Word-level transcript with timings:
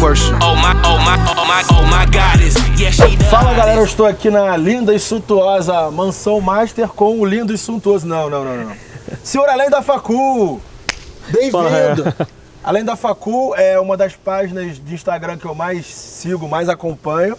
worship. 0.00 0.34
Oh 0.42 0.54
my, 0.56 0.72
oh 0.84 0.98
my, 0.98 1.16
oh 1.36 1.44
my, 1.44 1.62
oh 1.70 1.86
my 1.86 2.06
goddess. 2.06 2.54
Yeah, 2.78 2.90
she 2.90 3.16
does. 3.16 3.28
Fala 3.28 3.54
galera, 3.54 3.80
eu 3.80 3.84
estou 3.84 4.06
aqui 4.06 4.30
na 4.30 4.56
linda 4.56 4.94
e 4.94 4.98
suntuosa 4.98 5.90
Mansão 5.90 6.40
Master 6.40 6.88
com 6.88 7.18
o 7.20 7.24
lindo 7.24 7.52
e 7.52 7.58
suntuoso. 7.58 8.06
Não, 8.06 8.28
não, 8.30 8.44
não, 8.44 8.56
não. 8.64 8.76
Senhor 9.22 9.48
Além 9.48 9.70
da 9.70 9.82
Facu! 9.82 10.60
Bem-vindo! 11.28 12.14
Além 12.62 12.84
da 12.84 12.96
Facu 12.96 13.54
é 13.56 13.78
uma 13.78 13.96
das 13.96 14.14
páginas 14.14 14.78
de 14.82 14.94
Instagram 14.94 15.38
que 15.38 15.46
eu 15.46 15.54
mais 15.54 15.86
sigo, 15.86 16.48
mais 16.48 16.68
acompanho. 16.68 17.36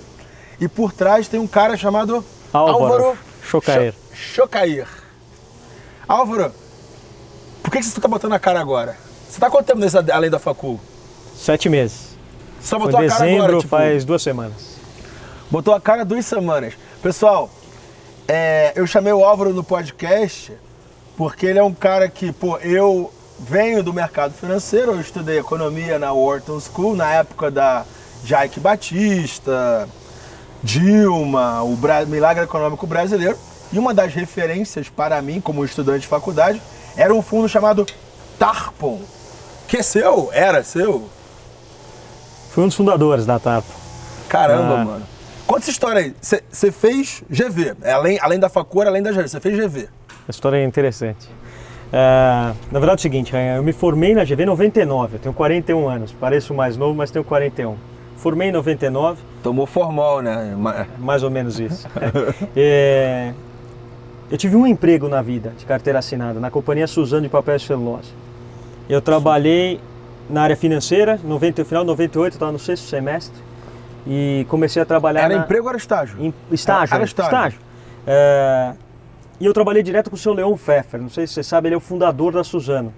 E 0.60 0.68
por 0.68 0.92
trás 0.92 1.28
tem 1.28 1.40
um 1.40 1.48
cara 1.48 1.78
chamado 1.78 2.24
Álvaro 2.52 3.18
Chocair. 3.44 3.94
Cho- 4.14 4.42
Chocair. 4.44 4.88
Álvaro, 6.08 6.52
por 7.64 7.72
que 7.72 7.78
que 7.80 7.86
você 7.86 8.02
tá 8.02 8.08
botando 8.08 8.34
a 8.34 8.40
cara 8.40 8.60
agora? 8.60 8.98
Você 9.30 9.40
tá 9.40 9.48
há 9.48 9.50
quanto 9.50 9.68
tempo 9.68 9.80
nesse 9.80 9.96
Além 10.12 10.30
da 10.30 10.40
Facu? 10.40 10.80
Sete 11.38 11.70
meses. 11.70 12.09
Só 12.62 12.78
Foi 12.80 12.88
botou 12.92 13.00
a 13.00 13.08
cara 13.08 13.24
dezembro, 13.24 13.44
agora, 13.44 13.58
tipo, 13.58 13.70
faz 13.70 14.06
duas 14.06 14.22
semanas. 14.22 14.80
Botou 15.50 15.74
a 15.74 15.82
cara 15.82 16.04
duas 16.06 16.26
semanas. 16.26 16.74
Pessoal, 17.02 17.50
é, 18.28 18.74
eu 18.76 18.86
chamei 18.86 19.14
o 19.14 19.24
Álvaro 19.24 19.54
no 19.54 19.64
podcast 19.64 20.54
porque 21.18 21.46
ele 21.46 21.60
é 21.60 21.64
um 21.64 21.74
cara 21.74 22.08
que, 22.08 22.32
pô, 22.32 22.58
eu 22.58 23.12
venho 23.40 23.82
do 23.82 23.94
mercado 23.94 24.34
financeiro, 24.34 24.92
eu 24.94 25.00
estudei 25.02 25.40
economia 25.40 25.98
na 25.98 26.14
Wharton 26.14 26.60
School, 26.60 26.96
na 26.96 27.12
época 27.14 27.50
da 27.50 27.86
Jaique 28.24 28.60
Batista, 28.60 29.88
Dilma, 30.64 31.64
o 31.64 31.76
Bra- 31.76 32.06
Milagre 32.06 32.44
Econômico 32.44 32.86
Brasileiro. 32.86 33.38
E 33.72 33.78
uma 33.80 33.94
das 33.94 34.14
referências 34.14 34.90
para 34.90 35.22
mim, 35.22 35.40
como 35.40 35.64
estudante 35.64 36.02
de 36.02 36.08
faculdade, 36.08 36.62
era 36.98 37.14
um 37.14 37.22
fundo 37.22 37.48
chamado 37.48 37.86
Tarpon. 38.38 39.00
Que 39.68 39.78
é 39.78 39.84
seu? 39.84 40.30
Era 40.34 40.64
seu? 40.64 41.08
Fui 42.60 42.66
um 42.66 42.68
dos 42.68 42.76
fundadores 42.76 43.26
da 43.26 43.40
Tarpo. 43.40 43.70
Caramba, 44.28 44.82
Ah. 44.82 44.84
mano. 44.84 45.02
Conta 45.48 45.62
essa 45.62 45.72
história 45.72 46.02
aí. 46.02 46.14
Você 46.22 46.72
fez 46.74 47.24
GV, 47.30 47.74
é 47.82 47.94
além, 47.94 48.20
além 48.22 48.38
da 48.38 48.50
facura, 48.50 48.90
além 48.90 49.02
da 49.02 49.14
GV, 49.14 49.30
você 49.30 49.40
fez 49.40 49.56
GV. 49.58 49.88
A 50.28 50.30
história 50.30 50.58
é 50.58 50.66
interessante. 50.66 51.30
É, 51.94 52.52
na 52.70 52.80
verdade 52.80 52.92
é 52.92 52.96
o 52.96 53.00
seguinte, 53.02 53.34
é, 53.34 53.58
eu 53.58 53.64
me 53.64 53.72
formei 53.72 54.14
na 54.14 54.26
GV 54.26 54.44
em 54.44 54.46
99, 54.46 55.16
eu 55.16 55.20
tenho 55.22 55.34
41 55.34 55.88
anos, 55.88 56.12
pareço 56.12 56.54
mais 56.54 56.76
novo, 56.76 56.94
mas 56.94 57.10
tenho 57.12 57.24
41. 57.24 57.78
Formei 58.18 58.50
em 58.50 58.52
99, 58.52 59.22
Tomou 59.42 59.66
formal, 59.66 60.22
né? 60.22 60.54
Ma- 60.58 60.86
mais 61.00 61.24
ou 61.24 61.32
menos 61.32 61.62
isso. 61.62 61.88
É, 62.58 63.32
eu 64.30 64.38
tive 64.38 64.58
um 64.58 64.68
emprego 64.68 65.08
na 65.08 65.22
vida 65.22 65.54
de 65.58 65.64
carteira 65.66 66.00
assinada, 66.00 66.42
na 66.42 66.52
companhia 66.52 66.88
Suzano 66.88 67.22
de 67.22 67.30
Papel 67.30 67.56
e 67.56 67.60
Celulose. 67.62 68.12
Eu 68.90 69.02
trabalhei 69.02 69.80
na 70.30 70.44
área 70.44 70.56
financeira, 70.56 71.20
90, 71.24 71.66
final 71.66 71.84
de 71.84 71.88
98, 71.88 72.34
eu 72.34 72.36
estava 72.36 72.52
no 72.52 72.60
sexto 72.60 72.88
semestre, 72.88 73.42
e 74.08 74.46
comecei 74.50 74.82
a 74.82 74.86
trabalhar 74.86 75.22
Era 75.22 75.38
na... 75.38 75.44
emprego 75.44 75.64
ou 75.64 75.70
era 75.70 75.78
estágio? 75.78 76.18
Em 76.20 76.34
estágio. 76.52 76.94
Era 76.94 77.04
é, 77.04 77.06
estágio. 77.06 77.60
É, 78.08 78.74
e 79.40 79.46
eu 79.46 79.54
trabalhei 79.54 79.84
direto 79.84 80.10
com 80.10 80.16
o 80.16 80.20
seu 80.20 80.34
Leon 80.34 80.56
Pfeffer. 80.56 81.02
Não 81.02 81.10
sei 81.10 81.26
se 81.26 81.34
você 81.34 81.44
sabe, 81.44 81.68
ele 81.68 81.76
é 81.76 81.78
o 81.78 81.82
fundador 81.82 82.34
da 82.34 82.44
Suzano. 82.44 82.94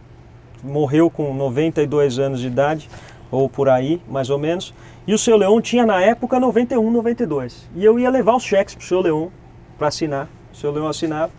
Morreu 0.63 1.09
com 1.09 1.33
92 1.33 2.19
anos 2.19 2.39
de 2.39 2.47
idade, 2.47 2.89
ou 3.29 3.49
por 3.49 3.69
aí, 3.69 4.01
mais 4.07 4.29
ou 4.29 4.37
menos. 4.37 4.73
E 5.07 5.13
o 5.13 5.17
seu 5.17 5.35
Leon 5.35 5.59
tinha 5.61 5.85
na 5.85 6.01
época 6.01 6.39
91, 6.39 6.91
92. 6.91 7.69
E 7.75 7.83
eu 7.83 7.99
ia 7.99 8.09
levar 8.09 8.35
os 8.35 8.43
cheques 8.43 8.75
pro 8.75 8.85
seu 8.85 9.01
Leon 9.01 9.29
para 9.77 9.87
assinar. 9.87 10.27
O 10.53 10.55
seu 10.55 10.71
Leon 10.71 10.87
assinava. 10.87 11.31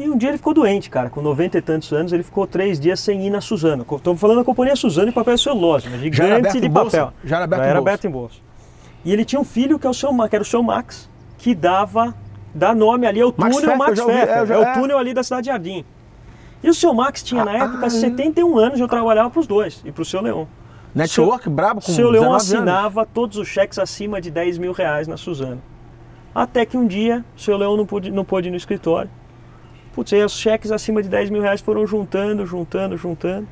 E 0.00 0.08
um 0.08 0.16
dia 0.16 0.30
ele 0.30 0.38
ficou 0.38 0.54
doente, 0.54 0.88
cara. 0.88 1.10
Com 1.10 1.20
90 1.20 1.58
e 1.58 1.60
tantos 1.60 1.92
anos, 1.92 2.10
ele 2.12 2.22
ficou 2.22 2.46
três 2.46 2.80
dias 2.80 2.98
sem 3.00 3.26
ir 3.26 3.30
na 3.30 3.42
Suzano. 3.42 3.84
Estamos 3.90 4.18
falando 4.18 4.38
da 4.38 4.44
companhia 4.44 4.74
Suzano 4.74 5.08
de 5.08 5.12
papel 5.12 5.34
e 5.34 5.38
celulose, 5.38 5.88
Já 6.10 6.24
era 6.24 6.36
aberto 6.36 6.54
gigante 6.54 6.60
de 6.60 6.70
papel. 6.70 7.12
Já 7.22 7.36
era 7.36 7.44
aberto 7.44 7.62
em 7.62 7.66
era 7.68 7.78
aberto 7.78 8.06
em 8.06 8.10
bolsa. 8.10 8.36
E 9.04 9.12
ele 9.12 9.24
tinha 9.26 9.38
um 9.38 9.44
filho 9.44 9.78
que, 9.78 9.86
é 9.86 9.90
o 9.90 9.94
seu, 9.94 10.10
que 10.28 10.34
era 10.36 10.42
o 10.42 10.46
seu 10.46 10.62
Max, 10.62 11.08
que 11.36 11.54
dava, 11.54 12.14
dá 12.54 12.74
nome 12.74 13.06
ali 13.06 13.20
ao 13.20 13.34
Max 13.36 13.56
túnel 13.56 13.76
Max 13.76 13.98
já 13.98 14.04
Pfeffer. 14.06 14.28
é, 14.38 14.46
já- 14.46 14.54
é 14.54 14.62
é. 14.62 14.70
o 14.70 14.74
túnel 14.74 14.96
ali 14.98 15.12
da 15.12 15.22
Cidade 15.22 15.46
Jardim. 15.48 15.84
E 16.62 16.70
o 16.70 16.74
seu 16.74 16.94
Max 16.94 17.22
tinha 17.22 17.44
na 17.44 17.52
Ah, 17.52 17.56
época 17.64 17.86
ah, 17.86 17.90
71 17.90 18.58
anos, 18.58 18.80
eu 18.80 18.88
trabalhava 18.88 19.28
para 19.28 19.40
os 19.40 19.46
dois 19.46 19.82
e 19.84 19.92
para 19.92 20.02
o 20.02 20.04
seu 20.04 20.22
Leão. 20.22 20.48
Network 20.94 21.48
brabo 21.48 21.80
com 21.82 21.90
O 21.92 21.94
seu 21.94 22.08
Leão 22.10 22.24
19 22.24 22.34
anos. 22.34 22.44
assinava 22.52 23.06
todos 23.06 23.36
os 23.36 23.48
cheques 23.48 23.78
acima 23.78 24.18
de 24.20 24.30
10 24.30 24.56
mil 24.58 24.72
reais 24.72 25.06
na 25.06 25.16
Suzano. 25.18 25.60
Até 26.34 26.64
que 26.66 26.76
um 26.76 26.86
dia 26.86 27.24
o 27.36 27.40
seu 27.40 27.56
Leão 27.56 27.76
não 27.76 27.84
pôde, 27.86 28.10
não 28.10 28.24
pôde 28.24 28.48
ir 28.48 28.50
no 28.50 28.56
escritório. 28.56 29.10
Putz, 29.92 30.12
aí 30.12 30.24
os 30.24 30.38
cheques 30.38 30.70
acima 30.70 31.02
de 31.02 31.08
10 31.08 31.30
mil 31.30 31.42
reais 31.42 31.60
foram 31.60 31.86
juntando, 31.86 32.46
juntando, 32.46 32.96
juntando. 32.96 33.48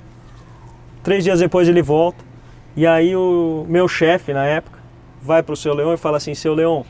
Três 1.03 1.25
dias 1.25 1.41
depois 1.41 1.69
ele 1.69 1.83
volta. 1.83 2.25
E 2.77 2.87
aí 2.87 3.17
o 3.17 3.67
meu 3.69 3.89
chefe 3.89 4.33
na 4.33 4.47
época 4.47 4.79
vai 5.21 5.43
pro 5.43 5.57
seu 5.57 5.75
Leão 5.75 5.93
e 5.93 5.97
fala 5.97 6.17
assim, 6.17 6.35
seu 6.35 6.55
Leão, 6.55 6.85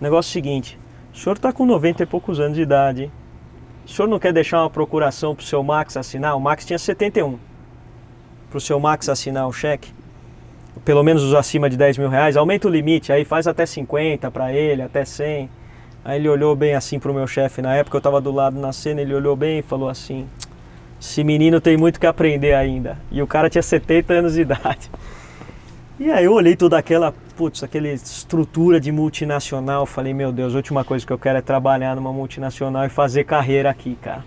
negócio 0.00 0.28
é 0.28 0.30
o 0.30 0.32
seguinte, 0.32 0.78
o 1.12 1.18
senhor 1.18 1.38
tá 1.38 1.52
com 1.52 1.66
90 1.66 2.02
e 2.02 2.06
poucos 2.06 2.40
anos 2.40 2.56
de 2.56 2.62
idade, 2.62 3.04
hein? 3.04 3.12
O 3.86 3.88
senhor 3.88 4.08
não 4.08 4.18
quer 4.18 4.32
deixar 4.32 4.60
uma 4.62 4.70
procuração 4.70 5.34
pro 5.34 5.44
seu 5.44 5.62
Max 5.62 5.96
assinar? 5.96 6.36
O 6.36 6.40
Max 6.40 6.66
tinha 6.66 6.78
71. 6.78 7.38
Pro 8.50 8.60
seu 8.60 8.80
Max 8.80 9.08
assinar 9.08 9.46
o 9.46 9.52
cheque? 9.52 9.92
Pelo 10.84 11.02
menos 11.02 11.22
os 11.22 11.34
acima 11.34 11.70
de 11.70 11.76
10 11.76 11.98
mil 11.98 12.08
reais, 12.08 12.36
aumenta 12.36 12.66
o 12.66 12.70
limite, 12.70 13.12
aí 13.12 13.24
faz 13.24 13.46
até 13.46 13.64
50 13.64 14.30
para 14.30 14.52
ele, 14.52 14.82
até 14.82 15.04
100. 15.04 15.48
Aí 16.06 16.20
ele 16.20 16.28
olhou 16.28 16.54
bem 16.54 16.72
assim 16.72 17.00
pro 17.00 17.12
meu 17.12 17.26
chefe, 17.26 17.60
na 17.60 17.74
época 17.74 17.96
eu 17.96 18.00
tava 18.00 18.20
do 18.20 18.30
lado 18.30 18.56
na 18.60 18.72
cena, 18.72 19.00
ele 19.00 19.12
olhou 19.12 19.34
bem 19.34 19.58
e 19.58 19.62
falou 19.62 19.88
assim: 19.88 20.24
Esse 21.00 21.24
menino 21.24 21.60
tem 21.60 21.76
muito 21.76 21.98
que 21.98 22.06
aprender 22.06 22.54
ainda. 22.54 22.96
E 23.10 23.20
o 23.20 23.26
cara 23.26 23.50
tinha 23.50 23.60
70 23.60 24.12
anos 24.14 24.34
de 24.34 24.42
idade. 24.42 24.88
E 25.98 26.08
aí 26.08 26.24
eu 26.24 26.32
olhei 26.32 26.54
toda 26.54 26.78
aquela, 26.78 27.12
putz, 27.36 27.64
aquela 27.64 27.88
estrutura 27.88 28.78
de 28.78 28.92
multinacional, 28.92 29.84
falei: 29.84 30.14
Meu 30.14 30.30
Deus, 30.30 30.54
a 30.54 30.58
última 30.58 30.84
coisa 30.84 31.04
que 31.04 31.12
eu 31.12 31.18
quero 31.18 31.38
é 31.38 31.42
trabalhar 31.42 31.96
numa 31.96 32.12
multinacional 32.12 32.84
e 32.84 32.88
fazer 32.88 33.24
carreira 33.24 33.68
aqui, 33.68 33.98
cara. 34.00 34.24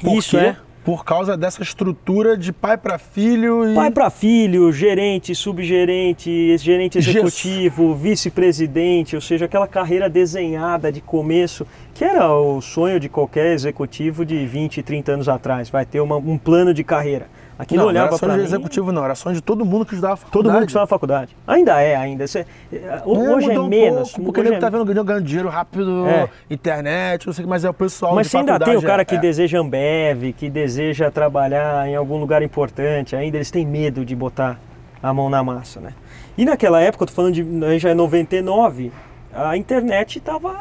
Por 0.00 0.16
Isso 0.16 0.38
quê? 0.38 0.44
é 0.44 0.56
Por 0.84 1.02
causa 1.02 1.34
dessa 1.34 1.62
estrutura 1.62 2.36
de 2.36 2.52
pai 2.52 2.76
para 2.76 2.98
filho 2.98 3.70
e... 3.70 3.74
Pai 3.74 3.90
para 3.90 4.10
filho, 4.10 4.70
gerente, 4.70 5.34
subgerente, 5.34 6.56
gerente 6.58 6.98
executivo, 6.98 7.94
vice-presidente, 7.94 9.14
ou 9.16 9.22
seja, 9.22 9.46
aquela 9.46 9.66
carreira 9.66 10.10
desenhada 10.10 10.92
de 10.92 11.00
começo, 11.00 11.66
que 11.94 12.04
era 12.04 12.30
o 12.30 12.60
sonho 12.60 13.00
de 13.00 13.08
qualquer 13.08 13.54
executivo 13.54 14.26
de 14.26 14.44
20, 14.46 14.82
30 14.82 15.12
anos 15.12 15.28
atrás, 15.28 15.70
vai 15.70 15.86
ter 15.86 16.00
uma- 16.00 16.16
um 16.18 16.36
plano 16.36 16.74
de 16.74 16.84
carreira. 16.84 17.28
Aquilo 17.56 17.78
não, 17.78 17.84
não 17.84 17.90
olhava 17.90 18.18
para 18.18 18.32
de 18.32 18.38
mim, 18.38 18.44
executivo 18.44 18.90
não, 18.90 19.04
era 19.04 19.14
sonho 19.14 19.36
de 19.36 19.40
todo 19.42 19.64
mundo 19.64 19.86
que 19.86 19.94
estudava 19.94 20.16
todo 20.16 20.24
faculdade. 20.26 20.54
mundo 20.54 20.64
que 20.66 20.70
estava 20.70 20.82
na 20.82 20.86
faculdade. 20.88 21.36
Ainda 21.46 21.80
é, 21.80 21.94
ainda. 21.94 22.26
Cê- 22.26 22.44
É, 22.72 23.02
hoje 23.04 23.50
é 23.52 23.60
um 23.60 23.68
menos. 23.68 24.10
pouco, 24.10 24.24
porque 24.24 24.40
ele 24.40 24.54
é 24.56 24.58
tá 24.58 24.68
vendo 24.68 24.84
ganhando, 25.04 25.22
dinheiro 25.24 25.48
rápido, 25.48 26.04
É. 26.06 26.28
internet, 26.50 27.26
não 27.26 27.32
sei 27.32 27.44
o 27.44 27.46
que, 27.46 27.50
mas 27.50 27.64
é 27.64 27.70
o 27.70 27.74
pessoal 27.74 28.14
Mas 28.14 28.26
você 28.26 28.38
ainda 28.38 28.58
tem 28.58 28.76
o 28.76 28.82
cara 28.82 29.02
é- 29.02 29.04
que 29.04 29.14
é. 29.14 29.18
deseja 29.18 29.58
Ambev, 29.60 30.32
que 30.36 30.50
deseja 30.50 31.10
trabalhar 31.12 31.86
em 31.88 31.94
algum 31.94 32.18
lugar 32.18 32.42
importante, 32.42 33.14
ainda 33.14 33.36
eles 33.36 33.50
têm 33.52 33.64
medo 33.64 34.04
de 34.04 34.16
botar 34.16 34.58
a 35.00 35.12
mão 35.14 35.30
na 35.30 35.42
massa, 35.44 35.78
né? 35.80 35.92
E 36.36 36.44
naquela 36.44 36.80
época, 36.80 37.04
eu 37.04 37.06
tô 37.06 37.12
falando 37.12 37.34
de 37.34 37.78
já 37.78 37.90
é 37.90 37.94
99, 37.94 38.90
a 39.32 39.56
internet 39.56 40.18
estava 40.18 40.56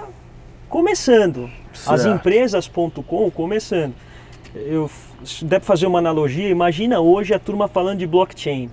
começando. 0.70 1.50
As 1.88 2.02
Certo. 2.02 2.16
empresas.com 2.16 3.32
começando. 3.32 3.94
Eu 4.54 4.90
deve 5.42 5.66
fazer 5.66 5.88
uma 5.88 6.00
analogia, 6.00 6.50
imagina 6.50 7.00
hoje 7.00 7.34
a 7.34 7.40
turma 7.40 7.68
falando 7.68 8.00
de 8.00 8.08
blockchain. 8.08 8.70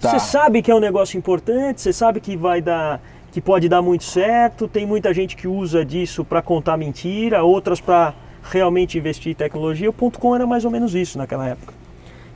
Tá. 0.00 0.10
Você 0.10 0.18
sabe 0.18 0.62
que 0.62 0.70
é 0.70 0.74
um 0.74 0.80
negócio 0.80 1.16
importante, 1.16 1.80
você 1.80 1.92
sabe 1.92 2.20
que 2.20 2.36
vai 2.36 2.60
dar, 2.60 3.00
que 3.30 3.40
pode 3.40 3.68
dar 3.68 3.80
muito 3.80 4.04
certo. 4.04 4.66
Tem 4.66 4.84
muita 4.84 5.14
gente 5.14 5.36
que 5.36 5.46
usa 5.46 5.84
disso 5.84 6.24
para 6.24 6.42
contar 6.42 6.76
mentira, 6.76 7.44
outras 7.44 7.80
para 7.80 8.12
realmente 8.42 8.98
investir 8.98 9.30
em 9.30 9.34
tecnologia. 9.34 9.88
O 9.88 9.92
ponto 9.92 10.18
.com 10.18 10.34
era 10.34 10.46
mais 10.46 10.64
ou 10.64 10.70
menos 10.70 10.94
isso 10.94 11.16
naquela 11.18 11.48
época. 11.48 11.72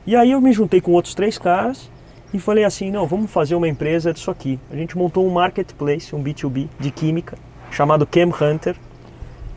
E 0.05 0.15
aí 0.15 0.31
eu 0.31 0.39
me 0.39 0.53
juntei 0.53 0.79
com 0.79 0.93
outros 0.93 1.13
três 1.13 1.37
caras 1.37 1.91
e 2.33 2.39
falei 2.39 2.63
assim, 2.63 2.89
não, 2.89 3.05
vamos 3.05 3.29
fazer 3.29 3.55
uma 3.55 3.67
empresa 3.67 4.13
disso 4.13 4.31
aqui. 4.31 4.57
A 4.71 4.75
gente 4.75 4.97
montou 4.97 5.27
um 5.27 5.29
marketplace, 5.29 6.15
um 6.15 6.23
B2B 6.23 6.69
de 6.79 6.91
química, 6.91 7.37
chamado 7.69 8.07
Chem 8.09 8.31
Hunter, 8.31 8.77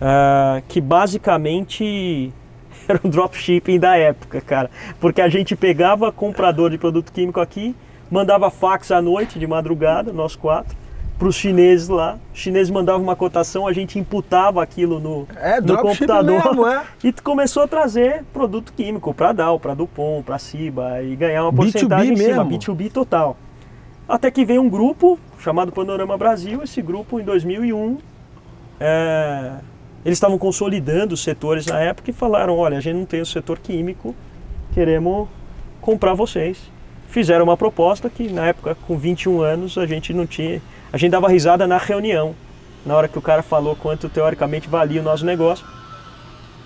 ah, 0.01 0.61
que 0.67 0.81
basicamente 0.81 2.33
era 2.89 3.01
o 3.03 3.09
dropshipping 3.09 3.79
da 3.79 3.97
época, 3.97 4.41
cara. 4.41 4.71
Porque 4.99 5.21
a 5.21 5.29
gente 5.29 5.55
pegava 5.57 6.11
comprador 6.13 6.71
de 6.71 6.79
produto 6.79 7.13
químico 7.13 7.41
aqui, 7.41 7.75
mandava 8.11 8.51
fax 8.51 8.91
à 8.91 9.01
noite, 9.01 9.39
de 9.39 9.47
madrugada, 9.47 10.13
nós 10.13 10.35
quatro, 10.37 10.77
para 11.19 11.29
os 11.29 11.37
chineses 11.37 11.89
lá. 11.89 12.19
Os 12.33 12.41
chineses 12.41 12.71
mandavam 12.71 13.03
uma 13.03 13.15
cotação, 13.15 13.67
a 13.67 13.73
gente 13.73 13.99
imputava 13.99 14.63
aquilo 14.63 14.99
no, 14.99 15.29
É, 15.37 15.61
no 15.61 15.77
computador. 15.79 16.45
mesmo, 16.45 16.67
é. 16.67 16.83
E 17.05 17.13
começou 17.13 17.63
a 17.63 17.69
trazer 17.69 18.25
produto 18.33 18.73
químico 18.73 19.13
para 19.13 19.33
Dow, 19.33 19.61
para 19.61 19.75
Dupont, 19.75 20.25
para 20.25 20.39
Ciba 20.39 21.03
e 21.03 21.15
ganhar 21.15 21.43
uma 21.43 21.53
porcentagem 21.53 22.13
B2B 22.13 22.15
em 22.15 22.17
cima, 22.17 22.45
mesmo. 22.45 22.75
B2B 22.75 22.91
total. 22.91 23.37
Até 24.09 24.31
que 24.31 24.45
veio 24.45 24.61
um 24.61 24.69
grupo 24.69 25.19
chamado 25.39 25.71
Panorama 25.71 26.17
Brasil, 26.17 26.63
esse 26.65 26.83
grupo 26.83 27.21
em 27.21 27.23
2001, 27.23 27.99
é, 28.81 29.53
eles 30.05 30.17
estavam 30.17 30.39
consolidando 30.39 31.15
os 31.15 31.23
setores 31.23 31.67
na 31.67 31.79
época 31.81 32.11
e 32.11 32.13
falaram, 32.13 32.57
olha, 32.57 32.79
a 32.79 32.81
gente 32.81 32.97
não 32.97 33.05
tem 33.05 33.21
o 33.21 33.27
setor 33.27 33.59
químico, 33.59 34.15
queremos 34.73 35.29
comprar 35.81 36.15
vocês. 36.15 36.59
fizeram 37.09 37.45
uma 37.45 37.57
proposta 37.57 38.09
que 38.09 38.31
na 38.33 38.47
época, 38.47 38.77
com 38.87 38.97
21 38.97 39.43
anos, 39.43 39.77
a 39.77 39.85
gente 39.85 40.15
não 40.15 40.27
tinha. 40.27 40.63
A 40.93 40.97
gente 40.97 41.11
dava 41.11 41.29
risada 41.29 41.67
na 41.67 41.77
reunião, 41.77 42.35
na 42.87 42.95
hora 42.95 43.09
que 43.09 43.19
o 43.19 43.23
cara 43.23 43.43
falou 43.43 43.75
quanto 43.77 44.09
teoricamente 44.09 44.69
valia 44.69 45.01
o 45.01 45.05
nosso 45.05 45.27
negócio. 45.27 45.67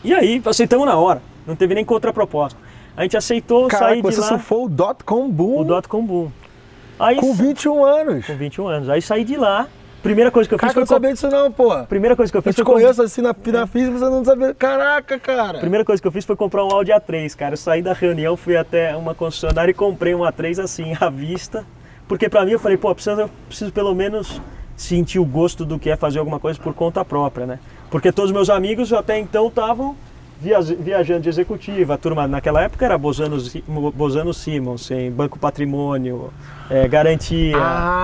E 0.02 0.12
aí, 0.12 0.42
aceitamos 0.44 0.86
na 0.86 0.96
hora, 0.96 1.22
não 1.46 1.56
teve 1.56 1.74
nem 1.74 1.84
contraproposta. 1.84 2.58
A 2.96 3.02
gente 3.02 3.16
aceitou 3.16 3.66
Caraca, 3.68 3.88
sair 3.88 3.96
de 3.96 4.02
você 4.02 4.20
lá 4.20 4.28
surfou 4.28 4.66
o 4.66 4.68
dot 4.68 5.02
com 5.02 5.28
boom 5.30 5.60
o 5.60 5.64
dot 5.64 5.88
com 5.88 6.04
boom. 6.04 6.30
Aí, 6.98 7.16
com 7.16 7.32
21 7.34 7.84
anos. 7.84 8.26
com 8.26 8.36
21 8.36 8.68
anos. 8.68 8.88
Aí 8.88 9.02
saí 9.02 9.24
de 9.24 9.36
lá. 9.36 9.66
Primeira 10.04 10.30
coisa 10.30 10.46
que 10.46 10.54
eu 10.54 10.58
fiz 10.58 10.68
eu 10.68 10.74
foi 10.74 10.80
não 10.82 10.86
sabia 10.86 11.12
disso 11.14 11.30
não, 11.30 11.50
pô. 11.50 11.82
Primeira 11.86 12.14
coisa 12.14 12.30
que 12.30 12.36
eu 12.36 12.40
Eu 12.40 12.42
fiz 12.42 12.54
te 12.54 12.62
foi 12.62 12.74
conheço 12.74 13.02
assim 13.02 13.22
na, 13.22 13.34
na 13.46 13.66
física, 13.66 13.98
você 13.98 14.04
não 14.04 14.22
sabia. 14.22 14.52
Caraca, 14.52 15.18
cara. 15.18 15.58
Primeira 15.60 15.82
coisa 15.82 16.02
que 16.02 16.06
eu 16.06 16.12
fiz 16.12 16.26
foi 16.26 16.36
comprar 16.36 16.62
um 16.62 16.70
Audi 16.70 16.90
A3, 16.90 17.34
cara. 17.34 17.54
Eu 17.54 17.56
saí 17.56 17.80
da 17.80 17.94
reunião, 17.94 18.36
fui 18.36 18.54
até 18.54 18.94
uma 18.94 19.14
concessionária 19.14 19.70
e 19.70 19.74
comprei 19.74 20.14
um 20.14 20.18
A3 20.18 20.62
assim, 20.62 20.92
à 21.00 21.08
vista. 21.08 21.64
Porque 22.06 22.28
pra 22.28 22.44
mim 22.44 22.50
eu 22.52 22.58
falei, 22.58 22.76
pô, 22.76 22.94
preciso, 22.94 23.30
preciso 23.48 23.72
pelo 23.72 23.94
menos 23.94 24.42
sentir 24.76 25.18
o 25.18 25.24
gosto 25.24 25.64
do 25.64 25.78
que 25.78 25.88
é 25.88 25.96
fazer 25.96 26.18
alguma 26.18 26.38
coisa 26.38 26.60
por 26.60 26.74
conta 26.74 27.02
própria, 27.02 27.46
né? 27.46 27.58
Porque 27.90 28.12
todos 28.12 28.30
meus 28.30 28.50
amigos 28.50 28.92
até 28.92 29.18
então 29.18 29.48
estavam 29.48 29.96
viaj- 30.44 30.76
viajando 30.78 31.20
de 31.20 31.28
executiva. 31.28 31.96
Turma 31.96 32.28
naquela 32.28 32.62
época 32.62 32.84
era 32.84 32.98
Bozano, 32.98 33.38
Bozano 33.94 34.34
Simons, 34.34 34.90
em 34.90 35.10
Banco 35.10 35.38
Patrimônio, 35.38 36.32
eh, 36.70 36.86
Garantia. 36.86 37.56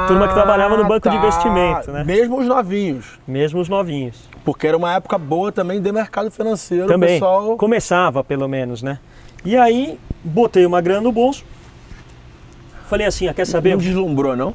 turma 0.09 0.27
que 0.27 0.35
trabalhava 0.35 0.77
no 0.77 0.85
banco 0.85 1.09
de 1.09 1.17
tá. 1.17 1.23
investimento, 1.23 1.93
né? 1.93 2.03
Mesmo 2.05 2.39
os 2.41 2.47
novinhos. 2.47 3.19
Mesmo 3.29 3.61
os 3.61 3.69
novinhos. 3.69 4.29
Porque 4.45 4.67
era 4.67 4.77
uma 4.77 4.95
época 4.95 5.19
boa 5.19 5.53
também 5.53 5.81
de 5.81 5.93
mercado 5.93 6.31
financeiro. 6.31 6.87
Também. 6.87 7.11
O 7.11 7.13
pessoal... 7.21 7.57
Começava, 7.57 8.25
pelo 8.25 8.49
menos, 8.49 8.83
né? 8.83 8.99
E 9.45 9.57
aí, 9.57 9.99
botei 10.25 10.65
uma 10.65 10.81
grana 10.81 11.03
no 11.03 11.13
bolso. 11.13 11.45
Falei 12.89 13.07
assim, 13.07 13.29
ah, 13.29 13.35
quer 13.35 13.47
saber? 13.47 13.71
Não 13.71 13.79
deslumbrou, 13.79 14.35
não? 14.35 14.55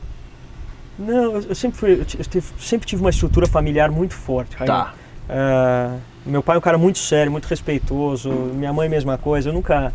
Não, 0.98 1.36
eu 1.36 1.56
sempre, 1.56 1.78
fui, 1.78 1.94
eu 2.02 2.42
sempre 2.58 2.88
tive 2.88 3.02
uma 3.02 3.10
estrutura 3.10 3.48
familiar 3.48 3.92
muito 3.92 4.14
forte. 4.14 4.56
Tá. 4.58 4.94
Ah, 5.30 5.96
meu 6.26 6.42
pai 6.42 6.56
é 6.56 6.60
um 6.60 6.62
cara 6.62 6.78
muito 6.78 6.98
sério, 6.98 7.32
muito 7.32 7.46
respeitoso. 7.46 8.30
Minha 8.30 8.74
mãe, 8.74 8.90
mesma 8.90 9.18
coisa. 9.18 9.50
Eu 9.50 9.54
nunca, 9.54 9.94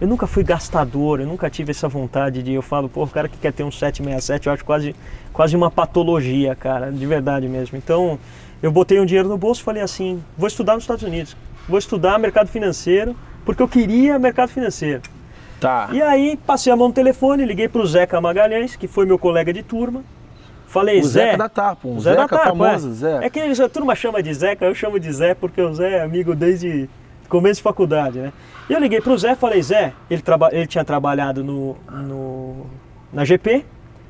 eu 0.00 0.06
nunca 0.06 0.26
fui 0.26 0.44
gastador, 0.44 1.20
eu 1.20 1.26
nunca 1.26 1.50
tive 1.50 1.72
essa 1.72 1.88
vontade 1.88 2.42
de. 2.42 2.52
Eu 2.52 2.62
falo, 2.62 2.88
pô, 2.88 3.02
o 3.02 3.08
cara 3.08 3.28
que 3.28 3.36
quer 3.36 3.52
ter 3.52 3.64
um 3.64 3.70
767, 3.70 4.46
eu 4.46 4.52
acho 4.52 4.64
quase, 4.64 4.94
quase 5.32 5.56
uma 5.56 5.70
patologia, 5.70 6.54
cara, 6.54 6.90
de 6.92 7.04
verdade 7.04 7.48
mesmo. 7.48 7.76
Então, 7.76 8.18
eu 8.62 8.70
botei 8.70 9.00
um 9.00 9.04
dinheiro 9.04 9.28
no 9.28 9.36
bolso 9.36 9.60
e 9.60 9.64
falei 9.64 9.82
assim: 9.82 10.22
vou 10.38 10.46
estudar 10.46 10.74
nos 10.74 10.84
Estados 10.84 11.02
Unidos, 11.02 11.36
vou 11.68 11.78
estudar 11.78 12.18
mercado 12.18 12.48
financeiro, 12.48 13.16
porque 13.44 13.62
eu 13.62 13.68
queria 13.68 14.18
mercado 14.18 14.50
financeiro. 14.50 15.02
Tá. 15.58 15.88
E 15.92 16.00
aí, 16.00 16.38
passei 16.46 16.72
a 16.72 16.76
mão 16.76 16.88
no 16.88 16.94
telefone, 16.94 17.44
liguei 17.44 17.68
pro 17.68 17.86
Zeca 17.86 18.20
Magalhães, 18.20 18.74
que 18.76 18.88
foi 18.88 19.06
meu 19.06 19.18
colega 19.18 19.52
de 19.52 19.62
turma. 19.62 20.02
Falei, 20.72 21.00
O 21.00 21.04
Zé. 21.04 21.24
Zeca 21.26 21.36
da 21.36 21.48
Tarpa, 21.50 21.86
um 21.86 21.96
o 21.96 22.00
Zé 22.00 22.14
da 22.14 22.22
Zeca 22.22 22.36
Tarpa, 22.38 22.48
famoso, 22.56 22.88
é. 22.88 22.92
Zeca. 22.94 23.26
É 23.26 23.30
que 23.30 23.40
a 23.62 23.68
turma 23.68 23.94
chama 23.94 24.22
de 24.22 24.32
Zeca, 24.32 24.64
eu 24.64 24.74
chamo 24.74 24.98
de 24.98 25.12
Zé 25.12 25.34
porque 25.34 25.60
o 25.60 25.74
Zé 25.74 25.98
é 25.98 26.02
amigo 26.02 26.34
desde 26.34 26.88
começo 27.28 27.56
de 27.58 27.62
faculdade, 27.62 28.18
né? 28.18 28.32
E 28.70 28.72
eu 28.72 28.80
liguei 28.80 29.00
pro 29.00 29.16
Zé 29.18 29.32
e 29.32 29.36
falei, 29.36 29.62
Zé, 29.62 29.92
ele, 30.10 30.22
traba- 30.22 30.48
ele 30.50 30.66
tinha 30.66 30.82
trabalhado 30.82 31.44
no, 31.44 31.76
no- 31.90 32.66
na 33.12 33.22
GP 33.22 33.66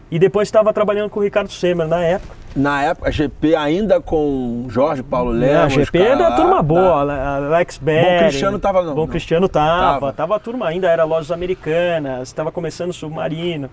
e 0.09 0.19
depois 0.21 0.47
estava 0.47 0.73
trabalhando 0.73 1.11
com 1.11 1.19
o 1.19 1.23
Ricardo 1.25 1.51
Semer 1.51 1.89
na 1.89 2.01
época. 2.01 2.33
Na 2.55 2.83
época, 2.85 3.09
a 3.09 3.11
GP 3.11 3.57
ainda 3.57 4.01
com 4.01 4.67
Jorge 4.69 5.03
Paulo 5.03 5.31
Lemos. 5.33 5.65
a 5.65 5.69
GP 5.69 5.99
cara, 5.99 6.17
da 6.17 6.33
turma 6.37 6.57
tá. 6.57 6.63
boa, 6.63 7.13
a- 7.13 7.37
Alex 7.39 7.79
Berry. 7.79 8.19
Cristiano 8.29 8.59
tava 8.61 8.83
não, 8.83 8.95
Bom 8.95 9.01
não. 9.01 9.09
Cristiano 9.09 9.49
tava, 9.49 9.81
Tava. 10.01 10.13
tava, 10.13 10.37
a 10.37 10.39
turma 10.39 10.69
ainda, 10.69 10.87
era 10.89 11.03
lojas 11.03 11.33
americanas, 11.33 12.29
estava 12.29 12.53
começando 12.53 12.91
o 12.91 12.93
submarino. 12.93 13.69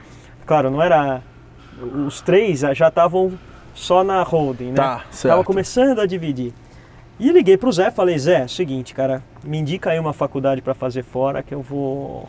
Claro, 0.46 0.72
não 0.72 0.82
era. 0.82 1.22
Os 2.08 2.22
três 2.22 2.60
já 2.74 2.88
estavam 2.90 3.32
só 3.74 4.04
na 4.04 4.22
holding, 4.24 4.70
né? 4.72 4.76
Tá, 4.76 5.04
certo. 5.12 5.34
Tava 5.34 5.44
começando 5.44 6.00
a 6.00 6.06
dividir. 6.06 6.54
E 7.20 7.32
liguei 7.32 7.58
pro 7.58 7.72
Zé, 7.72 7.92
falei, 7.92 8.18
Zé, 8.18 8.48
seguinte, 8.48 8.94
cara, 8.94 9.22
me 9.44 9.58
indica 9.58 9.90
aí 9.92 10.00
uma 10.00 10.14
faculdade 10.14 10.62
para 10.62 10.74
fazer 10.74 11.04
fora 11.04 11.44
que 11.44 11.54
eu 11.54 11.62
vou. 11.62 12.28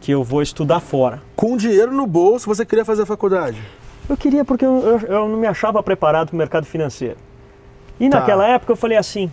que 0.00 0.12
eu 0.12 0.22
vou 0.22 0.42
estudar 0.42 0.80
fora. 0.80 1.22
Com 1.34 1.56
dinheiro 1.56 1.90
no 1.90 2.06
bolso, 2.06 2.46
você 2.46 2.64
queria 2.66 2.84
fazer 2.84 3.02
a 3.02 3.06
faculdade. 3.06 3.58
Eu 4.06 4.16
queria 4.18 4.44
porque 4.44 4.62
eu, 4.64 4.80
eu- 4.80 4.98
eu 5.08 5.28
não 5.28 5.38
me 5.38 5.46
achava 5.46 5.82
preparado 5.82 6.28
para 6.28 6.34
o 6.34 6.36
mercado 6.36 6.66
financeiro. 6.66 7.16
E 7.98 8.08
Tá. 8.10 8.18
naquela 8.20 8.46
época 8.46 8.70
eu 8.72 8.76
falei 8.76 8.98
assim, 8.98 9.32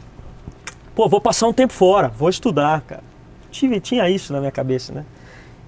pô, 0.96 1.10
vou 1.10 1.20
passar 1.20 1.48
um 1.48 1.52
tempo 1.54 1.74
fora, 1.74 2.08
vou 2.08 2.30
estudar, 2.30 2.80
cara. 2.82 3.04
Tive, 3.52 3.82
tinha 3.82 4.10
isso 4.10 4.32
na 4.32 4.40
minha 4.40 4.52
cabeça, 4.52 4.94
né? 4.94 5.04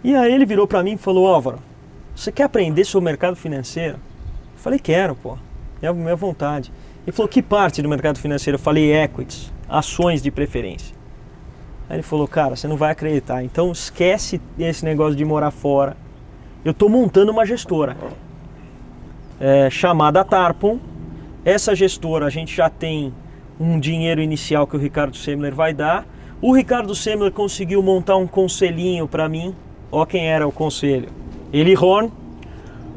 E 0.06 0.16
aí 0.16 0.34
ele 0.34 0.46
virou 0.46 0.66
para 0.66 0.82
mim 0.82 0.94
e 0.94 0.98
falou, 0.98 1.28
Álvaro, 1.28 1.60
você 2.16 2.32
quer 2.32 2.44
aprender 2.44 2.86
sobre 2.86 3.04
o 3.04 3.06
mercado 3.06 3.36
financeiro? 3.36 3.96
Eu 3.96 4.60
falei, 4.60 4.80
quero, 4.80 5.16
pô, 5.16 5.38
é 5.82 5.88
a 5.88 5.94
minha 5.94 6.16
vontade. 6.16 6.72
Ele 7.06 7.12
falou, 7.12 7.28
que 7.28 7.42
parte 7.42 7.82
do 7.82 7.90
mercado 7.90 8.20
financeiro? 8.20 8.56
Eu 8.56 8.62
falei, 8.62 8.94
equities, 8.94 9.52
ações 9.68 10.22
de 10.22 10.32
preferência. 10.32 10.96
Aí 11.90 11.98
ele 11.98 12.04
falou, 12.04 12.28
cara, 12.28 12.56
você 12.56 12.68
não 12.68 12.78
vai 12.78 12.92
acreditar, 12.92 13.44
então 13.44 13.72
esquece 13.72 14.40
esse 14.58 14.86
negócio 14.86 15.16
de 15.16 15.26
morar 15.26 15.52
fora. 15.52 15.98
Eu 16.64 16.72
estou 16.72 16.88
montando 16.88 17.32
uma 17.32 17.46
gestora 17.46 17.98
é, 19.40 19.70
chamada 19.70 20.24
Tarpon. 20.24 20.80
Essa 21.44 21.76
gestora 21.76 22.26
a 22.26 22.30
gente 22.30 22.56
já 22.56 22.70
tem 22.70 23.14
um 23.60 23.78
dinheiro 23.80 24.22
inicial 24.22 24.66
que 24.66 24.76
o 24.76 24.80
Ricardo 24.80 25.18
Semler 25.18 25.54
vai 25.54 25.74
dar. 25.74 26.08
O 26.42 26.56
Ricardo 26.56 26.96
Semler 26.96 27.32
conseguiu 27.32 27.84
montar 27.84 28.16
um 28.16 28.28
conselhinho 28.28 29.08
para 29.08 29.28
mim. 29.28 29.54
Ó 29.92 30.06
quem 30.06 30.30
era 30.30 30.48
o 30.48 30.52
conselho. 30.52 31.10
Eli 31.54 31.76
Horn, 31.78 32.12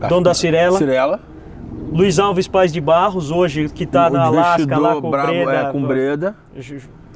dono 0.08 0.22
da 0.22 0.34
Cirela. 0.34 0.78
Cirela. 0.78 1.20
Luiz 1.92 2.18
Alves 2.18 2.48
Paz 2.48 2.72
de 2.72 2.80
Barros, 2.80 3.30
hoje 3.30 3.68
que 3.68 3.84
está 3.84 4.08
na 4.10 4.24
Alasca, 4.24 4.78
lá 4.78 5.00
com 5.00 5.08
o 5.08 5.10
brabo, 5.10 5.32
Breda, 5.32 5.52
é, 5.52 5.72
com 5.72 5.82
Breda. 5.82 6.34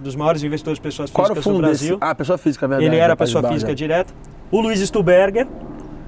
dos 0.01 0.15
maiores 0.15 0.43
investidores 0.43 0.79
de 0.79 0.83
pessoas 0.83 1.11
Qual 1.11 1.27
físicas 1.27 1.45
do 1.45 1.51
fundo 1.51 1.67
desse? 1.67 1.85
Brasil. 1.85 1.99
Ah, 2.01 2.15
pessoa 2.15 2.39
física, 2.39 2.67
é 2.67 2.69
verdade. 2.69 2.87
Ele 2.91 2.97
era 2.97 3.17
pessoa 3.17 3.43
barra, 3.43 3.55
física 3.55 3.71
né? 3.71 3.75
direta. 3.75 4.13
O 4.51 4.61
Luiz 4.61 4.81
Stuberger, 4.81 5.47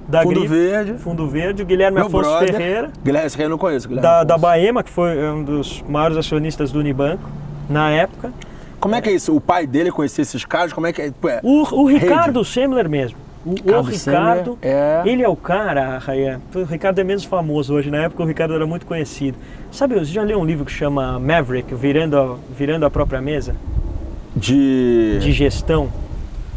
da 0.07 0.21
Fundo 0.23 0.47
Verde. 0.47 0.93
Fundo 0.99 1.27
Verde. 1.27 1.63
O 1.63 1.65
Guilherme 1.65 1.97
Meu 1.97 2.07
Afonso 2.07 2.29
brother. 2.29 2.51
Ferreira, 2.55 2.91
Guilherme, 3.03 3.27
esse 3.27 3.35
aqui 3.35 3.43
eu 3.43 3.49
não 3.49 3.57
conheço. 3.57 3.87
Guilherme 3.87 4.03
da, 4.07 4.23
da 4.23 4.35
Afonso. 4.35 4.41
Baema, 4.47 4.83
que 4.83 4.89
foi 4.89 5.29
um 5.29 5.43
dos 5.43 5.81
maiores 5.87 6.17
acionistas 6.17 6.71
do 6.71 6.79
Unibanco 6.79 7.29
na 7.69 7.89
época. 7.89 8.31
Como 8.79 8.95
é 8.95 9.01
que 9.01 9.09
é 9.09 9.13
isso? 9.13 9.35
O 9.35 9.39
pai 9.41 9.65
dele 9.65 9.91
conhecia 9.91 10.21
esses 10.21 10.43
caras? 10.45 10.73
Como 10.73 10.85
é 10.85 10.93
que 10.93 11.01
é? 11.01 11.07
É- 11.07 11.39
O, 11.41 11.83
o. 11.83 11.85
Ricardo 11.87 12.43
Semler 12.43 12.89
mesmo. 12.89 13.17
O, 13.45 13.51
o 13.51 13.81
Ricardo 13.81 14.57
é- 14.61 15.01
ele 15.05 15.21
é 15.21 15.27
o 15.27 15.35
cara, 15.35 15.97
Raia. 15.97 16.39
O 16.55 16.63
Ricardo 16.63 16.99
é 16.99 17.03
menos 17.03 17.23
famoso 17.25 17.73
hoje, 17.73 17.89
na 17.91 18.03
época 18.03 18.23
o 18.23 18.25
Ricardo 18.25 18.53
era 18.53 18.65
muito 18.65 18.85
conhecido. 18.85 19.37
Sabe, 19.71 19.95
você 19.95 20.05
já 20.11 20.23
leu 20.23 20.39
um 20.39 20.45
livro 20.45 20.63
que 20.63 20.71
chama 20.71 21.19
Maverick, 21.19 21.73
Virando 21.75 22.17
a, 22.17 22.37
Virando 22.57 22.85
a 22.85 22.89
Própria 22.89 23.21
Mesa? 23.21 23.55
De... 24.35 25.19
De 25.19 25.31
gestão. 25.31 25.89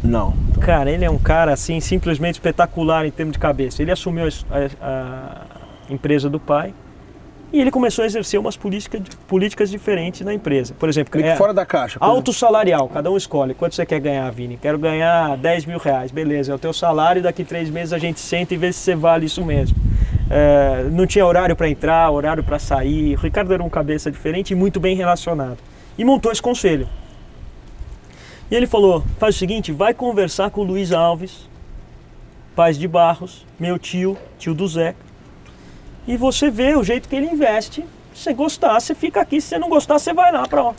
Não. 0.03 0.33
Cara, 0.61 0.89
ele 0.91 1.03
é 1.03 1.09
um 1.09 1.17
cara 1.17 1.51
assim 1.53 1.79
simplesmente 1.79 2.35
espetacular 2.35 3.05
em 3.05 3.11
termos 3.11 3.33
de 3.33 3.39
cabeça. 3.39 3.81
Ele 3.81 3.91
assumiu 3.91 4.25
a, 4.49 4.57
a- 4.85 5.41
a 5.89 5.93
empresa 5.93 6.29
do 6.29 6.39
pai 6.39 6.73
e 7.51 7.61
ele 7.61 7.71
começou 7.71 8.03
a 8.03 8.05
exercer 8.05 8.39
umas 8.39 8.57
política, 8.57 9.01
políticas 9.27 9.69
diferentes 9.69 10.21
na 10.21 10.33
empresa. 10.33 10.73
Por 10.77 10.89
exemplo, 10.89 11.19
é 11.21 11.35
fora 11.35 11.53
da 11.53 11.65
caixa. 11.65 11.97
alto 12.01 12.33
salarial, 12.33 12.89
cada 12.89 13.09
um 13.09 13.15
escolhe. 13.15 13.53
Quanto 13.53 13.73
você 13.73 13.85
quer 13.85 13.99
ganhar, 13.99 14.29
Vini? 14.31 14.57
Quero 14.61 14.77
ganhar 14.77 15.37
10 15.37 15.65
mil 15.65 15.77
reais. 15.77 16.11
Beleza, 16.11 16.51
é 16.51 16.55
o 16.55 16.59
teu 16.59 16.73
salário. 16.73 17.21
Daqui 17.21 17.45
três 17.45 17.69
meses 17.69 17.93
a 17.93 17.97
gente 17.97 18.19
senta 18.19 18.53
e 18.53 18.57
vê 18.57 18.73
se 18.73 18.79
você 18.79 18.95
vale 18.95 19.25
isso 19.25 19.45
mesmo. 19.45 19.77
É, 20.29 20.89
não 20.91 21.07
tinha 21.07 21.25
horário 21.25 21.55
para 21.55 21.69
entrar, 21.69 22.11
horário 22.11 22.43
para 22.43 22.59
sair. 22.59 23.15
O 23.15 23.19
Ricardo 23.19 23.53
era 23.53 23.63
um 23.63 23.69
cabeça 23.69 24.11
diferente 24.11 24.51
e 24.51 24.55
muito 24.55 24.79
bem 24.79 24.95
relacionado. 24.95 25.57
E 25.97 26.03
montou 26.03 26.31
esse 26.31 26.41
conselho. 26.41 26.87
E 28.51 28.55
ele 28.55 28.67
falou: 28.67 29.03
faz 29.17 29.35
o 29.35 29.39
seguinte, 29.39 29.71
vai 29.71 29.93
conversar 29.93 30.49
com 30.49 30.61
o 30.61 30.63
Luiz 30.65 30.91
Alves, 30.91 31.49
Paz 32.55 32.77
de 32.77 32.87
Barros, 32.87 33.45
meu 33.57 33.79
tio, 33.79 34.17
tio 34.37 34.53
do 34.53 34.67
Zé, 34.67 34.95
e 36.07 36.15
você 36.15 36.49
vê 36.49 36.75
o 36.75 36.83
jeito 36.83 37.09
que 37.09 37.15
ele 37.15 37.27
investe. 37.27 37.85
Se 38.13 38.23
você 38.23 38.33
gostar, 38.33 38.79
você 38.79 38.95
fica 38.95 39.21
aqui. 39.21 39.41
Se 39.41 39.49
você 39.49 39.59
não 39.59 39.69
gostar, 39.69 39.99
você 39.99 40.13
vai 40.13 40.31
lá 40.31 40.47
para 40.47 40.73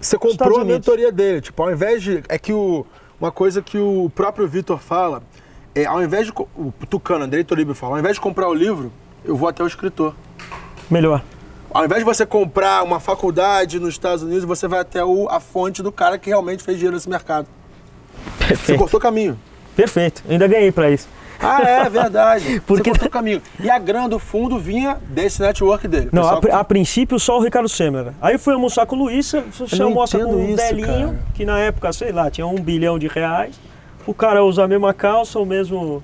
Você 0.00 0.18
comprou 0.18 0.60
a 0.60 0.64
mentoria 0.64 1.10
dele. 1.10 1.40
Tipo, 1.40 1.62
ao 1.62 1.72
invés 1.72 2.02
de. 2.02 2.22
É 2.28 2.38
que 2.38 2.52
o, 2.52 2.86
uma 3.20 3.32
coisa 3.32 3.62
que 3.62 3.78
o 3.78 4.10
próprio 4.14 4.46
Vitor 4.46 4.78
fala 4.78 5.22
é: 5.74 5.86
ao 5.86 6.02
invés 6.02 6.26
de. 6.26 6.32
O 6.32 6.72
Tucano, 6.88 7.24
Andrei 7.24 7.42
Toribio 7.42 7.74
fala: 7.74 7.94
ao 7.94 7.98
invés 7.98 8.16
de 8.16 8.20
comprar 8.20 8.48
o 8.48 8.54
livro, 8.54 8.92
eu 9.24 9.34
vou 9.34 9.48
até 9.48 9.62
o 9.64 9.66
escritor. 9.66 10.14
melhor. 10.90 11.22
Ao 11.72 11.84
invés 11.84 11.98
de 12.00 12.04
você 12.04 12.24
comprar 12.24 12.84
uma 12.84 13.00
faculdade 13.00 13.80
nos 13.80 13.94
Estados 13.94 14.22
Unidos, 14.22 14.44
você 14.44 14.68
vai 14.68 14.78
até 14.78 15.04
o, 15.04 15.28
a 15.28 15.40
fonte 15.40 15.82
do 15.82 15.90
cara 15.90 16.16
que 16.16 16.28
realmente 16.28 16.62
fez 16.62 16.76
dinheiro 16.76 16.94
nesse 16.94 17.08
mercado. 17.08 17.48
Você 18.38 18.46
Perfeito. 18.46 18.78
cortou 18.78 19.00
caminho. 19.00 19.36
Perfeito. 19.74 20.22
Ainda 20.28 20.46
ganhei 20.46 20.70
para 20.70 20.88
isso. 20.90 21.08
Ah, 21.40 21.62
é 21.62 21.88
verdade. 21.90 22.60
Porque- 22.66 22.82
Você 22.84 22.90
cortou 22.90 23.10
caminho. 23.10 23.42
E 23.60 23.68
a 23.70 23.78
grana 23.78 24.08
do 24.08 24.18
fundo 24.18 24.58
vinha 24.58 24.96
desse 25.08 25.40
network 25.42 25.86
dele. 25.88 26.08
Não, 26.12 26.26
a, 26.28 26.40
pri- 26.40 26.50
a 26.50 26.64
princípio 26.64 27.18
só 27.18 27.38
o 27.38 27.42
Ricardo 27.42 27.68
Semer. 27.68 28.12
Aí 28.20 28.34
eu 28.34 28.38
fui 28.38 28.54
almoçar 28.54 28.86
com 28.86 28.96
o 28.96 28.98
Luiz, 29.00 29.26
você 29.26 29.40
você 29.40 29.76
não 29.76 29.86
almoça 29.88 30.18
com 30.18 30.24
um 30.34 30.44
isso, 30.48 30.56
velhinho, 30.56 31.08
cara. 31.08 31.18
que 31.34 31.44
na 31.44 31.58
época, 31.58 31.92
sei 31.92 32.12
lá, 32.12 32.30
tinha 32.30 32.46
um 32.46 32.54
bilhão 32.56 32.98
de 32.98 33.08
reais. 33.08 33.58
O 34.06 34.12
cara 34.14 34.44
usa 34.44 34.64
a 34.64 34.68
mesma 34.68 34.92
calça, 34.94 35.38
o 35.38 35.46
mesmo 35.46 36.02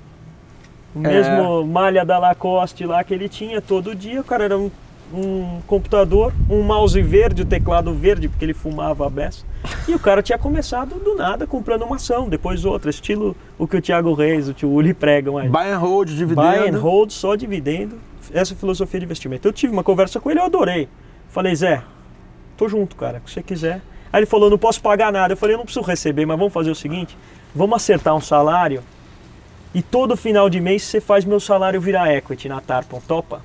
O 0.95 0.99
mesmo 0.99 1.65
malha 1.65 2.03
da 2.03 2.17
Lacoste 2.19 2.85
lá 2.85 3.03
que 3.03 3.13
ele 3.13 3.29
tinha 3.29 3.61
todo 3.61 3.95
dia. 3.95 4.21
O 4.21 4.23
cara 4.23 4.43
era 4.45 4.57
um, 4.57 4.69
um 5.13 5.61
computador, 5.67 6.33
um 6.49 6.61
mouse 6.61 7.01
verde, 7.01 7.41
o 7.41 7.45
teclado 7.45 7.93
verde, 7.93 8.27
porque 8.27 8.45
ele 8.45 8.53
fumava 8.53 9.05
a 9.05 9.09
beça. 9.09 9.45
E 9.87 9.93
o 9.93 9.99
cara 9.99 10.21
tinha 10.21 10.37
começado 10.37 10.95
do 10.95 11.15
nada 11.15 11.45
comprando 11.45 11.83
uma 11.83 11.97
ação, 11.97 12.29
depois 12.29 12.65
outra, 12.65 12.89
estilo 12.89 13.35
o 13.57 13.67
que 13.67 13.77
o 13.77 13.81
Thiago 13.81 14.13
Reis, 14.13 14.47
o 14.47 14.53
tio 14.53 14.69
Uli 14.69 14.93
pregam 14.93 15.37
aí. 15.37 15.49
Buy 15.49 15.71
and 15.71 15.77
hold, 15.77 16.09
dividendo. 16.09 16.47
Buy 16.47 16.69
and 16.69 16.79
hold, 16.79 17.11
só 17.11 17.35
dividendo. 17.35 17.99
Essa 18.33 18.55
filosofia 18.55 18.99
de 18.99 19.05
investimento. 19.05 19.47
Eu 19.47 19.53
tive 19.53 19.73
uma 19.73 19.83
conversa 19.83 20.19
com 20.19 20.29
ele, 20.29 20.39
eu 20.39 20.45
adorei. 20.45 20.87
Falei, 21.29 21.55
Zé, 21.55 21.81
tô 22.57 22.67
junto, 22.67 22.95
cara, 22.95 23.17
o 23.17 23.21
que 23.21 23.31
você 23.31 23.41
quiser. 23.41 23.81
Aí 24.11 24.19
ele 24.19 24.25
falou, 24.25 24.49
não 24.49 24.57
posso 24.57 24.81
pagar 24.81 25.11
nada. 25.11 25.33
Eu 25.33 25.37
falei, 25.37 25.55
eu 25.55 25.57
não 25.57 25.65
preciso 25.65 25.85
receber, 25.85 26.25
mas 26.25 26.37
vamos 26.37 26.53
fazer 26.53 26.69
o 26.69 26.75
seguinte: 26.75 27.17
vamos 27.55 27.75
acertar 27.75 28.15
um 28.15 28.21
salário 28.21 28.83
e 29.73 29.81
todo 29.81 30.17
final 30.17 30.49
de 30.49 30.59
mês 30.59 30.83
você 30.83 30.99
faz 30.99 31.23
meu 31.23 31.39
salário 31.39 31.79
virar 31.79 32.13
equity 32.13 32.49
na 32.49 32.59
Tarpon, 32.59 33.01
topa? 33.07 33.41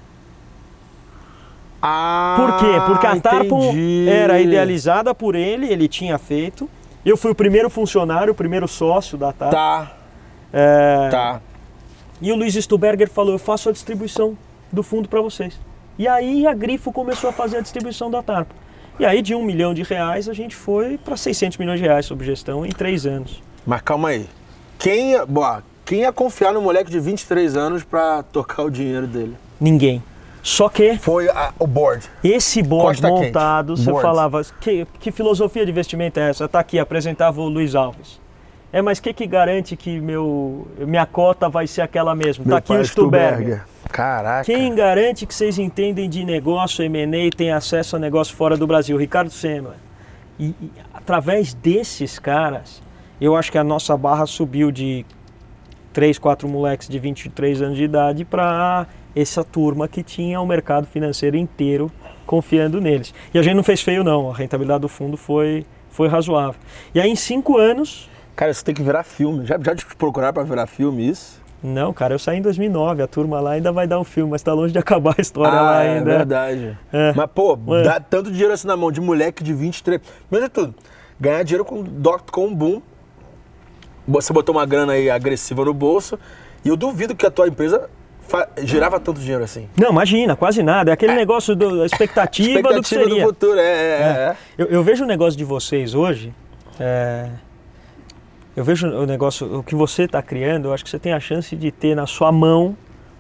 Ah, 1.88 2.35
Por 2.37 2.57
quê? 2.59 2.81
Porque 2.87 3.07
a 3.07 3.21
Tarpon 3.21 3.62
entendi. 3.71 4.09
era 4.09 4.40
idealizada 4.40 5.14
por 5.14 5.35
ele, 5.37 5.66
ele 5.73 5.87
tinha 5.87 6.19
feito. 6.19 6.69
Eu 7.05 7.16
fui 7.16 7.31
o 7.31 7.35
primeiro 7.35 7.71
funcionário, 7.71 8.33
o 8.33 8.35
primeiro 8.35 8.66
sócio 8.66 9.16
da 9.16 9.33
Tarpon. 9.33 9.55
Tá, 9.57 9.93
É, 10.52 11.09
tá. 11.11 11.40
E 12.21 12.33
o 12.33 12.37
Luiz 12.37 12.55
Stuberger 12.55 13.09
falou: 13.09 13.33
Eu 13.35 13.38
faço 13.38 13.69
a 13.69 13.73
distribuição 13.73 14.37
do 14.73 14.83
fundo 14.83 15.09
para 15.09 15.21
vocês. 15.21 15.59
E 15.99 16.09
aí 16.09 16.47
a 16.47 16.52
Grifo 16.55 16.90
começou 16.93 17.31
a 17.31 17.33
fazer 17.33 17.59
a 17.59 17.61
distribuição 17.61 18.11
da 18.11 18.23
Tarpa. 18.23 18.55
E 18.99 19.05
aí 19.05 19.23
de 19.23 19.35
um 19.35 19.43
milhão 19.45 19.73
de 19.73 19.83
reais 19.83 20.28
a 20.28 20.33
gente 20.33 20.57
foi 20.57 20.99
para 20.99 21.16
600 21.16 21.59
milhões 21.59 21.78
de 21.78 21.87
reais 21.87 22.07
sob 22.07 22.25
gestão 22.25 22.66
em 22.66 22.71
três 22.71 23.07
anos. 23.07 23.43
Mas 23.64 23.83
calma 23.83 24.09
aí. 24.09 24.26
Quem 24.78 25.12
ia, 25.12 25.25
boa, 25.25 25.62
quem 25.85 26.00
ia 26.00 26.12
confiar 26.12 26.52
no 26.52 26.61
moleque 26.61 26.90
de 26.90 26.99
23 26.99 27.57
anos 27.57 27.85
pra 27.85 28.23
tocar 28.23 28.62
o 28.64 28.71
dinheiro 28.71 29.07
dele? 29.07 29.37
Ninguém. 29.61 30.02
Só 30.47 30.69
que 30.69 30.97
Foi 30.97 31.29
a- 31.29 31.53
o 31.59 31.67
board. 31.67 32.07
esse 32.23 32.62
board 32.62 33.00
Costa 33.03 33.09
quente. 33.09 33.26
montado, 33.26 33.76
você 33.76 33.91
Board. 33.91 34.00
falava: 34.00 34.43
que, 34.61 34.87
que 35.00 35.11
filosofia 35.11 35.65
de 35.65 35.73
investimento 35.73 36.21
é 36.21 36.31
essa? 36.31 36.47
Tá 36.47 36.61
aqui, 36.61 36.79
apresentava 36.79 37.41
o 37.41 37.49
Luiz 37.49 37.75
Alves. 37.75 38.21
É, 38.73 38.81
mas 38.81 38.99
o 38.99 39.03
que, 39.03 39.12
que 39.12 39.26
garante 39.26 39.75
que 39.75 39.99
meu, 40.00 40.69
minha 40.79 41.05
cota 41.05 41.49
vai 41.49 41.67
ser 41.67 41.83
aquela 41.83 42.15
mesma? 42.15 42.45
Tá 42.45 42.59
aqui 42.59 42.73
o 42.73 42.85
Stuberger. 42.85 43.65
Caraca. 43.91 44.45
Quem 44.45 44.73
garante 44.73 45.26
que 45.26 45.35
vocês 45.35 45.59
entendem 45.59 46.09
de 46.09 46.25
negócio, 46.25 46.85
M&A 46.85 47.19
e 47.25 47.31
têm 47.31 47.50
acesso 47.50 47.97
a 47.97 47.99
negócio 47.99 48.37
fora 48.37 48.57
do 48.57 48.69
Brasil? 48.69 48.97
Ricardo 48.97 49.31
Semler. 49.31 49.75
E, 50.38 50.47
e 50.61 50.71
através 50.95 51.55
desses 51.55 52.21
caras, 52.21 52.81
eu 53.21 53.35
acho 53.35 53.50
que 53.50 53.59
a 53.59 53.65
nossa 53.65 53.97
barra 53.97 54.26
subiu 54.26 54.71
de 54.71 55.05
3, 55.93 56.19
4 56.21 56.49
moleques 56.49 56.87
de 56.88 56.99
23 57.00 57.62
anos 57.62 57.76
de 57.76 57.83
idade 57.85 58.25
para 58.25 58.87
essa 59.17 59.43
turma 59.43 59.89
que 59.89 60.03
tinha 60.03 60.39
o 60.41 60.47
mercado 60.47 60.87
financeiro 60.87 61.37
inteiro 61.37 61.91
confiando 62.27 62.81
neles. 62.81 63.15
E 63.33 63.39
a 63.39 63.43
gente 63.43 63.55
não 63.55 63.63
fez 63.63 63.81
feio 63.81 64.05
não, 64.05 64.31
a 64.31 64.35
rentabilidade 64.35 64.83
do 64.83 64.89
fundo 64.89 65.17
foi, 65.17 65.65
foi 65.91 66.07
razoável. 66.09 66.61
E 66.95 67.01
aí 67.01 67.11
em 67.11 67.17
5 67.17 67.57
anos, 67.57 68.11
Cara, 68.37 68.51
isso 68.51 68.63
tem 68.63 68.75
que 68.75 68.83
virar 68.83 69.03
filme. 69.03 69.47
Já, 69.47 69.59
já 69.59 69.75
te 69.75 69.87
procuraram 69.97 70.35
pra 70.35 70.43
virar 70.43 70.67
filme 70.67 71.09
isso? 71.09 71.41
não, 71.63 71.91
cara, 71.93 72.15
eu 72.15 72.19
saí 72.19 72.39
em 72.39 72.43
2009, 72.43 73.03
a 73.03 73.07
turma 73.09 73.41
lá 73.41 73.53
ainda 73.53 73.73
vai 73.73 73.87
dar 73.89 73.99
um 73.99 74.05
filme, 74.05 74.31
mas 74.31 74.41
está 74.43 74.53
longe 74.53 74.73
de 74.73 74.79
acabar 74.79 75.15
a 75.17 75.21
história 75.21 75.59
ah, 75.59 75.63
lá 75.63 75.83
é 75.83 75.97
ainda. 75.99 76.05
verdade. 76.19 76.79
É. 76.93 77.13
Mas, 77.17 77.27
pô, 77.35 77.59
É. 77.75 77.83
dá 77.83 77.99
tanto 77.99 78.31
dinheiro 78.31 78.53
assim 78.53 78.67
na 78.69 78.77
mão 78.77 78.93
de 78.93 79.01
moleque 79.01 79.43
de 79.43 79.55
23. 79.55 80.01
Primeiro 80.29 80.49
de 80.49 80.53
tudo, 80.55 80.75
ganhar 81.19 81.43
dinheiro 81.43 81.65
com 81.65 81.83
dot-com 81.83 82.55
boom. 82.55 82.83
Você 84.07 84.33
botou 84.33 84.55
uma 84.55 84.67
grana 84.67 84.93
aí 84.93 85.09
agressiva 85.11 85.65
no 85.65 85.73
bolso. 85.75 86.19
E 86.65 86.69
eu 86.69 86.77
duvido 86.77 87.17
que 87.17 87.25
a 87.27 87.31
tua 87.31 87.49
empresa 87.49 87.89
girava 88.64 88.99
tanto 89.00 89.21
dinheiro 89.21 89.45
assim. 89.45 89.68
Não, 89.76 89.90
imagina, 89.90 90.35
quase 90.37 90.62
nada. 90.62 90.90
É 90.90 90.95
aquele 90.95 91.14
negócio 91.14 91.54
do- 91.56 91.78
da 91.78 91.87
expectativa, 91.87 92.61
do 92.61 92.62
que 92.62 92.68
Expectativa 92.80 93.02
do, 93.04 93.09
seria. 93.11 93.25
futuro, 93.26 93.59
é, 93.59 93.62
é, 93.62 94.00
é. 94.33 94.37
Eu, 94.59 94.66
eu 94.66 94.83
vejo 94.83 95.04
o 95.04 95.06
negócio 95.06 95.37
de 95.38 95.45
vocês 95.45 95.95
hoje. 95.95 96.33
é, 96.80 97.28
eu 98.56 98.64
vejo 98.64 98.87
o 98.88 99.04
negócio, 99.06 99.59
o 99.59 99.62
que 99.62 99.75
você 99.75 100.04
está 100.04 100.23
criando, 100.23 100.68
eu 100.68 100.73
acho 100.73 100.83
que 100.83 100.88
você 100.90 100.99
tem 100.99 101.12
a 101.12 101.21
chance 101.21 101.54
de 101.54 101.71
ter 101.71 101.95
na 101.95 102.06
sua 102.06 102.33
mão 102.33 102.75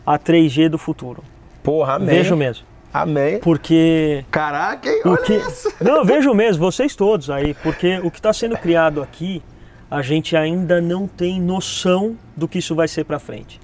a 0.04 0.18
3G 0.18 0.68
do 0.70 0.78
futuro. 0.78 1.22
Porra, 1.62 1.94
amém. 1.96 2.08
Vejo 2.08 2.34
mesmo. 2.36 2.64
Amém. 2.92 3.38
Porque. 3.40 4.24
Caraca, 4.30 4.88
hein? 4.88 5.02
Olha 5.04 5.18
que... 5.18 5.34
isso. 5.34 5.70
Não, 5.82 5.96
eu 5.96 6.04
vejo 6.06 6.32
mesmo, 6.32 6.64
vocês 6.64 6.96
todos 6.96 7.28
aí, 7.28 7.52
porque 7.62 7.98
o 8.02 8.10
que 8.10 8.18
está 8.18 8.32
sendo 8.32 8.56
criado 8.56 9.02
aqui, 9.02 9.42
a 9.90 10.00
gente 10.00 10.34
ainda 10.34 10.80
não 10.80 11.06
tem 11.06 11.38
noção 11.40 12.16
do 12.34 12.48
que 12.48 12.58
isso 12.58 12.74
vai 12.74 12.88
ser 12.88 13.04
para 13.04 13.18
frente. 13.18 13.60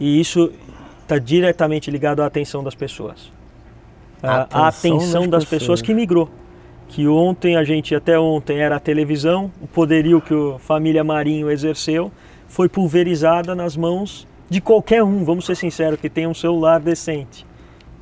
E 0.00 0.20
isso 0.20 0.52
está 1.06 1.18
diretamente 1.18 1.90
ligado 1.90 2.20
à 2.20 2.26
atenção 2.26 2.62
das 2.62 2.74
pessoas. 2.74 3.30
A, 4.22 4.46
a 4.50 4.68
Atenção 4.68 4.96
atenção 4.96 5.20
das 5.22 5.30
das, 5.30 5.44
pessoas. 5.44 5.60
pessoas 5.60 5.82
que 5.82 5.94
migrou. 5.94 6.28
Que 6.88 7.06
ontem, 7.06 7.56
a 7.56 7.64
gente, 7.64 7.94
até 7.94 8.18
ontem, 8.18 8.58
era 8.58 8.76
a 8.76 8.80
televisão, 8.80 9.50
o 9.60 9.66
poderio 9.66 10.20
que 10.20 10.34
a 10.34 10.58
família 10.58 11.02
Marinho 11.02 11.50
exerceu 11.50 12.12
foi 12.48 12.68
pulverizada 12.68 13.54
nas 13.54 13.76
mãos 13.76 14.26
de 14.48 14.60
qualquer 14.60 15.02
um, 15.02 15.24
vamos 15.24 15.46
ser 15.46 15.56
sinceros, 15.56 15.98
que 15.98 16.08
tem 16.08 16.26
um 16.26 16.34
celular 16.34 16.80
decente. 16.80 17.44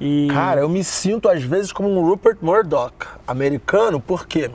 E... 0.00 0.28
Cara, 0.30 0.60
eu 0.60 0.68
me 0.68 0.84
sinto 0.84 1.28
às 1.28 1.42
vezes 1.42 1.72
como 1.72 1.88
um 1.88 2.06
Rupert 2.06 2.38
Murdoch 2.42 3.06
americano, 3.26 4.00
porque 4.00 4.50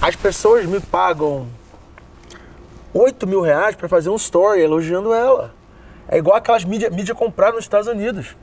as 0.00 0.14
pessoas 0.14 0.66
me 0.66 0.78
pagam 0.78 1.46
8 2.94 3.26
mil 3.26 3.40
reais 3.40 3.74
pra 3.74 3.88
fazer 3.88 4.10
um 4.10 4.16
story 4.16 4.60
elogiando 4.60 5.12
ela. 5.12 5.52
É 6.12 6.18
igual 6.18 6.36
aquelas 6.36 6.62
mídia, 6.62 6.90
mídia 6.90 7.14
comprar 7.14 7.52
nos 7.52 7.64
Estados 7.64 7.88
Unidos. 7.88 8.36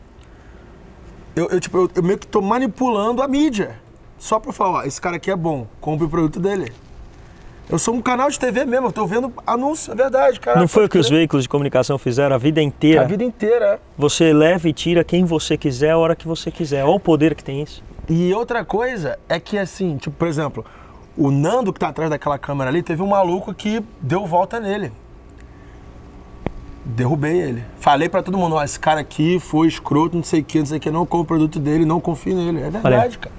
Eu, 1.35 1.49
eu, 1.49 1.59
tipo, 1.59 1.77
eu, 1.77 1.91
eu 1.97 2.01
meio 2.01 2.17
que 2.17 2.25
tô 2.25 2.41
manipulando 2.41 3.21
a 3.21 3.27
mídia. 3.27 3.79
Só 4.17 4.39
pra 4.39 4.51
falar, 4.51 4.79
ó, 4.79 4.83
esse 4.85 4.99
cara 4.99 5.17
aqui 5.17 5.29
é 5.29 5.35
bom, 5.35 5.67
compre 5.79 6.03
o 6.03 6.09
produto 6.09 6.39
dele. 6.39 6.73
Eu 7.69 7.77
sou 7.77 7.93
um 7.93 8.01
canal 8.01 8.27
de 8.27 8.39
TV 8.39 8.65
mesmo, 8.65 8.87
eu 8.87 8.91
tô 8.91 9.05
vendo 9.05 9.31
anúncio, 9.45 9.93
é 9.93 9.95
verdade, 9.95 10.39
cara. 10.39 10.59
Não 10.59 10.67
foi 10.67 10.85
o 10.85 10.89
que 10.89 10.97
os 10.97 11.07
veículos 11.07 11.43
de 11.43 11.49
comunicação 11.49 11.99
fizeram 11.99 12.35
a 12.35 12.39
vida 12.39 12.59
inteira? 12.59 13.01
A 13.01 13.05
vida 13.05 13.23
inteira, 13.23 13.75
é. 13.75 13.79
Você 13.95 14.33
leva 14.33 14.67
e 14.67 14.73
tira 14.73 15.03
quem 15.03 15.23
você 15.23 15.55
quiser, 15.55 15.91
a 15.91 15.97
hora 15.99 16.15
que 16.15 16.27
você 16.27 16.49
quiser. 16.49 16.83
Olha 16.83 16.95
o 16.95 16.99
poder 16.99 17.35
que 17.35 17.43
tem 17.43 17.61
isso. 17.61 17.83
E 18.09 18.33
outra 18.33 18.65
coisa 18.65 19.19
é 19.29 19.39
que, 19.39 19.59
assim, 19.59 19.95
tipo, 19.97 20.15
por 20.15 20.27
exemplo, 20.27 20.65
o 21.15 21.29
Nando 21.29 21.71
que 21.71 21.79
tá 21.79 21.89
atrás 21.89 22.09
daquela 22.09 22.39
câmera 22.39 22.71
ali, 22.71 22.81
teve 22.81 23.03
um 23.03 23.07
maluco 23.07 23.53
que 23.53 23.79
deu 24.01 24.25
volta 24.25 24.59
nele. 24.59 24.91
Derrubei 26.95 27.39
ele. 27.39 27.63
Falei 27.79 28.09
pra 28.09 28.23
todo 28.23 28.37
mundo, 28.37 28.55
ó, 28.55 28.63
esse 28.63 28.79
cara 28.79 28.99
aqui 28.99 29.39
foi 29.39 29.67
escroto, 29.67 30.15
não 30.15 30.23
sei 30.23 30.41
o 30.41 30.43
que, 30.43 30.59
não 30.59 30.65
sei 30.65 30.77
o 30.77 30.81
que, 30.81 30.89
não 30.89 31.05
compro 31.05 31.21
o 31.21 31.25
produto 31.25 31.59
dele, 31.59 31.85
não 31.85 31.99
confio 31.99 32.35
nele. 32.35 32.61
É 32.61 32.69
verdade, 32.69 33.17
cara. 33.17 33.35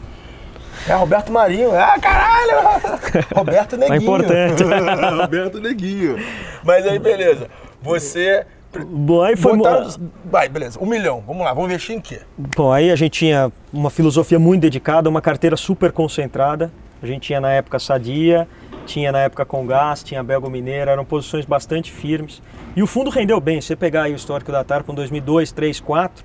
É 0.88 0.94
Roberto 0.94 1.32
Marinho. 1.32 1.74
Ah, 1.74 1.98
caralho! 2.00 2.80
Roberto 3.34 3.76
Neguinho. 3.76 4.02
importante. 4.02 4.62
Roberto 5.20 5.60
Neguinho. 5.60 6.16
Mas 6.64 6.86
aí, 6.86 6.98
beleza. 6.98 7.48
Você... 7.82 8.46
Bom, 8.86 9.20
aí 9.20 9.36
foi. 9.36 9.56
Botaram... 9.56 9.88
Vai, 10.24 10.48
beleza. 10.48 10.78
Um 10.80 10.86
milhão. 10.86 11.22
Vamos 11.26 11.44
lá. 11.44 11.52
Vamos 11.52 11.68
investir 11.68 11.96
em 11.96 12.00
quê? 12.00 12.20
Bom, 12.38 12.72
aí 12.72 12.90
a 12.90 12.96
gente 12.96 13.12
tinha 13.18 13.52
uma 13.72 13.90
filosofia 13.90 14.38
muito 14.38 14.62
dedicada, 14.62 15.08
uma 15.08 15.20
carteira 15.20 15.56
super 15.56 15.90
concentrada. 15.90 16.70
A 17.02 17.06
gente 17.06 17.22
tinha 17.22 17.40
na 17.40 17.50
época 17.50 17.78
Sadia, 17.80 18.46
tinha 18.86 19.12
na 19.12 19.20
época 19.20 19.44
Congás, 19.44 20.02
tinha 20.02 20.22
Belgo 20.22 20.50
Mineira, 20.50 20.90
eram 20.90 21.04
posições 21.04 21.44
bastante 21.44 21.90
firmes. 21.90 22.42
E 22.74 22.82
o 22.82 22.86
fundo 22.86 23.10
rendeu 23.10 23.40
bem. 23.40 23.60
Se 23.60 23.68
você 23.68 23.76
pegar 23.76 24.04
aí 24.04 24.12
o 24.12 24.16
histórico 24.16 24.50
da 24.50 24.64
Tarpa 24.64 24.92
em 24.92 24.94
2002, 24.94 25.52
3, 25.52 25.80
4, 25.80 26.24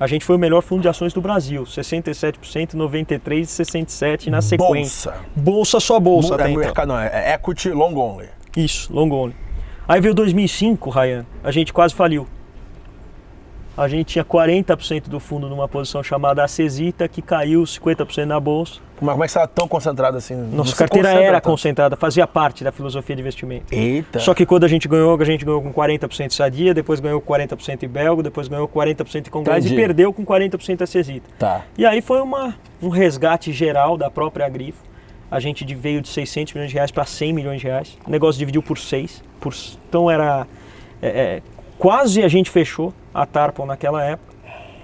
a 0.00 0.06
gente 0.06 0.24
foi 0.24 0.36
o 0.36 0.38
melhor 0.38 0.62
fundo 0.62 0.82
de 0.82 0.88
ações 0.88 1.12
do 1.12 1.20
Brasil. 1.20 1.64
67%, 1.64 2.74
93% 2.74 3.38
e 3.38 3.42
67% 3.42 4.28
na 4.28 4.40
sequência. 4.40 5.10
Bolsa. 5.10 5.24
Bolsa 5.34 5.80
só 5.80 5.98
bolsa, 5.98 6.32
é 6.32 6.34
até 6.34 6.50
então. 6.50 6.60
mercado, 6.60 6.88
não, 6.88 6.98
é 6.98 7.34
equity 7.34 7.70
long 7.70 7.94
only. 7.96 8.28
Isso, 8.56 8.92
long 8.92 9.10
only. 9.10 9.34
Aí 9.88 10.00
veio 10.00 10.14
2005, 10.14 10.90
Ryan, 10.90 11.26
a 11.42 11.50
gente 11.50 11.72
quase 11.72 11.94
faliu. 11.94 12.28
A 13.78 13.86
gente 13.86 14.06
tinha 14.06 14.24
40% 14.24 15.08
do 15.08 15.20
fundo 15.20 15.48
numa 15.48 15.68
posição 15.68 16.02
chamada 16.02 16.42
Acesita, 16.42 17.06
que 17.06 17.22
caiu 17.22 17.62
50% 17.62 18.24
na 18.24 18.40
bolsa. 18.40 18.80
Mas 19.00 19.12
como 19.12 19.22
é 19.22 19.26
que 19.26 19.32
você 19.32 19.38
estava 19.38 19.46
tão 19.46 19.68
concentrado 19.68 20.16
assim? 20.16 20.34
Nossa 20.34 20.74
carteira 20.74 21.10
concentra 21.10 21.24
era 21.24 21.40
tanto. 21.40 21.52
concentrada, 21.52 21.96
fazia 21.96 22.26
parte 22.26 22.64
da 22.64 22.72
filosofia 22.72 23.14
de 23.14 23.22
investimento. 23.22 23.72
Eita. 23.72 24.18
Só 24.18 24.34
que 24.34 24.44
quando 24.44 24.64
a 24.64 24.68
gente 24.68 24.88
ganhou, 24.88 25.16
a 25.16 25.24
gente 25.24 25.44
ganhou 25.44 25.62
com 25.62 25.72
40% 25.72 26.32
Sadia, 26.32 26.74
depois 26.74 26.98
ganhou 26.98 27.20
com 27.20 27.32
40% 27.32 27.84
em 27.84 27.88
Belgo, 27.88 28.20
depois 28.20 28.48
ganhou 28.48 28.66
com 28.66 28.80
40% 28.80 29.28
em 29.28 29.30
Congás 29.30 29.64
e 29.64 29.72
perdeu 29.76 30.12
com 30.12 30.26
40% 30.26 30.82
Acesita. 30.82 31.30
Tá. 31.38 31.62
E 31.78 31.86
aí 31.86 32.00
foi 32.00 32.20
uma, 32.20 32.56
um 32.82 32.88
resgate 32.88 33.52
geral 33.52 33.96
da 33.96 34.10
própria 34.10 34.48
Grifo. 34.48 34.82
A 35.30 35.38
gente 35.38 35.64
veio 35.72 36.00
de 36.00 36.08
600 36.08 36.52
milhões 36.54 36.70
de 36.70 36.74
reais 36.74 36.90
para 36.90 37.04
100 37.04 37.32
milhões 37.32 37.60
de 37.60 37.68
reais. 37.68 37.96
O 38.04 38.10
negócio 38.10 38.40
dividiu 38.40 38.60
por 38.60 38.76
6. 38.76 39.22
Por, 39.38 39.54
então 39.88 40.10
era. 40.10 40.48
é, 41.00 41.08
é, 41.08 41.42
quase 41.78 42.22
a 42.22 42.28
gente 42.28 42.50
fechou 42.50 42.92
a 43.14 43.24
Tarpon 43.24 43.66
naquela 43.66 44.04
época. 44.04 44.34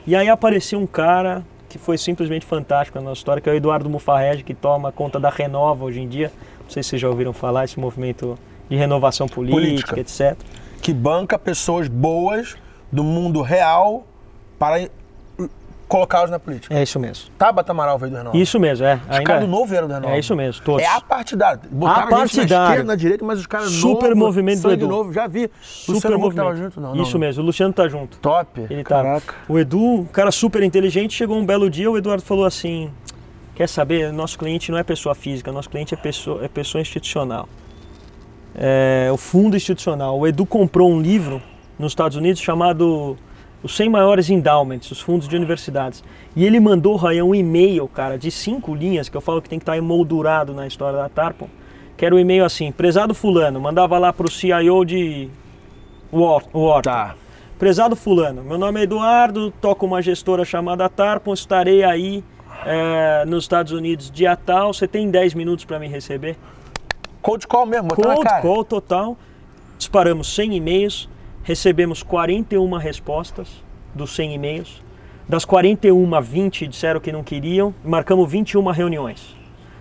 E 0.06 0.14
aí 0.14 0.28
apareceu 0.28 0.78
um 0.78 0.86
cara 0.86 1.44
que 1.68 1.78
foi 1.78 1.98
simplesmente 1.98 2.46
fantástico 2.46 2.98
na 2.98 3.04
nossa 3.04 3.18
história, 3.18 3.40
que 3.40 3.48
é 3.48 3.52
o 3.52 3.56
Eduardo 3.56 3.90
Mufarrege, 3.90 4.44
que 4.44 4.54
toma 4.54 4.92
conta 4.92 5.18
da 5.18 5.28
Renova 5.28 5.84
hoje 5.84 6.00
em 6.00 6.08
dia. 6.08 6.30
Não 6.62 6.70
sei 6.70 6.82
se 6.82 6.90
vocês 6.90 7.02
já 7.02 7.08
ouviram 7.08 7.32
falar, 7.32 7.64
esse 7.64 7.80
movimento 7.80 8.38
de 8.68 8.76
renovação 8.76 9.26
política, 9.26 9.94
Política. 9.94 10.00
etc. 10.00 10.38
Que 10.80 10.92
banca 10.92 11.38
pessoas 11.38 11.88
boas 11.88 12.54
do 12.92 13.02
mundo 13.02 13.42
real 13.42 14.06
para 14.58 14.88
colocá-los 15.88 16.30
na 16.30 16.38
política. 16.38 16.74
É 16.74 16.82
isso 16.82 16.98
mesmo. 16.98 17.30
Tabata 17.38 17.72
Amaral 17.72 17.98
veio 17.98 18.10
do 18.12 18.16
Renault. 18.16 18.40
Isso 18.40 18.58
mesmo, 18.58 18.84
é. 18.84 18.94
Os 18.94 19.18
caras 19.20 19.42
é. 19.42 19.46
do 19.46 19.50
novo 19.50 19.66
vieram 19.66 19.86
do 19.86 19.94
Renault. 19.94 20.14
É 20.14 20.18
isso 20.18 20.34
mesmo, 20.34 20.62
todos. 20.64 20.82
É 20.82 20.86
a 20.86 21.00
partidária. 21.00 21.60
Botaram 21.70 22.00
A 22.00 22.00
a 22.00 22.02
gente 22.02 22.10
na 22.10 22.18
partidária. 22.18 22.64
esquerda, 22.64 22.84
na 22.84 22.96
direita, 22.96 23.24
mas 23.24 23.38
os 23.38 23.46
caras 23.46 23.70
Super 23.70 24.10
novo, 24.10 24.16
movimento 24.16 24.62
do 24.62 24.72
Edu. 24.72 24.88
novo, 24.88 25.12
já 25.12 25.26
vi. 25.26 25.50
Super 25.62 25.92
Luciano 25.92 26.18
movimento. 26.18 26.44
tava 26.44 26.56
junto, 26.56 26.80
não, 26.80 26.94
não, 26.94 27.02
Isso 27.02 27.12
não. 27.12 27.20
mesmo, 27.20 27.42
o 27.42 27.46
Luciano 27.46 27.72
tá 27.72 27.88
junto. 27.88 28.18
Top. 28.18 28.60
Ele 28.68 28.82
tá. 28.82 29.02
Caraca. 29.02 29.34
O 29.48 29.58
Edu, 29.58 29.80
um 30.00 30.04
cara 30.04 30.30
super 30.30 30.62
inteligente, 30.62 31.14
chegou 31.14 31.36
um 31.36 31.44
belo 31.44 31.68
dia, 31.70 31.90
o 31.90 31.96
Eduardo 31.96 32.22
falou 32.22 32.44
assim: 32.44 32.90
quer 33.54 33.68
saber, 33.68 34.12
nosso 34.12 34.38
cliente 34.38 34.70
não 34.70 34.78
é 34.78 34.82
pessoa 34.82 35.14
física, 35.14 35.52
nosso 35.52 35.70
cliente 35.70 35.94
é 35.94 35.96
pessoa, 35.96 36.44
é 36.44 36.48
pessoa 36.48 36.80
institucional. 36.80 37.48
É, 38.56 39.10
o 39.12 39.16
fundo 39.16 39.56
institucional. 39.56 40.18
O 40.18 40.26
Edu 40.26 40.46
comprou 40.46 40.90
um 40.90 41.00
livro 41.00 41.42
nos 41.78 41.92
Estados 41.92 42.16
Unidos 42.16 42.40
chamado 42.40 43.16
Os 43.64 43.74
100 43.76 43.88
Maiores 43.88 44.28
Endowments, 44.28 44.90
os 44.90 45.00
fundos 45.00 45.26
de 45.26 45.34
universidades. 45.34 46.04
E 46.36 46.44
ele 46.44 46.60
mandou, 46.60 46.96
Ryan, 46.96 47.24
um 47.24 47.34
e-mail, 47.34 47.88
cara, 47.88 48.18
de 48.18 48.30
cinco 48.30 48.74
linhas, 48.74 49.08
que 49.08 49.16
eu 49.16 49.22
falo 49.22 49.40
que 49.40 49.48
tem 49.48 49.58
que 49.58 49.62
estar 49.62 49.74
emoldurado 49.74 50.52
na 50.52 50.66
história 50.66 50.98
da 50.98 51.08
Tarpon, 51.08 51.48
que 51.96 52.04
era 52.04 52.14
o 52.14 52.18
e-mail 52.18 52.44
assim, 52.44 52.70
prezado 52.70 53.14
fulano, 53.14 53.58
mandava 53.58 53.98
lá 53.98 54.12
pro 54.12 54.30
CIO 54.30 54.84
de 54.84 55.30
Wharton. 56.12 56.82
Tá. 56.82 57.14
Prezado 57.58 57.96
fulano, 57.96 58.44
meu 58.44 58.58
nome 58.58 58.80
é 58.80 58.82
Eduardo, 58.82 59.50
toco 59.50 59.86
uma 59.86 60.02
gestora 60.02 60.44
chamada 60.44 60.86
Tarpon, 60.90 61.32
estarei 61.32 61.82
aí 61.82 62.22
é, 62.66 63.24
nos 63.24 63.44
Estados 63.44 63.72
Unidos 63.72 64.10
dia 64.10 64.36
tal, 64.36 64.74
você 64.74 64.86
tem 64.86 65.10
10 65.10 65.32
minutos 65.32 65.64
para 65.64 65.78
me 65.78 65.88
receber? 65.88 66.36
Cold 67.22 67.46
call 67.46 67.64
mesmo, 67.64 67.88
Cold 67.88 68.28
call 68.42 68.62
total, 68.62 69.16
disparamos 69.78 70.34
100 70.34 70.56
e-mails, 70.56 71.08
recebemos 71.44 72.02
41 72.02 72.68
respostas 72.78 73.48
dos 73.94 74.14
100 74.16 74.34
e-mails, 74.34 74.82
das 75.28 75.44
41, 75.44 76.20
20 76.20 76.66
disseram 76.66 76.98
que 77.00 77.12
não 77.12 77.22
queriam, 77.22 77.72
marcamos 77.84 78.28
21 78.30 78.62
reuniões. 78.70 79.36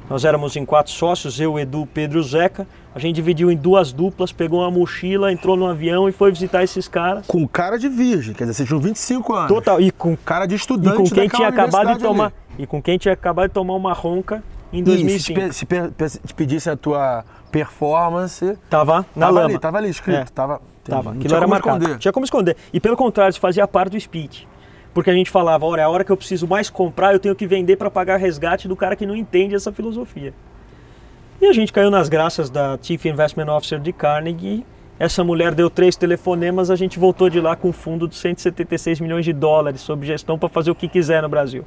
Nós 0.10 0.26
éramos 0.26 0.56
em 0.56 0.66
quatro 0.66 0.92
sócios, 0.92 1.40
eu, 1.40 1.58
Edu, 1.58 1.88
Pedro 1.94 2.20
e 2.20 2.22
o 2.22 2.24
Zeca. 2.24 2.68
A 2.94 3.00
gente 3.00 3.16
dividiu 3.16 3.50
em 3.50 3.56
duas 3.58 3.92
duplas, 3.94 4.32
pegou 4.34 4.60
uma 4.60 4.70
mochila, 4.70 5.32
entrou 5.32 5.56
no 5.56 5.66
avião 5.66 6.08
e 6.08 6.12
foi 6.12 6.30
visitar 6.30 6.62
esses 6.64 6.88
caras. 6.88 7.26
Com 7.26 7.48
cara 7.48 7.80
de 7.80 7.88
virgem, 7.90 8.34
quer 8.34 8.44
dizer, 8.44 8.54
vocês 8.54 8.68
tinham 8.68 8.82
25 8.82 9.34
anos. 9.34 9.48
Total, 9.48 9.82
e 9.82 9.90
com 9.92 10.16
Cara 10.18 10.46
de 10.46 10.54
E 10.56 10.58
estudante 10.58 10.98
com 10.98 11.04
quem 11.10 11.28
tinha 11.30 11.48
acabado 11.48 11.94
de 11.94 12.00
tomar 12.04 12.26
ali. 12.26 12.34
e 12.60 12.68
com 12.68 12.82
quem 12.82 12.98
tinha 12.98 13.14
acabado 13.14 13.48
de 13.48 13.54
tomar 13.54 13.74
uma 13.76 13.94
ronca 13.94 14.44
em 14.74 14.80
E 14.80 14.84
2005. 14.84 15.54
se, 15.54 15.66
pe- 15.66 15.90
se 16.00 16.20
pe- 16.20 16.34
pedissem 16.36 16.74
a 16.74 16.76
tua 16.78 17.24
performance, 17.50 18.58
Tava 18.70 19.06
na 19.16 19.26
tava 19.28 19.32
lama. 19.40 19.46
ali, 19.50 19.60
tava 19.60 19.78
ali 19.78 19.90
escrito. 19.90 20.20
É. 20.20 20.26
Tava, 20.26 20.62
Tava. 20.84 21.04
não 21.04 21.12
Aquilo 21.12 21.28
tinha 21.28 21.38
era 21.38 21.46
como 21.46 21.50
marcado. 21.54 21.78
esconder. 21.84 22.00
Tinha 22.00 22.12
como 22.12 22.24
esconder. 22.26 22.58
E 22.74 22.80
pelo 22.80 22.98
contrário, 22.98 23.32
isso 23.32 23.40
fazia 23.40 23.68
parte 23.68 23.92
do 23.92 24.00
speech. 24.00 24.48
Porque 24.94 25.10
a 25.10 25.14
gente 25.14 25.30
falava, 25.32 25.66
olha, 25.66 25.86
a 25.86 25.90
hora 25.90 26.04
que 26.04 26.12
eu 26.12 26.18
preciso 26.18 26.48
mais 26.48 26.70
comprar, 26.70 27.14
eu 27.14 27.20
tenho 27.20 27.36
que 27.36 27.48
vender 27.48 27.78
para 27.78 27.90
pagar 27.90 28.18
resgate 28.18 28.68
do 28.68 28.76
cara 28.76 28.96
que 28.96 29.06
não 29.06 29.16
entende 29.16 29.56
essa 29.56 29.72
filosofia. 29.72 30.34
E 31.42 31.46
a 31.48 31.54
gente 31.54 31.74
caiu 31.74 31.90
nas 31.90 32.08
graças 32.10 32.50
da 32.50 32.78
Chief 32.82 33.04
Investment 33.06 33.48
Officer 33.52 33.80
de 33.80 33.92
Carnegie. 33.92 34.66
Essa 35.00 35.24
mulher 35.24 35.56
deu 35.56 35.70
três 35.70 35.96
telefonemas, 35.96 36.70
a 36.70 36.76
gente 36.76 37.00
voltou 37.00 37.28
de 37.30 37.42
lá 37.42 37.56
com 37.56 37.70
um 37.70 37.74
fundo 37.74 38.08
de 38.08 38.16
176 38.16 39.00
milhões 39.00 39.26
de 39.26 39.34
dólares 39.34 39.82
sob 39.82 40.06
gestão 40.06 40.38
para 40.38 40.48
fazer 40.48 40.70
o 40.70 40.76
que 40.76 40.88
quiser 40.88 41.22
no 41.24 41.28
Brasil. 41.28 41.66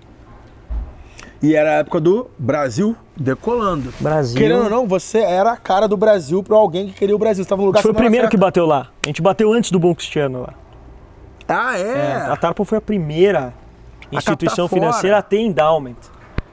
E 1.43 1.55
era 1.55 1.71
a 1.71 1.75
época 1.75 2.00
do 2.00 2.31
Brasil 2.38 2.97
decolando. 3.16 3.93
Brasil. 4.00 4.37
Querendo 4.40 4.64
ou 4.64 4.71
não, 4.71 4.87
você 4.87 5.19
era 5.19 5.52
a 5.52 5.57
cara 5.57 5.87
do 5.87 5.97
Brasil 5.97 6.43
para 6.43 6.57
alguém 6.57 6.88
que 6.88 6.95
queria 6.95 7.14
o 7.14 7.19
Brasil. 7.19 7.45
Você 7.45 7.49
tava 7.50 7.61
no 7.61 7.66
A 7.66 7.69
lugar 7.69 7.83
foi 7.83 7.90
o 7.90 7.95
primeiro 7.95 8.28
que 8.28 8.37
bateu 8.37 8.64
lá. 8.66 8.88
A 9.05 9.07
gente 9.09 9.21
bateu 9.23 9.52
antes 9.52 9.71
do 9.71 9.78
Bom 9.78 9.95
Cristiano 9.95 10.40
lá. 10.43 10.55
Ah, 11.49 11.78
É, 11.78 11.83
é? 11.83 12.14
a 12.33 12.37
Tarpon 12.37 12.64
foi 12.64 12.78
a 12.78 12.81
primeira 12.81 13.52
instituição 14.11 14.65
captar 14.67 14.69
fora. 14.69 14.80
financeira 14.93 15.19
a 15.19 15.23
ter 15.23 15.39
endowment, 15.41 15.97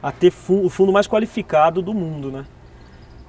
a 0.02 0.12
ter 0.12 0.32
fu- 0.32 0.66
o 0.66 0.70
fundo 0.70 0.92
mais 0.92 1.08
qualificado 1.08 1.82
do 1.82 1.94
mundo, 1.94 2.32
né? 2.32 2.46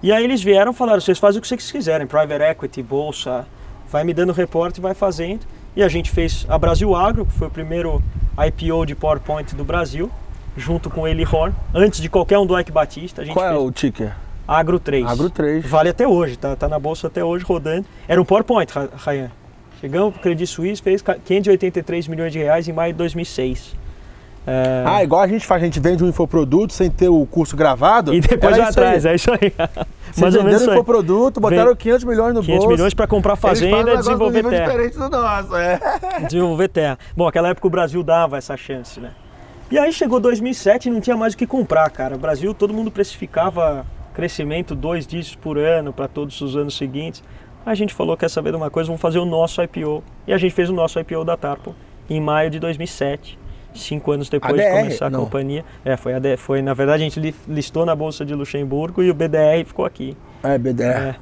E 0.02 0.12
aí 0.12 0.22
eles 0.24 0.42
vieram 0.42 0.72
e 0.72 0.74
falaram, 0.74 1.00
vocês 1.00 1.18
fazem 1.18 1.38
o 1.38 1.42
que 1.42 1.48
vocês 1.48 1.70
quiserem, 1.72 2.07
private 2.07 2.42
equity, 2.42 2.83
bolsa, 2.83 3.46
vai 3.90 4.05
me 4.05 4.12
dando 4.12 4.33
reporte 4.33 4.79
e 4.79 4.81
vai 4.83 4.92
fazendo. 4.92 5.40
E 5.74 5.83
a 5.83 5.88
gente 5.88 6.11
fez 6.11 6.44
a 6.48 6.59
Brasil 6.59 6.94
Agro, 6.94 7.24
que 7.24 7.33
foi 7.33 7.48
o 7.48 7.50
primeiro 7.50 8.02
IPO 8.37 8.85
de 8.85 8.94
PowerPoint 8.94 9.55
do 9.55 9.64
Brasil, 9.64 10.11
junto 10.57 10.88
com 10.90 11.07
ele 11.07 11.25
Horn, 11.25 11.55
antes 11.75 12.01
de 12.01 12.09
qualquer 12.09 12.38
um 12.38 12.47
do 12.47 12.59
Ike 12.59 12.71
Batista. 12.73 13.23
A 13.23 13.25
gente 13.25 13.35
Qual 13.35 13.47
é 13.47 13.51
fez 13.51 13.62
o 13.62 13.71
ticker? 13.71 14.12
Agro 14.47 14.79
3. 14.79 15.07
Agro 15.07 15.31
3. 15.31 15.64
Vale 15.67 15.88
até 15.88 16.07
hoje, 16.07 16.37
tá, 16.37 16.55
tá 16.55 16.69
na 16.69 16.79
bolsa 16.79 17.07
até 17.07 17.25
hoje 17.25 17.45
rodando. 17.45 17.87
Era 18.07 18.21
um 18.21 18.25
PowerPoint, 18.25 18.71
Ryan. 19.05 19.31
Chegamos 19.81 20.12
pro 20.14 20.23
Credit 20.23 20.47
Suisse, 20.47 20.81
fez 20.83 21.03
ca- 21.03 21.17
583 21.25 22.09
milhões 22.09 22.33
de 22.33 22.38
reais 22.38 22.69
em 22.69 22.73
maio 22.73 22.93
de 22.93 22.99
2006. 22.99 23.75
É, 24.47 24.85
Ah, 24.87 25.03
igual 25.03 25.23
a 25.23 25.27
gente 25.27 25.47
faz, 25.47 25.62
a 25.62 25.64
gente 25.64 25.81
vende 25.81 26.05
um 26.05 26.09
infoproduto 26.09 26.75
sem 26.75 26.90
ter 26.90 27.09
o 27.09 27.25
curso 27.25 27.57
gravado. 27.57 28.12
e 28.14 28.21
depois 28.21 28.57
vai 28.59 28.69
atrás, 28.69 29.07
aí. 29.07 29.12
é 29.12 29.14
isso 29.17 29.31
aí. 29.33 29.53
Menos 30.19 30.35
venderam 30.35 30.57
isso 30.59 30.71
aí. 30.71 30.77
infoproduto, 30.77 31.40
botaram 31.40 31.69
Vem- 31.69 31.77
500 31.77 32.05
milhões 32.05 32.35
no 32.35 32.40
500 32.43 32.64
bolso. 32.64 32.69
milhões 32.77 32.95
para 32.95 33.07
comprar 33.07 33.37
fazenda 33.37 33.95
e 33.95 33.97
desenvolver 33.97 34.45
terra. 34.45 34.67
diferente 34.67 34.99
do 34.99 35.09
nosso, 35.09 35.57
é. 35.57 35.81
Desenvolver 36.29 36.69
terra. 36.69 36.99
Bom, 37.17 37.27
aquela 37.27 37.49
época 37.49 37.67
o 37.67 37.71
Brasil 37.71 38.03
dava 38.03 38.37
essa 38.37 38.55
chance, 38.57 39.01
né? 39.01 39.11
E 39.74 39.78
aí 39.78 39.92
chegou 39.92 40.20
2007 40.20 40.88
e 40.88 40.92
não 40.92 41.00
tinha 41.00 41.16
mais 41.16 41.34
o 41.34 41.37
que 41.37 41.48
comprar, 41.48 41.90
cara. 41.90 42.14
O 42.14 42.18
Brasil, 42.18 42.54
todo 42.54 42.72
mundo 42.72 42.92
precificava 42.92 43.84
crescimento 44.14 44.72
dois 44.72 45.04
dígitos 45.04 45.34
por 45.34 45.58
ano 45.58 45.92
para 45.92 46.06
todos 46.06 46.40
os 46.40 46.56
anos 46.56 46.76
seguintes. 46.76 47.24
A 47.66 47.74
gente 47.74 47.92
falou, 47.92 48.16
quer 48.16 48.30
saber 48.30 48.50
de 48.52 48.56
uma 48.56 48.70
coisa, 48.70 48.87
vamos 48.87 49.02
fazer 49.02 49.18
o 49.18 49.24
nosso 49.24 49.60
IPO. 49.60 50.00
E 50.28 50.32
a 50.32 50.38
gente 50.38 50.52
fez 50.54 50.70
o 50.70 50.72
nosso 50.72 51.00
IPO 51.00 51.24
da 51.24 51.37
Tarpo 51.37 51.74
em 52.08 52.20
maio 52.20 52.50
de 52.50 52.60
2007. 52.60 53.37
Cinco 53.74 54.12
anos 54.12 54.28
depois 54.28 54.54
de 54.54 54.62
ADR? 54.62 54.76
começar 54.82 55.06
a 55.06 55.10
Não. 55.10 55.24
companhia. 55.24 55.64
É, 55.84 55.96
foi, 55.96 56.14
a 56.14 56.20
D- 56.20 56.37
foi, 56.37 56.62
na 56.62 56.72
verdade, 56.72 57.02
a 57.02 57.04
gente 57.06 57.18
li- 57.18 57.34
listou 57.48 57.84
na 57.84 57.96
Bolsa 57.96 58.24
de 58.24 58.32
Luxemburgo 58.32 59.02
e 59.02 59.10
o 59.10 59.14
BDR 59.14 59.64
ficou 59.66 59.84
aqui. 59.84 60.16
É, 60.44 60.56
BDR. 60.56 60.87
É. 60.87 61.14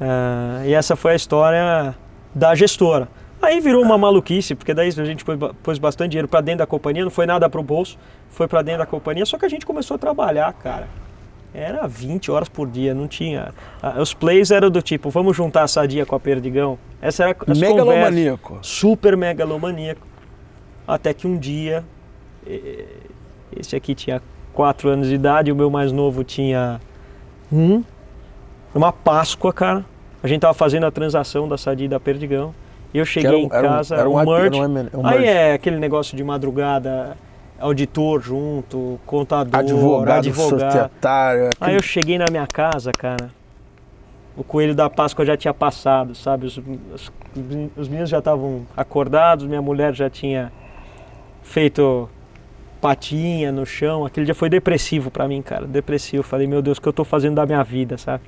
Ah, 0.00 0.62
e 0.64 0.72
essa 0.72 0.96
foi 0.96 1.12
a 1.12 1.14
história 1.14 1.94
da 2.34 2.54
gestora. 2.54 3.06
Aí 3.40 3.60
virou 3.60 3.82
uma 3.82 3.96
maluquice, 3.96 4.54
porque 4.54 4.74
daí 4.74 4.88
a 4.88 5.04
gente 5.04 5.24
pôs, 5.24 5.38
ba- 5.38 5.54
pôs 5.62 5.78
bastante 5.78 6.10
dinheiro 6.10 6.26
para 6.28 6.40
dentro 6.40 6.58
da 6.58 6.66
companhia, 6.66 7.04
não 7.04 7.10
foi 7.10 7.24
nada 7.24 7.48
para 7.48 7.60
o 7.60 7.62
bolso, 7.62 7.96
foi 8.28 8.48
para 8.48 8.62
dentro 8.62 8.80
da 8.80 8.86
companhia, 8.86 9.24
só 9.24 9.38
que 9.38 9.44
a 9.46 9.48
gente 9.48 9.64
começou 9.64 9.94
a 9.94 9.98
trabalhar, 9.98 10.52
cara. 10.54 10.88
Era 11.54 11.86
20 11.86 12.30
horas 12.30 12.48
por 12.48 12.68
dia, 12.68 12.94
não 12.94 13.08
tinha. 13.08 13.54
Os 14.00 14.12
plays 14.12 14.50
eram 14.50 14.70
do 14.70 14.82
tipo, 14.82 15.08
vamos 15.08 15.36
juntar 15.36 15.62
a 15.62 15.68
sadia 15.68 16.04
com 16.04 16.14
a 16.14 16.20
perdigão. 16.20 16.78
Essa 17.00 17.24
era 17.24 17.34
conversas. 17.34 17.62
Megalomaníaco. 17.68 18.58
Super 18.60 19.16
megalomaníaco. 19.16 20.06
Até 20.86 21.14
que 21.14 21.26
um 21.26 21.36
dia, 21.38 21.84
esse 23.56 23.74
aqui 23.76 23.94
tinha 23.94 24.20
4 24.52 24.88
anos 24.90 25.08
de 25.08 25.14
idade, 25.14 25.50
o 25.52 25.56
meu 25.56 25.70
mais 25.70 25.90
novo 25.92 26.22
tinha 26.24 26.80
um. 27.52 27.82
Uma 28.74 28.92
Páscoa, 28.92 29.52
cara. 29.52 29.84
A 30.22 30.28
gente 30.28 30.40
tava 30.42 30.54
fazendo 30.54 30.84
a 30.84 30.90
transação 30.90 31.48
da 31.48 31.56
Sadia 31.56 31.86
e 31.86 31.88
da 31.88 31.98
Perdigão. 31.98 32.54
Eu 32.92 33.04
cheguei 33.04 33.28
Era 33.30 33.38
em 33.38 33.48
era 33.52 33.66
um- 33.66 33.70
casa, 33.70 33.94
era 33.96 34.08
um 34.08 34.20
IP, 34.20 34.30
merge. 34.30 34.58
era 34.58 34.68
um 34.68 34.78
M- 34.78 34.88
um 34.94 35.06
Aí 35.06 35.18
merge. 35.18 35.26
é 35.32 35.52
aquele 35.52 35.76
negócio 35.78 36.16
de 36.16 36.24
madrugada, 36.24 37.16
auditor 37.60 38.20
junto, 38.22 38.98
contador, 39.04 39.58
Advogado, 39.60 40.18
advogado. 40.18 40.60
societário. 40.72 41.50
Aí 41.60 41.74
eu 41.74 41.82
cheguei 41.82 42.16
na 42.18 42.26
minha 42.30 42.46
casa, 42.46 42.92
cara. 42.92 43.30
O 44.36 44.44
coelho 44.44 44.74
da 44.74 44.88
Páscoa 44.88 45.24
já 45.26 45.36
tinha 45.36 45.52
passado, 45.52 46.14
sabe? 46.14 46.46
Os, 46.46 46.56
os, 46.56 47.12
os 47.76 47.88
meninos 47.88 48.08
já 48.08 48.18
estavam 48.20 48.62
acordados, 48.76 49.44
minha 49.46 49.60
mulher 49.60 49.92
já 49.94 50.08
tinha 50.08 50.50
feito 51.42 52.08
patinha 52.80 53.50
no 53.50 53.66
chão. 53.66 54.04
Aquele 54.06 54.24
dia 54.26 54.34
foi 54.34 54.48
depressivo 54.48 55.10
pra 55.10 55.26
mim, 55.26 55.42
cara. 55.42 55.66
Depressivo. 55.66 56.22
Falei, 56.22 56.46
meu 56.46 56.62
Deus, 56.62 56.78
o 56.78 56.80
que 56.80 56.88
eu 56.88 56.92
tô 56.92 57.04
fazendo 57.04 57.34
da 57.34 57.44
minha 57.46 57.62
vida, 57.64 57.98
sabe? 57.98 58.22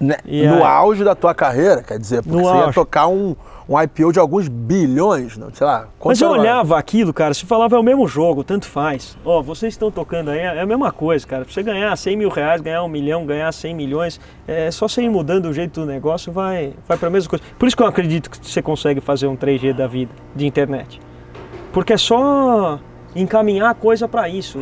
Né, 0.00 0.16
no 0.24 0.54
aí? 0.54 0.62
auge 0.62 1.02
da 1.02 1.14
tua 1.14 1.34
carreira, 1.34 1.82
quer 1.82 1.98
dizer, 1.98 2.22
porque 2.22 2.38
você 2.38 2.54
ia 2.54 2.62
auge. 2.64 2.74
tocar 2.74 3.08
um, 3.08 3.34
um 3.68 3.80
IPO 3.82 4.12
de 4.12 4.20
alguns 4.20 4.46
bilhões, 4.46 5.36
não, 5.36 5.52
sei 5.52 5.66
lá. 5.66 5.88
Mas 6.04 6.20
eu 6.20 6.30
olhava 6.30 6.78
aquilo, 6.78 7.12
cara, 7.12 7.34
se 7.34 7.44
falava 7.44 7.74
é 7.74 7.78
o 7.78 7.82
mesmo 7.82 8.06
jogo, 8.06 8.44
tanto 8.44 8.66
faz. 8.66 9.18
Ó, 9.24 9.42
vocês 9.42 9.74
estão 9.74 9.90
tocando 9.90 10.30
aí, 10.30 10.38
é 10.38 10.60
a 10.60 10.66
mesma 10.66 10.92
coisa, 10.92 11.26
cara. 11.26 11.44
Pra 11.44 11.52
você 11.52 11.64
ganhar 11.64 11.94
100 11.96 12.16
mil 12.16 12.28
reais, 12.28 12.60
ganhar 12.60 12.82
um 12.84 12.88
milhão, 12.88 13.26
ganhar 13.26 13.50
100 13.50 13.74
milhões, 13.74 14.20
é 14.46 14.70
só 14.70 14.86
você 14.86 15.02
ir 15.02 15.10
mudando 15.10 15.46
o 15.46 15.52
jeito 15.52 15.80
do 15.80 15.86
negócio, 15.86 16.32
vai, 16.32 16.74
vai 16.86 16.96
pra 16.96 17.10
mesma 17.10 17.30
coisa. 17.30 17.44
Por 17.58 17.66
isso 17.66 17.76
que 17.76 17.82
eu 17.82 17.86
acredito 17.86 18.30
que 18.30 18.38
você 18.46 18.62
consegue 18.62 19.00
fazer 19.00 19.26
um 19.26 19.36
3G 19.36 19.72
da 19.74 19.88
vida, 19.88 20.12
de 20.34 20.46
internet. 20.46 21.00
Porque 21.72 21.92
é 21.92 21.98
só 21.98 22.78
encaminhar 23.14 23.70
a 23.70 23.74
coisa 23.74 24.06
pra 24.06 24.28
isso. 24.28 24.58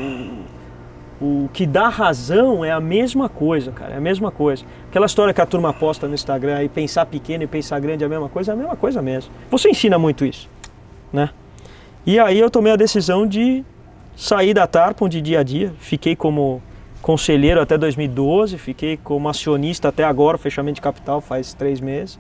O, 1.21 1.49
que 1.53 1.65
dá 1.65 1.89
razão 1.89 2.63
é 2.63 2.71
a 2.71 2.81
mesma 2.81 3.29
coisa, 3.29 3.73
cara, 3.73 3.95
é 3.95 3.97
a 3.97 4.01
mesma 4.01 4.31
coisa. 4.31 4.65
Aquela 4.89 5.07
história 5.07 5.33
que 5.33 5.41
a 5.41 5.47
turma 5.47 5.73
posta 5.73 6.07
no 6.07 6.15
Instagram 6.15 6.63
e 6.63 6.69
pensar 6.69 7.07
pequeno 7.07 7.43
e 7.45 7.47
pensar 7.47 7.81
grande 7.81 8.05
é 8.05 8.07
a 8.07 8.11
mesma 8.11 8.29
coisa, 8.29 8.53
é 8.53 8.55
a 8.55 8.57
mesma 8.57 8.77
coisa 8.77 9.01
mesmo. 9.01 9.33
Você 9.51 9.71
ensina 9.71 9.99
muito 9.99 10.25
isso, 10.27 10.49
né? 11.13 11.31
E 12.05 12.19
aí 12.19 12.39
eu 12.39 12.51
tomei 12.51 12.73
a 12.73 12.77
decisão 12.77 13.27
de 13.27 13.65
sair 14.15 14.55
da 14.55 14.67
Tarpon 14.67 15.09
de 15.09 15.21
dia 15.21 15.41
a 15.41 15.43
dia. 15.43 15.73
Fiquei 15.79 16.15
como 16.15 16.63
conselheiro 17.01 17.61
até 17.61 17.79
2012, 17.79 18.59
fiquei 18.59 18.97
como 18.97 19.29
acionista 19.29 19.89
até 19.89 20.05
agora, 20.05 20.37
fechamento 20.37 20.77
de 20.77 20.81
capital 20.81 21.21
faz 21.21 21.55
três 21.55 21.81
meses. 21.81 22.19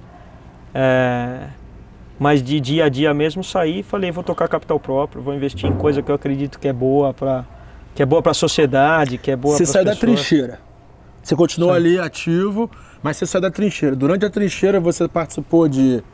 É, 0.74 1.48
Mas 2.18 2.42
de 2.42 2.60
dia 2.60 2.84
a 2.86 2.88
dia 2.88 3.12
mesmo 3.12 3.44
saí 3.44 3.80
e 3.80 3.82
falei, 3.82 4.10
vou 4.10 4.24
tocar 4.24 4.48
capital 4.48 4.80
próprio, 4.80 5.22
vou 5.22 5.34
investir 5.34 5.68
em 5.68 5.74
coisa 5.74 6.02
que 6.02 6.10
eu 6.10 6.14
acredito 6.14 6.58
que 6.58 6.66
é 6.66 6.72
boa 6.72 7.12
para 7.12 7.44
que 7.96 8.02
é 8.02 8.06
boa 8.06 8.20
para 8.22 8.32
a 8.32 8.34
sociedade, 8.34 9.16
que 9.18 9.30
é 9.30 9.36
boa 9.36 9.56
Você 9.56 9.64
pras 9.64 9.70
saiu 9.70 9.84
da 9.86 9.92
pessoas. 9.92 10.12
trincheira. 10.16 10.60
Você 11.22 11.34
continuou 11.34 11.72
Saí. 11.72 11.80
ali 11.80 11.98
ativo, 11.98 12.70
mas 13.02 13.16
você 13.16 13.26
saiu 13.26 13.42
da 13.42 13.50
trincheira. 13.50 13.96
Durante 13.96 14.24
a 14.26 14.30
trincheira 14.30 14.78
você 14.78 15.08
participou 15.08 15.66
de 15.66 16.04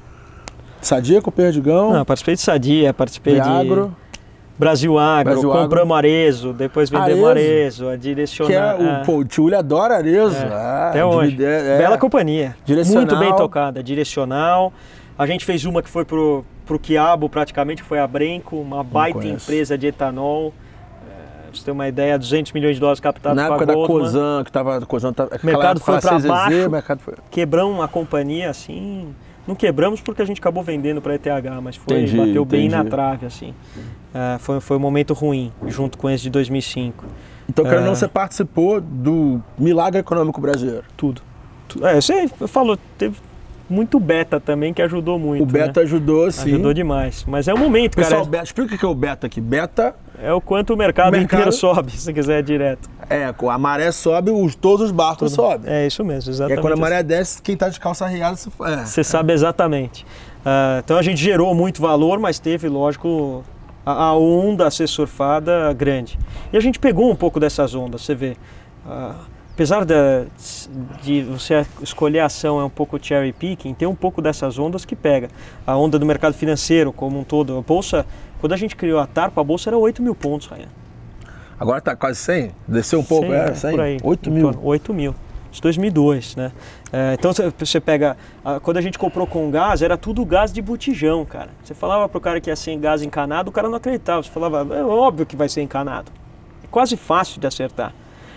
Sadia 0.81 1.21
com 1.21 1.29
o 1.29 1.33
Perdigão, 1.33 1.92
Não, 1.92 2.05
participei 2.05 2.35
de 2.37 2.40
Sadia, 2.40 2.95
participei 2.95 3.35
Viagro, 3.35 3.88
de 3.88 4.59
Brasil 4.59 4.97
Agro, 4.99 5.33
Brasil 5.33 5.51
Agro. 5.51 5.62
compramos 5.62 5.97
Arezo, 5.97 6.53
depois 6.53 6.88
vendemos 6.88 7.29
Arezo? 7.29 7.88
A 7.88 7.90
que 7.90 7.95
é 7.95 7.97
direcionar. 7.99 8.77
o, 8.81 9.05
pô, 9.05 9.25
o 9.42 9.55
adora 9.57 9.97
Arezo. 9.97 10.37
Ah, 10.51 10.88
Até 10.90 11.05
hoje. 11.05 11.45
é, 11.45 11.79
Bela 11.79 11.99
companhia. 11.99 12.57
Direcional. 12.64 13.03
Muito 13.07 13.18
bem 13.18 13.35
tocada. 13.37 13.83
Direcional. 13.83 14.73
A 15.18 15.27
gente 15.27 15.45
fez 15.45 15.64
uma 15.64 15.83
que 15.83 15.90
foi 15.90 16.05
pro, 16.05 16.45
pro 16.64 16.79
Quiabo, 16.79 17.29
praticamente, 17.29 17.83
foi 17.83 17.99
a 17.99 18.07
Brenco, 18.07 18.57
uma 18.57 18.83
baita 18.85 19.27
empresa 19.27 19.77
de 19.77 19.88
etanol. 19.88 20.55
Você 21.59 21.65
ter 21.65 21.71
uma 21.71 21.88
ideia, 21.88 22.19
200 22.19 22.53
milhões 22.53 22.75
de 22.77 22.81
dólares 22.81 23.01
captados 23.01 23.37
Na 23.37 23.45
a 23.45 23.47
época 23.49 23.67
da 23.67 23.75
Goldman. 23.75 23.99
Cosan, 24.01 24.43
que 24.45 24.53
tava. 24.53 24.81
Cosan 24.87 25.12
tava 25.12 25.35
aquela 25.35 25.53
mercado 25.53 25.81
foi 25.81 25.99
CZZ, 25.99 26.27
baixo. 26.27 26.67
o 26.67 26.71
mercado 26.71 27.01
foi. 27.01 27.15
Quebramos 27.31 27.75
uma 27.75 27.88
companhia 27.88 28.51
assim. 28.51 29.15
Não 29.47 29.55
quebramos 29.57 30.01
porque 30.01 30.23
a 30.23 30.25
gente 30.25 30.38
acabou 30.41 30.62
vendendo 30.62 31.03
para 31.03 31.15
ETH, 31.17 31.27
mas 31.62 31.75
foi, 31.77 32.03
Entendi, 32.03 32.17
bateu 32.17 32.45
bem 32.45 32.67
entendi. 32.67 32.83
na 32.85 32.88
trave, 32.88 33.27
assim. 33.27 33.53
É, 34.15 34.38
foi, 34.38 34.61
foi 34.61 34.77
um 34.77 34.81
momento 34.81 35.12
ruim, 35.15 35.53
junto 35.67 35.99
com 35.99 36.09
esse 36.09 36.23
de 36.23 36.31
2005. 36.31 37.05
Então, 37.49 37.65
querendo 37.65 37.81
ou 37.81 37.87
não, 37.87 37.93
É. 37.93 37.97
você 37.97 38.07
participou 38.07 38.81
do 38.81 39.43
milagre 39.59 39.99
econômico 39.99 40.41
brasileiro. 40.41 40.85
Tudo. 40.97 41.21
Tu- 41.67 41.85
É, 41.85 42.01
você 42.01 42.29
falou, 42.47 42.79
teve 42.97 43.17
muito 43.68 43.98
beta 43.98 44.38
também 44.40 44.72
que 44.75 44.83
ajudou 44.83 45.18
muito. 45.18 45.42
o 45.42 45.46
Beta 45.46 45.81
né? 45.81 45.87
ajudou, 45.87 46.31
sim. 46.31 46.55
Ajudou 46.55 46.75
demais. 46.75 47.25
Mas 47.27 47.48
é 47.48 47.55
o 47.55 47.59
momento, 47.59 47.96
Pessoal, 47.96 48.20
cara. 48.20 48.31
beta, 48.31 48.44
explica 48.44 48.75
o 48.75 48.79
que 48.79 48.85
é 48.85 48.88
o 48.88 48.94
Beta 48.94 49.27
aqui. 49.27 49.40
Beta 49.40 49.94
É 50.22 50.33
o 50.33 50.40
quanto 50.40 50.75
o 50.75 50.77
mercado, 50.77 51.09
O 51.09 51.12
mercado- 51.12 51.40
inteiro 51.40 51.53
sobe, 51.53 51.92
se 51.92 52.12
quiser 52.12 52.42
direto. 52.42 52.88
é, 53.09 53.33
a 53.48 53.59
maré 53.59 53.90
sobe, 53.92 54.31
os, 54.31 54.55
todos 54.55 54.87
os 54.87 54.92
barcos 54.92 55.33
sobem. 55.33 55.72
É 55.72 55.87
isso 55.87 56.05
mesmo, 56.05 56.29
E 56.29 56.31
aí, 56.31 56.35
exatamente. 56.35 56.61
quando 56.61 56.75
a 56.75 56.77
maré 56.77 57.03
desce, 57.03 57.40
quem 57.42 57.57
tá 57.57 57.68
de 57.68 57.81
calça 57.81 58.07
riada, 58.07 58.37
você 58.37 58.51
é. 58.64 58.85
Você 58.85 59.03
sabe 59.05 59.33
exatamente. 59.33 60.05
Ah, 60.44 60.81
então 60.85 60.96
a 60.96 61.03
gente 61.03 61.20
gerou 61.22 61.55
muito 61.55 61.81
valor, 61.81 62.18
mas 62.18 62.38
teve, 62.38 62.68
lógico, 62.68 63.42
a, 63.87 63.92
a 64.07 64.14
onda 64.16 64.66
a 64.66 64.70
ser 64.70 64.87
surfada 64.88 65.72
grande. 65.72 66.18
E 66.53 66.57
a 66.57 66.61
gente 66.61 66.79
pegou 66.79 67.11
um 67.11 67.16
pouco 67.16 67.38
dessas 67.40 67.75
ondas, 67.75 68.03
você 68.03 68.14
vê. 68.14 68.37
Ah, 68.87 69.14
apesar 69.55 69.85
da- 69.85 70.25
de 71.03 71.23
você 71.23 71.65
escolher 71.83 72.21
a 72.21 72.27
ação 72.27 72.61
é 72.61 72.65
um 72.65 72.71
pouco 72.71 72.99
cherry 73.05 73.33
picking, 73.33 73.75
tem 73.75 73.87
um 73.87 73.95
pouco 73.95 74.21
dessas 74.23 74.59
ondas 74.59 74.85
que 74.85 74.97
pega. 74.97 75.29
A 75.67 75.77
onda 75.77 75.99
do 75.99 76.07
mercado 76.07 76.35
financeiro 76.35 76.93
como 76.93 77.19
um 77.19 77.25
todo. 77.25 77.59
A 77.59 77.62
bolsa, 77.62 78.07
quando 78.41 78.53
a 78.53 78.57
gente 78.57 78.75
criou 78.77 78.99
a 78.99 79.07
TARPA, 79.07 79.41
a 79.41 79.45
bolsa 79.45 79.71
era 79.71 79.77
8 79.79 80.03
mil 80.03 80.15
pontos, 80.15 80.47
Rayan. 80.47 80.69
Agora 81.59 81.81
tá 81.81 81.95
quase 81.95 82.19
100? 82.19 82.51
Desceu 82.67 83.01
um 83.01 83.05
pouco, 83.05 83.27
100, 83.27 83.35
é, 83.35 83.45
é, 83.51 83.55
100? 83.55 83.71
por 83.71 83.81
aí. 83.81 83.99
8 84.03 84.29
Em 84.29 84.33
mil. 84.33 84.43
torno- 84.43 84.61
8 84.67 84.93
mil. 84.95 85.15
Isso 85.53 85.61
2002, 85.61 86.35
né? 86.35 86.51
É, 86.91 87.12
então 87.12 87.31
você- 87.31 87.79
pega, 87.79 88.17
ah, 88.43 88.59
quando 88.59 88.79
a 88.79 88.81
gente 88.81 88.99
comprou 88.99 89.27
com 89.27 89.51
gás, 89.51 89.83
era 89.83 89.99
tudo 89.99 90.25
gás 90.25 90.51
de 90.51 90.62
botijão, 90.62 91.27
cara. 91.27 91.51
Você 91.62 91.75
falava 91.75 92.09
pro 92.09 92.19
cara 92.21 92.41
que 92.41 92.49
ia 92.49 92.57
ser 92.57 92.75
gás 92.79 93.03
encanado, 93.03 93.51
o 93.51 93.53
cara 93.53 93.69
não 93.69 93.77
acreditava. 93.77 94.23
Você 94.23 94.31
falava, 94.31 94.75
é 94.75 94.83
óbvio 94.83 95.27
que 95.27 95.37
vai 95.37 95.49
ser 95.51 95.61
encanado. 95.61 96.11
É 96.65 96.67
quase 96.71 96.97
fácil 96.97 97.38
de 97.38 97.47
acertar. 97.47 97.93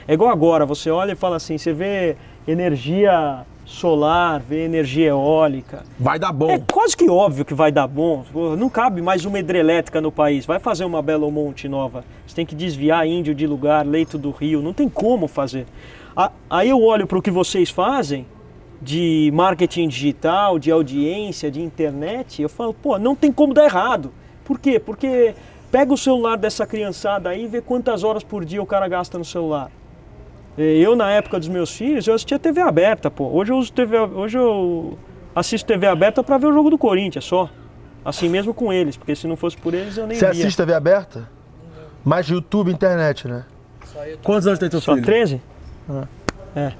É 0.07 0.13
igual 0.13 0.29
agora, 0.29 0.65
você 0.65 0.91
olha 0.91 1.13
e 1.13 1.15
fala 1.15 1.37
assim, 1.37 1.57
você 1.57 1.73
vê 1.73 2.15
energia 2.47 3.45
solar, 3.65 4.39
vê 4.39 4.63
energia 4.63 5.07
eólica. 5.07 5.83
Vai 5.99 6.19
dar 6.19 6.31
bom. 6.31 6.51
É 6.51 6.59
quase 6.59 6.95
que 6.95 7.09
óbvio 7.09 7.43
que 7.43 7.55
vai 7.55 7.71
dar 7.71 7.87
bom. 7.87 8.23
Não 8.57 8.69
cabe 8.69 9.01
mais 9.01 9.25
uma 9.25 9.39
hidrelétrica 9.39 9.99
no 9.99 10.11
país. 10.11 10.45
Vai 10.45 10.59
fazer 10.59 10.85
uma 10.85 11.01
Belo 11.01 11.31
Monte 11.31 11.67
nova. 11.67 12.05
Você 12.27 12.35
tem 12.35 12.45
que 12.45 12.53
desviar 12.53 13.07
índio 13.07 13.33
de 13.33 13.47
lugar, 13.47 13.85
leito 13.85 14.17
do 14.17 14.29
rio. 14.29 14.61
Não 14.61 14.73
tem 14.73 14.87
como 14.87 15.27
fazer. 15.27 15.65
Aí 16.49 16.69
eu 16.69 16.81
olho 16.83 17.07
para 17.07 17.17
o 17.17 17.21
que 17.21 17.31
vocês 17.31 17.71
fazem 17.71 18.27
de 18.79 19.31
marketing 19.33 19.87
digital, 19.87 20.59
de 20.59 20.69
audiência, 20.69 21.49
de 21.49 21.61
internet. 21.61 22.43
Eu 22.43 22.49
falo, 22.49 22.75
pô, 22.75 22.99
não 22.99 23.15
tem 23.15 23.31
como 23.31 23.53
dar 23.53 23.65
errado. 23.65 24.13
Por 24.43 24.59
quê? 24.59 24.79
Porque 24.79 25.33
pega 25.71 25.91
o 25.91 25.97
celular 25.97 26.37
dessa 26.37 26.67
criançada 26.67 27.29
aí 27.29 27.45
e 27.45 27.47
vê 27.47 27.61
quantas 27.61 28.03
horas 28.03 28.23
por 28.23 28.45
dia 28.45 28.61
o 28.61 28.65
cara 28.65 28.87
gasta 28.87 29.17
no 29.17 29.25
celular. 29.25 29.71
Eu, 30.57 30.95
na 30.95 31.11
época 31.11 31.37
dos 31.39 31.49
meus 31.49 31.71
filhos, 31.71 32.07
eu 32.07 32.13
assistia 32.13 32.39
TV 32.39 32.61
aberta, 32.61 33.11
pô. 33.11 33.25
Hoje 33.27 33.51
eu 33.51 33.57
uso 33.57 33.71
TV, 33.73 33.97
hoje 33.99 34.37
eu 34.37 34.97
assisto 35.35 35.67
TV 35.67 35.85
aberta 35.85 36.23
para 36.23 36.37
ver 36.37 36.47
o 36.47 36.53
jogo 36.53 36.69
do 36.69 36.77
Corinthians 36.77 37.25
só. 37.25 37.49
Assim 38.05 38.29
mesmo 38.29 38.53
com 38.53 38.71
eles, 38.71 38.95
porque 38.95 39.15
se 39.15 39.27
não 39.27 39.35
fosse 39.35 39.57
por 39.57 39.73
eles 39.73 39.97
eu 39.97 40.07
nem 40.07 40.17
Você 40.17 40.25
via. 40.31 40.43
assiste 40.43 40.55
TV 40.57 40.73
aberta? 40.73 41.27
Mais 42.03 42.27
YouTube, 42.27 42.71
internet, 42.71 43.27
né? 43.27 43.43
Quantos 44.23 44.45
anos 44.47 44.59
tem 44.59 44.69
teu 44.69 44.79
Só 44.79 44.93
filho? 44.93 45.05
13? 45.05 45.41
É. 46.55 46.71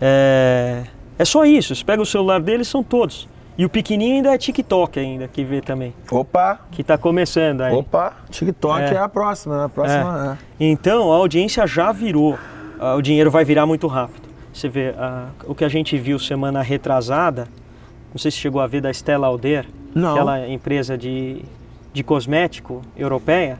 é. 0.00 0.84
É 1.18 1.24
só 1.24 1.44
isso. 1.44 1.74
Você 1.74 1.84
pega 1.84 2.02
o 2.02 2.06
celular 2.06 2.40
deles, 2.40 2.68
são 2.68 2.82
todos. 2.82 3.28
E 3.56 3.64
o 3.64 3.68
pequenininho 3.70 4.16
ainda 4.16 4.34
é 4.34 4.38
TikTok 4.38 4.98
ainda, 4.98 5.28
que 5.28 5.44
vê 5.44 5.60
também. 5.60 5.94
Opa, 6.10 6.58
Que 6.72 6.82
tá 6.82 6.98
começando 6.98 7.60
aí. 7.62 7.72
opa. 7.72 8.12
TikTok 8.30 8.80
é, 8.82 8.94
É. 8.94 8.98
a 8.98 9.08
próxima, 9.08 9.58
né? 9.58 9.64
A 9.64 9.68
próxima 9.68 10.38
é. 10.60 10.64
Então 10.64 11.12
a 11.12 11.16
audiência 11.16 11.66
já 11.66 11.90
virou. 11.92 12.36
O 12.92 13.00
dinheiro 13.00 13.30
vai 13.30 13.44
virar 13.44 13.64
muito 13.64 13.86
rápido. 13.86 14.28
Você 14.52 14.68
vê 14.68 14.94
ah, 14.98 15.30
o 15.46 15.54
que 15.54 15.64
a 15.64 15.68
gente 15.68 15.96
viu 15.96 16.18
semana 16.18 16.60
retrasada. 16.60 17.48
Não 18.12 18.18
sei 18.18 18.30
se 18.30 18.36
chegou 18.36 18.60
a 18.60 18.66
ver 18.66 18.82
da 18.82 18.92
Stella 18.92 19.26
Lauder, 19.26 19.66
Não. 19.94 20.12
aquela 20.12 20.48
empresa 20.48 20.96
de, 20.96 21.42
de 21.92 22.04
cosmético 22.04 22.82
europeia. 22.96 23.58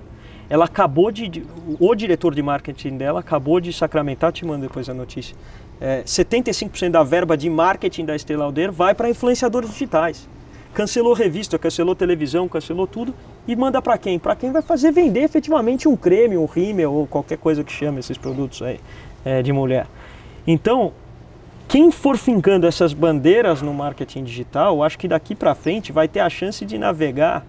Ela 0.48 0.66
acabou 0.66 1.10
de, 1.10 1.42
O 1.80 1.94
diretor 1.94 2.34
de 2.34 2.42
marketing 2.42 2.98
dela 2.98 3.20
acabou 3.20 3.60
de 3.60 3.72
sacramentar, 3.72 4.30
te 4.30 4.44
mando 4.44 4.60
depois 4.68 4.88
a 4.88 4.94
notícia. 4.94 5.34
É, 5.80 6.02
75% 6.02 6.90
da 6.90 7.02
verba 7.02 7.36
de 7.36 7.48
marketing 7.48 8.04
da 8.04 8.14
Estée 8.14 8.36
Lauder 8.36 8.70
vai 8.70 8.94
para 8.94 9.08
influenciadores 9.08 9.70
digitais. 9.70 10.28
Cancelou 10.74 11.14
revista, 11.14 11.58
cancelou 11.58 11.94
televisão, 11.94 12.48
cancelou 12.48 12.86
tudo 12.86 13.14
e 13.46 13.56
manda 13.56 13.80
para 13.80 13.96
quem? 13.96 14.18
Para 14.18 14.36
quem 14.36 14.52
vai 14.52 14.60
fazer 14.60 14.92
vender 14.92 15.20
efetivamente 15.20 15.88
um 15.88 15.96
creme, 15.96 16.36
um 16.36 16.46
rímel 16.46 16.92
ou 16.92 17.06
qualquer 17.06 17.38
coisa 17.38 17.64
que 17.64 17.72
chame 17.72 18.00
esses 18.00 18.18
produtos 18.18 18.60
aí 18.60 18.78
é, 19.24 19.42
de 19.42 19.52
mulher. 19.52 19.86
Então, 20.46 20.92
quem 21.66 21.90
for 21.90 22.16
fincando 22.16 22.66
essas 22.66 22.92
bandeiras 22.92 23.62
no 23.62 23.72
marketing 23.72 24.24
digital, 24.24 24.82
acho 24.82 24.98
que 24.98 25.08
daqui 25.08 25.34
para 25.34 25.54
frente 25.54 25.90
vai 25.90 26.06
ter 26.06 26.20
a 26.20 26.28
chance 26.28 26.64
de 26.64 26.78
navegar. 26.78 27.44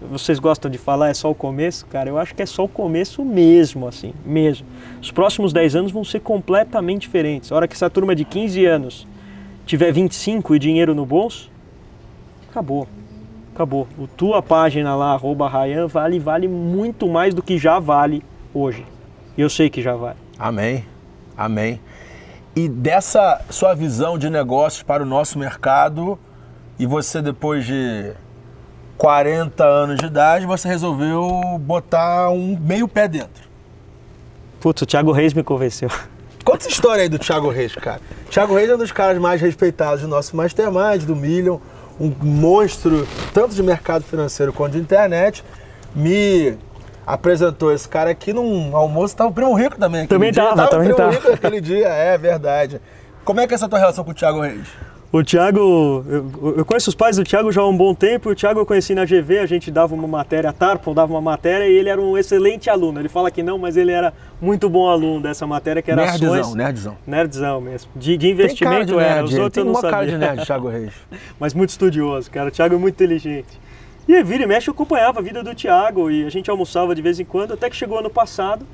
Vocês 0.00 0.38
gostam 0.38 0.70
de 0.70 0.76
falar 0.76 1.08
é 1.08 1.14
só 1.14 1.30
o 1.30 1.34
começo? 1.34 1.86
Cara, 1.86 2.10
eu 2.10 2.18
acho 2.18 2.34
que 2.34 2.42
é 2.42 2.46
só 2.46 2.64
o 2.64 2.68
começo 2.68 3.24
mesmo, 3.24 3.88
assim, 3.88 4.12
mesmo. 4.24 4.66
Os 5.00 5.10
próximos 5.10 5.52
10 5.52 5.76
anos 5.76 5.92
vão 5.92 6.04
ser 6.04 6.20
completamente 6.20 7.02
diferentes. 7.02 7.50
A 7.50 7.56
hora 7.56 7.66
que 7.66 7.74
essa 7.74 7.88
turma 7.88 8.14
de 8.14 8.24
15 8.24 8.66
anos 8.66 9.06
tiver 9.64 9.90
25 9.90 10.54
e 10.54 10.58
dinheiro 10.58 10.94
no 10.94 11.06
bolso, 11.06 11.50
acabou. 12.50 12.86
Acabou. 13.54 13.88
O 13.98 14.06
tua 14.06 14.42
página 14.42 14.94
lá, 14.94 15.12
arroba 15.12 15.48
Ryan, 15.48 15.86
vale, 15.86 16.18
vale 16.18 16.48
muito 16.48 17.08
mais 17.08 17.32
do 17.32 17.42
que 17.42 17.56
já 17.56 17.78
vale 17.78 18.22
hoje. 18.52 18.84
E 19.36 19.40
eu 19.40 19.48
sei 19.48 19.70
que 19.70 19.80
já 19.80 19.96
vale. 19.96 20.23
Amém. 20.38 20.84
Amém. 21.36 21.80
E 22.56 22.68
dessa 22.68 23.40
sua 23.50 23.74
visão 23.74 24.16
de 24.16 24.30
negócios 24.30 24.82
para 24.82 25.02
o 25.02 25.06
nosso 25.06 25.38
mercado, 25.38 26.18
e 26.78 26.86
você 26.86 27.20
depois 27.20 27.64
de 27.66 28.12
40 28.96 29.64
anos 29.64 29.98
de 29.98 30.06
idade, 30.06 30.46
você 30.46 30.68
resolveu 30.68 31.58
botar 31.60 32.30
um 32.30 32.56
meio 32.60 32.86
pé 32.86 33.08
dentro. 33.08 33.44
Putz, 34.60 34.82
o 34.82 34.86
Thiago 34.86 35.12
Reis 35.12 35.34
me 35.34 35.42
convenceu. 35.42 35.90
Conta 36.44 36.58
essa 36.58 36.68
história 36.68 37.02
aí 37.02 37.08
do 37.08 37.18
Thiago 37.18 37.48
Reis, 37.48 37.74
cara. 37.74 38.00
Thiago 38.30 38.54
Reis 38.54 38.68
é 38.68 38.74
um 38.74 38.78
dos 38.78 38.92
caras 38.92 39.18
mais 39.18 39.40
respeitados 39.40 40.02
do 40.02 40.08
nosso 40.08 40.36
Mastermind, 40.36 41.02
do 41.04 41.16
Million, 41.16 41.58
um 41.98 42.12
monstro 42.22 43.06
tanto 43.32 43.54
de 43.54 43.62
mercado 43.62 44.04
financeiro 44.04 44.52
quanto 44.52 44.72
de 44.72 44.78
internet. 44.78 45.44
Me 45.94 46.56
apresentou 47.06 47.72
esse 47.72 47.88
cara 47.88 48.10
aqui 48.10 48.32
num 48.32 48.76
almoço, 48.76 49.16
tava 49.16 49.30
o 49.30 49.32
Primo 49.32 49.54
Rico 49.54 49.78
também. 49.78 50.02
aquele 50.02 50.08
Também 50.08 50.32
dia. 50.32 50.42
tava, 50.42 50.64
o 50.64 50.68
também 50.68 50.84
Primo 50.88 50.96
tava. 50.96 51.10
Rico 51.12 51.30
naquele 51.30 51.60
dia, 51.60 51.88
é 51.88 52.16
verdade. 52.18 52.80
Como 53.24 53.40
é 53.40 53.46
que 53.46 53.54
é 53.54 53.56
essa 53.56 53.68
tua 53.68 53.78
relação 53.78 54.04
com 54.04 54.10
o 54.10 54.14
Thiago 54.14 54.40
Reis? 54.40 54.68
O 55.12 55.22
Thiago, 55.22 56.04
eu, 56.08 56.54
eu 56.58 56.64
conheço 56.64 56.90
os 56.90 56.94
pais 56.96 57.16
do 57.16 57.22
Thiago 57.22 57.52
já 57.52 57.60
há 57.60 57.68
um 57.68 57.76
bom 57.76 57.94
tempo. 57.94 58.30
O 58.30 58.34
Thiago 58.34 58.58
eu 58.58 58.66
conheci 58.66 58.96
na 58.96 59.04
GV, 59.04 59.38
a 59.38 59.46
gente 59.46 59.70
dava 59.70 59.94
uma 59.94 60.08
matéria, 60.08 60.50
a 60.50 60.52
Tarpon 60.52 60.92
dava 60.92 61.12
uma 61.12 61.20
matéria 61.20 61.68
e 61.68 61.72
ele 61.72 61.88
era 61.88 62.00
um 62.00 62.18
excelente 62.18 62.68
aluno. 62.68 62.98
Ele 62.98 63.08
fala 63.08 63.30
que 63.30 63.40
não, 63.40 63.56
mas 63.56 63.76
ele 63.76 63.92
era 63.92 64.12
muito 64.40 64.68
bom 64.68 64.88
aluno 64.88 65.20
dessa 65.22 65.46
matéria 65.46 65.80
que 65.80 65.88
era 65.92 66.04
nerdzão, 66.04 66.34
ações. 66.34 66.54
nerdzão. 66.56 66.96
Nerdzão 67.06 67.60
mesmo. 67.60 67.92
De, 67.94 68.16
de 68.16 68.18
Tem 68.18 68.30
investimento 68.32 68.86
de 68.86 68.98
era, 68.98 69.24
os 69.24 69.32
outros 69.34 69.52
tem 69.52 69.60
eu 69.60 69.66
não 69.66 69.72
uma 69.74 69.82
cara 69.82 70.04
de 70.04 70.12
sabia. 70.12 70.26
nerd, 70.30 70.44
Thiago 70.46 70.68
Reis. 70.68 70.92
mas 71.38 71.54
muito 71.54 71.70
estudioso, 71.70 72.28
cara. 72.28 72.48
O 72.48 72.50
Thiago 72.50 72.74
é 72.74 72.78
muito 72.78 72.94
inteligente. 72.96 73.60
E 74.06 74.22
vira 74.22 74.42
e 74.42 74.46
mexe, 74.46 74.68
eu 74.68 74.74
acompanhava 74.74 75.20
a 75.20 75.22
vida 75.22 75.42
do 75.42 75.54
Thiago 75.54 76.10
e 76.10 76.26
a 76.26 76.28
gente 76.28 76.50
almoçava 76.50 76.94
de 76.94 77.00
vez 77.00 77.18
em 77.18 77.24
quando, 77.24 77.54
até 77.54 77.70
que 77.70 77.76
chegou 77.76 77.98
ano 77.98 78.10
passado. 78.10 78.66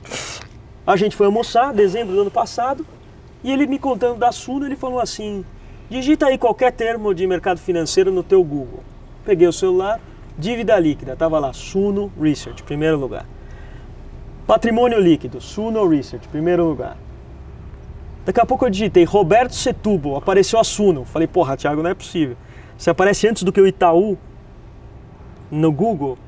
A 0.84 0.96
gente 0.96 1.14
foi 1.14 1.26
almoçar, 1.26 1.72
dezembro 1.72 2.14
do 2.14 2.22
ano 2.22 2.30
passado, 2.30 2.84
e 3.44 3.52
ele 3.52 3.66
me 3.66 3.78
contando 3.78 4.18
da 4.18 4.32
Suno, 4.32 4.66
ele 4.66 4.74
falou 4.74 4.98
assim: 4.98 5.44
digita 5.88 6.26
aí 6.26 6.36
qualquer 6.36 6.72
termo 6.72 7.14
de 7.14 7.26
mercado 7.28 7.60
financeiro 7.60 8.10
no 8.10 8.24
teu 8.24 8.42
Google. 8.42 8.82
Peguei 9.24 9.46
o 9.46 9.52
celular, 9.52 10.00
dívida 10.36 10.76
líquida, 10.80 11.14
tava 11.14 11.38
lá, 11.38 11.52
Suno 11.52 12.12
Research, 12.20 12.64
primeiro 12.64 12.98
lugar. 12.98 13.24
Patrimônio 14.48 14.98
líquido, 14.98 15.40
Suno 15.40 15.86
Research, 15.86 16.26
primeiro 16.26 16.64
lugar. 16.64 16.96
Daqui 18.26 18.40
a 18.40 18.46
pouco 18.46 18.66
eu 18.66 18.70
digitei 18.70 19.04
Roberto 19.04 19.54
Setúbal, 19.54 20.16
apareceu 20.16 20.58
a 20.58 20.64
Suno. 20.64 21.04
Falei, 21.04 21.28
porra, 21.28 21.56
Thiago, 21.56 21.82
não 21.82 21.90
é 21.90 21.94
possível. 21.94 22.36
Você 22.76 22.90
aparece 22.90 23.28
antes 23.28 23.44
do 23.44 23.52
que 23.52 23.60
o 23.60 23.66
Itaú 23.66 24.18
no 25.50 25.72
Google. 25.72 26.18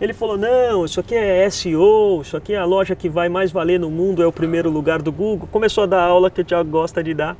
Ele 0.00 0.12
falou, 0.12 0.36
não, 0.36 0.84
isso 0.84 1.00
aqui 1.00 1.14
é 1.14 1.48
SEO, 1.50 2.20
isso 2.22 2.36
aqui 2.36 2.52
é 2.52 2.56
a 2.56 2.64
loja 2.64 2.94
que 2.94 3.08
vai 3.08 3.28
mais 3.28 3.50
valer 3.50 3.80
no 3.80 3.90
mundo, 3.90 4.22
é 4.22 4.26
o 4.26 4.32
primeiro 4.32 4.70
lugar 4.70 5.02
do 5.02 5.10
Google. 5.10 5.48
Começou 5.50 5.84
a 5.84 5.86
dar 5.86 6.02
aula 6.02 6.30
que 6.30 6.40
o 6.40 6.44
Thiago 6.44 6.70
gosta 6.70 7.02
de 7.02 7.14
dar. 7.14 7.36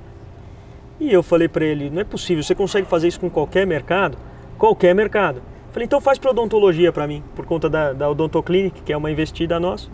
E 0.98 1.12
eu 1.12 1.22
falei 1.22 1.46
para 1.46 1.64
ele, 1.64 1.88
não 1.88 2.00
é 2.00 2.04
possível, 2.04 2.42
você 2.42 2.56
consegue 2.56 2.88
fazer 2.88 3.06
isso 3.06 3.20
com 3.20 3.30
qualquer 3.30 3.64
mercado? 3.64 4.18
Qualquer 4.58 4.92
mercado. 4.92 5.40
Falei, 5.70 5.86
então 5.86 6.00
faz 6.00 6.18
para 6.18 6.32
odontologia 6.32 6.92
para 6.92 7.06
mim, 7.06 7.22
por 7.36 7.46
conta 7.46 7.70
da, 7.70 7.92
da 7.92 8.10
Odontoclinic, 8.10 8.82
que 8.82 8.92
é 8.92 8.96
uma 8.96 9.10
investida 9.10 9.60
nossa. 9.60 9.88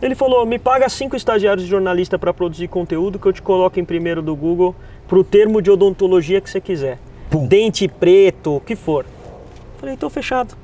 Ele 0.00 0.14
falou, 0.14 0.46
me 0.46 0.58
paga 0.58 0.88
cinco 0.88 1.16
estagiários 1.16 1.64
de 1.64 1.70
jornalista 1.70 2.18
para 2.18 2.32
produzir 2.32 2.68
conteúdo 2.68 3.18
que 3.18 3.26
eu 3.26 3.32
te 3.32 3.42
coloco 3.42 3.78
em 3.78 3.84
primeiro 3.84 4.22
do 4.22 4.34
Google 4.34 4.74
pro 5.06 5.22
termo 5.22 5.60
de 5.60 5.70
odontologia 5.70 6.40
que 6.40 6.48
você 6.48 6.60
quiser. 6.60 6.98
Pum. 7.28 7.46
Dente 7.46 7.86
preto, 7.88 8.56
o 8.56 8.60
que 8.60 8.74
for. 8.74 9.04
Falei, 9.78 9.94
então 9.94 10.08
fechado. 10.08 10.56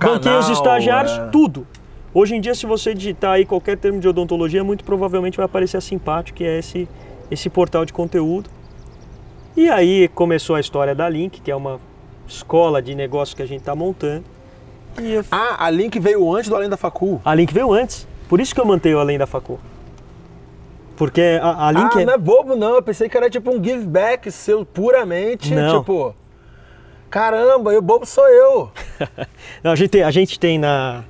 Banquei 0.00 0.32
os 0.32 0.48
estagiários, 0.48 1.12
é. 1.12 1.26
tudo. 1.28 1.66
Hoje 2.14 2.34
em 2.34 2.40
dia, 2.40 2.54
se 2.54 2.66
você 2.66 2.94
digitar 2.94 3.32
aí 3.32 3.44
qualquer 3.44 3.76
termo 3.76 4.00
de 4.00 4.08
odontologia, 4.08 4.64
muito 4.64 4.84
provavelmente 4.84 5.36
vai 5.36 5.46
aparecer 5.46 5.76
a 5.76 5.80
Simpático, 5.80 6.38
que 6.38 6.44
é 6.44 6.58
esse, 6.58 6.88
esse 7.30 7.50
portal 7.50 7.84
de 7.84 7.92
conteúdo. 7.92 8.48
E 9.56 9.68
aí 9.68 10.08
começou 10.08 10.56
a 10.56 10.60
história 10.60 10.94
da 10.94 11.08
Link, 11.08 11.40
que 11.40 11.50
é 11.50 11.56
uma 11.56 11.80
escola 12.26 12.80
de 12.80 12.94
negócios 12.94 13.34
que 13.34 13.42
a 13.42 13.46
gente 13.46 13.60
está 13.60 13.74
montando. 13.74 14.24
Eu- 14.96 15.24
Ah, 15.30 15.64
a 15.66 15.70
Link 15.70 15.98
veio 15.98 16.32
antes 16.34 16.48
do 16.48 16.56
Além 16.56 16.68
da 16.68 16.76
Facul. 16.76 17.20
a 17.24 17.34
Link 17.34 17.52
veio 17.52 17.72
antes. 17.72 18.06
Por 18.28 18.40
isso 18.40 18.54
que 18.54 18.60
eu 18.60 18.66
mantenho 18.66 18.98
além 18.98 19.16
da 19.16 19.26
Facul. 19.26 19.58
Porque 20.96 21.38
a, 21.40 21.68
a 21.68 21.72
Link 21.72 21.96
ah, 21.96 22.02
é... 22.02 22.04
não 22.04 22.12
é 22.14 22.18
bobo 22.18 22.56
não, 22.56 22.74
eu 22.74 22.82
pensei 22.82 23.08
que 23.08 23.16
era 23.16 23.30
tipo 23.30 23.50
um 23.50 23.62
give 23.62 23.86
back 23.86 24.30
seu 24.30 24.64
puramente, 24.66 25.54
Não. 25.54 25.78
tipo... 25.80 26.14
Caramba, 27.10 27.72
e 27.72 27.76
o 27.76 27.82
bobo 27.82 28.04
sou 28.04 28.26
eu. 28.28 28.70
Não, 29.64 29.72
a, 29.72 29.76
gente 29.76 29.90
tem, 29.90 30.02
a 30.02 30.10
gente 30.10 30.38
tem 30.38 30.58
na, 30.58 31.04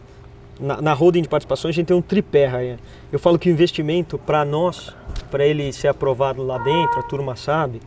na, 0.61 0.81
na 0.81 0.93
holding 0.93 1.23
de 1.23 1.29
participações, 1.29 1.75
a 1.75 1.77
gente 1.77 1.87
tem 1.87 1.97
um 1.97 2.03
tripé, 2.03 2.47
Raia. 2.47 2.79
Eu 3.13 3.19
falo 3.19 3.39
que 3.39 3.49
o 3.49 3.53
investimento, 3.53 4.17
para 4.19 4.45
nós, 4.45 4.95
para 5.31 5.45
ele 5.45 5.73
ser 5.73 5.89
aprovado 5.89 6.43
lá 6.43 6.59
dentro, 6.59 7.01
a 7.01 7.03
turma 7.03 7.35
sabe, 7.35 7.81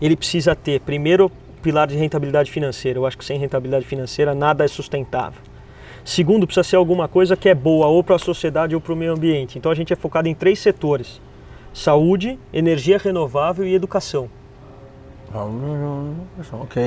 ele 0.00 0.16
precisa 0.16 0.54
ter, 0.54 0.80
primeiro, 0.80 1.30
pilar 1.62 1.88
de 1.88 1.96
rentabilidade 1.96 2.50
financeira. 2.50 2.98
Eu 2.98 3.06
acho 3.06 3.18
que 3.18 3.24
sem 3.24 3.38
rentabilidade 3.38 3.84
financeira 3.84 4.34
nada 4.34 4.64
é 4.64 4.68
sustentável. 4.68 5.40
Segundo, 6.04 6.46
precisa 6.46 6.62
ser 6.62 6.76
alguma 6.76 7.08
coisa 7.08 7.36
que 7.36 7.48
é 7.48 7.54
boa 7.54 7.88
ou 7.88 8.04
para 8.04 8.14
a 8.14 8.18
sociedade 8.18 8.76
ou 8.76 8.80
para 8.80 8.92
o 8.92 8.96
meio 8.96 9.12
ambiente. 9.12 9.58
Então 9.58 9.72
a 9.72 9.74
gente 9.74 9.92
é 9.92 9.96
focado 9.96 10.28
em 10.28 10.34
três 10.34 10.60
setores: 10.60 11.20
saúde, 11.74 12.38
energia 12.52 12.96
renovável 12.96 13.66
e 13.66 13.74
educação. 13.74 14.30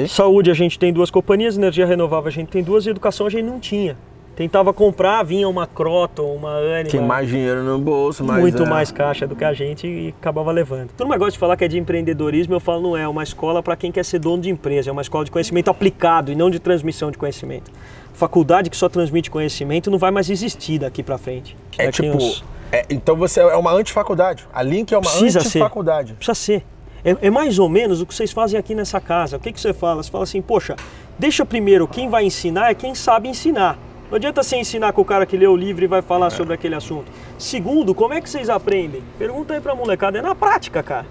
Saúde 0.07 0.49
a 0.49 0.53
gente 0.53 0.79
tem 0.79 0.91
duas 0.91 1.11
companhias, 1.11 1.57
energia 1.57 1.85
renovável 1.85 2.27
a 2.27 2.31
gente 2.31 2.47
tem 2.49 2.63
duas 2.63 2.85
e 2.85 2.89
educação 2.89 3.27
a 3.27 3.29
gente 3.29 3.43
não 3.43 3.59
tinha. 3.59 3.97
Tentava 4.35 4.71
comprar, 4.71 5.21
vinha 5.23 5.49
uma 5.49 5.67
Croton, 5.67 6.33
uma 6.33 6.55
Anima, 6.55 6.89
Tem 6.89 7.01
mais 7.01 7.27
dinheiro 7.27 7.61
no 7.61 7.77
bolso, 7.77 8.23
mais... 8.23 8.39
muito 8.39 8.63
é. 8.63 8.65
mais 8.65 8.89
caixa 8.89 9.27
do 9.27 9.35
que 9.35 9.43
a 9.43 9.51
gente 9.51 9.85
e 9.85 10.15
acabava 10.17 10.49
levando. 10.49 10.91
Todo 10.95 11.07
mundo 11.07 11.19
gosta 11.19 11.33
de 11.33 11.37
falar 11.37 11.57
que 11.57 11.65
é 11.65 11.67
de 11.67 11.77
empreendedorismo, 11.77 12.53
eu 12.53 12.59
falo 12.61 12.81
não 12.81 12.95
é, 12.95 13.01
é 13.01 13.07
uma 13.07 13.21
escola 13.21 13.61
para 13.61 13.75
quem 13.75 13.91
quer 13.91 14.05
ser 14.05 14.19
dono 14.19 14.41
de 14.41 14.49
empresa, 14.49 14.89
é 14.89 14.93
uma 14.93 15.01
escola 15.01 15.25
de 15.25 15.31
conhecimento 15.31 15.69
aplicado 15.69 16.31
e 16.31 16.35
não 16.35 16.49
de 16.49 16.57
transmissão 16.57 17.11
de 17.11 17.17
conhecimento. 17.17 17.69
Faculdade 18.13 18.69
que 18.69 18.77
só 18.77 18.87
transmite 18.87 19.29
conhecimento 19.29 19.91
não 19.91 19.97
vai 19.97 20.09
mais 20.09 20.29
existir 20.29 20.79
daqui 20.79 21.03
para 21.03 21.17
frente. 21.17 21.57
É 21.77 21.87
Daqui 21.87 22.03
tipo... 22.03 22.15
uns- 22.15 22.41
é, 22.71 22.85
então 22.89 23.15
você 23.15 23.39
é 23.41 23.55
uma 23.55 23.73
antifaculdade. 23.73 24.47
A 24.53 24.61
Link 24.61 24.93
é 24.93 24.97
uma 24.97 25.01
Precisa 25.01 25.41
ser. 25.41 25.47
antifaculdade. 25.59 26.13
Precisa 26.13 26.35
ser. 26.35 26.63
É, 27.03 27.15
é 27.21 27.29
mais 27.29 27.57
ou 27.59 27.69
menos 27.69 28.01
o 28.01 28.05
que 28.05 28.13
vocês 28.13 28.31
fazem 28.31 28.59
aqui 28.59 28.75
nessa 28.75 28.99
casa. 28.99 29.37
O 29.37 29.39
que, 29.39 29.51
que 29.51 29.59
você 29.59 29.73
fala? 29.73 30.01
Você 30.03 30.11
fala 30.11 30.23
assim, 30.23 30.41
poxa, 30.41 30.75
deixa 31.17 31.45
primeiro 31.45 31.87
quem 31.87 32.09
vai 32.09 32.25
ensinar 32.25 32.71
é 32.71 32.73
quem 32.73 32.93
sabe 32.95 33.29
ensinar. 33.29 33.77
Não 34.09 34.15
adianta 34.15 34.41
você 34.41 34.57
ensinar 34.57 34.91
com 34.91 35.01
o 35.01 35.05
cara 35.05 35.25
que 35.25 35.37
lê 35.37 35.45
o 35.47 35.55
livro 35.55 35.83
e 35.83 35.87
vai 35.87 36.01
falar 36.01 36.29
sobre 36.31 36.53
aquele 36.53 36.73
assunto. 36.75 37.05
Segundo, 37.37 37.93
como 37.93 38.13
é 38.13 38.19
que 38.21 38.29
vocês 38.29 38.49
aprendem? 38.49 39.03
Pergunta 39.19 39.53
aí 39.53 39.61
pra 39.61 39.75
molecada, 39.75 40.17
é 40.17 40.21
na 40.21 40.33
prática, 40.33 40.81
cara. 40.81 41.05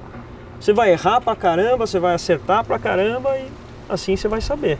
Você 0.61 0.72
vai 0.72 0.90
errar 0.90 1.20
pra 1.20 1.37
caramba, 1.37 1.87
você 1.87 2.01
vai 2.01 2.14
acertar 2.14 2.64
pra 2.64 2.77
caramba 2.79 3.38
e 3.38 3.46
assim 3.88 4.16
você 4.16 4.27
vai 4.27 4.40
saber. 4.40 4.79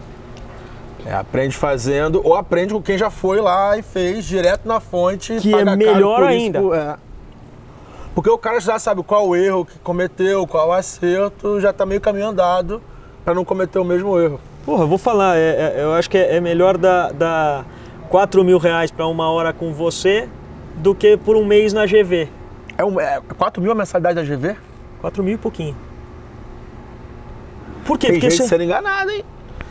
É, 1.07 1.15
aprende 1.15 1.57
fazendo, 1.57 2.21
ou 2.25 2.35
aprende 2.35 2.75
com 2.75 2.83
quem 2.83 2.99
já 2.99 3.09
foi 3.09 3.41
lá 3.41 3.79
e 3.79 3.83
fez 3.83 4.25
direto 4.25 4.67
na 4.67 4.81
fonte. 4.81 5.37
Que 5.41 5.55
é 5.55 5.65
melhor 5.77 6.23
isso, 6.23 6.29
ainda. 6.29 6.61
por- 6.61 6.77
é. 6.77 6.97
Porque 8.19 8.31
o 8.31 8.37
cara 8.37 8.59
já 8.59 8.81
sabe 8.81 9.01
qual 9.05 9.29
o 9.29 9.37
erro 9.37 9.65
que 9.65 9.79
cometeu, 9.79 10.45
qual 10.45 10.71
o 10.71 10.73
acerto, 10.73 11.61
já 11.61 11.73
tá 11.73 11.87
meio 11.87 12.01
caminho 12.01 12.27
andado 12.27 12.83
para 13.25 13.33
não 13.33 13.45
cometer 13.45 13.79
o 13.79 13.85
mesmo 13.85 14.19
erro. 14.19 14.41
Porra, 14.67 14.83
eu 14.83 14.89
vou 14.89 14.99
falar, 14.99 15.37
é- 15.39 15.77
é- 15.77 15.85
eu 15.85 15.93
acho 15.93 16.11
que 16.11 16.19
é, 16.19 16.35
é 16.35 16.41
melhor 16.41 16.77
dar, 16.77 17.13
dar 17.13 17.65
4 18.09 18.43
mil 18.43 18.59
reais 18.59 18.91
pra 18.91 19.07
uma 19.07 19.31
hora 19.31 19.53
com 19.53 19.73
você 19.73 20.29
do 20.75 20.97
que 20.97 21.17
por 21.17 21.37
um 21.37 21.45
mês 21.47 21.73
na 21.73 21.87
GV. 21.87 22.29
É, 22.77 22.85
um, 22.85 22.99
é 22.99 23.23
4 23.39 23.63
mil 23.63 23.71
a 23.71 23.75
mensalidade 23.77 24.17
da 24.17 24.25
GV? 24.25 24.57
4 25.01 25.23
mil 25.23 25.35
e 25.35 25.39
pouquinho. 25.39 25.77
Por 27.87 27.97
quê? 27.97 28.09
Tem 28.09 28.17
Porque 28.17 28.31
gente 28.31 28.43
você... 28.43 28.49
sendo 28.49 28.65
enganado, 28.65 29.13
hein? 29.13 29.25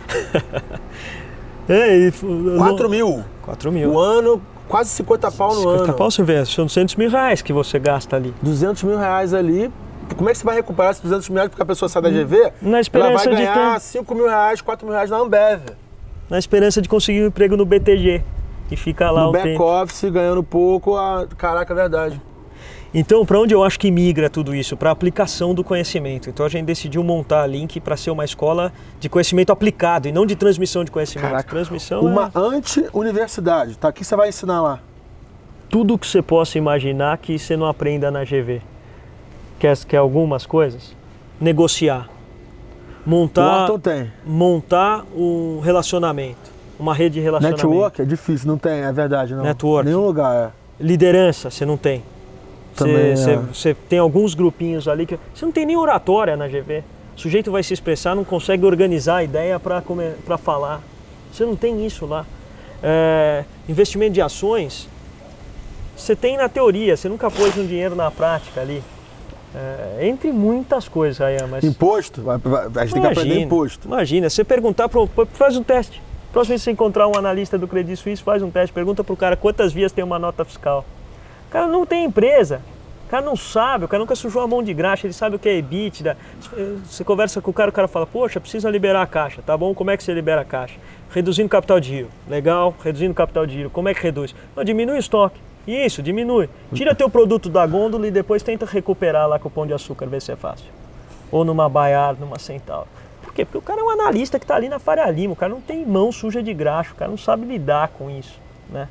É, 1.67 1.97
e... 1.97 2.13
4 2.57 2.89
mil. 2.89 3.25
4 3.41 3.73
mil. 3.73 3.91
O 3.91 3.99
ano, 3.99 4.41
quase 4.67 4.89
50 4.91 5.31
pau 5.31 5.49
no 5.53 5.61
50 5.61 5.83
ano. 5.83 5.93
pau 5.93 6.11
você 6.11 6.23
vê, 6.23 6.45
são 6.45 6.65
200 6.65 6.95
mil 6.95 7.09
reais 7.09 7.41
que 7.41 7.51
você 7.53 7.79
gasta 7.79 8.15
ali. 8.15 8.33
200 8.41 8.83
mil 8.83 8.97
reais 8.97 9.33
ali. 9.33 9.71
Como 10.15 10.29
é 10.29 10.31
que 10.31 10.37
você 10.39 10.45
vai 10.45 10.55
recuperar 10.55 10.91
esses 10.91 11.03
200 11.03 11.27
mil 11.29 11.35
reais 11.35 11.49
porque 11.49 11.61
a 11.61 11.65
pessoa 11.65 11.89
sai 11.89 12.01
da 12.01 12.09
GV? 12.09 12.51
Na 12.61 12.69
ela 12.69 12.79
esperança 12.79 13.25
vai 13.25 13.35
de 13.35 13.41
ganhar 13.41 13.73
ter- 13.73 13.79
5 13.81 14.15
mil 14.15 14.27
reais, 14.27 14.61
4 14.61 14.85
mil 14.85 14.93
reais 14.95 15.09
na 15.09 15.17
Ambev. 15.17 15.61
Na 16.29 16.37
esperança 16.39 16.81
de 16.81 16.87
conseguir 16.89 17.23
um 17.23 17.27
emprego 17.27 17.57
no 17.57 17.65
BTG. 17.65 18.23
E 18.69 18.75
fica 18.75 19.09
lá 19.11 19.23
no 19.23 19.29
o 19.29 19.31
back 19.31 19.47
tempo. 19.49 19.63
office, 19.63 20.09
ganhando 20.09 20.43
pouco. 20.43 20.95
A... 20.97 21.25
Caraca, 21.37 21.73
é 21.73 21.75
verdade. 21.75 22.21
Então, 22.93 23.25
para 23.25 23.39
onde 23.39 23.53
eu 23.53 23.63
acho 23.63 23.79
que 23.79 23.91
migra 23.91 24.29
tudo 24.29 24.55
isso? 24.55 24.77
Para 24.77 24.91
aplicação 24.91 25.53
do 25.53 25.63
conhecimento. 25.63 26.29
Então, 26.29 26.45
a 26.45 26.49
gente 26.49 26.65
decidiu 26.65 27.03
montar 27.03 27.43
a 27.43 27.47
Link 27.47 27.79
para 27.79 27.97
ser 27.97 28.11
uma 28.11 28.23
escola 28.23 28.71
de 28.99 29.09
conhecimento 29.09 29.51
aplicado 29.51 30.07
e 30.07 30.11
não 30.11 30.25
de 30.25 30.35
transmissão 30.35 30.83
de 30.83 30.91
conhecimento. 30.91 31.29
Caraca. 31.29 31.49
Transmissão 31.49 32.01
Uma 32.01 32.31
é 32.33 32.39
anti-universidade. 32.39 33.77
Tá, 33.77 33.89
o 33.89 33.93
que 33.93 34.05
você 34.05 34.15
vai 34.15 34.29
ensinar 34.29 34.61
lá? 34.61 34.79
tudo 35.69 35.97
que 35.97 36.07
você 36.07 36.21
possa 36.21 36.57
imaginar 36.57 37.17
que 37.17 37.37
você 37.37 37.57
não 37.57 37.67
aprenda 37.67 38.09
na 38.09 38.23
GV. 38.23 38.61
Quer, 39.59 39.77
quer 39.85 39.97
algumas 39.97 40.45
coisas? 40.45 40.95
Negociar. 41.39 42.09
Montar, 43.05 43.69
montar 44.25 45.05
um 45.15 45.59
relacionamento. 45.61 46.51
Uma 46.77 46.93
rede 46.93 47.15
de 47.15 47.21
relacionamento. 47.21 47.65
Network 47.65 48.01
é 48.01 48.05
difícil, 48.05 48.47
não 48.47 48.57
tem, 48.57 48.81
é 48.81 48.91
verdade, 48.91 49.33
não. 49.33 49.43
Network. 49.43 49.87
Nenhum 49.87 50.05
lugar, 50.05 50.35
é. 50.35 50.83
Liderança, 50.83 51.49
você 51.49 51.65
não 51.65 51.77
tem. 51.77 52.03
Também 52.77 53.15
Você, 53.15 53.69
é. 53.69 53.75
tem 53.89 53.99
alguns 53.99 54.33
grupinhos 54.33 54.87
ali 54.87 55.05
que. 55.05 55.19
Você 55.33 55.45
não 55.45 55.51
tem 55.51 55.65
nem 55.65 55.75
oratória 55.75 56.37
na 56.37 56.47
GV. 56.47 56.83
O 57.15 57.19
sujeito 57.19 57.51
vai 57.51 57.63
se 57.63 57.73
expressar, 57.73 58.15
não 58.15 58.23
consegue 58.23 58.65
organizar 58.65 59.17
a 59.17 59.23
ideia 59.23 59.59
para 59.59 60.37
falar. 60.37 60.81
Você 61.31 61.43
não 61.45 61.55
tem 61.55 61.85
isso 61.85 62.05
lá. 62.05 62.25
É, 62.81 63.43
investimento 63.67 64.13
de 64.13 64.21
ações, 64.21 64.87
você 65.95 66.15
tem 66.15 66.37
na 66.37 66.47
teoria, 66.47 66.95
você 66.95 67.09
nunca 67.09 67.31
pôs 67.31 67.57
um 67.57 67.65
dinheiro 67.65 67.95
na 67.95 68.11
prática 68.11 68.61
ali. 68.61 68.83
É, 69.55 70.07
entre 70.07 70.31
muitas 70.31 70.87
coisas, 70.87 71.19
aí, 71.19 71.37
mas. 71.49 71.63
Imposto? 71.63 72.23
A 72.29 72.85
gente 72.85 72.93
tem 72.93 73.01
que 73.01 73.07
aprender 73.07 73.39
imposto. 73.39 73.87
Imagina, 73.87 74.29
você 74.29 74.43
perguntar 74.43 74.87
pro. 74.87 75.09
Faz 75.33 75.57
um 75.57 75.63
teste. 75.63 76.01
Próximo 76.31 76.49
vez 76.49 76.61
que 76.61 76.65
você 76.65 76.71
encontrar 76.71 77.07
um 77.07 77.17
analista 77.17 77.57
do 77.57 77.67
Credit 77.67 77.95
Suisse, 77.95 78.21
faz 78.21 78.43
um 78.43 78.51
teste. 78.51 78.71
Pergunta 78.71 79.03
pro 79.03 79.15
cara 79.15 79.35
quantas 79.35 79.73
vias 79.73 79.91
tem 79.91 80.03
uma 80.03 80.19
nota 80.19 80.45
fiscal. 80.45 80.85
O 81.57 81.59
cara 81.59 81.71
não 81.71 81.87
tem 81.87 82.05
empresa. 82.05 82.61
O 83.07 83.09
cara 83.09 83.25
não 83.25 83.35
sabe, 83.35 83.85
o 83.85 83.87
cara 83.87 83.99
nunca 83.99 84.15
sujou 84.15 84.43
a 84.43 84.47
mão 84.47 84.61
de 84.61 84.71
graxa, 84.75 85.07
ele 85.07 85.13
sabe 85.13 85.37
o 85.37 85.39
que 85.39 85.49
é 85.49 85.55
EBITDA. 85.55 86.15
Você 86.85 87.03
conversa 87.03 87.41
com 87.41 87.49
o 87.49 87.53
cara, 87.53 87.71
o 87.71 87.73
cara 87.73 87.87
fala, 87.87 88.05
poxa, 88.05 88.39
precisa 88.39 88.69
liberar 88.69 89.01
a 89.01 89.07
caixa, 89.07 89.41
tá 89.41 89.57
bom? 89.57 89.73
Como 89.73 89.89
é 89.89 89.97
que 89.97 90.03
você 90.03 90.13
libera 90.13 90.41
a 90.41 90.45
caixa? 90.45 90.75
Reduzindo 91.09 91.49
capital 91.49 91.79
de 91.79 91.87
giro. 91.87 92.09
Legal, 92.27 92.75
reduzindo 92.83 93.11
capital 93.15 93.47
de 93.47 93.53
giro. 93.53 93.69
Como 93.71 93.89
é 93.89 93.93
que 93.95 94.03
reduz? 94.03 94.35
Não, 94.55 94.63
diminui 94.63 94.97
o 94.97 94.99
estoque. 94.99 95.39
Isso, 95.65 96.03
diminui. 96.03 96.47
Tira 96.75 96.93
teu 96.93 97.09
produto 97.09 97.49
da 97.49 97.65
gôndola 97.65 98.05
e 98.05 98.11
depois 98.11 98.43
tenta 98.43 98.63
recuperar 98.67 99.27
lá 99.27 99.39
com 99.39 99.47
o 99.47 99.51
pão 99.51 99.65
de 99.65 99.73
açúcar, 99.73 100.05
ver 100.05 100.21
se 100.21 100.31
é 100.31 100.35
fácil. 100.35 100.67
Ou 101.31 101.43
numa 101.43 101.67
Baiar, 101.67 102.15
numa 102.19 102.37
Centauro. 102.37 102.87
Por 103.23 103.33
quê? 103.33 103.43
Porque 103.45 103.57
o 103.57 103.61
cara 103.61 103.81
é 103.81 103.83
um 103.83 103.89
analista 103.89 104.37
que 104.37 104.45
está 104.45 104.55
ali 104.55 104.69
na 104.69 104.77
Faria 104.77 105.09
Lima, 105.09 105.33
o 105.33 105.35
cara 105.35 105.51
não 105.51 105.61
tem 105.61 105.83
mão 105.83 106.11
suja 106.11 106.43
de 106.43 106.53
graxa, 106.53 106.91
o 106.91 106.95
cara 106.95 107.09
não 107.09 107.17
sabe 107.17 107.47
lidar 107.47 107.87
com 107.97 108.11
isso, 108.11 108.39
né? 108.69 108.87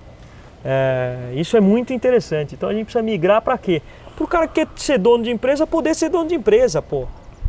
É, 0.69 1.31
isso 1.35 1.57
é 1.57 1.61
muito 1.61 1.93
interessante. 1.93 2.57
Então 2.57 2.69
a 2.69 2.75
gente 2.75 2.87
precisa 2.87 3.03
migrar 3.03 3.41
para 3.41 3.57
quê? 3.57 3.81
Para 4.17 4.25
o 4.25 4.27
cara 4.27 4.49
que 4.49 4.67
quer 4.67 4.69
ser 4.75 4.99
dono 4.99 5.23
de 5.23 5.31
empresa 5.31 5.65
poder 5.65 5.95
ser 5.95 6.09
dono 6.09 6.29
de 6.29 6.35
empresa, 6.35 6.83
pô. 6.83 7.07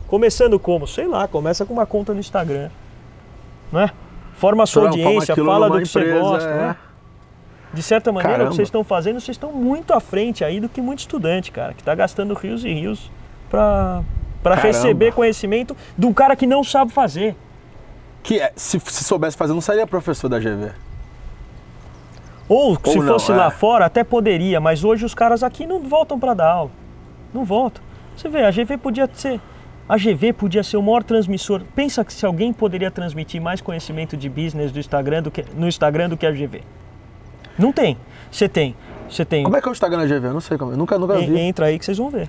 Começando 0.07 0.59
como? 0.59 0.85
Sei 0.85 1.07
lá, 1.07 1.27
começa 1.27 1.65
com 1.65 1.73
uma 1.73 1.85
conta 1.87 2.13
no 2.13 2.19
Instagram, 2.19 2.69
né? 3.71 3.89
Forma 4.35 4.63
a 4.63 4.67
sua 4.67 4.83
audiência, 4.83 5.35
fala 5.35 5.67
do 5.67 5.79
que 5.79 5.87
você 5.87 5.99
empresa, 5.99 6.19
gosta. 6.19 6.47
é. 6.47 6.55
né? 6.55 6.75
De 7.73 7.81
certa 7.81 8.11
maneira, 8.11 8.29
o 8.29 8.37
Caramba. 8.37 8.49
que 8.51 8.55
vocês 8.55 8.67
estão 8.67 8.83
fazendo, 8.83 9.19
vocês 9.19 9.35
estão 9.35 9.51
muito 9.51 9.93
à 9.93 9.99
frente 9.99 10.43
aí 10.43 10.59
do 10.59 10.69
que 10.69 10.79
muito 10.79 10.99
estudante, 10.99 11.51
cara, 11.51 11.73
que 11.73 11.81
está 11.81 11.95
gastando 11.95 12.33
rios 12.35 12.63
e 12.63 12.71
rios 12.71 13.11
para 13.49 14.03
Caramba. 14.43 14.61
receber 14.61 15.11
conhecimento 15.11 15.75
de 15.97 16.05
um 16.05 16.13
cara 16.13 16.35
que 16.35 16.45
não 16.45 16.63
sabe 16.63 16.91
fazer. 16.91 17.35
Que 18.21 18.39
é, 18.39 18.53
se, 18.55 18.79
se 18.79 19.03
soubesse 19.03 19.35
fazer, 19.35 19.53
não 19.53 19.61
seria 19.61 19.87
professor 19.87 20.29
da 20.29 20.39
GV. 20.39 20.71
Ou, 22.49 22.77
se 22.83 22.97
não, 22.97 23.07
fosse 23.07 23.31
é. 23.31 23.35
lá 23.35 23.49
fora, 23.51 23.85
até 23.85 24.03
poderia, 24.03 24.59
mas 24.59 24.83
hoje 24.83 25.03
os 25.05 25.13
caras 25.13 25.43
aqui 25.43 25.65
não 25.65 25.81
voltam 25.81 26.19
para 26.19 26.33
dar 26.33 26.49
aula. 26.49 26.71
Não 27.33 27.43
voltam. 27.43 27.83
Você 28.15 28.29
vê, 28.29 28.43
a 28.43 28.51
GV 28.51 28.77
podia 28.77 29.09
ser. 29.13 29.39
A 29.87 29.97
GV 29.97 30.33
podia 30.33 30.63
ser 30.63 30.77
o 30.77 30.81
maior 30.81 31.03
transmissor. 31.03 31.61
Pensa 31.75 32.03
que 32.03 32.11
se 32.11 32.25
alguém 32.25 32.51
poderia 32.51 32.91
transmitir 32.91 33.41
mais 33.41 33.61
conhecimento 33.61 34.17
de 34.17 34.27
business 34.27 34.71
do 34.71 34.79
Instagram 34.79 35.23
do 35.23 35.31
que, 35.31 35.45
no 35.55 35.67
Instagram 35.67 36.09
do 36.09 36.17
que 36.17 36.25
a 36.25 36.31
GV. 36.31 36.61
Não 37.57 37.71
tem. 37.71 37.97
Você 38.31 38.49
tem. 38.49 38.75
Você 39.09 39.23
tem. 39.23 39.43
Como 39.43 39.55
é 39.55 39.61
que 39.61 39.67
é 39.67 39.71
o 39.71 39.73
Instagram 39.73 39.99
da 39.99 40.05
GV? 40.05 40.27
Eu 40.27 40.33
não 40.33 40.41
sei 40.41 40.57
como. 40.57 40.71
Eu 40.71 40.77
nunca, 40.77 40.97
nunca 40.97 41.17
vi. 41.17 41.39
Entra 41.39 41.67
aí 41.67 41.79
que 41.79 41.85
vocês 41.85 41.97
vão 41.97 42.09
ver. 42.09 42.27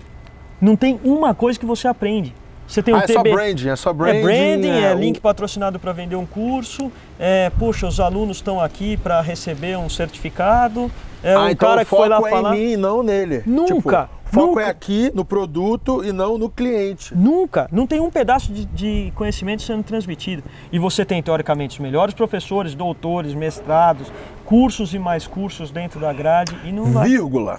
Não 0.61 0.77
tem 0.77 1.01
uma 1.05 1.35
coisa 1.35 1.59
que 1.59 1.67
você 1.67 1.89
aprende. 1.89 2.35
Você 2.67 2.83
tem 2.83 2.95
um 2.95 2.99
ah, 2.99 3.05
é 3.05 3.07
só 3.07 3.23
TB. 3.23 3.33
branding, 3.33 3.69
é 3.69 3.77
só 3.77 3.93
branding. 3.93 4.19
É 4.19 4.23
branding, 4.23 4.69
é, 4.69 4.95
o- 4.95 4.99
link 4.99 5.21
patrocinado 5.21 5.79
para 5.79 5.93
vender 5.93 6.17
um 6.17 6.27
curso. 6.27 6.93
É, 7.19 7.51
poxa, 7.59 7.87
os 7.87 7.99
alunos 7.99 8.37
estão 8.37 8.61
aqui 8.61 8.97
para 8.97 9.21
receber 9.21 9.77
um 9.77 9.89
certificado. 9.89 10.91
É 11.23 11.35
ah, 11.35 11.41
um 11.41 11.49
então 11.49 11.69
cara 11.69 11.83
o 11.83 11.85
que 11.85 11.91
foi 11.91 12.09
lá 12.09 12.17
foco 12.17 12.29
é 12.29 12.31
falar. 12.31 12.57
em 12.57 12.61
mim, 12.71 12.77
não 12.77 13.03
nele. 13.03 13.43
Nunca, 13.45 13.75
Tipo, 13.75 13.89
o 13.91 14.33
foco 14.33 14.47
nunca. 14.47 14.63
é 14.63 14.67
aqui 14.67 15.11
no 15.13 15.25
produto 15.25 16.05
e 16.05 16.13
não 16.13 16.39
no 16.39 16.49
cliente. 16.49 17.13
Nunca, 17.17 17.69
não 17.73 17.87
tem 17.89 17.99
um 17.99 18.11
pedaço 18.11 18.53
de, 18.53 18.65
de 18.67 19.13
conhecimento 19.17 19.63
sendo 19.63 19.83
transmitido. 19.83 20.45
E 20.71 20.79
você 20.79 21.05
tem, 21.05 21.21
teoricamente, 21.21 21.75
os 21.75 21.81
melhores 21.81 22.15
professores, 22.15 22.75
doutores, 22.75 23.35
mestrados, 23.35 24.13
cursos 24.45 24.95
e 24.95 24.99
mais 24.99 25.27
cursos 25.27 25.73
dentro 25.73 25.99
da 25.99 26.13
grade 26.13 26.57
e 26.65 26.71
não 26.71 26.85
vai. 26.85 27.09
Vírgula. 27.09 27.59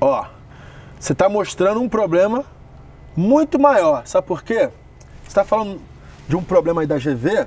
Ó, 0.00 0.24
você 0.98 1.12
está 1.12 1.28
mostrando 1.28 1.80
um 1.80 1.88
problema 1.88 2.44
muito 3.16 3.56
maior. 3.58 4.02
Sabe 4.04 4.26
por 4.26 4.42
quê? 4.42 4.70
Você 5.22 5.28
está 5.28 5.44
falando 5.44 5.80
de 6.28 6.36
um 6.36 6.42
problema 6.42 6.80
aí 6.80 6.86
da 6.88 6.98
GV, 6.98 7.46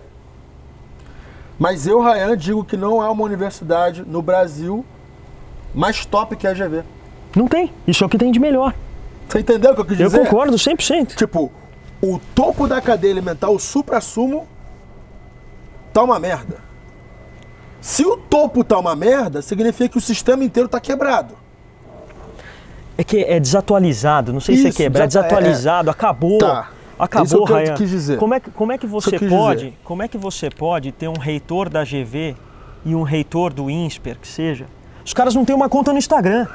mas 1.60 1.86
eu, 1.86 2.02
Ryan, 2.02 2.36
digo 2.38 2.64
que 2.64 2.76
não 2.78 3.02
há 3.02 3.12
uma 3.12 3.24
universidade 3.24 4.04
no 4.08 4.22
Brasil 4.22 4.84
mais 5.76 6.06
top 6.06 6.36
que 6.36 6.48
a 6.48 6.54
GV. 6.54 6.84
Não 7.36 7.48
tem. 7.48 7.72
Isso 7.86 8.04
é 8.04 8.08
o 8.08 8.10
que 8.10 8.18
tem 8.18 8.32
de 8.32 8.40
melhor. 8.40 8.74
Você 9.28 9.40
entendeu 9.40 9.72
o 9.72 9.76
que 9.76 9.82
eu 9.82 9.86
quis 9.86 10.00
Eu 10.00 10.08
dizer? 10.08 10.20
concordo 10.24 10.56
100%. 10.56 11.16
Tipo, 11.16 11.52
o 12.02 12.20
topo 12.34 12.68
da 12.68 12.82
cadeia 12.82 13.14
alimentar, 13.14 13.50
o 13.50 13.60
supra-sumo, 13.60 14.48
tá 15.94 16.02
uma 16.02 16.18
merda. 16.18 16.58
Se 17.82 18.04
o 18.06 18.18
topo 18.18 18.64
tá 18.64 18.80
uma 18.80 18.96
merda, 18.96 19.42
significa 19.42 19.90
que 19.90 19.98
o 19.98 20.02
sistema 20.02 20.44
inteiro 20.44 20.68
tá 20.68 20.80
quebrado. 20.80 21.36
É 22.98 23.04
que 23.04 23.24
é 23.24 23.40
desatualizado, 23.40 24.34
não 24.34 24.42
sei 24.42 24.58
se 24.58 24.66
é 24.66 24.70
Isso, 24.70 24.78
quebrar, 24.78 25.04
é 25.04 25.08
desa- 25.08 25.22
desatualizado, 25.22 25.90
acabou. 25.90 26.38
Tá. 26.40 26.70
Acabou, 27.00 27.26
Isso 27.26 27.36
é 27.36 27.40
o 27.40 27.46
que 27.46 27.52
eu 27.52 27.58
Ryan. 27.58 27.74
quis 27.76 27.90
dizer. 27.90 28.18
Como 28.18 28.34
é 28.34 28.40
que, 28.42 28.52
como 28.52 28.72
é 28.74 28.78
que 28.78 28.86
você 28.86 29.18
pode, 29.18 29.66
dizer. 29.66 29.78
como 29.86 30.04
é 30.04 30.08
que 30.08 30.18
você 30.18 30.50
pode 30.50 30.92
ter 30.92 31.08
um 31.08 31.18
reitor 31.18 31.70
da 31.70 31.84
GV 31.84 32.36
e 32.86 32.94
um 32.94 33.04
reitor 33.04 33.54
do 33.54 33.70
INSPER, 33.70 34.20
que 34.20 34.28
seja? 34.28 34.66
Os 35.06 35.14
caras 35.14 35.34
não 35.34 35.46
têm 35.46 35.56
uma 35.56 35.70
conta 35.70 35.94
no 35.94 35.98
Instagram. 35.98 36.46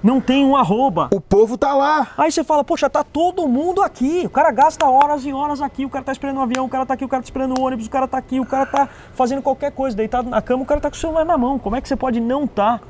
Não 0.00 0.20
tem 0.20 0.44
um 0.44 0.56
arroba. 0.56 1.08
O 1.12 1.20
povo 1.20 1.58
tá 1.58 1.74
lá. 1.74 2.06
Aí 2.16 2.30
você 2.30 2.44
fala, 2.44 2.62
poxa, 2.62 2.88
tá 2.88 3.02
todo 3.02 3.48
mundo 3.48 3.82
aqui. 3.82 4.22
O 4.24 4.30
cara 4.30 4.52
gasta 4.52 4.86
horas 4.86 5.24
e 5.24 5.32
horas 5.32 5.60
aqui, 5.60 5.84
o 5.84 5.90
cara 5.90 6.04
tá 6.04 6.12
esperando 6.12 6.36
o 6.36 6.40
avião, 6.40 6.66
o 6.66 6.68
cara 6.68 6.86
tá 6.86 6.94
aqui, 6.94 7.04
o 7.04 7.08
cara 7.08 7.20
tá 7.20 7.26
esperando 7.26 7.58
o 7.58 7.62
ônibus, 7.62 7.86
o 7.86 7.90
cara 7.90 8.06
tá 8.06 8.16
aqui, 8.16 8.38
o 8.38 8.46
cara 8.46 8.64
tá 8.64 8.88
fazendo 9.12 9.42
qualquer 9.42 9.72
coisa, 9.72 9.96
deitado 9.96 10.30
na 10.30 10.40
cama, 10.40 10.62
o 10.62 10.66
cara 10.66 10.80
tá 10.80 10.88
com 10.88 10.94
o 10.94 10.98
celular 10.98 11.24
na 11.24 11.36
mão. 11.36 11.58
Como 11.58 11.74
é 11.74 11.80
que 11.80 11.88
você 11.88 11.96
pode 11.96 12.20
não 12.20 12.46
tá? 12.46 12.80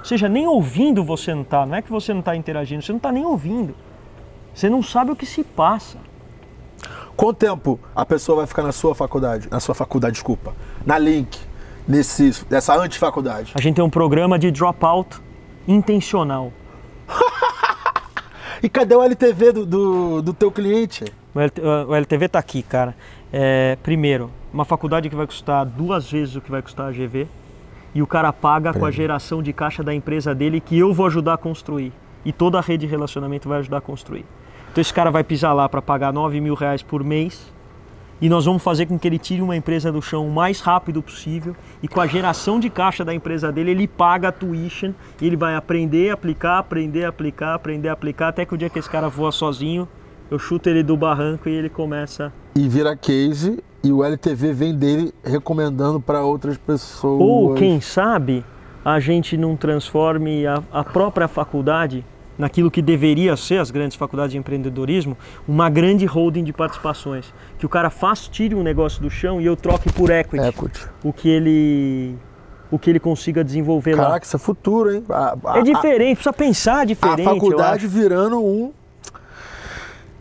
Ou 0.00 0.04
seja, 0.04 0.28
nem 0.28 0.46
ouvindo 0.46 1.02
você 1.02 1.34
não 1.34 1.44
tá. 1.44 1.64
Não 1.64 1.76
é 1.76 1.82
que 1.82 1.90
você 1.90 2.12
não 2.12 2.20
tá 2.20 2.36
interagindo, 2.36 2.82
você 2.82 2.92
não 2.92 3.00
tá 3.00 3.10
nem 3.10 3.24
ouvindo. 3.24 3.74
Você 4.54 4.68
não 4.68 4.82
sabe 4.82 5.12
o 5.12 5.16
que 5.16 5.24
se 5.24 5.42
passa. 5.42 5.96
Quanto 7.20 7.36
tempo 7.36 7.78
a 7.94 8.06
pessoa 8.06 8.36
vai 8.36 8.46
ficar 8.46 8.62
na 8.62 8.72
sua 8.72 8.94
faculdade? 8.94 9.46
Na 9.50 9.60
sua 9.60 9.74
faculdade, 9.74 10.14
desculpa. 10.14 10.54
Na 10.86 10.98
Link, 10.98 11.38
nesse, 11.86 12.32
nessa 12.48 12.74
antifaculdade. 12.74 13.52
A 13.54 13.60
gente 13.60 13.74
tem 13.74 13.84
um 13.84 13.90
programa 13.90 14.38
de 14.38 14.50
dropout 14.50 15.20
intencional. 15.68 16.50
E 18.62 18.68
cadê 18.68 18.94
o 18.94 19.02
LTV 19.02 19.52
do, 19.52 19.64
do, 19.64 20.22
do 20.22 20.34
teu 20.34 20.50
cliente? 20.50 21.04
O 21.34 21.40
LT 21.40 21.62
o 21.88 21.94
LTV 21.94 22.28
tá 22.28 22.38
aqui, 22.38 22.62
cara. 22.62 22.94
É, 23.32 23.78
primeiro, 23.82 24.30
uma 24.52 24.66
faculdade 24.66 25.08
que 25.08 25.16
vai 25.16 25.26
custar 25.26 25.64
duas 25.64 26.10
vezes 26.10 26.36
o 26.36 26.42
que 26.42 26.50
vai 26.50 26.60
custar 26.60 26.88
a 26.88 26.90
GV 26.90 27.26
e 27.94 28.02
o 28.02 28.06
cara 28.06 28.34
paga 28.34 28.74
com 28.74 28.84
a 28.84 28.90
geração 28.90 29.42
de 29.42 29.50
caixa 29.54 29.82
da 29.82 29.94
empresa 29.94 30.34
dele 30.34 30.60
que 30.60 30.78
eu 30.78 30.92
vou 30.92 31.06
ajudar 31.06 31.34
a 31.34 31.38
construir. 31.38 31.90
E 32.22 32.32
toda 32.32 32.58
a 32.58 32.60
rede 32.60 32.86
de 32.86 32.90
relacionamento 32.90 33.48
vai 33.48 33.60
ajudar 33.60 33.78
a 33.78 33.80
construir. 33.80 34.26
Então 34.70 34.80
esse 34.80 34.92
cara 34.92 35.10
vai 35.10 35.24
pisar 35.24 35.52
lá 35.52 35.68
para 35.68 35.82
pagar 35.82 36.12
9 36.12 36.40
mil 36.40 36.54
reais 36.54 36.82
por 36.82 37.02
mês. 37.02 37.52
E 38.20 38.28
nós 38.28 38.44
vamos 38.44 38.62
fazer 38.62 38.84
com 38.84 38.98
que 38.98 39.08
ele 39.08 39.18
tire 39.18 39.40
uma 39.40 39.56
empresa 39.56 39.90
do 39.90 40.02
chão 40.02 40.26
o 40.26 40.30
mais 40.30 40.60
rápido 40.60 41.02
possível. 41.02 41.56
E 41.82 41.88
com 41.88 42.00
a 42.00 42.06
geração 42.06 42.60
de 42.60 42.68
caixa 42.68 43.04
da 43.04 43.14
empresa 43.14 43.50
dele 43.50 43.70
ele 43.70 43.88
paga 43.88 44.28
a 44.28 44.32
tuition. 44.32 44.92
E 45.20 45.26
ele 45.26 45.36
vai 45.36 45.54
aprender, 45.56 46.10
aplicar, 46.10 46.58
aprender, 46.58 47.04
aplicar, 47.04 47.54
aprender, 47.54 47.88
aplicar 47.88 48.28
até 48.28 48.44
que 48.44 48.54
o 48.54 48.58
dia 48.58 48.68
que 48.68 48.78
esse 48.78 48.90
cara 48.90 49.08
voa 49.08 49.32
sozinho 49.32 49.88
eu 50.30 50.38
chuto 50.38 50.68
ele 50.68 50.82
do 50.82 50.96
barranco 50.96 51.48
e 51.48 51.52
ele 51.52 51.68
começa 51.68 52.32
E 52.54 52.68
vira 52.68 52.96
case 52.96 53.62
e 53.82 53.90
o 53.90 54.04
LTV 54.04 54.52
vem 54.52 54.74
dele 54.74 55.12
recomendando 55.24 56.00
para 56.00 56.22
outras 56.22 56.56
pessoas. 56.56 57.20
Ou, 57.20 57.54
quem 57.54 57.80
sabe, 57.80 58.44
a 58.84 59.00
gente 59.00 59.36
não 59.36 59.56
transforme 59.56 60.46
a, 60.46 60.62
a 60.72 60.84
própria 60.84 61.26
faculdade 61.26 62.04
naquilo 62.40 62.70
que 62.70 62.80
deveria 62.82 63.36
ser 63.36 63.58
as 63.58 63.70
grandes 63.70 63.96
faculdades 63.96 64.32
de 64.32 64.38
empreendedorismo, 64.38 65.16
uma 65.46 65.68
grande 65.68 66.06
holding 66.06 66.42
de 66.42 66.52
participações. 66.52 67.32
Que 67.58 67.66
o 67.66 67.68
cara 67.68 67.90
faça, 67.90 68.30
tire 68.30 68.54
um 68.54 68.62
negócio 68.62 69.00
do 69.02 69.10
chão 69.10 69.40
e 69.40 69.44
eu 69.46 69.54
troque 69.56 69.92
por 69.92 70.10
equity, 70.10 70.46
Equity. 70.46 70.80
o 71.04 71.12
que 71.12 71.28
ele 71.28 72.16
o 72.72 72.78
que 72.78 72.88
ele 72.88 73.00
consiga 73.00 73.42
desenvolver 73.44 73.96
lá. 73.96 74.04
Caraca, 74.04 74.24
isso 74.26 74.36
é 74.36 74.38
futuro, 74.38 74.94
hein? 74.94 75.04
A, 75.10 75.36
a- 75.44 75.58
É 75.58 75.62
diferente, 75.62 76.14
precisa 76.16 76.32
pensar 76.32 76.80
A, 76.80 76.84
diferente. 76.84 77.20
a 77.28 77.32
faculdade 77.34 77.86
virando 77.86 78.38
um. 78.42 78.72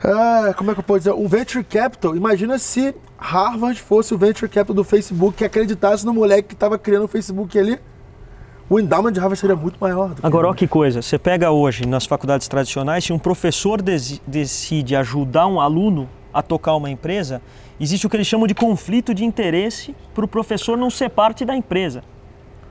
Ah, 0.04 0.54
como 0.58 0.72
é 0.72 0.74
que 0.74 0.80
eu 0.80 0.84
posso 0.84 1.00
dizer? 1.00 1.14
Um 1.14 1.28
venture 1.28 1.64
capital. 1.64 2.16
Imagina 2.16 2.58
se 2.58 2.96
Harvard 3.18 3.80
fosse 3.82 4.14
o 4.14 4.18
venture 4.18 4.50
capital 4.50 4.76
do 4.76 4.84
Facebook 4.84 5.38
que 5.38 5.46
acreditasse 5.46 6.06
no 6.06 6.14
moleque 6.14 6.50
que 6.50 6.54
estava 6.54 6.78
criando 6.80 7.04
o 7.04 7.08
Facebook 7.08 7.58
ali. 7.60 7.78
O 8.70 8.80
endowment 8.80 9.12
de 9.14 9.20
Harvard 9.20 9.40
seria 9.40 9.56
muito 9.56 9.78
maior. 9.80 10.12
Agora, 10.22 10.48
olha 10.48 10.56
que 10.56 10.68
coisa, 10.68 11.02
você 11.02 11.18
pega 11.18 11.50
hoje 11.50 11.88
nas 11.88 12.06
faculdades 12.06 12.48
tradicionais, 12.48 13.04
se 13.04 13.12
um 13.12 13.18
professor 13.18 13.82
decide 13.82 14.96
ajudar 14.96 15.48
um 15.48 15.60
aluno 15.60 16.08
a 16.32 16.44
tocar 16.44 16.76
uma 16.76 16.90
empresa, 16.90 17.42
existe 17.80 18.06
o 18.06 18.10
que 18.10 18.16
eles 18.16 18.28
chamam 18.28 18.46
de 18.46 18.54
conflito 18.54 19.12
de 19.12 19.26
interesse 19.26 19.96
para 20.14 20.24
o 20.24 20.28
professor 20.28 20.78
não 20.78 20.92
ser 20.92 21.10
parte 21.10 21.44
da 21.44 21.56
empresa. 21.56 22.04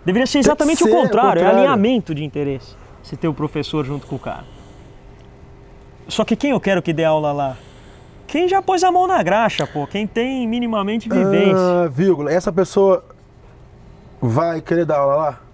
Deveria 0.04 0.26
ser 0.26 0.38
exatamente 0.38 0.84
ser 0.84 0.84
o 0.84 0.92
o 0.92 1.02
contrário, 1.02 1.40
é 1.40 1.44
contrário. 1.44 1.58
alinhamento 1.58 2.14
de 2.14 2.24
interesse, 2.24 2.76
se 3.02 3.16
ter 3.16 3.26
o 3.26 3.34
professor 3.34 3.84
junto 3.84 4.06
com 4.06 4.14
o 4.14 4.20
cara. 4.20 4.44
Só 6.06 6.24
que 6.24 6.36
quem 6.36 6.52
eu 6.52 6.60
quero 6.60 6.80
que 6.80 6.92
dê 6.92 7.04
aula 7.04 7.32
lá? 7.32 7.56
Quem 8.28 8.46
já 8.46 8.62
pôs 8.62 8.84
a 8.84 8.92
mão 8.92 9.08
na 9.08 9.20
graxa, 9.20 9.66
pô, 9.66 9.84
quem 9.84 10.06
tem 10.06 10.46
minimamente 10.46 11.08
vivência. 11.08 11.56
Ah, 11.56 11.88
vírgula. 11.88 12.32
Essa 12.32 12.52
pessoa 12.52 13.04
vai 14.20 14.60
querer 14.60 14.86
dar 14.86 14.98
aula 14.98 15.14
lá? 15.16 15.47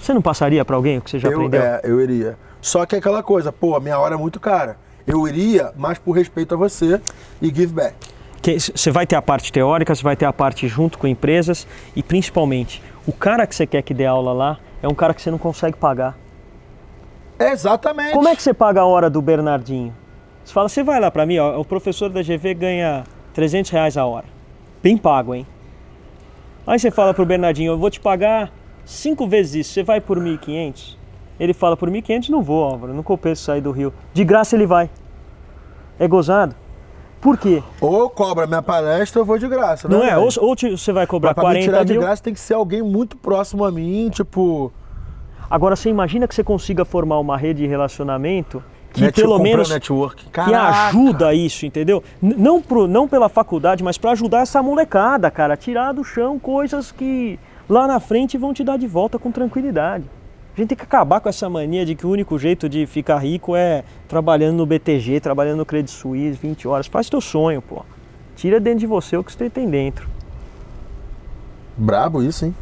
Você 0.00 0.14
não 0.14 0.22
passaria 0.22 0.64
para 0.64 0.76
alguém 0.76 0.98
o 0.98 1.02
que 1.02 1.10
você 1.10 1.18
já 1.18 1.28
eu, 1.28 1.36
aprendeu? 1.36 1.62
é, 1.62 1.80
eu 1.84 2.00
iria. 2.00 2.38
Só 2.60 2.86
que 2.86 2.94
é 2.94 2.98
aquela 2.98 3.22
coisa, 3.22 3.52
pô, 3.52 3.76
a 3.76 3.80
minha 3.80 3.98
hora 3.98 4.14
é 4.14 4.18
muito 4.18 4.40
cara. 4.40 4.76
Eu 5.06 5.28
iria, 5.28 5.72
mas 5.76 5.98
por 5.98 6.12
respeito 6.12 6.54
a 6.54 6.56
você 6.56 7.00
e 7.40 7.48
give 7.48 7.72
back. 7.72 7.94
Você 8.42 8.90
vai 8.90 9.06
ter 9.06 9.16
a 9.16 9.22
parte 9.22 9.52
teórica, 9.52 9.94
você 9.94 10.02
vai 10.02 10.16
ter 10.16 10.24
a 10.24 10.32
parte 10.32 10.66
junto 10.66 10.98
com 10.98 11.06
empresas 11.06 11.66
e 11.94 12.02
principalmente 12.02 12.82
o 13.06 13.12
cara 13.12 13.46
que 13.46 13.54
você 13.54 13.66
quer 13.66 13.82
que 13.82 13.92
dê 13.92 14.06
aula 14.06 14.32
lá 14.32 14.58
é 14.82 14.88
um 14.88 14.94
cara 14.94 15.12
que 15.12 15.20
você 15.20 15.30
não 15.30 15.38
consegue 15.38 15.76
pagar. 15.76 16.16
Exatamente. 17.38 18.12
Como 18.12 18.28
é 18.28 18.34
que 18.34 18.42
você 18.42 18.54
paga 18.54 18.80
a 18.80 18.86
hora 18.86 19.10
do 19.10 19.20
Bernardinho? 19.20 19.94
Você 20.42 20.54
fala, 20.54 20.68
você 20.68 20.82
vai 20.82 20.98
lá 20.98 21.10
pra 21.10 21.26
mim, 21.26 21.38
ó, 21.38 21.60
o 21.60 21.64
professor 21.64 22.08
da 22.08 22.22
GV 22.22 22.54
ganha 22.54 23.04
300 23.34 23.70
reais 23.70 23.96
a 23.98 24.06
hora. 24.06 24.26
Bem 24.82 24.96
pago, 24.96 25.34
hein? 25.34 25.46
Aí 26.66 26.78
você 26.78 26.90
fala 26.90 27.12
pro 27.12 27.26
Bernardinho, 27.26 27.72
eu 27.72 27.78
vou 27.78 27.90
te 27.90 28.00
pagar 28.00 28.50
cinco 28.84 29.26
vezes 29.26 29.54
isso, 29.66 29.72
você 29.74 29.82
vai 29.82 30.00
por 30.00 30.18
1.500? 30.18 30.96
Ele 31.38 31.54
fala, 31.54 31.76
por 31.76 31.88
1.500 31.90 32.28
não 32.28 32.42
vou, 32.42 32.64
Álvaro, 32.64 32.92
não 32.92 33.02
compensa 33.02 33.42
sair 33.44 33.60
do 33.60 33.70
Rio. 33.70 33.92
De 34.12 34.24
graça 34.24 34.54
ele 34.56 34.66
vai. 34.66 34.90
É 35.98 36.06
gozado. 36.06 36.54
Por 37.20 37.36
quê? 37.36 37.62
Ou 37.80 38.08
cobra 38.08 38.46
minha 38.46 38.62
palestra, 38.62 39.20
eu 39.20 39.24
vou 39.26 39.38
de 39.38 39.46
graça. 39.48 39.86
Não 39.88 40.02
é? 40.02 40.10
velho? 40.14 40.22
Ou, 40.22 40.28
ou 40.48 40.56
te- 40.56 40.70
você 40.70 40.90
vai 40.92 41.06
cobrar 41.06 41.34
pra 41.34 41.42
me 41.42 41.48
40 41.50 41.64
tirar 41.64 41.84
de 41.84 41.92
mil. 41.92 42.00
graça 42.02 42.22
tem 42.22 42.32
que 42.32 42.40
ser 42.40 42.54
alguém 42.54 42.82
muito 42.82 43.16
próximo 43.16 43.64
a 43.64 43.70
mim, 43.70 44.08
tipo. 44.10 44.72
Agora 45.50 45.76
você 45.76 45.90
imagina 45.90 46.26
que 46.28 46.34
você 46.34 46.44
consiga 46.44 46.84
formar 46.84 47.18
uma 47.18 47.36
rede 47.36 47.62
de 47.62 47.66
relacionamento 47.68 48.62
que 48.92 49.02
Net- 49.02 49.20
pelo 49.20 49.38
menos 49.38 49.68
network. 49.68 50.26
que 50.30 50.40
ajuda 50.54 51.34
isso, 51.34 51.66
entendeu? 51.66 52.02
Não, 52.22 52.60
pro, 52.62 52.86
não 52.86 53.06
pela 53.06 53.28
faculdade, 53.28 53.84
mas 53.84 53.98
para 53.98 54.12
ajudar 54.12 54.40
essa 54.40 54.62
molecada, 54.62 55.30
cara, 55.30 55.56
tirar 55.56 55.92
do 55.92 56.02
chão 56.04 56.38
coisas 56.38 56.90
que 56.90 57.38
lá 57.70 57.86
na 57.86 57.98
frente 58.00 58.36
vão 58.36 58.52
te 58.52 58.62
dar 58.64 58.76
de 58.76 58.86
volta 58.86 59.18
com 59.18 59.30
tranquilidade. 59.30 60.04
A 60.54 60.60
gente 60.60 60.68
tem 60.70 60.76
que 60.76 60.82
acabar 60.84 61.20
com 61.20 61.28
essa 61.28 61.48
mania 61.48 61.86
de 61.86 61.94
que 61.94 62.04
o 62.06 62.10
único 62.10 62.36
jeito 62.38 62.68
de 62.68 62.84
ficar 62.84 63.18
rico 63.18 63.54
é 63.56 63.84
trabalhando 64.08 64.56
no 64.56 64.66
BTG, 64.66 65.20
trabalhando 65.20 65.58
no 65.58 65.64
Credit 65.64 65.90
Suisse 65.90 66.38
20 66.42 66.66
horas. 66.68 66.86
Faz 66.88 67.08
teu 67.08 67.20
sonho, 67.20 67.62
pô. 67.62 67.82
Tira 68.36 68.58
dentro 68.58 68.80
de 68.80 68.86
você 68.86 69.16
o 69.16 69.22
que 69.24 69.32
você 69.32 69.48
tem 69.48 69.68
dentro. 69.70 70.08
Brabo 71.76 72.22
isso, 72.22 72.44
hein? 72.44 72.54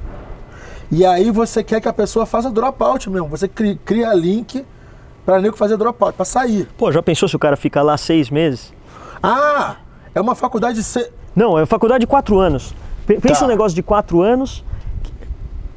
E 0.91 1.05
aí 1.05 1.31
você 1.31 1.63
quer 1.65 1.81
que 1.81 1.89
a 1.89 1.93
pessoa 1.93 2.25
faça 2.27 2.51
dropout 2.51 3.09
mesmo. 3.11 3.29
Você 3.29 3.49
cri- 3.49 3.79
cria 3.85 4.13
link 4.15 4.65
pra 5.25 5.41
nego 5.41 5.57
fazer 5.57 5.77
dropout, 5.77 6.15
pra 6.15 6.25
sair. 6.25 6.69
Pô, 6.79 6.91
já 6.93 7.03
pensou 7.03 7.29
se 7.29 7.37
o 7.37 7.39
cara 7.39 7.57
fica 7.57 7.83
lá 7.83 7.97
seis 7.97 8.31
meses? 8.31 8.73
Ah! 9.23 9.77
É 10.15 10.21
uma 10.21 10.35
faculdade 10.35 10.79
de 10.79 10.85
ser. 10.85 11.13
Não, 11.35 11.59
é 11.59 11.67
faculdade 11.67 12.01
de 12.01 12.07
quatro 12.07 12.39
anos. 12.39 12.75
Pe- 13.07 13.19
Pensa 13.21 13.41
Tá. 13.41 13.45
um 13.47 13.49
negócio 13.49 13.75
de 13.75 13.83
quatro 13.83 14.21
anos 14.23 14.65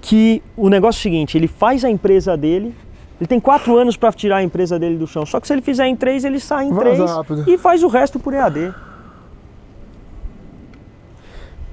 que, 0.02 0.42
o 0.58 0.68
negócio 0.70 0.98
é 1.00 1.02
o 1.02 1.04
seguinte, 1.04 1.38
ele 1.38 1.48
faz 1.48 1.86
a 1.86 1.90
empresa 1.90 2.36
dele, 2.36 2.76
ele 3.20 3.28
tem 3.28 3.40
quatro 3.40 3.78
anos 3.78 3.96
para 3.96 4.12
tirar 4.12 4.38
a 4.38 4.44
empresa 4.44 4.80
dele 4.80 4.98
do 4.98 5.06
chão. 5.06 5.26
Só 5.26 5.40
que 5.40 5.46
se 5.48 5.54
ele 5.54 5.62
fizer 5.62 5.86
em 5.88 5.96
três, 5.96 6.26
ele 6.26 6.40
sai 6.40 6.66
em 6.66 6.70
Vaza 6.74 6.82
três 6.82 7.00
rápido. 7.00 7.44
e 7.48 7.58
faz 7.58 7.84
o 7.84 7.88
resto 7.88 8.20
por 8.20 8.34
EAD. 8.34 8.74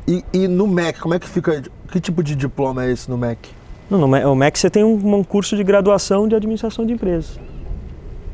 E, 0.07 0.25
e 0.33 0.49
no 0.49 0.67
MEC, 0.67 1.01
como 1.01 1.15
é 1.15 1.19
que 1.19 1.29
fica? 1.29 1.63
Que 1.91 2.01
tipo 2.01 2.23
de 2.23 2.35
diploma 2.35 2.85
é 2.85 2.91
esse 2.93 3.11
no 3.11 3.19
MEC? 3.19 3.51
No, 3.91 3.99
no, 3.99 4.09
Ma- 4.09 4.21
o 4.27 4.35
MEC 4.35 4.59
você 4.59 4.71
tem 4.71 4.85
um, 4.85 5.17
um 5.17 5.25
curso 5.25 5.57
de 5.57 5.63
graduação 5.65 6.27
de 6.29 6.35
administração 6.35 6.85
de 6.87 6.93
empresas. 6.93 7.39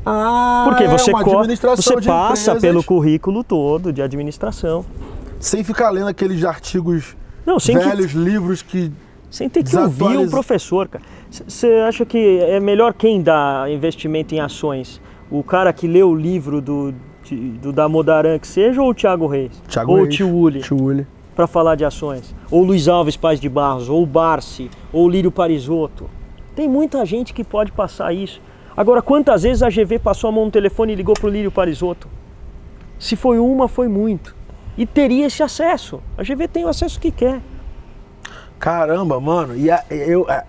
Ah, 0.05 0.65
Porque 0.67 0.83
é 0.83 0.87
você, 0.87 1.11
co- 1.11 1.37
administração 1.39 1.95
você 1.95 2.07
passa 2.07 2.51
empresas, 2.51 2.61
pelo 2.61 2.83
currículo 2.83 3.43
todo 3.43 3.91
de 3.91 4.01
administração. 4.01 4.85
Sem 5.39 5.63
ficar 5.63 5.89
lendo 5.89 6.07
aqueles 6.07 6.43
artigos 6.45 7.15
Não, 7.45 7.59
sem 7.59 7.77
que- 7.77 7.83
velhos, 7.85 8.11
livros 8.11 8.61
que. 8.61 8.91
Sem 9.35 9.49
ter 9.49 9.63
que 9.65 9.75
ouvir 9.75 9.89
Desatualiza- 9.97 10.31
professor, 10.31 10.87
cara. 10.87 11.03
Você 11.29 11.67
acha 11.85 12.05
que 12.05 12.39
é 12.39 12.57
melhor 12.57 12.93
quem 12.93 13.21
dá 13.21 13.65
investimento 13.69 14.33
em 14.33 14.39
ações? 14.39 15.01
O 15.29 15.43
cara 15.43 15.73
que 15.73 15.87
lê 15.89 16.01
o 16.01 16.15
livro 16.15 16.61
do, 16.61 16.93
de- 17.21 17.49
do 17.57 17.73
da 17.73 17.89
Modaran 17.89 18.39
que 18.39 18.47
seja 18.47 18.81
ou 18.81 18.91
o 18.91 18.93
Thiago 18.93 19.27
Reis? 19.27 19.51
Thiago 19.67 19.91
ou 19.91 19.97
o 19.97 20.03
Reis. 20.03 20.15
Tio 20.15 20.33
Uli 20.33 20.61
Tio 20.61 20.81
Uli. 20.81 21.05
para 21.35 21.47
falar 21.47 21.75
de 21.75 21.83
ações? 21.83 22.33
Ou 22.49 22.63
Luiz 22.63 22.87
Alves 22.87 23.17
Paz 23.17 23.37
de 23.37 23.49
Barros, 23.49 23.89
ou 23.89 24.01
o 24.03 24.05
Barsi, 24.05 24.69
ou 24.93 25.03
o 25.05 25.09
Lírio 25.09 25.29
Parisotto. 25.31 26.09
Tem 26.55 26.69
muita 26.69 27.05
gente 27.05 27.33
que 27.33 27.43
pode 27.43 27.73
passar 27.73 28.13
isso. 28.13 28.41
Agora, 28.77 29.01
quantas 29.01 29.43
vezes 29.43 29.61
a 29.61 29.69
GV 29.69 29.99
passou 29.99 30.29
a 30.29 30.31
mão 30.31 30.45
no 30.45 30.51
telefone 30.51 30.93
e 30.93 30.95
ligou 30.95 31.13
pro 31.13 31.27
Lírio 31.29 31.51
Parisotto? 31.51 32.07
Se 32.97 33.17
foi 33.17 33.37
uma, 33.37 33.67
foi 33.67 33.89
muito. 33.89 34.33
E 34.77 34.85
teria 34.85 35.25
esse 35.25 35.43
acesso. 35.43 36.01
A 36.17 36.23
GV 36.23 36.47
tem 36.47 36.63
o 36.63 36.69
acesso 36.69 36.97
que 36.97 37.11
quer. 37.11 37.41
Caramba, 38.65 39.19
mano. 39.19 39.55
E 39.55 39.69
a- 39.69 39.83
eu. 39.91 40.27
é, 40.27 40.43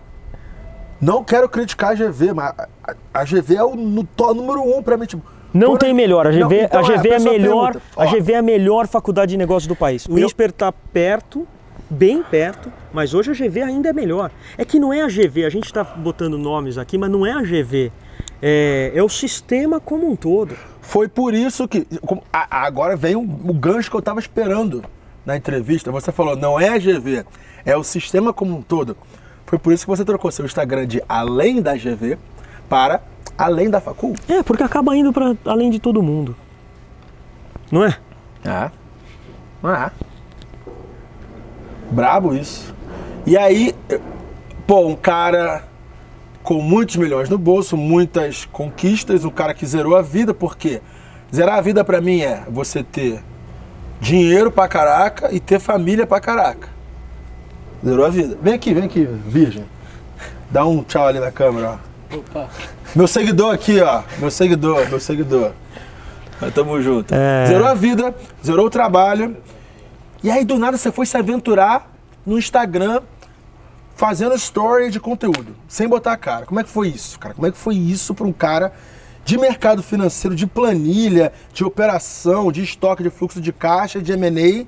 não 0.99 1.23
quero 1.23 1.47
criticar 1.51 1.91
a 1.91 1.95
GV, 1.95 2.33
mas 2.33 2.55
a, 2.59 2.69
a- 2.83 2.95
a 3.21 3.25
GV 3.25 3.55
é 3.57 3.63
o 3.63 3.77
no, 3.77 4.05
to- 4.05 4.33
número 4.33 4.63
um 4.63 4.83
pra 4.83 4.97
mim. 4.97 5.05
Tipo, 5.05 5.23
Não 5.53 5.77
tem 5.77 5.93
melhor. 5.93 6.27
A 6.27 6.31
GV, 6.31 6.41
Não, 6.41 6.53
então, 6.65 6.81
a 6.81 6.83
GV 6.83 6.95
é, 6.95 6.97
a 6.97 7.03
pessoa 7.17 7.33
melhor. 7.35 7.77
a 7.95 8.07
GV 8.07 8.33
é 8.33 8.37
a 8.39 8.43
melhor 8.43 8.87
faculdade 8.87 9.33
de 9.33 9.37
negócios 9.37 9.67
do 9.67 9.77
país. 9.77 10.07
O 10.07 10.13
Eu- 10.19 10.25
INSPER 10.25 10.49
está 10.49 10.73
perto, 10.73 11.47
bem 11.91 12.23
perto, 12.23 12.73
mas 12.91 13.13
hoje 13.13 13.33
a 13.33 13.35
GV 13.35 13.61
ainda 13.63 13.91
é 13.91 13.93
melhor. 13.93 14.31
É 14.57 14.65
que 14.65 14.79
não 14.81 14.95
é 14.95 15.03
a 15.03 15.09
GV, 15.09 15.45
a 15.45 15.51
gente 15.51 15.65
está 15.67 15.85
botando 15.85 16.39
nomes 16.39 16.79
aqui, 16.79 16.97
mas 16.97 17.11
não 17.11 17.27
é 17.27 17.33
a 17.33 17.43
GV. 17.43 17.93
É, 18.41 18.93
é 18.95 19.03
o 19.03 19.09
sistema 19.11 19.79
como 19.79 20.11
um 20.11 20.17
todo. 20.17 20.57
Foi 20.81 21.07
por 21.07 21.35
isso 21.35 21.69
que. 21.69 21.87
a- 22.33 22.65
agora 22.67 22.97
vem 22.97 23.15
o, 23.15 23.21
o 23.21 23.53
gancho 23.53 23.91
que 23.91 23.97
eu 23.97 24.03
tava 24.03 24.21
esperando 24.21 24.83
na 25.27 25.37
entrevista. 25.37 25.91
Você 25.91 26.13
falou, 26.13 26.37
não 26.37 26.59
é 26.59 26.69
a 26.69 26.79
GV, 26.79 27.27
é 27.65 27.77
o 27.77 27.83
sistema 27.83 28.33
como 28.33 28.57
um 28.57 28.63
todo. 28.63 28.97
Foi 29.45 29.59
por 29.59 29.73
isso 29.73 29.85
que 29.85 29.91
você 29.91 30.05
trocou 30.05 30.31
seu 30.31 30.47
Instagram 30.47 30.87
de 30.87 31.03
além 31.09 31.61
da 31.61 31.75
GV 31.75 32.17
para 32.69 33.03
além 33.37 33.69
da 33.69 33.81
facul. 33.81 34.15
É, 34.29 34.43
porque 34.43 34.63
acaba 34.63 34.97
indo 34.97 35.13
para 35.13 35.37
além 35.45 35.71
de 35.71 35.79
todo 35.79 36.03
mundo. 36.03 36.35
Não 37.71 37.85
é? 37.85 37.99
É. 38.45 38.71
É. 39.69 39.91
Brabo 41.91 42.35
isso. 42.35 42.75
E 43.27 43.37
aí, 43.37 43.75
pô, 44.67 44.87
um 44.87 44.97
cara 44.97 45.65
com 46.43 46.61
muitos 46.61 46.97
milhões 46.97 47.29
no 47.29 47.37
bolso, 47.37 47.77
muitas 47.77 48.45
conquistas, 48.45 49.25
um 49.25 49.31
cara 49.31 49.53
que 49.53 49.67
zerou 49.67 49.97
a 49.97 50.03
vida, 50.03 50.33
porque 50.33 50.81
zerar 51.35 51.59
a 51.59 51.61
vida 51.61 51.85
pra 51.85 52.01
mim 52.01 52.21
é 52.21 52.45
você 52.49 52.85
ter 52.85 53.21
dinheiro 54.01 54.51
pra 54.51 54.69
caraca 54.69 55.35
e 55.35 55.41
ter 55.41 55.59
família 55.59 56.07
pra 56.07 56.21
caraca. 56.21 56.69
Zerou 57.85 58.05
a 58.05 58.09
vida. 58.09 58.37
Vem 58.41 58.55
aqui, 58.55 58.75
vem 58.75 58.85
aqui, 58.85 59.05
virgem. 59.05 59.65
Dá 60.51 60.65
um 60.65 60.83
tchau 60.83 61.07
ali 61.07 61.19
na 61.19 61.31
câmera, 61.31 61.79
ó. 62.13 62.17
Opa. 62.17 62.49
Meu 62.95 63.07
seguidor 63.07 63.53
aqui, 63.53 63.81
ó. 63.81 64.03
Meu 64.19 64.31
seguidor, 64.31 64.89
meu 64.89 65.01
seguidor. 65.01 65.53
Nós 66.41 66.53
tamo 66.55 66.81
junto. 66.81 67.15
É. 67.15 67.47
Zerou 67.47 67.67
a 67.67 67.75
vida, 67.75 68.15
zerou 68.45 68.67
o 68.67 68.71
trabalho. 68.71 69.37
E 70.23 70.31
aí, 70.31 70.45
do 70.45 70.59
nada, 70.59 70.77
você 70.77 70.91
foi 70.91 71.07
se 71.07 71.17
aventurar 71.17 71.91
no 72.25 72.39
Instagram 72.39 73.01
fazendo 73.95 74.35
story 74.35 74.91
de 74.91 75.01
conteúdo, 75.01 75.57
sem 75.67 75.89
botar 75.89 76.13
a 76.13 76.17
cara. 76.17 76.47
Como 76.47 76.61
é 76.61 76.65
que 76.65 76.69
foi 76.69 76.89
isso, 76.89 77.19
cara? 77.19 77.35
Como 77.35 77.47
é 77.47 77.51
que 77.51 77.57
foi 77.57 77.75
isso 77.75 78.15
para 78.15 78.27
um 78.27 78.33
cara 78.33 78.73
de 79.27 79.37
mercado 79.37 79.83
financeiro, 79.83 80.37
de 80.37 80.47
planilha, 80.47 81.33
de 81.53 81.65
operação, 81.65 82.53
de 82.53 82.63
estoque, 82.63 83.03
de 83.03 83.11
fluxo 83.11 83.41
de 83.41 83.53
caixa, 83.53 84.01
de 84.01 84.13
M&A, 84.13 84.65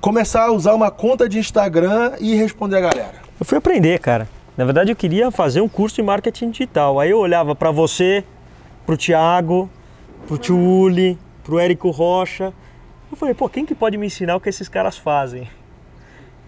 começar 0.00 0.46
a 0.46 0.52
usar 0.52 0.74
uma 0.74 0.90
conta 0.90 1.28
de 1.28 1.38
Instagram 1.38 2.14
e 2.18 2.34
responder 2.34 2.78
a 2.78 2.80
galera? 2.80 3.14
Eu 3.38 3.46
fui 3.46 3.56
aprender, 3.56 4.00
cara. 4.00 4.28
Na 4.56 4.64
verdade, 4.64 4.90
eu 4.90 4.96
queria 4.96 5.30
fazer 5.30 5.60
um 5.60 5.68
curso 5.68 5.94
de 5.94 6.02
marketing 6.02 6.50
digital. 6.50 6.98
Aí 6.98 7.10
eu 7.10 7.18
olhava 7.18 7.54
para 7.54 7.70
você, 7.70 8.24
pro 8.84 8.96
Thiago, 8.96 9.70
pro 10.26 10.36
Tio 10.36 10.58
Uli, 10.58 11.16
pro 11.44 11.60
Érico 11.60 11.90
Rocha. 11.90 12.52
Eu 13.08 13.16
falei, 13.16 13.34
pô, 13.34 13.48
quem 13.48 13.64
que 13.64 13.72
pode 13.72 13.96
me 13.96 14.08
ensinar 14.08 14.34
o 14.34 14.40
que 14.40 14.48
esses 14.48 14.68
caras 14.68 14.98
fazem? 14.98 15.48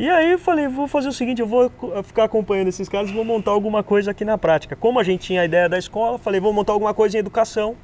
E 0.01 0.09
aí 0.09 0.31
eu 0.31 0.39
falei, 0.39 0.67
vou 0.67 0.89
fazer 0.89 1.09
o 1.09 1.13
seguinte, 1.13 1.43
eu 1.43 1.47
vou 1.47 1.71
ficar 2.05 2.25
acompanhando 2.25 2.69
esses 2.69 2.89
caras 2.89 3.11
e 3.11 3.13
vou 3.13 3.23
montar 3.23 3.51
alguma 3.51 3.83
coisa 3.83 4.13
aqui 4.13 4.25
na 4.25 4.39
prática. 4.39 4.75
Como 4.75 4.99
a 4.99 5.03
gente 5.03 5.27
tinha 5.27 5.43
a 5.43 5.45
ideia 5.45 5.69
da 5.69 5.77
escola, 5.77 6.17
falei, 6.17 6.41
vou 6.41 6.55
montar 6.55 6.73
alguma 6.73 6.95
coisa 6.95 7.19
em 7.19 7.21
educação. 7.21 7.77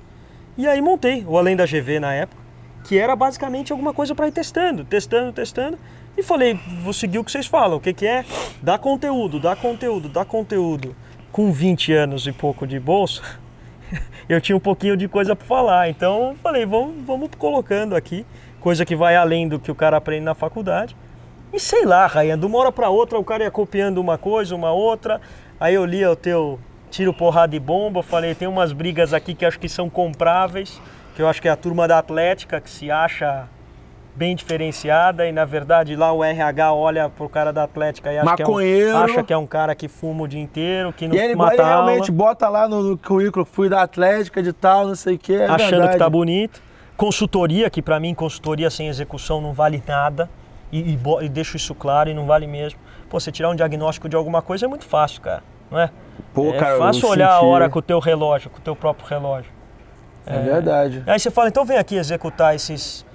E 0.56 0.66
aí 0.66 0.80
montei 0.80 1.26
o 1.28 1.36
Além 1.36 1.54
da 1.54 1.66
GV 1.66 2.00
na 2.00 2.14
época, 2.14 2.40
que 2.84 2.96
era 2.98 3.14
basicamente 3.14 3.70
alguma 3.70 3.92
coisa 3.92 4.14
para 4.14 4.28
ir 4.28 4.32
testando, 4.32 4.82
testando, 4.82 5.30
testando. 5.30 5.78
E 6.16 6.22
falei, 6.22 6.58
vou 6.82 6.94
seguir 6.94 7.18
o 7.18 7.24
que 7.24 7.30
vocês 7.30 7.46
falam, 7.46 7.76
o 7.76 7.80
que, 7.80 7.92
que 7.92 8.06
é? 8.06 8.24
Dá 8.62 8.78
conteúdo, 8.78 9.38
dá 9.38 9.54
conteúdo, 9.54 10.08
dá 10.08 10.24
conteúdo. 10.24 10.96
Com 11.30 11.52
20 11.52 11.92
anos 11.92 12.26
e 12.26 12.32
pouco 12.32 12.66
de 12.66 12.80
bolsa, 12.80 13.20
eu 14.26 14.40
tinha 14.40 14.56
um 14.56 14.60
pouquinho 14.60 14.96
de 14.96 15.06
coisa 15.06 15.36
para 15.36 15.46
falar. 15.46 15.90
Então 15.90 16.34
falei, 16.42 16.64
vamos, 16.64 17.04
vamos 17.04 17.28
colocando 17.36 17.94
aqui, 17.94 18.24
coisa 18.58 18.86
que 18.86 18.96
vai 18.96 19.16
além 19.16 19.46
do 19.46 19.58
que 19.60 19.70
o 19.70 19.74
cara 19.74 19.98
aprende 19.98 20.24
na 20.24 20.34
faculdade. 20.34 20.96
E 21.57 21.59
sei 21.59 21.86
lá, 21.86 22.07
Rayan, 22.07 22.38
de 22.38 22.44
uma 22.44 22.59
hora 22.59 22.70
para 22.70 22.90
outra 22.90 23.18
o 23.18 23.24
cara 23.24 23.44
ia 23.44 23.50
copiando 23.50 23.96
uma 23.96 24.18
coisa, 24.18 24.54
uma 24.54 24.72
outra. 24.72 25.18
Aí 25.59 25.72
eu 25.72 25.86
lia 25.86 26.11
o 26.11 26.14
teu 26.14 26.61
tiro, 26.90 27.14
porrada 27.14 27.57
e 27.57 27.59
bomba. 27.59 28.02
Falei, 28.02 28.34
tem 28.34 28.46
umas 28.46 28.74
brigas 28.74 29.14
aqui 29.14 29.34
que 29.34 29.42
acho 29.42 29.59
que 29.59 29.66
são 29.66 29.88
compráveis. 29.88 30.78
Que 31.14 31.22
eu 31.22 31.26
acho 31.26 31.40
que 31.40 31.48
é 31.48 31.50
a 31.50 31.57
turma 31.57 31.88
da 31.88 31.98
Atlética 31.98 32.61
que 32.61 32.68
se 32.68 32.90
acha 32.90 33.48
bem 34.14 34.36
diferenciada. 34.36 35.26
E 35.26 35.32
na 35.32 35.46
verdade 35.46 35.96
lá 35.96 36.12
o 36.12 36.22
RH 36.22 36.74
olha 36.74 37.09
pro 37.09 37.26
cara 37.26 37.54
da 37.54 37.62
Atlética 37.62 38.12
e 38.12 38.18
acha, 38.18 38.36
que 38.36 38.42
é, 38.42 38.46
um, 38.46 38.98
acha 38.98 39.22
que 39.22 39.32
é 39.32 39.38
um 39.38 39.46
cara 39.46 39.74
que 39.74 39.88
fuma 39.88 40.24
o 40.24 40.28
dia 40.28 40.42
inteiro, 40.42 40.92
que 40.92 41.09
não 41.09 41.14
E 41.14 41.18
ele, 41.18 41.34
mata 41.34 41.54
ele 41.54 41.64
realmente 41.64 42.12
bota 42.12 42.50
lá 42.50 42.68
no, 42.68 42.82
no 42.82 42.98
currículo, 42.98 43.46
fui 43.46 43.70
da 43.70 43.80
Atlética 43.80 44.42
de 44.42 44.52
tal, 44.52 44.86
não 44.86 44.94
sei 44.94 45.14
o 45.14 45.18
que. 45.18 45.32
É 45.32 45.46
achando 45.46 45.70
verdade. 45.70 45.92
que 45.92 45.98
tá 46.00 46.11
bonito. 46.11 46.61
Consultoria, 46.98 47.70
que 47.70 47.80
para 47.80 47.98
mim 47.98 48.14
consultoria 48.14 48.68
sem 48.68 48.88
execução 48.88 49.40
não 49.40 49.54
vale 49.54 49.82
nada. 49.88 50.28
E, 50.72 50.80
e, 50.94 50.98
e 51.22 51.28
deixo 51.28 51.56
isso 51.56 51.74
claro 51.74 52.10
e 52.10 52.14
não 52.14 52.26
vale 52.26 52.46
mesmo. 52.46 52.78
Pô, 53.08 53.20
você 53.20 53.30
tirar 53.30 53.50
um 53.50 53.54
diagnóstico 53.54 54.08
de 54.08 54.16
alguma 54.16 54.42
coisa 54.42 54.66
é 54.66 54.68
muito 54.68 54.84
fácil, 54.84 55.20
cara. 55.22 55.42
Não 55.70 55.78
é? 55.78 55.90
Pô, 56.34 56.50
é 56.52 56.58
cara, 56.58 56.78
fácil 56.78 57.08
olhar 57.08 57.28
a 57.30 57.34
senti- 57.40 57.44
hora 57.46 57.68
com 57.68 57.78
o 57.78 57.82
teu 57.82 57.98
relógio, 57.98 58.50
com 58.50 58.58
o 58.58 58.60
teu 58.60 58.74
próprio 58.76 59.08
relógio. 59.08 59.50
É 60.26 60.38
verdade. 60.40 61.02
Aí 61.06 61.18
você 61.20 61.30
fala, 61.30 61.48
então 61.48 61.64
vem 61.64 61.78
aqui 61.78 61.96
executar 61.96 62.54
esses 62.54 63.06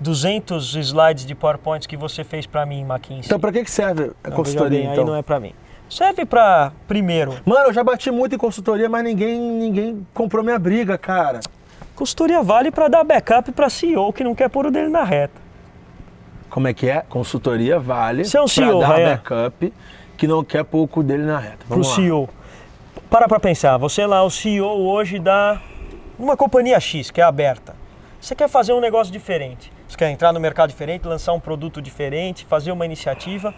200 0.00 0.74
slides 0.76 1.24
de 1.24 1.34
PowerPoint 1.34 1.86
que 1.88 1.96
você 1.96 2.22
fez 2.24 2.46
para 2.46 2.64
mim, 2.66 2.82
McKinsey. 2.82 3.26
Então, 3.26 3.38
pra 3.40 3.52
que 3.52 3.64
que 3.64 3.70
serve 3.70 4.12
a 4.22 4.28
Não, 4.30 4.36
consultoria, 4.36 4.80
bem, 4.80 4.90
então? 4.90 5.04
Aí 5.04 5.10
não 5.10 5.16
é 5.16 5.22
para 5.22 5.40
mim. 5.40 5.52
Serve 5.88 6.24
para, 6.26 6.72
primeiro, 6.86 7.34
Mano, 7.46 7.66
eu 7.68 7.72
já 7.72 7.82
bati 7.82 8.10
muito 8.10 8.34
em 8.34 8.38
consultoria, 8.38 8.88
mas 8.90 9.02
ninguém, 9.02 9.40
ninguém 9.40 10.06
comprou 10.12 10.44
minha 10.44 10.58
briga, 10.58 10.98
cara. 10.98 11.40
consultoria 11.96 12.42
vale 12.42 12.70
para 12.70 12.88
dar 12.88 13.02
backup 13.04 13.50
para 13.52 13.70
CEO 13.70 14.12
que 14.12 14.22
não 14.22 14.34
quer 14.34 14.48
pôr 14.50 14.66
o 14.66 14.70
dele 14.70 14.88
na 14.88 15.02
reta. 15.02 15.40
Como 16.50 16.66
é 16.68 16.74
que 16.74 16.88
é? 16.88 17.02
Consultoria 17.08 17.78
vale 17.78 18.24
Você 18.24 18.38
é 18.38 18.42
um 18.42 18.48
CEO, 18.48 18.80
dar 18.80 18.94
Ryan. 18.94 19.08
backup 19.10 19.72
que 20.16 20.26
não 20.26 20.42
quer 20.42 20.64
pouco 20.64 21.02
dele 21.02 21.22
na 21.22 21.38
reta. 21.38 21.58
Pro 21.58 21.68
Vamos 21.68 21.88
lá. 21.88 21.94
CEO. 21.94 22.28
Para 23.08 23.28
para 23.28 23.40
pensar, 23.40 23.76
você 23.78 24.02
é 24.02 24.06
lá, 24.06 24.22
o 24.22 24.30
CEO 24.30 24.86
hoje 24.86 25.18
da 25.18 25.60
numa 26.18 26.36
companhia 26.36 26.80
X, 26.80 27.10
que 27.10 27.20
é 27.20 27.24
aberta, 27.24 27.76
você 28.20 28.34
quer 28.34 28.48
fazer 28.48 28.72
um 28.72 28.80
negócio 28.80 29.12
diferente, 29.12 29.72
você 29.88 29.96
quer 29.96 30.10
entrar 30.10 30.32
no 30.32 30.40
mercado 30.40 30.68
diferente, 30.68 31.06
lançar 31.06 31.32
um 31.32 31.38
produto 31.38 31.80
diferente, 31.80 32.44
fazer 32.44 32.72
uma 32.72 32.84
iniciativa, 32.84 33.54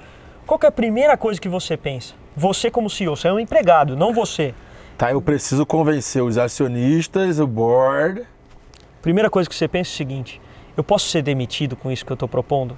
qual 0.47 0.61
é 0.63 0.67
a 0.67 0.73
primeira 0.73 1.17
coisa 1.17 1.41
que 1.41 1.49
você 1.49 1.77
pensa? 1.77 2.15
Você 2.37 2.71
como 2.71 2.91
CEO, 2.91 3.17
você 3.17 3.29
é 3.29 3.33
um 3.33 3.41
empregado, 3.41 3.97
não 3.97 4.13
você. 4.13 4.55
Tá, 4.99 5.11
eu 5.11 5.23
preciso 5.23 5.65
convencer 5.65 6.23
os 6.23 6.37
acionistas, 6.37 7.41
o 7.41 7.47
board. 7.47 8.23
Primeira 9.01 9.31
coisa 9.31 9.49
que 9.49 9.55
você 9.55 9.67
pensa 9.67 9.91
é 9.91 9.95
o 9.95 9.97
seguinte: 9.97 10.41
eu 10.77 10.85
posso 10.85 11.09
ser 11.09 11.23
demitido 11.23 11.77
com 11.77 11.91
isso 11.91 12.05
que 12.05 12.13
eu 12.13 12.15
estou 12.15 12.29
propondo? 12.29 12.77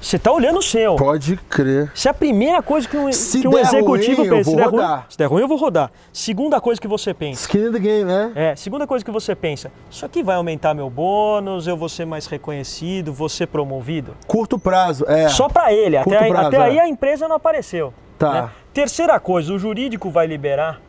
Você 0.00 0.14
está 0.14 0.30
olhando 0.30 0.60
o 0.60 0.62
seu. 0.62 0.94
Pode 0.94 1.36
crer. 1.48 1.90
Se 1.92 2.06
é 2.06 2.12
a 2.12 2.14
primeira 2.14 2.62
coisa 2.62 2.88
que 2.88 2.96
um, 2.96 3.12
Se 3.12 3.40
que 3.40 3.48
um 3.48 3.58
executivo 3.58 4.22
ruim, 4.22 4.28
eu 4.28 4.36
pensa, 4.36 4.44
vou 4.44 4.52
se 4.52 4.56
der, 4.56 4.68
ruim, 4.68 4.80
rodar. 4.80 5.06
se 5.08 5.18
der 5.18 5.26
ruim, 5.26 5.40
eu 5.42 5.48
vou 5.48 5.58
rodar. 5.58 5.90
Segunda 6.12 6.60
coisa 6.60 6.80
que 6.80 6.86
você 6.86 7.12
pensa. 7.12 7.40
Skin 7.40 7.66
in 7.66 7.72
the 7.72 7.78
game, 7.80 8.04
né? 8.04 8.32
É, 8.36 8.54
segunda 8.56 8.86
coisa 8.86 9.04
que 9.04 9.10
você 9.10 9.34
pensa, 9.34 9.72
isso 9.90 10.06
aqui 10.06 10.22
vai 10.22 10.36
aumentar 10.36 10.72
meu 10.72 10.88
bônus, 10.88 11.66
eu 11.66 11.76
vou 11.76 11.88
ser 11.88 12.04
mais 12.04 12.26
reconhecido, 12.26 13.12
vou 13.12 13.28
ser 13.28 13.48
promovido. 13.48 14.14
Curto 14.28 14.56
prazo, 14.56 15.04
é. 15.08 15.28
Só 15.28 15.48
para 15.48 15.72
ele, 15.72 15.96
até, 15.96 16.04
Curto 16.04 16.22
aí, 16.22 16.30
prazo, 16.30 16.46
até 16.46 16.62
aí 16.62 16.78
é. 16.78 16.82
a 16.82 16.88
empresa 16.88 17.26
não 17.26 17.34
apareceu. 17.34 17.92
Tá. 18.16 18.32
né? 18.32 18.50
Terceira 18.72 19.18
coisa, 19.18 19.52
o 19.52 19.58
jurídico 19.58 20.10
vai 20.10 20.28
liberar 20.28 20.80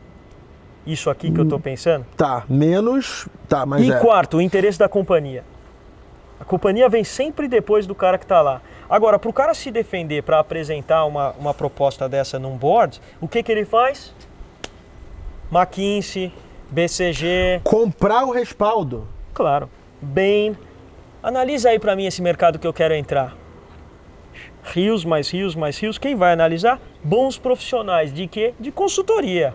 isso 0.86 1.10
aqui 1.10 1.32
que 1.32 1.38
eu 1.38 1.44
estou 1.44 1.58
pensando. 1.58 2.06
Tá, 2.16 2.44
menos. 2.48 3.28
Tá, 3.48 3.66
mas 3.66 3.84
E 3.84 3.92
é. 3.92 3.98
quarto, 3.98 4.36
o 4.36 4.40
interesse 4.40 4.78
da 4.78 4.88
companhia. 4.88 5.44
A 6.40 6.44
companhia 6.44 6.88
vem 6.88 7.04
sempre 7.04 7.46
depois 7.46 7.86
do 7.86 7.94
cara 7.94 8.16
que 8.16 8.24
está 8.24 8.40
lá. 8.40 8.62
Agora, 8.88 9.18
para 9.18 9.28
o 9.28 9.32
cara 9.32 9.52
se 9.52 9.70
defender, 9.70 10.22
para 10.22 10.38
apresentar 10.38 11.04
uma, 11.04 11.32
uma 11.32 11.52
proposta 11.54 12.08
dessa 12.08 12.38
num 12.38 12.56
board, 12.56 13.00
o 13.20 13.28
que, 13.28 13.42
que 13.42 13.52
ele 13.52 13.66
faz? 13.66 14.14
McKinsey, 15.52 16.32
BCG, 16.70 17.60
Comprar 17.62 18.24
o 18.24 18.30
respaldo. 18.32 19.06
claro, 19.34 19.68
Bain. 20.00 20.56
Analisa 21.22 21.68
aí 21.68 21.78
para 21.78 21.94
mim 21.94 22.06
esse 22.06 22.22
mercado 22.22 22.58
que 22.58 22.66
eu 22.66 22.72
quero 22.72 22.94
entrar. 22.94 23.36
Rios, 24.62 25.04
mais 25.04 25.28
rios, 25.30 25.54
mais 25.54 25.78
rios. 25.78 25.98
Quem 25.98 26.14
vai 26.16 26.32
analisar? 26.32 26.80
Bons 27.04 27.36
profissionais. 27.36 28.12
De 28.12 28.26
quê? 28.26 28.54
De 28.58 28.72
consultoria. 28.72 29.52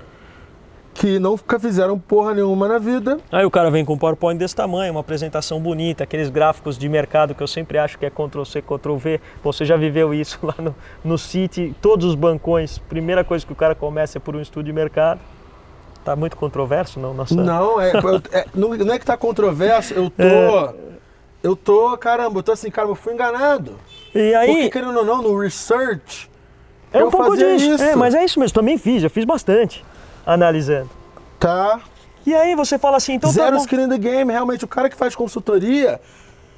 Que 0.96 1.20
nunca 1.20 1.60
fizeram 1.60 2.00
porra 2.00 2.34
nenhuma 2.34 2.70
na 2.70 2.80
vida. 2.80 3.20
Aí 3.30 3.46
o 3.46 3.52
cara 3.52 3.70
vem 3.70 3.84
com 3.84 3.94
um 3.94 3.98
PowerPoint 3.98 4.40
desse 4.40 4.56
tamanho, 4.56 4.94
uma 4.94 5.02
apresentação 5.02 5.60
bonita, 5.60 6.06
aqueles 6.06 6.30
gráficos 6.30 6.78
de 6.78 6.88
mercado 6.88 7.36
que 7.36 7.44
eu 7.44 7.48
sempre 7.48 7.78
acho 7.78 8.00
que 8.00 8.06
é 8.06 8.10
Ctrl-C, 8.10 8.62
Ctrl-V. 8.62 9.20
Você 9.44 9.66
já 9.66 9.76
viveu 9.76 10.14
isso 10.14 10.40
lá 10.48 10.56
no, 10.58 10.74
no 11.04 11.18
City, 11.18 11.76
todos 11.82 12.06
os 12.08 12.16
bancões. 12.16 12.78
Primeira 12.78 13.26
coisa 13.26 13.46
que 13.46 13.52
o 13.52 13.56
cara 13.56 13.76
começa 13.76 14.18
é 14.18 14.22
por 14.22 14.38
um 14.38 14.42
estudo 14.42 14.66
de 14.66 14.72
mercado. 14.72 15.20
Tá 16.06 16.16
muito 16.16 16.38
controverso, 16.38 16.98
não? 16.98 17.14
Nossa. 17.14 17.36
Não, 17.36 17.82
é, 17.82 17.92
eu- 17.92 18.22
é- 18.32 18.46
não, 18.56 18.70
não 18.70 18.94
é 18.94 18.98
que 18.98 19.06
tá 19.06 19.18
controverso, 19.18 19.94
eu 19.94 20.10
tô. 20.10 20.24
É. 20.24 20.74
Eu 21.44 21.56
tô, 21.58 21.96
caramba, 21.98 22.40
eu 22.40 22.44
tô 22.44 22.54
assim, 22.54 22.72
cara, 22.72 22.88
eu 22.88 22.96
fui 22.96 23.14
enganado. 23.14 23.74
E 24.16 24.34
aí, 24.34 24.48
Porque 24.48 24.70
querendo 24.70 24.98
ou 24.98 25.06
não, 25.06 25.22
no 25.22 25.38
research, 25.38 26.30
é 26.94 27.00
um 27.00 27.02
eu 27.02 27.12
pouco 27.12 27.36
disso. 27.36 27.74
isso. 27.74 27.84
É, 27.84 27.96
mas 27.98 28.16
é 28.16 28.24
isso 28.24 28.40
mesmo, 28.40 28.56
também 28.56 28.78
fiz, 28.78 29.02
já 29.02 29.10
fiz 29.10 29.26
bastante 29.26 29.84
analisando. 30.26 30.90
tá. 31.40 31.80
E 32.26 32.34
aí 32.34 32.56
você 32.56 32.80
fala 32.80 32.98
assim, 32.98 33.14
então 33.14 33.30
tá 33.30 33.36
Zero 33.36 33.56
bom. 33.56 33.62
skin 33.62 33.82
in 33.84 33.90
the 33.90 34.00
game, 34.00 34.32
realmente, 34.32 34.66
o 34.66 34.68
cara 34.68 34.90
que 34.90 34.96
faz 34.96 35.16
consultoria, 35.16 36.02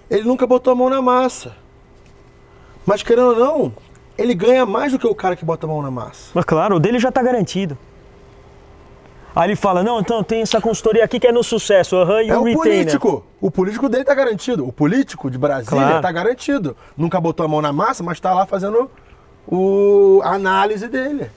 ele 0.10 0.24
nunca 0.24 0.48
botou 0.48 0.72
a 0.72 0.76
mão 0.76 0.90
na 0.90 1.02
massa. 1.02 1.52
Mas 2.86 3.04
querendo 3.04 3.32
ou 3.32 3.36
não, 3.36 3.74
ele 4.18 4.34
ganha 4.34 4.66
mais 4.66 4.94
do 4.94 4.98
que 5.00 5.06
o 5.06 5.14
cara 5.14 5.36
que 5.36 5.44
bota 5.44 5.66
a 5.66 5.70
mão 5.70 5.82
na 5.82 5.92
massa. 5.92 6.32
Mas 6.34 6.46
claro, 6.46 6.78
o 6.78 6.80
dele 6.80 7.00
já 7.00 7.12
tá 7.12 7.22
garantido. 7.22 7.78
Aí 9.36 9.50
ele 9.50 9.58
fala, 9.58 9.84
não, 9.84 10.00
então 10.00 10.24
tem 10.24 10.42
essa 10.42 10.62
consultoria 10.62 11.04
aqui 11.04 11.20
que 11.20 11.28
é 11.28 11.34
no 11.34 11.44
sucesso, 11.44 11.98
aham, 11.98 12.24
e 12.24 12.30
É 12.30 12.38
o 12.38 12.44
o 12.50 12.54
político. 12.54 13.26
O 13.42 13.52
político 13.52 13.90
dele 13.90 14.06
tá 14.06 14.16
garantido. 14.16 14.66
O 14.66 14.72
político 14.72 15.30
de 15.30 15.38
Brasília 15.38 15.68
Claro. 15.86 16.02
tá 16.02 16.12
garantido. 16.14 16.78
Nunca 16.96 17.20
botou 17.20 17.46
a 17.46 17.50
mão 17.50 17.62
na 17.62 17.74
massa, 17.74 18.02
mas 18.02 18.20
tá 18.22 18.34
lá 18.34 18.46
fazendo 18.46 18.90
o, 19.46 20.22
a 20.24 20.32
análise 20.36 20.88
dele. 20.88 21.30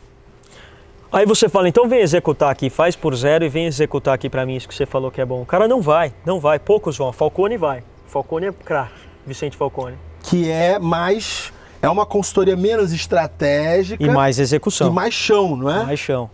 Aí 1.12 1.26
você 1.26 1.48
fala, 1.48 1.68
então 1.68 1.88
vem 1.88 2.00
executar 2.00 2.50
aqui, 2.50 2.70
faz 2.70 2.94
por 2.94 3.14
zero 3.16 3.44
e 3.44 3.48
vem 3.48 3.66
executar 3.66 4.14
aqui 4.14 4.30
pra 4.30 4.46
mim 4.46 4.54
isso 4.54 4.68
que 4.68 4.74
você 4.74 4.86
falou 4.86 5.10
que 5.10 5.20
é 5.20 5.24
bom. 5.24 5.42
O 5.42 5.46
cara 5.46 5.66
não 5.66 5.82
vai, 5.82 6.12
não 6.24 6.38
vai, 6.38 6.58
poucos 6.60 6.96
vão. 6.96 7.12
Falcone 7.12 7.56
vai. 7.56 7.82
Falcone 8.06 8.46
é 8.46 8.52
craque, 8.52 8.92
Vicente 9.26 9.56
Falcone. 9.56 9.96
Que 10.22 10.48
é 10.48 10.78
mais. 10.78 11.52
É 11.82 11.88
uma 11.88 12.06
consultoria 12.06 12.56
menos 12.56 12.92
estratégica 12.92 14.02
E 14.04 14.08
mais 14.08 14.38
execução. 14.38 14.88
e 14.88 14.92
mais 14.92 15.12
chão, 15.14 15.56
não 15.56 15.70
é? 15.70 15.82
Mais 15.84 15.98
chão. 15.98 16.30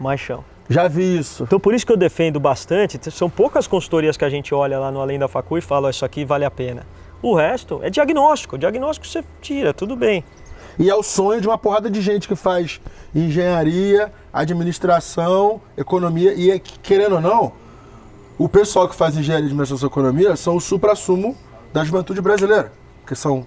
Mais 0.00 0.18
chão. 0.20 0.44
Já 0.68 0.88
vi 0.88 1.18
isso. 1.18 1.44
Então 1.44 1.60
por 1.60 1.72
isso 1.72 1.86
que 1.86 1.92
eu 1.92 1.96
defendo 1.96 2.40
bastante, 2.40 2.98
são 3.12 3.30
poucas 3.30 3.66
consultorias 3.68 4.16
que 4.16 4.24
a 4.24 4.28
gente 4.30 4.52
olha 4.54 4.78
lá 4.80 4.90
no 4.90 5.00
Além 5.00 5.18
da 5.18 5.28
Facu 5.28 5.58
e 5.58 5.60
fala, 5.60 5.86
"Ó, 5.86 5.90
isso 5.90 6.04
aqui 6.04 6.24
vale 6.24 6.44
a 6.44 6.50
pena. 6.50 6.84
O 7.22 7.34
resto 7.34 7.80
é 7.82 7.90
diagnóstico. 7.90 8.56
O 8.56 8.58
diagnóstico 8.58 9.06
você 9.06 9.22
tira, 9.40 9.72
tudo 9.72 9.94
bem. 9.96 10.24
E 10.78 10.88
é 10.88 10.94
o 10.94 11.02
sonho 11.02 11.40
de 11.40 11.48
uma 11.48 11.58
porrada 11.58 11.90
de 11.90 12.00
gente 12.00 12.28
que 12.28 12.36
faz 12.36 12.80
engenharia, 13.14 14.12
administração, 14.32 15.60
economia. 15.76 16.34
E 16.34 16.50
é 16.50 16.58
que, 16.58 16.78
querendo 16.78 17.16
ou 17.16 17.20
não, 17.20 17.52
o 18.38 18.48
pessoal 18.48 18.88
que 18.88 18.94
faz 18.94 19.16
engenharia, 19.16 19.46
administração 19.46 19.88
e 19.88 19.90
economia 19.90 20.36
são 20.36 20.56
o 20.56 20.60
supra-sumo 20.60 21.36
da 21.72 21.84
juventude 21.84 22.20
brasileira. 22.20 22.72
Porque 23.00 23.16
são. 23.16 23.44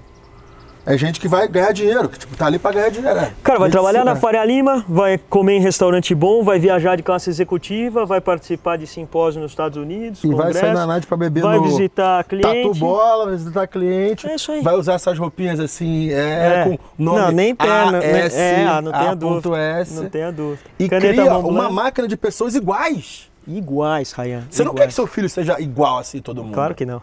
É 0.86 0.98
gente 0.98 1.20
que 1.20 1.28
vai 1.28 1.48
ganhar 1.48 1.72
dinheiro, 1.72 2.10
que 2.10 2.18
tipo, 2.18 2.36
tá 2.36 2.48
ali 2.48 2.58
pra 2.58 2.72
ganhar 2.72 2.90
dinheiro. 2.90 3.20
é. 3.20 3.32
Cara, 3.44 3.60
vai 3.60 3.68
Medicina. 3.68 3.72
trabalhar 3.72 4.04
na 4.04 4.16
Faria 4.16 4.44
Lima, 4.44 4.84
vai 4.90 5.18
comer 5.18 5.54
em 5.58 5.60
restaurante 5.62 6.16
bom, 6.16 6.44
vai 6.44 6.58
viajar 6.60 6.96
de 6.96 7.04
classe 7.04 7.30
executiva, 7.30 8.04
vai 8.06 8.20
participar 8.20 8.78
de 8.78 8.88
simpósio 8.88 9.40
nos 9.42 9.52
Estados 9.52 9.78
Unidos, 9.78 10.24
E 10.24 10.28
vai 10.28 10.38
congresso, 10.38 10.60
sair 10.60 10.74
na 10.74 10.88
night 10.88 11.06
pra 11.06 11.16
beber 11.18 11.44
vai 11.44 11.58
no 11.58 11.64
visitar 11.66 12.24
cliente. 12.24 12.68
Tatu 12.70 12.74
bola, 12.80 13.26
vai 13.26 13.36
visitar 13.36 13.68
cliente. 13.68 14.28
É 14.28 14.36
isso 14.36 14.52
aí. 14.52 14.62
Vai 14.62 14.76
usar 14.76 14.94
essas 14.94 15.18
roupinhas 15.20 15.60
assim, 15.60 16.12
é, 16.12 16.18
É. 16.18 16.64
com 16.64 16.80
nome 16.98 17.20
não, 17.22 17.32
nem 17.32 17.54
perna. 17.54 18.00
AS, 18.00 18.34
é, 18.34 18.66
ah, 18.66 18.82
não 18.82 18.92
tenha 18.92 19.16
dúvida. 19.16 19.58
S. 19.58 19.94
Não 19.94 20.10
tenha 20.10 20.32
dúvida. 20.32 20.62
E 20.80 20.90
Caneta 20.90 21.14
cria 21.22 21.38
uma 21.38 21.70
máquina 21.70 22.08
de 22.08 22.18
pessoas 22.18 22.56
iguais. 22.56 23.30
Iguais, 23.48 24.12
Rayan. 24.14 24.44
Você 24.50 24.64
não 24.64 24.74
quer 24.74 24.88
que 24.88 24.94
seu 24.94 25.06
filho 25.06 25.30
seja 25.30 25.60
igual 25.60 26.00
assim 26.00 26.20
todo 26.22 26.44
mundo? 26.44 26.54
Claro 26.54 26.74
que 26.74 26.86
não. 26.86 27.02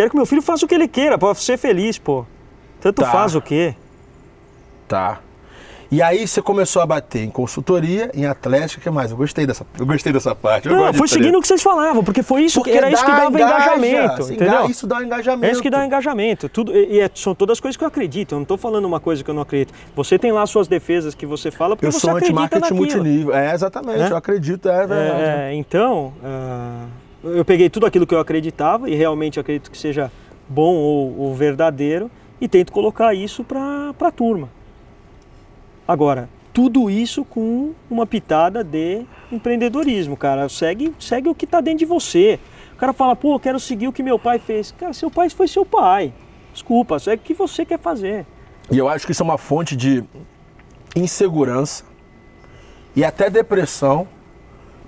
Quero 0.00 0.08
que 0.08 0.16
meu 0.16 0.24
filho 0.24 0.40
faça 0.40 0.64
o 0.64 0.68
que 0.68 0.74
ele 0.74 0.88
queira, 0.88 1.18
pra 1.18 1.34
ser 1.34 1.58
feliz, 1.58 1.98
pô. 1.98 2.24
Tanto 2.80 3.02
Tá. 3.02 3.10
faz 3.12 3.34
o 3.34 3.40
quê? 3.42 3.74
Tá. 4.88 5.18
E 5.92 6.00
aí 6.00 6.26
você 6.26 6.40
começou 6.40 6.80
a 6.80 6.86
bater 6.86 7.22
em 7.22 7.28
consultoria, 7.30 8.10
em 8.14 8.24
atlética, 8.24 8.80
o 8.80 8.82
que 8.82 8.88
mais? 8.88 9.10
Eu 9.10 9.16
gostei 9.18 9.44
dessa, 9.44 9.66
eu 9.78 9.84
gostei 9.84 10.10
dessa 10.10 10.34
parte. 10.34 10.68
eu 10.68 10.74
Não, 10.74 10.90
treta. 10.90 11.06
seguindo 11.06 11.36
o 11.36 11.42
que 11.42 11.46
vocês 11.48 11.60
falavam, 11.62 12.02
porque 12.02 12.22
foi 12.22 12.44
isso, 12.44 12.60
Porque 12.60 12.70
que 12.70 12.78
era 12.78 12.90
isso 12.90 13.04
que 13.04 13.10
dava 13.10 13.28
engaja, 13.28 13.74
engajamento, 13.76 14.22
entendeu? 14.32 14.60
enga- 14.60 14.70
Isso 14.70 14.86
dá 14.86 15.02
engajamento. 15.02 15.44
É 15.46 15.50
isso 15.52 15.60
que 15.60 15.68
dá 15.68 15.84
engajamento. 15.84 16.48
Tudo, 16.48 16.74
e, 16.74 16.94
e 16.94 17.00
é- 17.00 17.10
são 17.14 17.34
todas 17.34 17.60
coisas 17.60 17.76
que 17.76 17.84
eu 17.84 17.88
acredito. 17.88 18.32
Eu 18.32 18.36
não 18.36 18.44
estou 18.44 18.56
falando 18.56 18.86
uma 18.86 19.00
coisa 19.00 19.22
que 19.22 19.28
eu 19.28 19.34
não 19.34 19.42
acredito. 19.42 19.74
Você 19.94 20.18
tem 20.18 20.32
lá 20.32 20.46
suas 20.46 20.66
defesas 20.66 21.14
que 21.14 21.26
você 21.26 21.50
fala 21.50 21.76
porque 21.76 21.86
Eu 21.88 21.92
você 21.92 22.00
sou 22.00 22.10
acredita 22.10 22.32
anti-marketing 22.40 22.60
naquilo. 22.62 22.78
multinível. 22.80 23.34
É, 23.34 23.52
exatamente. 23.52 23.98
Né? 23.98 24.08
Eu 24.12 24.16
acredito, 24.16 24.66
é 24.68 24.86
verdade. 24.86 25.22
É, 25.22 25.48
é, 25.50 25.54
então, 25.56 26.14
ah, 26.24 26.84
eu 27.22 27.44
peguei 27.44 27.68
tudo 27.68 27.86
aquilo 27.86 28.06
que 28.06 28.14
eu 28.14 28.20
acreditava 28.20 28.88
e 28.88 28.94
realmente 28.94 29.38
acredito 29.38 29.70
que 29.70 29.78
seja 29.78 30.10
bom 30.48 30.74
ou, 30.74 31.18
ou 31.18 31.34
verdadeiro 31.34 32.10
e 32.40 32.48
tento 32.48 32.72
colocar 32.72 33.14
isso 33.14 33.44
para 33.44 33.94
a 34.00 34.10
turma. 34.10 34.48
Agora, 35.86 36.28
tudo 36.52 36.90
isso 36.90 37.24
com 37.24 37.72
uma 37.90 38.06
pitada 38.06 38.64
de 38.64 39.04
empreendedorismo, 39.30 40.16
cara. 40.16 40.48
Segue, 40.48 40.94
segue 40.98 41.28
o 41.28 41.34
que 41.34 41.44
está 41.44 41.60
dentro 41.60 41.80
de 41.80 41.84
você. 41.84 42.38
O 42.74 42.76
cara 42.76 42.92
fala, 42.92 43.14
pô, 43.14 43.34
eu 43.34 43.40
quero 43.40 43.60
seguir 43.60 43.88
o 43.88 43.92
que 43.92 44.02
meu 44.02 44.18
pai 44.18 44.38
fez. 44.38 44.72
Cara, 44.72 44.92
seu 44.92 45.10
pai 45.10 45.28
foi 45.30 45.46
seu 45.46 45.64
pai. 45.64 46.12
Desculpa, 46.52 46.98
segue 46.98 47.22
o 47.22 47.26
que 47.26 47.34
você 47.34 47.64
quer 47.64 47.78
fazer. 47.78 48.26
E 48.70 48.78
eu 48.78 48.88
acho 48.88 49.04
que 49.04 49.12
isso 49.12 49.22
é 49.22 49.24
uma 49.24 49.38
fonte 49.38 49.76
de 49.76 50.04
insegurança 50.96 51.84
e 52.94 53.04
até 53.04 53.30
depressão 53.30 54.08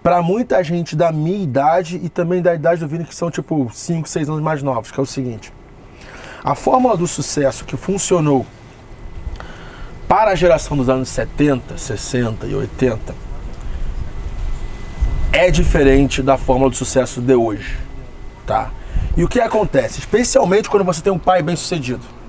para 0.03 0.21
muita 0.23 0.63
gente 0.65 0.97
da 0.97 1.13
minha 1.13 1.43
idade 1.43 2.01
e 2.03 2.09
também 2.09 2.43
da 2.43 2.55
idade 2.55 2.81
do 2.81 2.89
Vini, 2.89 3.05
que 3.05 3.15
são 3.15 3.31
tipo 3.31 3.71
5, 3.73 4.09
6 4.09 4.29
anos 4.29 4.43
mais 4.43 4.63
novos, 4.63 4.91
que 4.91 4.99
é 4.99 5.03
o 5.03 5.07
seguinte. 5.07 5.53
A 6.43 6.55
fórmula 6.55 6.97
do 6.97 7.07
sucesso 7.07 7.65
que 7.65 7.77
funcionou 7.77 8.45
para 10.09 10.33
a 10.33 10.35
geração 10.35 10.77
dos 10.77 10.89
anos 10.89 11.09
70, 11.09 11.79
60 11.79 12.47
e 12.47 12.55
80 12.55 13.15
é 15.33 15.51
diferente 15.51 16.21
da 16.23 16.37
fórmula 16.37 16.69
do 16.69 16.77
sucesso 16.77 17.21
de 17.21 17.35
hoje, 17.35 17.79
tá? 18.47 18.71
E 19.17 19.23
o 19.23 19.29
que 19.29 19.41
acontece? 19.41 20.01
Especialmente 20.01 20.69
quando 20.69 20.85
você 20.85 21.01
tem 21.01 21.13
um 21.13 21.19
pai 21.19 21.43
bem-sucedido 21.43 22.23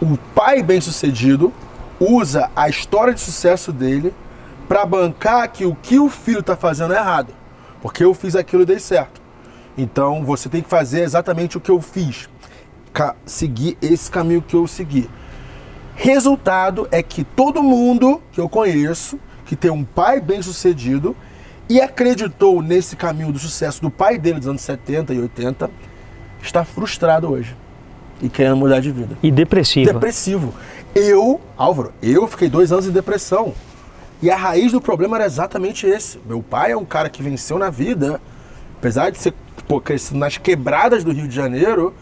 o 0.00 0.16
pai 0.34 0.62
bem-sucedido 0.62 1.52
usa 1.98 2.50
a 2.54 2.68
história 2.68 3.12
de 3.12 3.20
sucesso 3.20 3.72
dele 3.72 4.14
para 4.68 4.84
bancar 4.84 5.50
que 5.50 5.64
o 5.64 5.74
que 5.74 5.98
o 5.98 6.08
filho 6.08 6.40
está 6.40 6.56
fazendo 6.56 6.92
é 6.92 6.98
errado. 6.98 7.32
Porque 7.80 8.04
eu 8.04 8.12
fiz 8.12 8.36
aquilo 8.36 8.62
e 8.62 8.66
dei 8.66 8.78
certo. 8.78 9.20
Então 9.76 10.24
você 10.24 10.48
tem 10.48 10.62
que 10.62 10.68
fazer 10.68 11.00
exatamente 11.00 11.56
o 11.56 11.60
que 11.60 11.70
eu 11.70 11.80
fiz. 11.80 12.28
Seguir 13.24 13.78
esse 13.80 14.10
caminho 14.10 14.42
que 14.42 14.54
eu 14.54 14.66
segui. 14.66 15.08
Resultado 15.94 16.86
é 16.90 17.02
que 17.02 17.24
todo 17.24 17.62
mundo 17.62 18.20
que 18.32 18.40
eu 18.40 18.48
conheço, 18.48 19.18
que 19.44 19.56
tem 19.56 19.70
um 19.70 19.84
pai 19.84 20.20
bem-sucedido, 20.20 21.16
e 21.68 21.80
acreditou 21.80 22.62
nesse 22.62 22.96
caminho 22.96 23.32
do 23.32 23.38
sucesso 23.38 23.80
do 23.82 23.90
pai 23.90 24.18
dele 24.18 24.38
dos 24.38 24.48
anos 24.48 24.62
70 24.62 25.14
e 25.14 25.20
80, 25.20 25.70
está 26.42 26.64
frustrado 26.64 27.30
hoje 27.30 27.56
e 28.20 28.28
querendo 28.28 28.56
mudar 28.56 28.80
de 28.80 28.90
vida. 28.90 29.16
E 29.22 29.30
depressiva. 29.30 29.92
Depressivo. 29.92 30.54
Eu, 30.94 31.40
Álvaro, 31.56 31.92
eu 32.02 32.26
fiquei 32.26 32.48
dois 32.48 32.72
anos 32.72 32.86
em 32.86 32.90
depressão. 32.90 33.54
E 34.20 34.30
a 34.30 34.36
raiz 34.36 34.72
do 34.72 34.80
problema 34.80 35.16
era 35.16 35.26
exatamente 35.26 35.86
esse. 35.86 36.18
Meu 36.26 36.42
pai 36.42 36.72
é 36.72 36.76
um 36.76 36.84
cara 36.84 37.08
que 37.08 37.22
venceu 37.22 37.58
na 37.58 37.70
vida, 37.70 38.20
apesar 38.76 39.10
de 39.10 39.18
ser 39.18 39.32
pô, 39.66 39.80
crescido 39.80 40.18
nas 40.18 40.36
quebradas 40.36 41.04
do 41.04 41.12
Rio 41.12 41.28
de 41.28 41.34
Janeiro, 41.34 41.94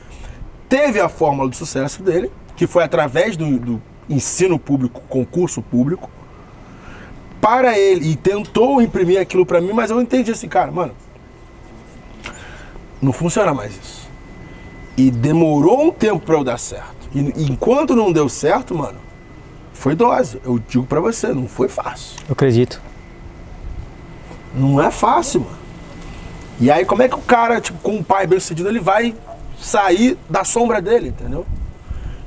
teve 0.68 1.00
a 1.00 1.08
fórmula 1.08 1.48
do 1.48 1.56
sucesso 1.56 2.02
dele, 2.02 2.30
que 2.56 2.66
foi 2.66 2.84
através 2.84 3.36
do, 3.36 3.58
do 3.58 3.82
ensino 4.08 4.58
público, 4.58 5.02
concurso 5.08 5.60
público, 5.60 6.10
para 7.40 7.78
ele 7.78 8.10
e 8.10 8.16
tentou 8.16 8.80
imprimir 8.80 9.20
aquilo 9.20 9.44
para 9.44 9.60
mim, 9.60 9.72
mas 9.72 9.90
eu 9.90 10.00
entendi 10.00 10.30
assim, 10.30 10.48
cara, 10.48 10.72
mano, 10.72 10.94
não 13.00 13.12
funciona 13.12 13.52
mais 13.52 13.72
isso. 13.72 14.08
E 14.96 15.10
demorou 15.10 15.84
um 15.84 15.90
tempo 15.90 16.24
para 16.24 16.36
eu 16.36 16.42
dar 16.42 16.58
certo. 16.58 16.96
E 17.14 17.44
enquanto 17.44 17.94
não 17.94 18.10
deu 18.10 18.28
certo, 18.28 18.74
mano, 18.74 18.98
foi 19.76 19.94
dose. 19.94 20.40
Eu 20.44 20.58
digo 20.58 20.84
para 20.84 21.00
você, 21.00 21.28
não 21.28 21.46
foi 21.46 21.68
fácil. 21.68 22.18
Eu 22.28 22.32
acredito. 22.32 22.80
Não 24.54 24.82
é 24.82 24.90
fácil, 24.90 25.40
mano. 25.42 25.56
E 26.58 26.70
aí, 26.70 26.84
como 26.86 27.02
é 27.02 27.08
que 27.08 27.14
o 27.14 27.20
cara, 27.20 27.60
tipo, 27.60 27.78
com 27.80 27.96
um 27.96 28.02
pai 28.02 28.26
bem 28.26 28.40
sucedido, 28.40 28.68
ele 28.68 28.80
vai 28.80 29.14
sair 29.58 30.16
da 30.28 30.42
sombra 30.42 30.80
dele, 30.80 31.08
entendeu? 31.08 31.46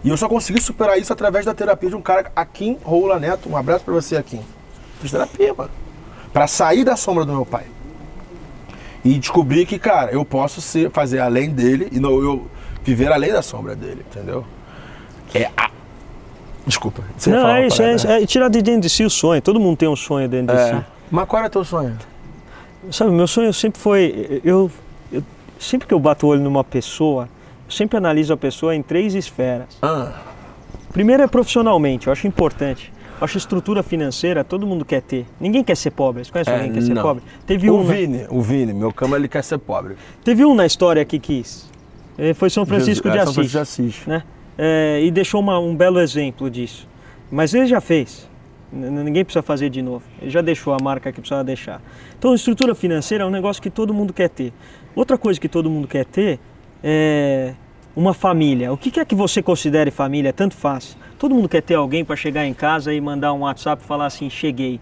E 0.03 0.09
eu 0.09 0.15
só 0.15 0.29
consegui 0.29 0.61
superar 0.61 0.97
isso 0.99 1.11
através 1.11 1.45
da 1.45 1.53
terapia 1.53 1.89
de 1.89 1.95
um 1.95 2.01
cara, 2.01 2.31
Akin 2.35 2.77
Roula 2.83 3.19
Neto. 3.19 3.49
Um 3.49 3.57
abraço 3.57 3.83
pra 3.83 3.93
você, 3.93 4.15
Akin. 4.15 4.41
Fiz 5.01 5.11
terapia, 5.11 5.53
mano. 5.53 5.71
Pra 6.31 6.45
sair 6.45 6.83
da 6.83 6.95
sombra 6.95 7.25
do 7.25 7.33
meu 7.33 7.45
pai. 7.45 7.65
E 9.03 9.17
descobrir 9.17 9.65
que, 9.65 9.79
cara, 9.79 10.11
eu 10.11 10.23
posso 10.23 10.61
ser, 10.61 10.91
fazer 10.91 11.19
além 11.19 11.49
dele 11.49 11.89
e 11.91 11.99
não 11.99 12.21
eu 12.21 12.47
viver 12.83 13.11
além 13.11 13.31
da 13.31 13.41
sombra 13.41 13.75
dele, 13.75 14.05
entendeu? 14.09 14.45
É 15.33 15.49
a. 15.57 15.69
Desculpa. 16.69 17.03
Não, 17.27 17.47
é 17.49 17.67
isso, 17.67 17.81
é, 17.81 17.95
né? 17.95 18.21
é 18.23 18.25
tirar 18.25 18.47
de 18.47 18.61
dentro 18.61 18.81
de 18.81 18.89
si 18.89 19.03
o 19.03 19.09
sonho. 19.09 19.41
Todo 19.41 19.59
mundo 19.59 19.75
tem 19.77 19.89
um 19.89 19.95
sonho 19.95 20.29
dentro 20.29 20.55
de 20.55 20.61
É. 20.61 20.75
si. 20.75 20.85
Mas 21.11 21.25
qual 21.27 21.39
era 21.41 21.49
teu 21.49 21.63
sonho? 21.65 21.97
Sabe, 22.91 23.11
meu 23.11 23.27
sonho 23.27 23.51
sempre 23.53 23.79
foi. 23.81 24.41
Eu, 24.43 24.69
eu- 25.11 25.23
sempre 25.59 25.87
que 25.87 25.93
eu 25.93 25.99
bato 25.99 26.25
o 26.25 26.29
olho 26.29 26.41
numa 26.41 26.63
pessoa, 26.63 27.27
eu 27.67 27.71
sempre 27.71 27.97
analiso 27.97 28.31
a 28.31 28.37
pessoa 28.37 28.75
em 28.75 28.81
três 28.81 29.13
esferas. 29.15 29.77
Ah, 29.81 30.13
Primeiro 30.93 31.21
é 31.21 31.27
profissionalmente, 31.27 32.07
eu 32.07 32.13
acho 32.13 32.25
importante. 32.25 32.91
Eu 33.19 33.25
acho 33.25 33.37
estrutura 33.37 33.83
financeira, 33.83 34.43
todo 34.43 34.65
mundo 34.65 34.83
quer 34.85 35.01
ter. 35.01 35.25
Ninguém 35.39 35.63
quer 35.63 35.75
ser 35.75 35.91
pobre. 35.91 36.23
Você 36.23 36.31
conhece 36.31 36.49
É, 36.49 36.53
alguém 36.53 36.69
que 36.71 36.79
quer 36.79 36.85
ser 36.85 36.93
não. 36.95 37.01
pobre? 37.03 37.23
Teve 37.45 37.69
o 37.69 37.75
um, 37.77 37.83
né? 37.83 37.93
Vini, 37.95 38.25
o 38.29 38.41
Vini, 38.41 38.73
meu 38.73 38.91
cama 38.93 39.15
ele 39.17 39.27
quer 39.27 39.43
ser 39.43 39.57
pobre. 39.59 39.95
teve 40.23 40.43
um 40.45 40.55
na 40.55 40.65
história 40.65 41.03
que 41.05 41.19
quis. 41.19 41.69
Foi 42.35 42.49
São 42.49 42.65
Francisco 42.65 43.07
Jesus- 43.07 43.13
de 43.13 43.17
é, 43.17 43.33
São 43.33 43.41
Assis. 43.43 43.51
Francisco 43.51 43.81
de 43.83 43.87
Assis. 43.93 44.07
né? 44.07 44.23
É, 44.61 44.99
e 45.01 45.09
deixou 45.09 45.39
uma- 45.39 45.57
um 45.57 45.73
belo 45.73 46.01
exemplo 46.01 46.49
disso. 46.49 46.85
Mas 47.31 47.53
ele 47.53 47.65
já 47.65 47.79
fez. 47.79 48.29
Ninguém 48.73 49.23
precisa 49.23 49.41
fazer 49.41 49.69
de 49.69 49.81
novo. 49.81 50.03
Ele 50.21 50.29
já 50.29 50.41
deixou 50.41 50.73
a 50.73 50.77
marca 50.83 51.13
que 51.13 51.21
precisava 51.21 51.45
deixar. 51.45 51.81
Então, 52.17 52.35
estrutura 52.35 52.75
financeira 52.75 53.23
é 53.23 53.27
um 53.27 53.29
negócio 53.29 53.61
que 53.61 53.69
todo 53.69 53.93
mundo 53.93 54.11
quer 54.11 54.27
ter. 54.27 54.51
Outra 54.93 55.17
coisa 55.17 55.39
que 55.39 55.47
todo 55.47 55.69
mundo 55.69 55.87
quer 55.87 56.03
ter 56.03 56.39
é 56.83 57.53
uma 57.95 58.13
família. 58.13 58.71
O 58.73 58.77
que 58.77 58.99
é 58.99 59.05
que 59.05 59.15
você 59.15 59.41
considere 59.41 59.91
família? 59.91 60.33
Tanto 60.33 60.55
faz. 60.55 60.97
Todo 61.17 61.33
mundo 61.33 61.47
quer 61.47 61.61
ter 61.61 61.75
alguém 61.75 62.03
para 62.03 62.17
chegar 62.17 62.45
em 62.45 62.53
casa 62.53 62.93
e 62.93 62.99
mandar 62.99 63.31
um 63.31 63.39
WhatsApp 63.39 63.81
e 63.81 63.87
falar 63.87 64.07
assim: 64.07 64.29
cheguei. 64.29 64.81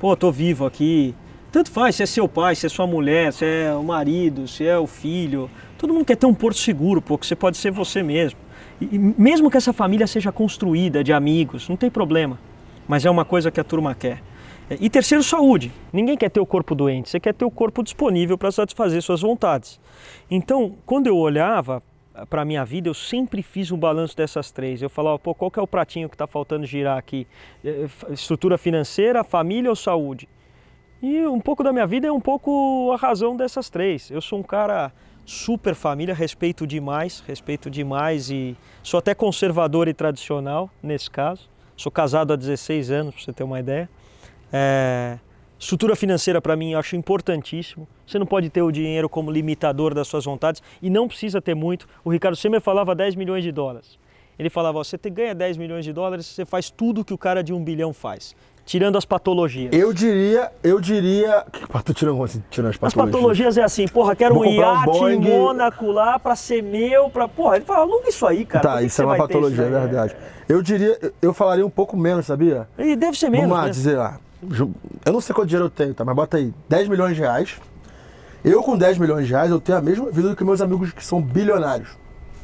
Pô, 0.00 0.16
tô 0.16 0.32
vivo 0.32 0.64
aqui. 0.64 1.14
Tanto 1.52 1.70
faz 1.70 1.96
se 1.96 2.02
é 2.02 2.06
seu 2.06 2.26
pai, 2.26 2.54
se 2.54 2.66
é 2.66 2.68
sua 2.68 2.86
mulher, 2.86 3.32
se 3.34 3.44
é 3.44 3.72
o 3.74 3.82
marido, 3.82 4.48
se 4.48 4.66
é 4.66 4.78
o 4.78 4.86
filho. 4.86 5.50
Todo 5.78 5.92
mundo 5.92 6.06
quer 6.06 6.16
ter 6.16 6.26
um 6.26 6.34
porto 6.34 6.58
seguro, 6.58 7.02
pô, 7.02 7.16
que 7.18 7.26
você 7.26 7.36
pode 7.36 7.58
ser 7.58 7.70
você 7.70 8.02
mesmo. 8.02 8.45
E, 8.80 8.98
mesmo 8.98 9.50
que 9.50 9.56
essa 9.56 9.72
família 9.72 10.06
seja 10.06 10.30
construída 10.30 11.02
de 11.02 11.12
amigos, 11.12 11.68
não 11.68 11.76
tem 11.76 11.90
problema. 11.90 12.38
Mas 12.86 13.04
é 13.04 13.10
uma 13.10 13.24
coisa 13.24 13.50
que 13.50 13.58
a 13.60 13.64
turma 13.64 13.94
quer. 13.94 14.22
É, 14.70 14.76
E 14.80 14.88
terceiro, 14.90 15.22
saúde. 15.24 15.72
Ninguém 15.92 16.16
quer 16.16 16.30
ter 16.30 16.40
o 16.40 16.46
corpo 16.46 16.74
doente, 16.74 17.08
você 17.08 17.18
quer 17.18 17.34
ter 17.34 17.44
o 17.44 17.50
corpo 17.50 17.82
disponível 17.82 18.36
para 18.36 18.50
satisfazer 18.52 19.02
suas 19.02 19.22
vontades. 19.22 19.80
Então, 20.30 20.74
quando 20.84 21.06
eu 21.06 21.16
olhava 21.16 21.82
para 22.30 22.42
a 22.42 22.44
minha 22.44 22.64
vida, 22.64 22.88
eu 22.88 22.94
sempre 22.94 23.42
fiz 23.42 23.70
um 23.70 23.76
balanço 23.76 24.16
dessas 24.16 24.50
três. 24.50 24.80
Eu 24.80 24.88
falava, 24.88 25.18
pô, 25.18 25.34
qual 25.34 25.50
que 25.50 25.58
é 25.58 25.62
o 25.62 25.66
pratinho 25.66 26.08
que 26.08 26.14
está 26.14 26.26
faltando 26.26 26.64
girar 26.64 26.96
aqui? 26.96 27.26
É, 27.64 27.84
f- 27.84 28.12
Estrutura 28.12 28.56
financeira, 28.56 29.22
família 29.22 29.68
ou 29.68 29.76
saúde? 29.76 30.28
E 31.02 31.26
um 31.26 31.40
pouco 31.40 31.62
da 31.62 31.72
minha 31.72 31.86
vida 31.86 32.06
é 32.06 32.12
um 32.12 32.20
pouco 32.20 32.90
a 32.92 32.96
razão 32.96 33.36
dessas 33.36 33.68
três. 33.68 34.10
Eu 34.10 34.22
sou 34.22 34.38
um 34.38 34.42
cara 34.42 34.92
super 35.26 35.74
família, 35.74 36.14
respeito 36.14 36.64
demais, 36.64 37.22
respeito 37.26 37.68
demais 37.68 38.30
e 38.30 38.56
sou 38.82 38.98
até 38.98 39.12
conservador 39.12 39.88
e 39.88 39.92
tradicional 39.92 40.70
nesse 40.80 41.10
caso. 41.10 41.50
Sou 41.76 41.90
casado 41.90 42.32
há 42.32 42.36
16 42.36 42.90
anos, 42.90 43.14
para 43.14 43.24
você 43.24 43.32
ter 43.32 43.42
uma 43.42 43.58
ideia. 43.58 43.90
É, 44.52 45.18
estrutura 45.58 45.96
financeira 45.96 46.40
para 46.40 46.54
mim 46.56 46.74
acho 46.74 46.94
importantíssimo. 46.94 47.88
Você 48.06 48.18
não 48.18 48.24
pode 48.24 48.48
ter 48.48 48.62
o 48.62 48.70
dinheiro 48.70 49.08
como 49.08 49.30
limitador 49.30 49.92
das 49.92 50.06
suas 50.06 50.24
vontades 50.24 50.62
e 50.80 50.88
não 50.88 51.08
precisa 51.08 51.42
ter 51.42 51.54
muito. 51.54 51.88
O 52.04 52.10
Ricardo 52.10 52.36
sempre 52.36 52.60
falava 52.60 52.94
10 52.94 53.16
milhões 53.16 53.42
de 53.42 53.50
dólares. 53.50 53.98
Ele 54.38 54.48
falava, 54.48 54.78
você 54.78 54.96
ganha 55.10 55.34
10 55.34 55.56
milhões 55.56 55.84
de 55.84 55.92
dólares, 55.92 56.26
você 56.26 56.44
faz 56.44 56.70
tudo 56.70 57.04
que 57.04 57.12
o 57.12 57.18
cara 57.18 57.42
de 57.42 57.52
um 57.52 57.64
bilhão 57.64 57.92
faz, 57.92 58.36
tirando 58.66 58.98
as 58.98 59.04
patologias. 59.04 59.70
Eu 59.72 59.92
diria, 59.92 60.50
eu 60.62 60.80
diria. 60.80 61.46
Que 61.52 61.64
tirando, 61.94 62.22
assim, 62.22 62.42
tirando 62.50 62.70
as 62.70 62.74
As 62.74 62.78
patologias? 62.92 63.12
patologias 63.14 63.56
é 63.58 63.62
assim, 63.62 63.86
porra, 63.88 64.14
quero 64.16 64.34
Vou 64.34 64.42
um 64.44 64.46
comprar 64.50 64.72
um 64.88 65.08
iate 65.08 65.14
em. 65.14 65.20
Mônaco 65.20 65.90
lá 65.92 66.18
pra 66.18 66.34
ser 66.34 66.62
meu, 66.62 67.08
pra. 67.08 67.28
Porra, 67.28 67.56
ele 67.56 67.64
fala, 67.64 67.80
aluga 67.80 68.08
isso 68.08 68.26
aí, 68.26 68.44
cara. 68.44 68.68
Tá, 68.68 68.82
isso 68.82 69.00
é 69.00 69.04
uma 69.06 69.16
patologia, 69.16 69.64
é 69.64 69.70
verdade. 69.70 70.16
Eu 70.48 70.60
diria, 70.60 70.98
eu- 71.22 71.32
falaria 71.32 71.64
um 71.64 71.70
pouco 71.70 71.96
menos, 71.96 72.26
sabia? 72.26 72.68
E 72.76 72.96
deve 72.96 73.16
ser 73.16 73.30
menos. 73.30 73.48
Vamos 73.48 73.58
lá, 73.58 73.64
né? 73.66 73.70
dizer 73.70 73.96
lá. 73.96 74.18
Eu 75.04 75.12
não 75.12 75.20
sei 75.20 75.34
quanto 75.34 75.48
dinheiro 75.48 75.66
eu 75.66 75.70
tenho, 75.70 75.94
tá? 75.94 76.04
Mas 76.04 76.14
bota 76.14 76.36
aí, 76.36 76.52
10 76.68 76.88
milhões 76.88 77.14
de 77.14 77.22
reais. 77.22 77.56
Eu 78.44 78.62
com 78.62 78.76
10 78.76 78.98
milhões 78.98 79.26
de 79.26 79.32
reais, 79.32 79.50
eu 79.50 79.60
tenho 79.60 79.78
a 79.78 79.80
mesma 79.80 80.10
vida 80.10 80.28
do 80.28 80.36
que 80.36 80.44
meus 80.44 80.60
amigos 80.60 80.92
que 80.92 81.04
são 81.04 81.20
bilionários. 81.20 81.90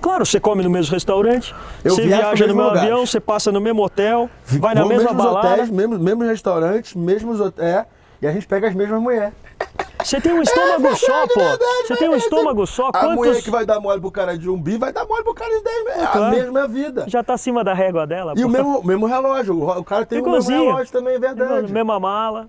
Claro, 0.03 0.27
você 0.27 0.41
come 0.41 0.63
no 0.63 0.69
mesmo 0.69 0.93
restaurante, 0.93 1.55
Eu 1.85 1.95
você 1.95 2.03
viaja 2.03 2.47
no 2.47 2.55
mesmo 2.55 2.63
mesmo 2.73 2.79
avião, 2.79 3.07
você 3.07 3.21
passa 3.21 3.51
no 3.53 3.61
mesmo 3.61 3.83
hotel, 3.85 4.29
vai 4.45 4.75
na 4.75 4.81
Vou 4.83 4.91
mesma 4.91 5.11
mesmos 5.11 5.25
balada. 5.25 5.49
hotéis, 5.53 5.71
mesmos, 5.71 5.99
mesmos 5.99 6.27
restaurantes, 6.29 6.95
mesmos 6.95 7.41
hotéis. 7.41 7.85
E 8.21 8.27
a 8.27 8.33
gente 8.33 8.47
pega 8.47 8.69
as 8.69 8.75
mesmas 8.75 9.01
mulheres. 9.01 9.33
Você 10.05 10.21
tem 10.21 10.33
um 10.33 10.43
estômago 10.43 10.97
só, 10.97 11.27
pô. 11.29 11.41
Você 11.87 11.97
tem 11.97 12.09
um 12.09 12.17
estômago 12.17 12.67
só. 12.67 12.91
A 12.93 13.03
mulher 13.15 13.17
Quantos. 13.33 13.45
que 13.45 13.51
vai 13.51 13.65
dar 13.65 13.79
mole 13.81 14.01
pro 14.01 14.11
cara 14.11 14.37
de 14.37 14.49
um 14.51 14.61
bi 14.61 14.77
vai 14.77 14.93
dar 14.93 15.05
mole 15.07 15.23
pro 15.25 15.35
cara 15.35 15.51
de 15.57 15.63
10 15.63 15.85
mil. 15.85 15.93
É 15.95 16.03
a 16.05 16.07
Claro. 16.09 16.31
mesma 16.37 16.69
vida. 16.69 17.05
Já 17.09 17.23
tá 17.23 17.35
acima 17.35 17.63
da 17.65 17.73
régua 17.73 18.05
dela, 18.07 18.33
E 18.37 18.43
pô. 18.43 18.49
o 18.49 18.51
mesmo, 18.51 18.83
mesmo 18.85 19.07
relógio. 19.07 19.61
O 19.79 19.85
cara 19.85 20.05
tem 20.05 20.19
o 20.19 20.23
mesmo 20.23 20.37
Igualzinho. 20.37 20.71
relógio 20.73 20.93
também, 20.93 21.15
é 21.15 21.19
verdade. 21.19 21.73
Mesma 21.73 21.99
mala. 22.01 22.49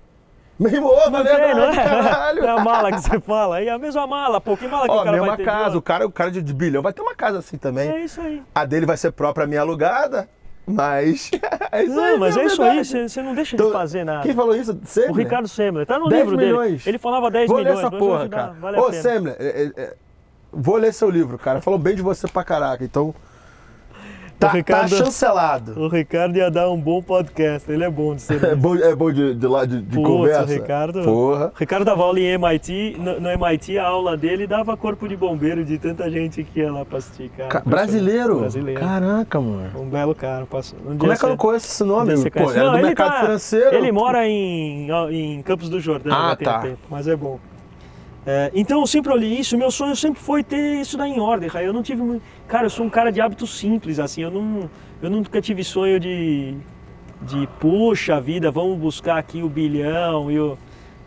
Ovo, 0.59 0.67
é 0.67 1.09
Não 1.09 1.23
tem, 1.23 1.35
verdade, 1.35 1.53
não 1.59 1.63
é? 1.63 1.75
caralho. 1.75 2.43
É 2.45 2.49
a 2.49 2.59
mala 2.63 2.91
que 2.91 2.99
você 3.01 3.19
fala. 3.19 3.61
E 3.61 3.69
a 3.69 3.77
mesma 3.77 4.05
mala, 4.07 4.39
pô. 4.39 4.55
Que 4.55 4.67
mala 4.67 4.85
que 4.85 4.91
Ó, 4.91 4.95
o 5.01 5.03
cara 5.03 5.11
mesma 5.11 5.27
vai 5.27 5.37
ter? 5.37 5.45
casa. 5.45 5.77
O 5.77 5.81
cara, 5.81 6.05
o 6.05 6.11
cara 6.11 6.31
de, 6.31 6.41
de 6.41 6.53
bilhão 6.53 6.81
vai 6.81 6.93
ter 6.93 7.01
uma 7.01 7.15
casa 7.15 7.39
assim 7.39 7.57
também. 7.57 7.89
É 7.89 7.99
isso 8.03 8.21
aí. 8.21 8.41
A 8.53 8.63
dele 8.65 8.85
vai 8.85 8.95
ser 8.97 9.11
própria 9.11 9.47
minha 9.47 9.61
alugada, 9.61 10.29
mas. 10.65 11.31
é 11.71 11.83
isso 11.83 11.99
aí. 11.99 12.11
Não, 12.11 12.19
mas 12.19 12.37
é 12.37 12.45
isso 12.45 12.61
aí, 12.61 12.85
você 12.85 13.09
você 13.09 13.21
não 13.21 13.33
deixa 13.33 13.55
Então, 13.55 13.67
de 13.67 13.73
fazer 13.73 14.03
nada. 14.03 14.21
Quem 14.21 14.33
falou 14.33 14.55
isso? 14.55 14.77
Você? 14.83 15.07
O 15.09 15.13
Ricardo 15.13 15.47
Semler, 15.47 15.85
tá 15.85 15.97
no 15.97 16.07
10 16.07 16.21
livro 16.23 16.37
milhões. 16.37 16.83
dele. 16.83 16.91
Ele 16.91 16.97
falava 16.99 17.31
10 17.31 17.47
Vou 17.49 17.57
milhões. 17.57 17.75
ler 17.75 17.81
essa 17.81 17.89
vou 17.89 17.99
porra, 17.99 18.29
cara. 18.29 18.53
Vale 18.59 18.77
a 18.77 18.81
Ô. 18.81 18.93
Semler, 18.93 19.35
é, 19.39 19.45
é, 19.63 19.71
é, 19.75 19.93
vou 20.51 20.75
ler 20.77 20.93
seu 20.93 21.09
livro, 21.09 21.37
cara. 21.39 21.61
Falou 21.61 21.79
bem 21.79 21.95
de 21.95 22.01
você 22.01 22.27
pra 22.27 22.43
caraca. 22.43 22.83
Então. 22.83 23.13
Tá, 24.47 24.51
Ricardo- 24.53 24.89
tá 24.89 24.97
chancelado. 25.05 25.79
O 25.79 25.87
Ricardo 25.87 26.35
ia 26.37 26.49
dar 26.51 26.69
um 26.69 26.79
bom 26.79 27.01
podcast, 27.01 27.71
ele 27.71 27.83
é 27.83 27.89
bom 27.89 28.15
de 28.15 28.21
ser. 28.21 28.43
É 28.43 28.55
bom, 28.55 28.75
é 28.75 28.95
bom 28.95 29.11
de, 29.11 29.33
de, 29.35 29.47
lá 29.47 29.65
de, 29.65 29.81
de 29.81 29.95
Putz, 29.95 30.07
conversa. 30.07 30.43
o 30.43 30.45
Ricardo. 30.47 31.03
Porra. 31.03 31.51
O 31.55 31.59
Ricardo 31.59 31.85
dava 31.85 32.03
aula 32.03 32.19
em 32.19 32.25
MIT, 32.37 32.95
no, 32.99 33.19
no 33.21 33.29
MIT 33.29 33.77
a 33.77 33.87
aula 33.87 34.15
dele 34.17 34.45
dava 34.47 34.75
corpo 34.75 35.07
de 35.07 35.15
bombeiro 35.15 35.63
de 35.63 35.77
tanta 35.77 36.09
gente 36.11 36.43
que 36.43 36.59
ia 36.59 36.71
lá 36.71 36.83
pra 36.85 36.97
assistir, 36.97 37.29
cara. 37.29 37.49
Ca- 37.49 37.63
brasileiro? 37.65 38.39
Brasileiro. 38.39 38.79
Caraca, 38.79 39.39
mano. 39.39 39.69
Um 39.79 39.89
belo 39.89 40.13
cara. 40.15 40.45
Passou. 40.45 40.77
Um 40.85 40.97
Como 40.97 41.11
é 41.11 41.15
que 41.17 41.23
eu 41.23 41.29
não 41.29 41.37
conheço 41.37 41.65
esse 41.67 41.83
um 41.83 41.87
nome? 41.87 42.15
você 42.15 42.29
Pô, 42.29 42.51
era 42.51 42.63
Não, 42.63 42.71
do 42.71 42.77
ele 42.77 42.85
mercado 42.87 43.11
tá- 43.13 43.19
financeiro. 43.21 43.75
Ele 43.75 43.91
mora 43.91 44.27
em, 44.27 44.87
em 45.11 45.41
Campos 45.41 45.69
do 45.69 45.79
Jordão 45.79 46.13
Ah, 46.13 46.35
tá. 46.35 46.59
um 46.59 46.61
tempo, 46.61 46.79
mas 46.89 47.07
é 47.07 47.15
bom. 47.15 47.39
É, 48.25 48.49
então 48.55 48.79
eu 48.79 48.87
sempre 48.87 49.11
olhei 49.11 49.33
isso, 49.37 49.57
meu 49.57 49.69
sonho 49.69 49.95
sempre 49.97 50.21
foi 50.21 50.41
ter 50.43 50.79
isso 50.79 50.97
daí 50.97 51.11
em 51.11 51.19
ordem, 51.19 51.49
Raí. 51.49 51.65
Eu 51.65 51.73
não 51.73 51.83
tive 51.83 52.01
muito. 52.01 52.21
Cara, 52.53 52.67
eu 52.67 52.69
sou 52.69 52.85
um 52.85 52.89
cara 52.89 53.11
de 53.11 53.19
hábitos 53.19 53.57
simples, 53.57 53.97
assim, 53.97 54.21
eu 54.21 54.29
não. 54.29 54.69
Eu 55.01 55.09
nunca 55.09 55.41
tive 55.41 55.63
sonho 55.63 55.99
de. 55.99 56.55
de 57.19 57.49
puxa 57.59 58.21
vida, 58.21 58.51
vamos 58.51 58.77
buscar 58.77 59.17
aqui 59.17 59.41
o 59.41 59.49
bilhão 59.49 60.29
e 60.29 60.39
o. 60.39 60.55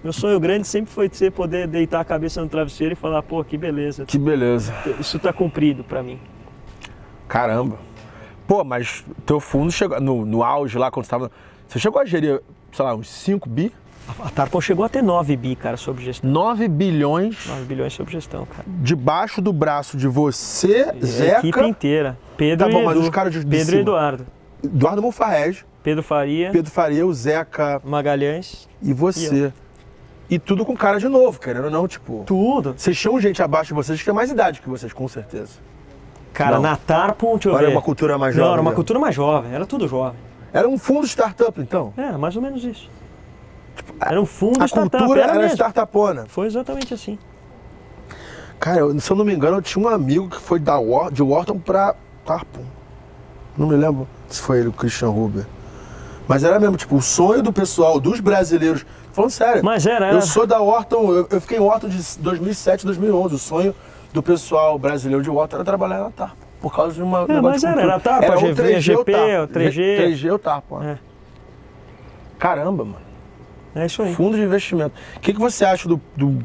Meu 0.02 0.12
sonho 0.12 0.40
grande 0.40 0.66
sempre 0.66 0.90
foi 0.90 1.08
ser 1.08 1.30
poder 1.30 1.68
deitar 1.68 2.00
a 2.00 2.04
cabeça 2.04 2.42
no 2.42 2.48
travesseiro 2.48 2.94
e 2.94 2.96
falar, 2.96 3.22
pô, 3.22 3.44
que 3.44 3.56
beleza, 3.56 4.04
Que 4.04 4.18
beleza. 4.18 4.74
isso 4.98 5.20
tá 5.20 5.32
cumprido 5.32 5.84
pra 5.84 6.02
mim. 6.02 6.18
Caramba. 7.28 7.78
Pô, 8.48 8.64
mas 8.64 9.04
teu 9.24 9.38
fundo 9.38 9.70
chegou 9.70 10.00
no, 10.00 10.26
no 10.26 10.42
auge 10.42 10.76
lá 10.76 10.90
quando 10.90 11.04
você 11.04 11.10
tava. 11.10 11.30
Você 11.68 11.78
chegou 11.78 12.02
a 12.02 12.04
gerir, 12.04 12.42
sei 12.72 12.84
lá, 12.84 12.92
uns 12.92 13.08
5 13.08 13.48
bi? 13.48 13.72
A 14.24 14.30
Tarpon 14.30 14.60
chegou 14.60 14.84
a 14.84 14.88
ter 14.88 15.02
9 15.02 15.36
bi, 15.36 15.56
cara, 15.56 15.76
sob 15.76 16.02
gestão. 16.02 16.30
9 16.30 16.68
bilhões 16.68 17.46
9 17.46 17.64
bilhões 17.64 17.92
sob 17.92 18.10
gestão, 18.10 18.46
cara. 18.46 18.64
debaixo 18.66 19.40
do 19.42 19.52
braço 19.52 19.96
de 19.96 20.06
você, 20.06 20.92
A 21.02 21.04
Zeca, 21.06 21.38
equipe 21.48 21.60
inteira. 21.66 22.18
Pedro 22.36 22.66
Tá 22.66 22.72
bom, 22.72 22.82
e 22.82 22.84
mas 22.84 22.96
Edu. 22.96 23.02
os 23.04 23.10
caras 23.10 23.32
de- 23.32 23.44
Pedro 23.44 23.64
cima? 23.66 23.78
e 23.78 23.80
Eduardo. 23.80 24.26
Eduardo 24.64 25.02
Monfarrez, 25.02 25.64
Pedro 25.82 26.02
Faria, 26.02 26.50
Pedro 26.50 26.70
Faria, 26.70 27.06
o 27.06 27.12
Zeca 27.12 27.80
Magalhães. 27.84 28.68
e 28.82 28.92
você. 28.92 29.52
E 30.28 30.38
tudo 30.40 30.64
com 30.66 30.76
cara 30.76 30.98
de 30.98 31.06
novo, 31.08 31.38
querendo 31.38 31.66
ou 31.66 31.70
não, 31.70 31.86
tipo. 31.86 32.24
Tudo. 32.26 32.74
Vocês 32.76 32.98
tinham 32.98 33.20
gente 33.20 33.40
abaixo 33.42 33.68
de 33.68 33.74
vocês 33.74 33.98
que 33.98 34.04
tem 34.04 34.12
mais 34.14 34.30
idade 34.30 34.60
que 34.60 34.68
vocês, 34.68 34.92
com 34.92 35.06
certeza. 35.06 35.52
Cara, 36.32 36.56
Não. 36.56 36.62
na 36.62 36.76
Tarpon, 36.76 37.34
deixa 37.34 37.48
eu 37.48 37.56
era 37.56 37.66
ver. 37.68 37.72
uma 37.72 37.80
cultura 37.82 38.18
mais 38.18 38.34
Não, 38.34 38.40
jovem 38.42 38.52
era 38.54 38.60
uma 38.60 38.70
mesmo? 38.70 38.76
cultura 38.76 38.98
mais 38.98 39.14
jovem. 39.14 39.52
Era 39.52 39.64
tudo 39.66 39.86
jovem. 39.88 40.18
Era 40.52 40.68
um 40.68 40.76
fundo 40.76 41.06
startup, 41.06 41.60
então. 41.60 41.92
Era 41.96 42.18
mais 42.18 42.34
ou 42.36 42.42
menos 42.42 42.64
isso. 42.64 42.90
Era 44.00 44.20
um 44.20 44.26
fundo 44.26 44.62
A 44.62 44.66
startup. 44.66 44.98
cultura 44.98 45.22
era 45.22 45.32
era 45.34 45.46
startupona. 45.46 46.24
Foi 46.28 46.46
exatamente 46.46 46.92
assim. 46.94 47.18
Cara, 48.58 48.80
eu- 48.80 48.98
se 49.00 49.10
eu 49.10 49.16
não 49.16 49.24
me 49.24 49.34
engano, 49.34 49.56
eu 49.58 49.62
tinha 49.62 49.84
um 49.84 49.88
amigo 49.88 50.28
que 50.28 50.40
foi 50.40 50.58
da 50.58 50.76
de 51.12 51.22
Wharton 51.22 51.58
pra 51.58 51.94
Tarpon. 52.24 52.62
Não 53.56 53.66
me 53.66 53.76
lembro 53.76 54.06
se 54.28 54.40
foi 54.40 54.58
ele, 54.60 54.68
o 54.68 54.72
Christian 54.72 55.10
Huber. 55.10 55.46
Mas 56.28 56.42
era 56.42 56.58
mesmo, 56.58 56.76
tipo, 56.76 56.96
o 56.96 57.00
sonho 57.02 57.42
do 57.42 57.52
pessoal, 57.52 58.00
dos 58.00 58.18
brasileiros. 58.20 58.84
Falando 59.12 59.30
sério. 59.30 59.64
Mas 59.64 59.86
era, 59.86 60.06
era. 60.08 60.16
Eu 60.16 60.22
sou 60.22 60.46
da 60.46 60.60
Wharton, 60.60 61.10
eu, 61.14 61.28
eu 61.30 61.40
fiquei 61.40 61.56
em 61.56 61.60
Wharton 61.60 61.88
de 61.88 62.02
2007, 62.18 62.84
2011. 62.84 63.34
O 63.34 63.38
sonho 63.38 63.74
do 64.12 64.22
pessoal 64.22 64.78
brasileiro 64.78 65.22
de 65.22 65.30
Wharton 65.30 65.56
era 65.56 65.64
trabalhar 65.64 66.00
na 66.00 66.10
Tarpon. 66.10 66.36
Por 66.60 66.74
causa 66.74 66.94
de 66.94 67.02
uma. 67.02 67.24
É, 67.28 67.40
mas 67.40 67.62
era, 67.62 67.80
era 67.80 68.00
Tarpon, 68.00 68.24
Era 68.24 68.34
a 68.34 68.38
o 68.38 68.40
GV, 68.40 68.62
3G, 68.62 68.76
o 68.94 68.98
GP, 68.98 69.12
o 69.12 69.48
3G. 69.48 69.96
3G, 69.98 70.34
o 70.34 70.38
Tarpon. 70.38 70.82
É. 70.82 70.98
Caramba, 72.38 72.84
mano. 72.84 73.05
É 73.76 73.86
isso 73.86 74.02
aí. 74.02 74.14
Fundo 74.14 74.36
de 74.36 74.42
investimento. 74.42 74.94
O 75.16 75.20
que, 75.20 75.32
que 75.32 75.38
você 75.38 75.64
acha 75.64 75.86
do, 75.88 76.00
do, 76.16 76.38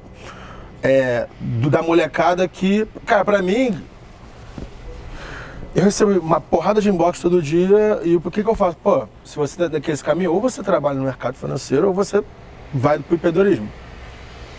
é, 0.83 1.27
do- 1.39 1.69
da 1.69 1.81
molecada 1.81 2.47
que, 2.47 2.85
cara, 3.05 3.23
pra 3.25 3.41
mim, 3.41 3.81
eu 5.73 5.83
recebo 5.83 6.19
uma 6.19 6.41
porrada 6.41 6.81
de 6.81 6.89
inbox 6.89 7.19
todo 7.21 7.41
dia 7.41 8.01
e 8.03 8.15
o 8.17 8.21
que, 8.29 8.43
que 8.43 8.49
eu 8.49 8.55
faço? 8.55 8.75
Pô, 8.83 9.07
se 9.23 9.37
você 9.37 9.57
tá 9.57 9.67
daquele 9.69 9.97
caminho, 9.99 10.33
ou 10.33 10.41
você 10.41 10.61
trabalha 10.61 10.97
no 10.99 11.05
mercado 11.05 11.35
financeiro 11.35 11.87
ou 11.87 11.93
você 11.93 12.21
vai 12.73 12.99
pro 12.99 13.15
empreendedorismo. 13.15 13.69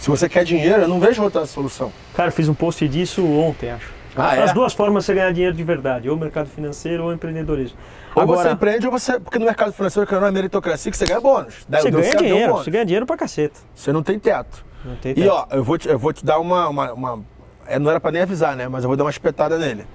Se 0.01 0.09
você 0.09 0.29
quer 0.29 0.43
dinheiro, 0.45 0.83
eu 0.83 0.89
não 0.89 0.99
vejo 0.99 1.23
outra 1.23 1.45
solução. 1.47 1.93
Cara, 2.15 2.29
eu 2.29 2.33
fiz 2.33 2.49
um 2.49 2.55
post 2.55 2.89
disso 2.89 3.25
ontem, 3.25 3.71
acho. 3.71 3.93
Ah, 4.17 4.37
é? 4.37 4.43
As 4.43 4.53
duas 4.53 4.75
formas 4.75 5.03
de 5.03 5.07
você 5.07 5.15
ganhar 5.15 5.33
dinheiro 5.33 5.57
de 5.57 5.65
verdade, 5.65 6.09
ou 6.11 6.17
mercado 6.17 6.47
financeiro 6.49 7.05
ou 7.05 7.13
empreendedorismo. 7.15 7.79
Ou 8.15 8.27
você 8.27 8.41
Agora, 8.41 8.53
empreende 8.53 8.87
ou 8.87 8.93
você. 8.93 9.19
Porque 9.19 9.39
no 9.39 9.47
mercado 9.47 9.73
financeiro, 9.73 10.07
que 10.07 10.15
não 10.15 10.27
é 10.27 10.31
meritocracia, 10.31 10.91
que 10.91 10.97
você 10.99 11.07
ganha 11.07 11.21
bônus. 11.21 11.65
Daí 11.67 11.83
você 11.83 11.91
ganha 11.91 12.05
certo, 12.05 12.19
dinheiro, 12.25 12.53
você 12.53 12.71
ganha 12.71 12.85
dinheiro 12.85 13.07
pra 13.07 13.17
caceta. 13.17 13.59
Você 13.75 13.91
não 13.93 14.03
tem 14.03 14.19
teto. 14.19 14.65
Não 14.85 14.97
tem 14.97 15.13
E 15.13 15.15
teto. 15.15 15.31
ó, 15.31 15.47
eu 15.51 15.65
vou 15.65 15.79
te, 15.79 15.89
eu 15.89 15.99
vou 15.99 16.13
te 16.13 16.25
dar 16.25 16.39
uma, 16.39 16.69
uma, 16.69 16.93
uma- 16.93 17.25
é, 17.67 17.79
Não 17.79 17.91
era 17.91 17.99
pra 18.01 18.11
nem 18.11 18.21
avisar, 18.23 18.55
né? 18.55 18.69
Mas 18.69 18.85
eu 18.85 18.89
vou 18.89 18.97
dar 18.97 19.05
uma 19.05 19.11
espetada 19.11 19.57
nele. 19.59 19.87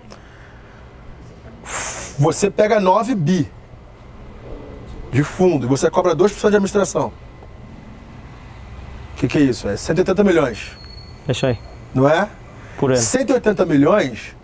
Você 2.18 2.50
pega 2.50 2.80
9 2.80 3.14
bi 3.14 3.48
de 5.12 5.24
fundo 5.24 5.66
e 5.66 5.70
você 5.70 5.90
cobra 5.92 6.16
2% 6.16 6.40
de 6.42 6.48
administração. 6.48 7.12
O 9.14 9.20
que, 9.20 9.28
que 9.28 9.38
é 9.38 9.42
isso? 9.42 9.68
É 9.68 9.76
180 9.78 10.24
milhões, 10.24 10.72
isso 11.28 11.46
aí, 11.46 11.58
não 11.94 12.08
é? 12.08 12.28
Por 12.78 12.92
ano. 12.92 13.00
180 13.02 13.66
milhões 13.66 14.36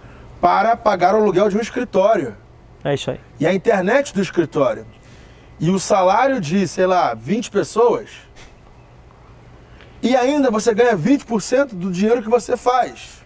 para 0.42 0.76
pagar 0.76 1.14
o 1.16 1.18
aluguel 1.18 1.50
de 1.50 1.58
um 1.58 1.62
escritório 1.62 2.36
É 2.84 2.94
isso 2.94 3.12
aí. 3.12 3.20
e 3.40 3.46
a 3.48 3.54
internet 3.54 4.14
do 4.14 4.22
escritório. 4.22 4.86
E 5.60 5.70
o 5.70 5.80
salário 5.80 6.42
de, 6.42 6.68
sei 6.68 6.86
lá, 6.86 7.14
20 7.14 7.50
pessoas. 7.52 8.10
E 10.02 10.16
ainda 10.16 10.52
você 10.52 10.74
ganha 10.74 10.98
20% 10.98 11.68
do 11.76 11.90
dinheiro 11.92 12.22
que 12.22 12.30
você 12.30 12.58
faz. 12.58 13.24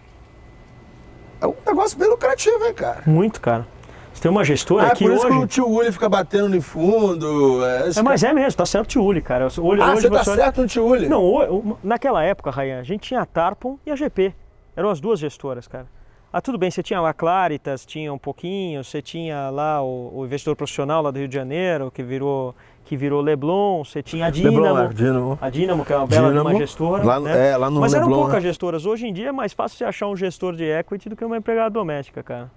É 1.40 1.46
um 1.46 1.54
negócio 1.66 1.98
bem 1.98 2.08
lucrativo, 2.08 2.64
hein, 2.66 2.74
cara? 2.74 3.02
Muito, 3.06 3.40
cara. 3.40 3.66
Você 4.12 4.22
tem 4.22 4.30
uma 4.30 4.44
gestora 4.44 4.86
Ah, 4.86 4.88
é 4.88 4.94
que 4.94 5.04
por 5.04 5.12
isso 5.12 5.26
que 5.26 5.32
o 5.32 5.38
hoje... 5.38 5.46
tio 5.48 5.68
Uli 5.68 5.92
fica 5.92 6.08
batendo 6.08 6.48
no 6.48 6.60
fundo. 6.62 7.64
É, 7.64 7.90
É, 7.98 8.02
mas 8.02 8.22
é 8.22 8.32
mesmo, 8.32 8.56
tá 8.56 8.66
certo, 8.66 8.88
tio 8.88 9.02
Uli, 9.02 9.20
cara. 9.22 9.46
Hoje, 9.46 9.56
cara- 9.60 9.84
Ah, 9.84 9.92
hoje 9.94 10.02
você 10.02 10.08
tá 10.10 10.14
olha- 10.16 10.24
certo 10.42 10.60
no 10.62 10.66
tio 10.68 10.84
Uli? 10.86 11.08
Não, 11.08 11.22
o- 11.22 11.56
o- 11.58 11.78
naquela 11.82 12.22
época, 12.24 12.50
Rayan, 12.50 12.80
a 12.80 12.82
gente 12.84 13.02
tinha 13.08 13.20
a 13.20 13.26
Tarpon 13.26 13.78
e 13.86 13.90
a 13.90 13.96
GP. 13.96 14.34
Eram 14.78 14.90
as 14.90 15.00
duas 15.00 15.18
gestoras, 15.18 15.66
cara. 15.66 15.86
Ah, 16.32 16.40
tudo 16.40 16.56
bem, 16.56 16.70
você 16.70 16.84
tinha 16.84 17.00
lá 17.00 17.08
a 17.10 17.12
Claritas, 17.12 17.84
tinha 17.84 18.12
um 18.12 18.18
pouquinho, 18.18 18.84
você 18.84 19.02
tinha 19.02 19.50
lá 19.50 19.82
o, 19.82 20.20
o 20.20 20.24
investidor 20.24 20.54
profissional 20.54 21.02
lá 21.02 21.10
do 21.10 21.18
Rio 21.18 21.26
de 21.26 21.34
Janeiro, 21.34 21.90
que 21.90 22.00
virou, 22.00 22.54
que 22.84 22.96
virou 22.96 23.20
Leblon, 23.20 23.82
você 23.82 24.04
tinha 24.04 24.26
a 24.26 24.30
Dínamo. 24.30 24.60
Leblon, 24.60 24.78
é, 24.84 24.88
Dínamo. 24.92 25.38
A 25.40 25.50
Dínamo, 25.50 25.84
que 25.84 25.92
é 25.92 25.96
uma 25.96 26.06
bela 26.06 26.42
uma 26.42 26.54
gestora. 26.54 27.02
Lá- 27.04 27.18
né? 27.18 27.48
é, 27.50 27.56
lá 27.56 27.68
no 27.68 27.80
Mas 27.80 27.92
eram 27.92 28.06
Leblon, 28.06 28.20
poucas 28.20 28.42
né? 28.44 28.48
gestoras. 28.50 28.86
Hoje 28.86 29.08
em 29.08 29.12
dia 29.12 29.30
é 29.30 29.32
mais 29.32 29.52
fácil 29.52 29.78
você 29.78 29.84
achar 29.84 30.06
um 30.06 30.14
gestor 30.14 30.54
de 30.54 30.62
equity 30.62 31.08
do 31.08 31.16
que 31.16 31.24
uma 31.24 31.36
empregada 31.36 31.70
doméstica, 31.70 32.22
cara. 32.22 32.48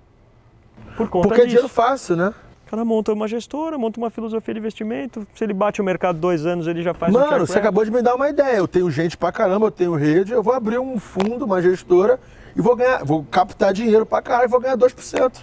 Por 0.95 1.09
conta 1.09 1.29
Porque 1.29 1.41
é 1.41 1.45
disso. 1.45 1.55
dinheiro 1.57 1.73
fácil, 1.73 2.15
né? 2.17 2.35
Cara 2.71 2.85
monta 2.85 3.11
uma 3.11 3.27
gestora, 3.27 3.77
monta 3.77 3.99
uma 3.99 4.09
filosofia 4.09 4.53
de 4.53 4.59
investimento. 4.61 5.27
Se 5.35 5.43
ele 5.43 5.53
bate 5.53 5.81
o 5.81 5.83
mercado 5.83 6.17
dois 6.17 6.45
anos, 6.45 6.67
ele 6.67 6.81
já 6.81 6.93
faz 6.93 7.11
Mano, 7.11 7.45
você 7.45 7.59
acabou 7.59 7.83
de 7.83 7.91
me 7.91 8.01
dar 8.01 8.15
uma 8.15 8.29
ideia. 8.29 8.55
Eu 8.55 8.65
tenho 8.65 8.89
gente 8.89 9.17
pra 9.17 9.29
caramba, 9.29 9.65
eu 9.65 9.71
tenho 9.71 9.93
rede, 9.93 10.31
eu 10.31 10.41
vou 10.41 10.53
abrir 10.53 10.79
um 10.79 10.97
fundo, 10.97 11.43
uma 11.43 11.61
gestora, 11.61 12.17
e 12.55 12.61
vou 12.61 12.73
ganhar, 12.73 13.03
vou 13.03 13.25
captar 13.29 13.73
dinheiro 13.73 14.05
pra 14.05 14.21
caralho 14.21 14.45
e 14.45 14.47
vou 14.47 14.61
ganhar 14.61 14.77
2%. 14.77 15.33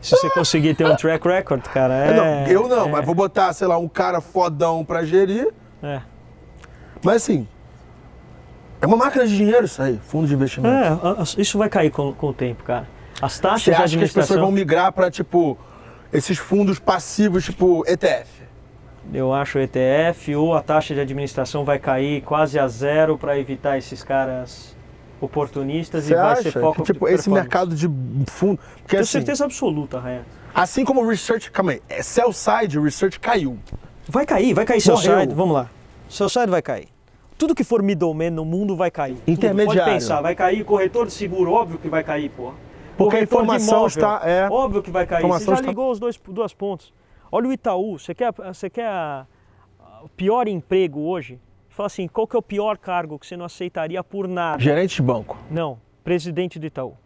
Se 0.00 0.16
você 0.16 0.30
conseguir 0.30 0.76
ter 0.76 0.86
um 0.86 0.94
track 0.94 1.26
record, 1.26 1.62
cara, 1.62 1.94
é... 1.94 2.14
não, 2.14 2.46
eu 2.46 2.68
não, 2.68 2.86
é, 2.86 2.92
mas 2.92 3.04
vou 3.04 3.16
botar, 3.16 3.52
sei 3.54 3.66
lá, 3.66 3.76
um 3.76 3.88
cara 3.88 4.20
fodão 4.20 4.84
pra 4.84 5.04
gerir. 5.04 5.52
É. 5.82 6.00
Mas 7.02 7.16
assim, 7.16 7.48
é 8.80 8.86
uma 8.86 8.96
máquina 8.96 9.26
de 9.26 9.36
dinheiro 9.36 9.64
isso 9.64 9.82
aí, 9.82 9.98
fundo 10.06 10.28
de 10.28 10.34
investimento. 10.34 10.76
É, 10.76 11.40
isso 11.42 11.58
vai 11.58 11.68
cair 11.68 11.90
com, 11.90 12.12
com 12.12 12.28
o 12.28 12.32
tempo, 12.32 12.62
cara. 12.62 12.93
As 13.20 13.38
taxas 13.38 13.62
Você 13.62 13.72
acha 13.72 13.98
que 13.98 14.04
as 14.04 14.12
pessoas 14.12 14.40
vão 14.40 14.50
migrar 14.50 14.92
pra, 14.92 15.10
tipo, 15.10 15.56
esses 16.12 16.38
fundos 16.38 16.78
passivos, 16.78 17.44
tipo 17.44 17.84
ETF? 17.86 18.44
Eu 19.12 19.32
acho 19.32 19.58
ETF 19.58 20.34
ou 20.34 20.54
a 20.54 20.62
taxa 20.62 20.94
de 20.94 21.00
administração 21.00 21.64
vai 21.64 21.78
cair 21.78 22.22
quase 22.22 22.58
a 22.58 22.66
zero 22.66 23.18
para 23.18 23.38
evitar 23.38 23.76
esses 23.76 24.02
caras 24.02 24.74
oportunistas 25.20 26.04
Você 26.04 26.12
e 26.12 26.16
vai 26.16 26.32
acha 26.32 26.42
ser 26.42 26.52
foco 26.60 26.82
que, 26.82 26.92
tipo, 26.92 27.08
esse 27.08 27.30
mercado 27.30 27.74
de 27.74 27.86
fundo... 28.26 28.58
Porque 28.58 28.88
Tenho 28.88 29.02
assim, 29.02 29.12
certeza 29.12 29.44
absoluta, 29.44 29.98
Rayan. 29.98 30.22
assim 30.54 30.84
como 30.84 31.02
o 31.02 31.08
research... 31.08 31.50
Calma 31.50 31.72
aí, 31.72 31.82
é, 31.88 32.02
sell 32.02 32.32
side, 32.32 32.78
o 32.78 32.82
research 32.82 33.20
caiu. 33.20 33.58
Vai 34.08 34.26
cair, 34.26 34.54
vai 34.54 34.64
cair 34.64 34.82
Morreu. 34.86 35.20
side, 35.20 35.34
vamos 35.34 35.54
lá. 35.54 35.70
Seu 36.08 36.28
side 36.28 36.50
vai 36.50 36.62
cair. 36.62 36.88
Tudo 37.36 37.54
que 37.54 37.64
for 37.64 37.82
middleman 37.82 38.30
no 38.30 38.44
mundo 38.44 38.76
vai 38.76 38.90
cair. 38.90 39.16
Tudo. 39.16 39.30
Intermediário. 39.30 39.82
Pode 39.82 39.94
pensar, 39.94 40.20
vai 40.20 40.34
cair 40.34 40.64
corretor 40.64 41.06
de 41.06 41.12
seguro, 41.12 41.52
óbvio 41.52 41.78
que 41.78 41.88
vai 41.88 42.04
cair, 42.04 42.30
porra. 42.30 42.54
Porque 42.96 43.16
a 43.16 43.22
informação 43.22 43.86
está- 43.86 44.20
é. 44.24 44.48
Óbvio 44.50 44.82
que 44.82 44.90
vai 44.90 45.06
cair. 45.06 45.22
Você 45.26 45.46
já 45.46 45.54
está- 45.54 45.66
ligou 45.68 45.90
os 45.90 45.98
dois, 45.98 46.16
duas 46.28 46.52
pontos. 46.54 46.92
Olha 47.32 47.48
o 47.48 47.52
Itaú, 47.52 47.98
você 47.98 48.14
quer, 48.14 48.32
você 48.32 48.70
quer 48.70 48.86
a- 48.86 49.26
a- 49.80 50.04
o 50.04 50.08
pior 50.08 50.46
emprego 50.48 51.00
hoje? 51.00 51.40
Fala 51.68 51.88
assim, 51.88 52.06
qual 52.06 52.26
que 52.26 52.36
é 52.36 52.38
o 52.38 52.42
pior 52.42 52.78
cargo 52.78 53.18
que 53.18 53.26
você 53.26 53.36
não 53.36 53.44
aceitaria 53.44 54.02
por 54.04 54.28
nada? 54.28 54.60
Gerente 54.60 54.94
de 54.96 55.02
banco. 55.02 55.36
Não, 55.50 55.78
presidente 56.04 56.58
do 56.58 56.66
Itaú. 56.66 56.96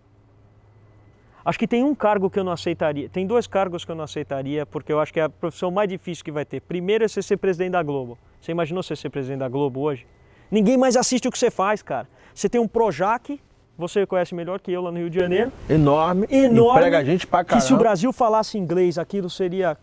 Acho 1.44 1.58
que 1.58 1.66
tem 1.66 1.82
um 1.82 1.94
cargo 1.94 2.28
que 2.28 2.38
eu 2.38 2.44
não 2.44 2.52
aceitaria. 2.52 3.08
Tem 3.08 3.26
dois 3.26 3.46
cargos 3.46 3.82
que 3.84 3.90
eu 3.90 3.94
não 3.96 4.04
aceitaria, 4.04 4.66
porque 4.66 4.92
eu 4.92 5.00
acho 5.00 5.10
que 5.12 5.18
é 5.20 5.22
a 5.22 5.28
profissão 5.30 5.70
mais 5.70 5.88
difícil 5.88 6.22
que 6.22 6.30
vai 6.30 6.44
ter. 6.44 6.60
Primeiro 6.60 7.04
é 7.04 7.08
você 7.08 7.22
ser 7.22 7.38
presidente 7.38 7.70
da 7.72 7.82
Globo. 7.82 8.18
Você 8.38 8.52
imaginou 8.52 8.82
você 8.82 8.94
ser 8.94 9.08
presidente 9.08 9.38
da 9.38 9.48
Globo 9.48 9.80
hoje? 9.80 10.06
Ninguém 10.50 10.76
mais 10.76 10.94
assiste 10.96 11.26
o 11.26 11.30
que 11.32 11.38
você 11.38 11.50
faz, 11.50 11.80
cara. 11.80 12.06
Você 12.34 12.50
tem 12.50 12.60
um 12.60 12.68
Projac, 12.68 13.40
você 13.78 14.04
conhece 14.04 14.34
melhor 14.34 14.60
que 14.60 14.72
eu 14.72 14.82
lá 14.82 14.90
no 14.90 14.98
Rio 14.98 15.08
de 15.08 15.20
Janeiro. 15.20 15.52
Enorme. 15.70 16.26
Enorme. 16.28 16.80
Emprega 16.80 17.04
gente 17.04 17.26
pra 17.28 17.44
Que 17.44 17.60
se 17.60 17.66
o 17.66 17.68
caramba. 17.68 17.84
Brasil 17.84 18.12
falasse 18.12 18.58
inglês, 18.58 18.98
aquilo 18.98 19.30
seria 19.30 19.78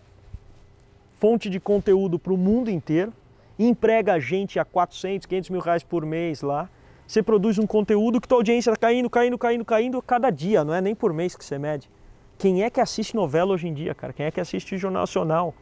fonte 1.17 1.49
de 1.49 1.61
conteúdo 1.61 2.19
para 2.19 2.33
o 2.33 2.37
mundo 2.37 2.69
inteiro. 2.69 3.13
Emprega 3.57 4.19
gente 4.19 4.59
a 4.59 4.65
400, 4.65 5.25
500 5.25 5.49
mil 5.49 5.61
reais 5.61 5.81
por 5.81 6.05
mês 6.05 6.41
lá. 6.41 6.69
Você 7.07 7.23
produz 7.23 7.57
um 7.57 7.65
conteúdo 7.65 8.19
que 8.19 8.27
tua 8.27 8.39
audiência 8.39 8.69
está 8.69 8.87
caindo, 8.87 9.09
caindo, 9.09 9.37
caindo, 9.37 9.63
caindo 9.63 10.01
cada 10.01 10.29
dia, 10.29 10.65
não 10.65 10.73
é 10.73 10.81
nem 10.81 10.93
por 10.93 11.13
mês 11.13 11.35
que 11.35 11.45
você 11.45 11.57
mede. 11.57 11.89
Quem 12.37 12.63
é 12.63 12.69
que 12.69 12.81
assiste 12.81 13.15
novela 13.15 13.53
hoje 13.53 13.67
em 13.67 13.73
dia, 13.73 13.95
cara? 13.95 14.11
Quem 14.11 14.25
é 14.25 14.31
que 14.31 14.41
assiste 14.41 14.77
Jornal 14.77 15.03
Nacional? 15.03 15.53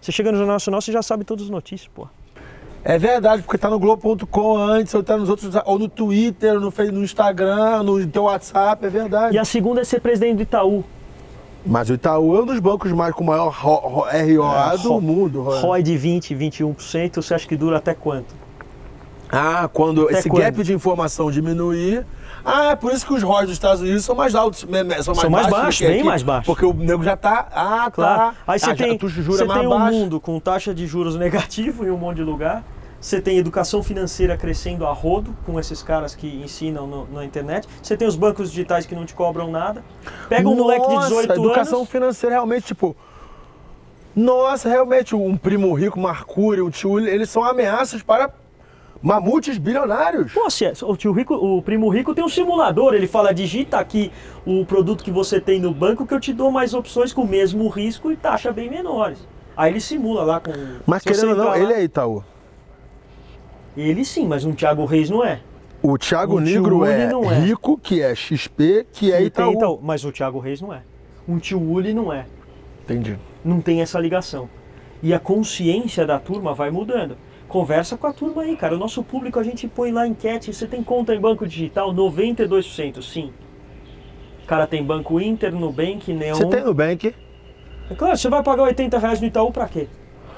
Você 0.00 0.10
chega 0.10 0.32
no 0.32 0.38
Jornal 0.38 0.54
Nacional, 0.54 0.80
você 0.80 0.90
já 0.90 1.02
sabe 1.02 1.24
todas 1.24 1.44
as 1.44 1.50
notícias, 1.50 1.90
pô. 1.92 2.08
É 2.84 2.98
verdade, 2.98 3.42
porque 3.42 3.56
tá 3.58 3.70
no 3.70 3.78
Globo.com 3.78 4.56
antes, 4.56 4.92
ou 4.94 5.02
tá 5.04 5.16
nos 5.16 5.28
outros, 5.28 5.54
ou 5.64 5.78
no 5.78 5.88
Twitter, 5.88 6.54
no, 6.58 6.72
no 6.92 7.04
Instagram, 7.04 7.82
no 7.84 8.04
teu 8.06 8.24
WhatsApp, 8.24 8.84
é 8.84 8.88
verdade. 8.88 9.36
E 9.36 9.38
a 9.38 9.44
segunda 9.44 9.82
é 9.82 9.84
ser 9.84 10.00
presidente 10.00 10.36
do 10.38 10.42
Itaú. 10.42 10.84
Mas 11.64 11.88
o 11.90 11.94
Itaú 11.94 12.36
é 12.36 12.42
um 12.42 12.46
dos 12.46 12.58
bancos 12.58 12.90
mais 12.90 13.14
com 13.14 13.22
maior 13.22 13.50
ro- 13.52 13.74
ro- 13.76 14.00
ROA 14.00 14.12
É, 14.12 14.76
do 14.78 14.88
ro- 14.94 15.00
mundo. 15.00 15.42
Roy. 15.42 15.60
ROI 15.60 15.82
de 15.84 15.96
20, 15.96 16.34
21%, 16.34 17.22
você 17.22 17.34
acha 17.34 17.46
que 17.46 17.56
dura 17.56 17.76
até 17.76 17.94
quanto? 17.94 18.34
Ah, 19.30 19.70
quando 19.72 20.06
Até 20.08 20.18
esse 20.18 20.28
quando? 20.28 20.42
gap 20.42 20.62
de 20.64 20.74
informação 20.74 21.30
diminuir. 21.30 22.04
Ah, 22.44 22.70
é 22.72 22.76
por 22.76 22.92
isso 22.92 23.06
que 23.06 23.12
os 23.12 23.22
royalties 23.22 23.48
dos 23.50 23.56
Estados 23.56 23.80
Unidos 23.82 24.04
são 24.04 24.14
mais 24.14 24.34
altos. 24.34 24.60
São 24.60 24.68
mais, 24.70 25.04
São 25.04 25.30
mais 25.30 25.46
baixos, 25.48 25.86
bem 25.86 25.96
aqui, 25.98 26.04
mais 26.04 26.22
baixos. 26.22 26.46
Porque 26.46 26.64
o 26.64 26.72
nego 26.72 27.02
já 27.02 27.16
tá. 27.16 27.46
Ah, 27.52 27.90
Claro. 27.92 28.18
tá. 28.18 28.34
Aí 28.46 28.58
você 28.58 28.70
ah, 28.70 28.74
tem, 28.76 28.98
você 28.98 29.46
tem 29.46 29.66
um 29.66 29.70
baixo. 29.70 29.96
mundo 29.96 30.20
com 30.20 30.38
taxa 30.40 30.74
de 30.74 30.86
juros 30.86 31.14
negativo 31.18 31.86
em 31.86 31.90
um 31.90 31.96
monte 31.96 32.16
de 32.16 32.22
lugar. 32.24 32.64
Você 33.00 33.20
tem 33.20 33.36
educação 33.36 33.82
financeira 33.82 34.36
crescendo 34.36 34.86
a 34.86 34.92
rodo 34.92 35.34
com 35.44 35.58
esses 35.58 35.82
caras 35.82 36.14
que 36.14 36.26
ensinam 36.44 36.86
no- 36.86 37.08
na 37.12 37.24
internet. 37.24 37.66
Você 37.82 37.96
tem 37.96 38.06
os 38.06 38.14
bancos 38.14 38.48
digitais 38.50 38.86
que 38.86 38.94
não 38.94 39.04
te 39.04 39.12
cobram 39.14 39.50
nada. 39.50 39.82
Pega 40.28 40.48
um 40.48 40.54
moleque 40.54 40.86
de 40.86 40.94
Nossa, 40.94 41.08
18 41.08 41.32
educação 41.32 41.78
anos. 41.78 41.88
financeira 41.90 42.34
realmente, 42.36 42.66
tipo. 42.66 42.94
Nossa, 44.14 44.68
realmente, 44.68 45.14
um 45.16 45.36
primo 45.36 45.72
rico, 45.74 45.98
Mercúrio, 45.98 46.66
um 46.66 46.70
tio, 46.70 47.00
eles 47.00 47.30
são 47.30 47.42
ameaças 47.42 48.02
para 48.02 48.30
mamutes 49.02 49.58
bilionários. 49.58 50.32
Pô, 50.32 50.48
se 50.48 50.64
é- 50.64 50.72
o 50.82 50.96
tio 50.96 51.12
rico, 51.12 51.34
o 51.34 51.60
primo 51.60 51.88
rico 51.88 52.14
tem 52.14 52.24
um 52.24 52.28
simulador. 52.28 52.94
Ele 52.94 53.06
fala: 53.06 53.32
digita 53.34 53.78
aqui 53.78 54.10
o 54.46 54.64
produto 54.64 55.02
que 55.02 55.10
você 55.10 55.40
tem 55.40 55.60
no 55.60 55.72
banco 55.74 56.06
que 56.06 56.14
eu 56.14 56.20
te 56.20 56.32
dou 56.32 56.50
mais 56.50 56.72
opções 56.72 57.12
com 57.12 57.22
o 57.22 57.28
mesmo 57.28 57.68
risco 57.68 58.10
e 58.12 58.16
taxa 58.16 58.52
bem 58.52 58.70
menores. 58.70 59.18
Aí 59.56 59.72
ele 59.72 59.80
simula 59.80 60.22
lá 60.22 60.40
com. 60.40 60.52
Mas 60.86 61.02
querendo 61.02 61.30
ou 61.30 61.36
não, 61.36 61.44
lá- 61.46 61.58
ele 61.58 61.72
é 61.72 61.82
Itaú. 61.82 62.22
Ele 63.76 64.04
sim, 64.04 64.26
mas 64.26 64.44
um 64.44 64.52
Thiago 64.52 64.84
Reis 64.84 65.08
não 65.10 65.24
é. 65.24 65.40
O 65.82 65.98
Thiago 65.98 66.36
O 66.36 66.40
Negro 66.40 66.84
é, 66.84 67.10
é. 67.10 67.38
rico, 67.40 67.76
que 67.76 68.00
é 68.00 68.14
XP, 68.14 68.86
que 68.92 69.10
é 69.10 69.16
tem 69.16 69.26
Itaú. 69.26 69.80
Mas 69.82 70.04
o 70.04 70.12
Thiago 70.12 70.38
Reis 70.38 70.60
não 70.60 70.72
é. 70.72 70.82
Um 71.28 71.38
tio 71.38 71.60
Uli 71.60 71.92
não 71.92 72.12
é. 72.12 72.26
Entendi. 72.84 73.18
Não 73.44 73.60
tem 73.60 73.80
essa 73.80 73.98
ligação. 73.98 74.48
E 75.02 75.12
a 75.12 75.18
consciência 75.18 76.06
da 76.06 76.18
turma 76.20 76.54
vai 76.54 76.70
mudando. 76.70 77.16
Conversa 77.52 77.98
com 77.98 78.06
a 78.06 78.12
turma 78.14 78.42
aí, 78.42 78.56
cara. 78.56 78.74
O 78.74 78.78
nosso 78.78 79.02
público, 79.02 79.38
a 79.38 79.42
gente 79.42 79.68
põe 79.68 79.92
lá 79.92 80.06
enquete. 80.06 80.52
Você 80.54 80.66
tem 80.66 80.82
conta 80.82 81.14
em 81.14 81.20
banco 81.20 81.46
digital? 81.46 81.92
92%, 81.92 83.02
sim. 83.02 83.30
O 84.42 84.46
cara 84.46 84.66
tem 84.66 84.82
banco 84.82 85.20
Inter, 85.20 85.54
Nubank, 85.54 86.12
Neon. 86.14 86.34
Você 86.34 86.46
tem 86.46 86.64
Nubank 86.64 87.14
É 87.90 87.94
claro, 87.94 88.16
você 88.16 88.28
vai 88.30 88.42
pagar 88.42 88.62
80 88.64 88.98
reais 88.98 89.20
no 89.20 89.26
Itaú 89.26 89.52
pra 89.52 89.68
quê? 89.68 89.86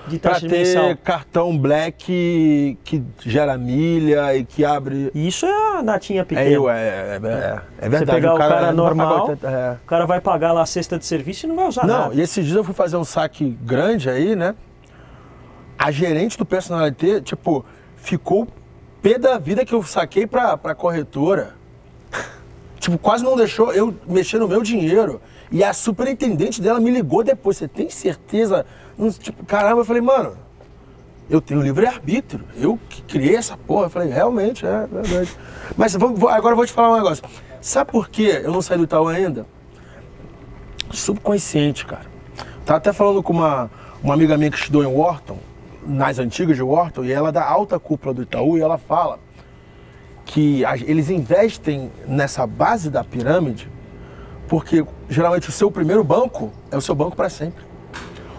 De 0.08 0.18
pra 0.18 0.32
taxa 0.32 0.48
ter 0.48 0.58
mensal. 0.58 0.96
cartão 1.02 1.56
black 1.56 2.76
que 2.84 3.02
gera 3.24 3.56
milha 3.56 4.36
e 4.36 4.44
que 4.44 4.64
abre. 4.64 5.10
Isso 5.14 5.46
é 5.46 5.78
a 5.78 5.82
natinha 5.84 6.20
É, 6.20 6.24
pequena. 6.24 6.50
eu, 6.50 6.68
é, 6.68 6.74
é, 6.74 7.20
é, 7.24 7.60
é 7.86 7.88
verdade. 7.88 8.10
pegar 8.10 8.34
o 8.34 8.36
cara 8.38 8.50
não 8.50 8.56
vai 8.56 8.60
pagar 8.60 8.72
normal, 8.74 9.28
80, 9.28 9.48
é. 9.48 9.72
O 9.82 9.86
cara 9.86 10.04
vai 10.04 10.20
pagar 10.20 10.52
lá 10.52 10.62
a 10.62 10.66
cesta 10.66 10.98
de 10.98 11.06
serviço 11.06 11.46
e 11.46 11.48
não 11.48 11.56
vai 11.56 11.68
usar 11.68 11.86
Não, 11.86 12.00
nada. 12.02 12.14
e 12.16 12.20
esses 12.20 12.44
dias 12.44 12.56
eu 12.56 12.64
fui 12.64 12.74
fazer 12.74 12.96
um 12.98 13.04
saque 13.04 13.56
grande 13.62 14.10
aí, 14.10 14.36
né? 14.36 14.54
A 15.78 15.90
gerente 15.90 16.38
do 16.38 16.44
personalité, 16.46 17.20
tipo, 17.20 17.64
ficou 17.96 18.46
pé 19.02 19.18
da 19.18 19.38
vida 19.38 19.64
que 19.64 19.74
eu 19.74 19.82
saquei 19.82 20.26
pra, 20.26 20.56
pra 20.56 20.74
corretora. 20.74 21.54
Tipo, 22.78 22.98
quase 22.98 23.24
não 23.24 23.34
deixou 23.34 23.72
eu 23.72 23.94
mexer 24.06 24.38
no 24.38 24.46
meu 24.46 24.60
dinheiro. 24.62 25.18
E 25.50 25.64
a 25.64 25.72
superintendente 25.72 26.60
dela 26.60 26.78
me 26.78 26.90
ligou 26.90 27.24
depois. 27.24 27.56
Você 27.56 27.66
tem 27.66 27.88
certeza? 27.88 28.66
Não, 28.98 29.10
Tipo, 29.10 29.42
caramba, 29.46 29.80
eu 29.80 29.84
falei, 29.86 30.02
mano, 30.02 30.36
eu 31.30 31.40
tenho 31.40 31.62
livre-arbítrio. 31.62 32.44
Eu 32.54 32.78
que 32.90 33.00
criei 33.00 33.36
essa 33.36 33.56
porra. 33.56 33.86
Eu 33.86 33.90
falei, 33.90 34.10
realmente, 34.10 34.66
é 34.66 34.86
verdade. 34.86 35.34
Mas 35.78 35.94
vamos- 35.94 36.22
agora 36.24 36.52
eu 36.52 36.56
vou 36.56 36.66
te 36.66 36.72
falar 36.74 36.92
um 36.92 36.96
negócio. 36.96 37.24
Sabe 37.58 37.90
por 37.90 38.10
que 38.10 38.22
eu 38.24 38.52
não 38.52 38.60
saí 38.60 38.76
do 38.76 38.84
Itaú 38.84 39.08
ainda? 39.08 39.46
Subconsciente, 40.92 41.86
cara. 41.86 42.04
Tava 42.66 42.76
até 42.76 42.92
falando 42.92 43.22
com 43.22 43.32
uma, 43.32 43.70
uma 44.02 44.12
amiga 44.12 44.36
minha 44.36 44.50
que 44.50 44.58
estudou 44.58 44.82
em 44.82 44.86
Wharton, 44.86 45.38
nas 45.86 46.18
antigas 46.18 46.56
de 46.56 46.62
Wharton, 46.62 47.04
e 47.04 47.12
ela 47.12 47.28
é 47.28 47.32
da 47.32 47.44
alta 47.48 47.78
cúpula 47.78 48.14
do 48.14 48.22
Itaú, 48.22 48.56
e 48.58 48.60
ela 48.60 48.78
fala 48.78 49.18
que 50.24 50.64
as- 50.64 50.80
eles 50.82 51.10
investem 51.10 51.90
nessa 52.08 52.46
base 52.46 52.88
da 52.90 53.04
pirâmide 53.04 53.70
porque 54.48 54.84
geralmente 55.08 55.48
o 55.48 55.52
seu 55.52 55.70
primeiro 55.70 56.02
banco 56.04 56.52
é 56.70 56.76
o 56.76 56.80
seu 56.80 56.94
banco 56.94 57.16
para 57.16 57.28
sempre. 57.28 57.62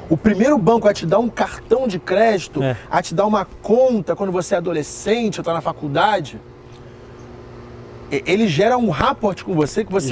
O 0.10 0.16
primeiro 0.16 0.56
banco 0.58 0.88
a 0.88 0.93
te 0.93 1.06
dar 1.06 1.18
um 1.20 1.28
cartão 1.30 1.88
de 1.88 1.98
crédito, 2.00 2.62
É. 2.62 2.76
a 2.91 3.02
te 3.02 3.14
dar 3.16 3.26
uma 3.26 3.43
conta 3.43 4.16
quando 4.16 4.32
você 4.32 4.54
é 4.54 4.58
adolescente 4.58 5.39
ou 5.39 5.41
está 5.41 5.52
na 5.54 5.62
faculdade. 5.62 6.39
Ele 8.12 8.48
gera 8.48 8.78
um 8.78 8.89
rapport 8.91 9.43
com 9.43 9.54
você 9.56 9.84
que 9.84 9.91
você 9.91 10.10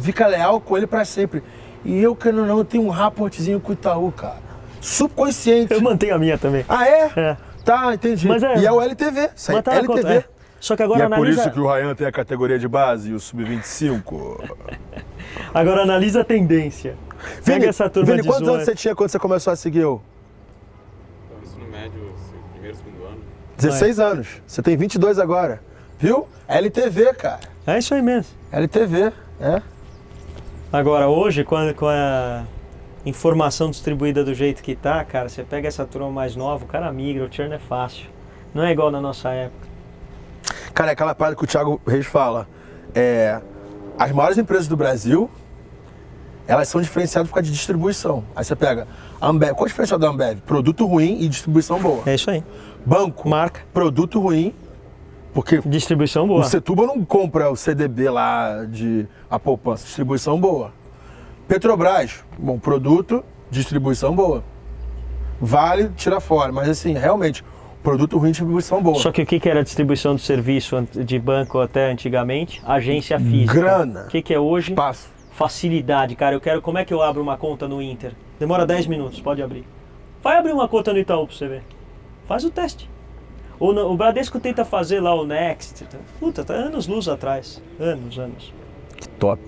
fica 0.00 0.26
leal 0.28 0.60
com 0.60 0.76
ele 0.76 0.86
para 0.86 1.04
sempre. 1.04 1.42
E 1.84 1.98
eu, 2.00 2.14
querendo 2.14 2.42
ou 2.42 2.46
não, 2.46 2.58
eu 2.58 2.64
tenho 2.64 2.84
um 2.84 2.88
rapportzinho 2.88 3.58
com 3.60 3.70
o 3.70 3.72
Itaú, 3.72 4.12
cara. 4.12 4.51
Subconsciente. 4.82 5.72
Eu 5.72 5.80
mantenho 5.80 6.14
a 6.14 6.18
minha 6.18 6.36
também. 6.36 6.64
Ah, 6.68 6.86
é? 6.86 7.10
É. 7.16 7.36
Tá, 7.64 7.94
entendi. 7.94 8.26
Mas 8.26 8.42
é- 8.42 8.58
E 8.58 8.66
é 8.66 8.72
o 8.72 8.80
LTV. 8.80 9.30
Isso 9.34 9.52
aí, 9.52 9.62
tá 9.62 9.74
LTV. 9.76 10.02
conta, 10.02 10.12
é. 10.12 10.24
Só 10.58 10.76
que 10.76 10.82
agora 10.82 11.06
analisa, 11.06 11.52
o 11.56 11.66
Ryan 11.72 11.94
tem 11.94 12.06
a 12.06 12.12
categoria 12.12 12.58
de 12.58 12.68
base 12.68 13.10
e 13.10 13.14
o 13.14 13.20
sub-25. 13.20 14.48
agora 15.54 15.82
analisa 15.82 16.20
a 16.20 16.24
tendência. 16.24 16.96
Pega 17.44 17.58
Vini, 17.60 17.66
essa 17.66 17.88
turma 17.88 18.10
Vini, 18.12 18.22
de 18.22 18.28
quantos 18.28 18.48
anos 18.48 18.64
você 18.64 18.74
tinha 18.74 18.94
quando 18.94 19.10
você 19.10 19.18
começou 19.18 19.52
a 19.52 19.56
seguir 19.56 19.80
eu? 19.80 20.02
Então, 21.26 21.42
ensino 21.42 21.68
médio, 21.70 22.02
assim, 22.14 22.36
primeiro, 22.52 22.76
segundo 22.76 23.04
ano. 23.06 23.18
16 23.56 23.98
anos. 24.00 24.28
Você 24.46 24.62
tem 24.62 24.76
22 24.76 25.18
agora. 25.18 25.60
Viu? 25.98 26.28
LTV, 26.48 27.14
cara. 27.14 27.40
É 27.66 27.78
isso 27.78 27.94
aí 27.94 28.02
mesmo. 28.02 28.32
LTV, 28.50 29.12
é. 29.40 29.62
Agora, 30.72 31.08
hoje, 31.08 31.44
com 31.44 31.56
a, 31.56 31.72
com 31.74 31.86
a 31.86 32.44
informação 33.04 33.70
distribuída 33.70 34.24
do 34.24 34.32
jeito 34.34 34.62
que 34.62 34.74
tá, 34.76 35.04
cara, 35.04 35.28
você 35.28 35.42
pega 35.42 35.66
essa 35.68 35.84
turma 35.84 36.10
mais 36.10 36.36
nova, 36.36 36.64
o 36.64 36.68
cara 36.68 36.90
migra, 36.92 37.24
o 37.24 37.32
churn 37.32 37.52
é 37.54 37.58
fácil. 37.58 38.06
Não 38.54 38.62
é 38.62 38.70
igual 38.72 38.90
na 38.90 39.00
nossa 39.00 39.30
época. 39.30 39.66
Cara, 40.74 40.90
é 40.90 40.92
aquela 40.92 41.14
parada 41.14 41.36
que 41.36 41.44
o 41.44 41.46
Thiago 41.46 41.80
Reis 41.86 42.06
fala. 42.06 42.46
É, 42.94 43.40
as 43.98 44.12
maiores 44.12 44.38
empresas 44.38 44.68
do 44.68 44.76
Brasil, 44.76 45.30
elas 46.46 46.68
são 46.68 46.80
diferenciadas 46.80 47.28
por 47.28 47.34
causa 47.34 47.48
de 47.48 47.54
distribuição. 47.56 48.24
Aí 48.36 48.44
você 48.44 48.54
pega 48.54 48.86
Ambev. 49.20 49.52
Qual 49.54 49.64
é 49.64 49.66
o 49.66 49.68
diferencial 49.68 49.98
da 49.98 50.08
Ambev? 50.08 50.40
Produto 50.42 50.86
ruim 50.86 51.18
e 51.20 51.28
distribuição 51.28 51.78
boa. 51.80 52.02
É 52.06 52.14
isso 52.14 52.30
aí. 52.30 52.42
Banco, 52.84 53.28
Marca. 53.28 53.62
produto 53.72 54.20
ruim, 54.20 54.54
porque 55.32 55.60
Distribuição 55.64 56.26
boa. 56.26 56.40
o 56.40 56.44
Setúbal 56.44 56.86
não 56.86 57.04
compra 57.04 57.50
o 57.50 57.56
CDB 57.56 58.10
lá 58.10 58.64
de 58.64 59.06
a 59.30 59.38
poupança, 59.38 59.84
distribuição 59.86 60.38
boa. 60.40 60.72
Petrobras, 61.52 62.24
bom 62.38 62.58
produto, 62.58 63.22
distribuição 63.50 64.16
boa. 64.16 64.42
Vale, 65.38 65.90
tira 65.90 66.18
fora, 66.18 66.50
mas 66.50 66.66
assim, 66.66 66.94
realmente, 66.94 67.44
produto 67.82 68.16
ruim, 68.16 68.30
distribuição 68.30 68.82
boa. 68.82 68.98
Só 68.98 69.12
que 69.12 69.20
o 69.20 69.26
que 69.26 69.38
que 69.38 69.50
era 69.50 69.62
distribuição 69.62 70.14
de 70.14 70.22
serviço 70.22 70.80
de 70.80 71.18
banco 71.18 71.60
até 71.60 71.90
antigamente? 71.90 72.62
Agência 72.64 73.20
física. 73.20 73.52
Grana. 73.52 74.04
O 74.04 74.08
que, 74.08 74.22
que 74.22 74.32
é 74.32 74.40
hoje? 74.40 74.72
Passo. 74.72 75.10
Facilidade, 75.32 76.16
cara. 76.16 76.34
Eu 76.34 76.40
quero. 76.40 76.62
Como 76.62 76.78
é 76.78 76.86
que 76.86 76.94
eu 76.94 77.02
abro 77.02 77.20
uma 77.20 77.36
conta 77.36 77.68
no 77.68 77.82
Inter? 77.82 78.14
Demora 78.40 78.64
10 78.64 78.86
minutos, 78.86 79.20
pode 79.20 79.42
abrir. 79.42 79.66
Vai 80.22 80.38
abrir 80.38 80.52
uma 80.54 80.66
conta 80.66 80.90
no 80.90 80.98
Itaú 80.98 81.26
pra 81.26 81.36
você 81.36 81.48
ver. 81.48 81.62
Faz 82.26 82.46
o 82.46 82.50
teste. 82.50 82.88
O, 83.60 83.72
o 83.72 83.94
Bradesco 83.94 84.40
tenta 84.40 84.64
fazer 84.64 85.00
lá 85.00 85.14
o 85.14 85.26
Next. 85.26 85.86
Puta, 86.18 86.44
tá 86.44 86.54
anos 86.54 86.86
luz 86.86 87.08
atrás. 87.08 87.62
Anos, 87.78 88.18
anos. 88.18 88.54
Top. 89.18 89.38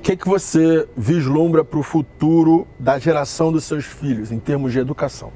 O 0.00 0.02
que, 0.02 0.16
que 0.16 0.26
você 0.26 0.88
vislumbra 0.96 1.62
para 1.62 1.78
o 1.78 1.82
futuro 1.82 2.66
da 2.78 2.98
geração 2.98 3.52
dos 3.52 3.64
seus 3.64 3.84
filhos, 3.84 4.32
em 4.32 4.38
termos 4.38 4.72
de 4.72 4.78
educação? 4.78 5.30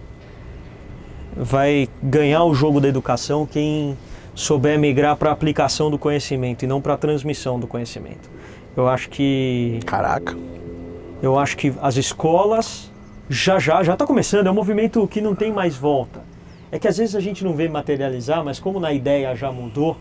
Vai 1.36 1.86
ganhar 2.02 2.44
o 2.44 2.54
jogo 2.54 2.80
da 2.80 2.88
educação 2.88 3.44
quem 3.44 3.94
souber 4.34 4.78
migrar 4.78 5.16
para 5.16 5.30
aplicação 5.30 5.90
do 5.90 5.98
conhecimento 5.98 6.64
e 6.64 6.66
não 6.66 6.80
para 6.80 6.96
transmissão 6.96 7.60
do 7.60 7.66
conhecimento. 7.66 8.30
Eu 8.74 8.88
acho 8.88 9.10
que 9.10 9.80
Caraca. 9.84 10.34
Eu 11.22 11.38
acho 11.38 11.58
que 11.58 11.74
as 11.82 11.98
escolas 11.98 12.90
já 13.28 13.58
já 13.58 13.82
já 13.82 13.92
está 13.92 14.06
começando. 14.06 14.46
É 14.46 14.50
um 14.50 14.54
movimento 14.54 15.06
que 15.06 15.20
não 15.20 15.34
tem 15.34 15.52
mais 15.52 15.76
volta. 15.76 16.22
É 16.72 16.78
que 16.78 16.88
às 16.88 16.96
vezes 16.96 17.14
a 17.14 17.20
gente 17.20 17.44
não 17.44 17.54
vê 17.54 17.68
materializar, 17.68 18.42
mas 18.42 18.58
como 18.58 18.80
na 18.80 18.94
ideia 18.94 19.36
já 19.36 19.52
mudou, 19.52 19.98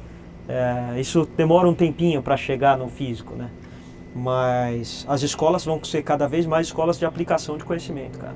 é, 0.48 1.02
isso 1.02 1.28
demora 1.36 1.68
um 1.68 1.74
tempinho 1.74 2.22
para 2.22 2.38
chegar 2.38 2.78
no 2.78 2.88
físico, 2.88 3.36
né? 3.36 3.50
Mas 4.16 5.06
as 5.10 5.22
escolas 5.24 5.66
vão 5.66 5.84
ser 5.84 6.04
cada 6.04 6.28
vez 6.28 6.46
mais 6.46 6.68
escolas 6.68 7.00
de 7.00 7.06
aplicação 7.06 7.58
de 7.58 7.64
conhecimento, 7.64 8.20
cara. 8.20 8.36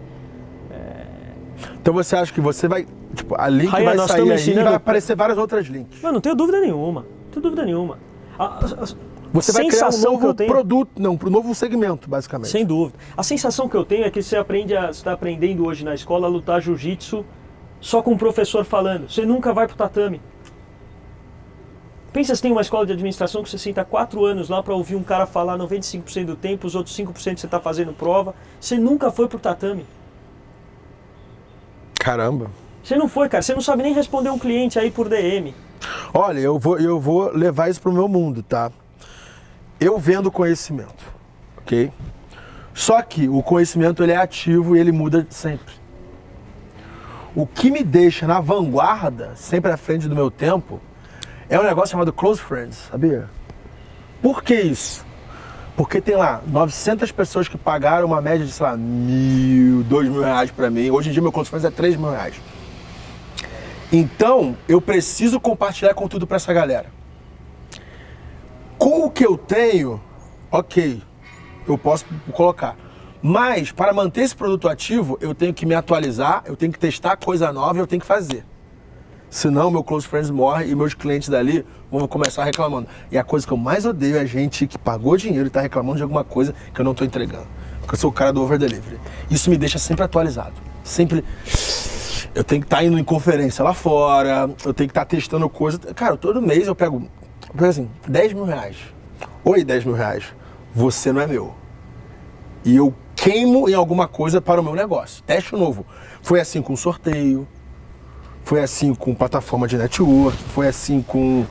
Então 1.81 1.93
você 1.93 2.15
acha 2.15 2.31
que 2.33 2.41
você 2.41 2.67
vai. 2.67 2.85
Tipo, 3.15 3.35
a 3.39 3.47
link 3.47 3.71
Ryan, 3.71 3.85
vai 3.95 4.07
sair 4.07 4.31
aí 4.31 4.49
e 4.49 4.63
vai 4.63 4.73
aparecer 4.75 5.15
várias 5.15 5.37
outras 5.37 5.65
links. 5.67 5.99
Mas 6.01 6.13
não 6.13 6.21
tenho 6.21 6.35
dúvida 6.35 6.59
nenhuma. 6.59 7.01
Não 7.01 7.31
tenho 7.31 7.43
dúvida 7.43 7.65
nenhuma. 7.65 7.97
A, 8.37 8.45
a- 8.45 8.85
Você 9.33 9.51
vai 9.51 9.67
criar 9.67 9.89
um 9.89 9.97
novo 10.01 10.33
produto, 10.35 10.89
não, 10.99 11.17
para 11.17 11.27
um 11.27 11.31
novo 11.31 11.53
segmento, 11.55 12.09
basicamente. 12.09 12.49
Sem 12.49 12.65
dúvida. 12.65 12.97
A 13.15 13.23
sensação 13.23 13.67
que 13.67 13.75
eu 13.75 13.83
tenho 13.85 14.05
é 14.05 14.11
que 14.11 14.21
você 14.21 14.35
aprende 14.35 14.75
a, 14.75 14.89
está 14.89 15.13
aprendendo 15.13 15.65
hoje 15.65 15.83
na 15.83 15.95
escola 15.95 16.27
a 16.27 16.29
lutar 16.29 16.61
jiu-jitsu 16.61 17.25
só 17.79 18.01
com 18.01 18.11
o 18.13 18.17
professor 18.17 18.63
falando. 18.65 19.09
Você 19.09 19.25
nunca 19.25 19.53
vai 19.53 19.67
pro 19.67 19.75
tatame. 19.75 20.21
Pensa 22.13 22.35
se 22.35 22.41
tem 22.41 22.51
uma 22.51 22.61
escola 22.61 22.85
de 22.85 22.93
administração 22.93 23.43
que 23.43 23.49
você 23.49 23.57
senta 23.57 23.83
quatro 23.83 24.25
anos 24.25 24.49
lá 24.49 24.63
para 24.63 24.73
ouvir 24.73 24.95
um 24.95 25.03
cara 25.03 25.25
falar 25.25 25.57
95% 25.57 26.25
do 26.25 26.35
tempo, 26.35 26.65
os 26.65 26.75
outros 26.75 26.95
5% 26.97 27.37
você 27.37 27.45
está 27.45 27.59
fazendo 27.59 27.93
prova. 27.93 28.33
Você 28.59 28.77
nunca 28.77 29.11
foi 29.11 29.27
pro 29.27 29.37
tatame. 29.37 29.85
Caramba. 31.99 32.49
Você 32.83 32.95
não 32.95 33.09
foi, 33.09 33.27
cara. 33.27 33.43
Você 33.43 33.53
não 33.53 33.61
sabe 33.61 33.83
nem 33.83 33.93
responder 33.93 34.29
um 34.29 34.39
cliente 34.39 34.79
aí 34.79 34.89
por 34.89 35.09
DM. 35.09 35.53
Olha, 36.13 36.39
eu 36.39 36.57
vou, 36.57 36.79
eu 36.79 36.99
vou 36.99 37.31
levar 37.31 37.69
isso 37.69 37.81
pro 37.81 37.91
meu 37.91 38.07
mundo, 38.07 38.41
tá? 38.41 38.71
Eu 39.79 39.99
vendo 39.99 40.31
conhecimento, 40.31 41.05
ok? 41.57 41.91
Só 42.73 43.01
que 43.01 43.27
o 43.27 43.43
conhecimento 43.43 44.01
ele 44.01 44.13
é 44.13 44.17
ativo 44.17 44.75
e 44.75 44.79
ele 44.79 44.91
muda 44.91 45.27
sempre. 45.29 45.73
O 47.35 47.45
que 47.45 47.69
me 47.69 47.83
deixa 47.83 48.25
na 48.25 48.39
vanguarda, 48.39 49.35
sempre 49.35 49.71
à 49.71 49.77
frente 49.77 50.07
do 50.07 50.15
meu 50.15 50.31
tempo, 50.31 50.79
é 51.49 51.59
um 51.59 51.63
negócio 51.63 51.91
chamado 51.91 52.11
Close 52.11 52.41
Friends, 52.41 52.77
sabia? 52.89 53.29
Por 54.21 54.43
que 54.43 54.55
isso? 54.55 55.05
Porque 55.75 56.01
tem 56.01 56.15
lá 56.15 56.41
900 56.47 57.11
pessoas 57.11 57.47
que 57.47 57.57
pagaram 57.57 58.07
uma 58.07 58.21
média 58.21 58.45
de, 58.45 58.51
sei 58.51 58.65
lá, 58.65 58.75
mil, 58.75 59.83
dois 59.83 60.09
mil 60.09 60.21
reais 60.21 60.49
pra 60.49 60.69
mim. 60.69 60.89
Hoje 60.89 61.09
em 61.09 61.13
dia 61.13 61.21
meu 61.21 61.31
Close 61.31 61.49
Friends 61.49 61.65
é 61.65 61.71
três 61.71 61.95
mil 61.95 62.09
reais. 62.09 62.35
Então, 63.91 64.57
eu 64.67 64.81
preciso 64.81 65.39
compartilhar 65.39 65.93
conteúdo 65.93 66.27
pra 66.27 66.35
essa 66.37 66.51
galera. 66.51 66.87
Com 68.77 69.05
o 69.05 69.11
que 69.11 69.25
eu 69.25 69.37
tenho, 69.37 70.01
ok, 70.51 71.01
eu 71.67 71.77
posso 71.77 72.05
colocar. 72.33 72.75
Mas, 73.21 73.71
para 73.71 73.93
manter 73.93 74.21
esse 74.21 74.35
produto 74.35 74.67
ativo, 74.67 75.17
eu 75.21 75.33
tenho 75.33 75.53
que 75.53 75.65
me 75.65 75.73
atualizar, 75.73 76.43
eu 76.45 76.55
tenho 76.55 76.71
que 76.71 76.79
testar 76.79 77.15
coisa 77.17 77.51
nova 77.53 77.79
eu 77.79 77.87
tenho 77.87 78.01
que 78.01 78.05
fazer. 78.05 78.45
Senão, 79.29 79.69
meu 79.69 79.83
close 79.83 80.07
friends 80.07 80.29
morre 80.29 80.65
e 80.67 80.75
meus 80.75 80.93
clientes 80.93 81.27
dali 81.29 81.65
vão 81.91 82.07
começar 82.07 82.43
reclamando. 82.43 82.87
E 83.11 83.17
a 83.17 83.23
coisa 83.23 83.45
que 83.45 83.51
eu 83.51 83.57
mais 83.57 83.85
odeio 83.85 84.17
é 84.17 84.25
gente 84.25 84.65
que 84.67 84.77
pagou 84.77 85.17
dinheiro 85.17 85.45
e 85.45 85.47
está 85.47 85.59
reclamando 85.59 85.97
de 85.97 86.03
alguma 86.03 86.23
coisa 86.23 86.53
que 86.73 86.79
eu 86.79 86.85
não 86.85 86.93
estou 86.93 87.05
entregando. 87.05 87.47
Porque 87.81 87.95
eu 87.95 87.99
sou 87.99 88.09
o 88.09 88.13
cara 88.13 88.31
do 88.31 88.41
over 88.41 88.57
delivery. 88.57 88.99
Isso 89.29 89.49
me 89.49 89.57
deixa 89.57 89.77
sempre 89.77 90.03
atualizado. 90.03 90.53
Sempre. 90.83 91.23
Eu 92.33 92.43
tenho 92.43 92.61
que 92.61 92.67
estar 92.67 92.83
indo 92.83 92.97
em 92.97 93.03
conferência 93.03 93.63
lá 93.63 93.73
fora, 93.73 94.49
eu 94.63 94.73
tenho 94.73 94.87
que 94.87 94.91
estar 94.91 95.05
testando 95.05 95.49
coisa. 95.49 95.77
Cara, 95.95 96.15
todo 96.15 96.41
mês 96.41 96.67
eu 96.67 96.75
pego, 96.75 97.09
eu 97.47 97.53
pego 97.53 97.65
assim, 97.65 97.89
10 98.07 98.33
mil 98.33 98.45
reais. 98.45 98.77
Oi, 99.43 99.63
10 99.63 99.85
mil 99.85 99.95
reais. 99.95 100.25
Você 100.73 101.11
não 101.11 101.21
é 101.21 101.27
meu. 101.27 101.55
E 102.63 102.75
eu 102.75 102.93
queimo 103.15 103.67
em 103.67 103.73
alguma 103.73 104.07
coisa 104.07 104.39
para 104.39 104.61
o 104.61 104.63
meu 104.63 104.75
negócio. 104.75 105.23
Teste 105.23 105.53
novo. 105.53 105.85
Foi 106.21 106.39
assim 106.39 106.61
com 106.61 106.75
sorteio, 106.75 107.47
foi 108.47 108.61
assim 108.61 108.95
com 108.95 109.13
plataforma 109.13 109.67
de 109.67 109.77
network, 109.77 110.41
foi 110.55 110.69
assim 110.69 111.01
com. 111.01 111.45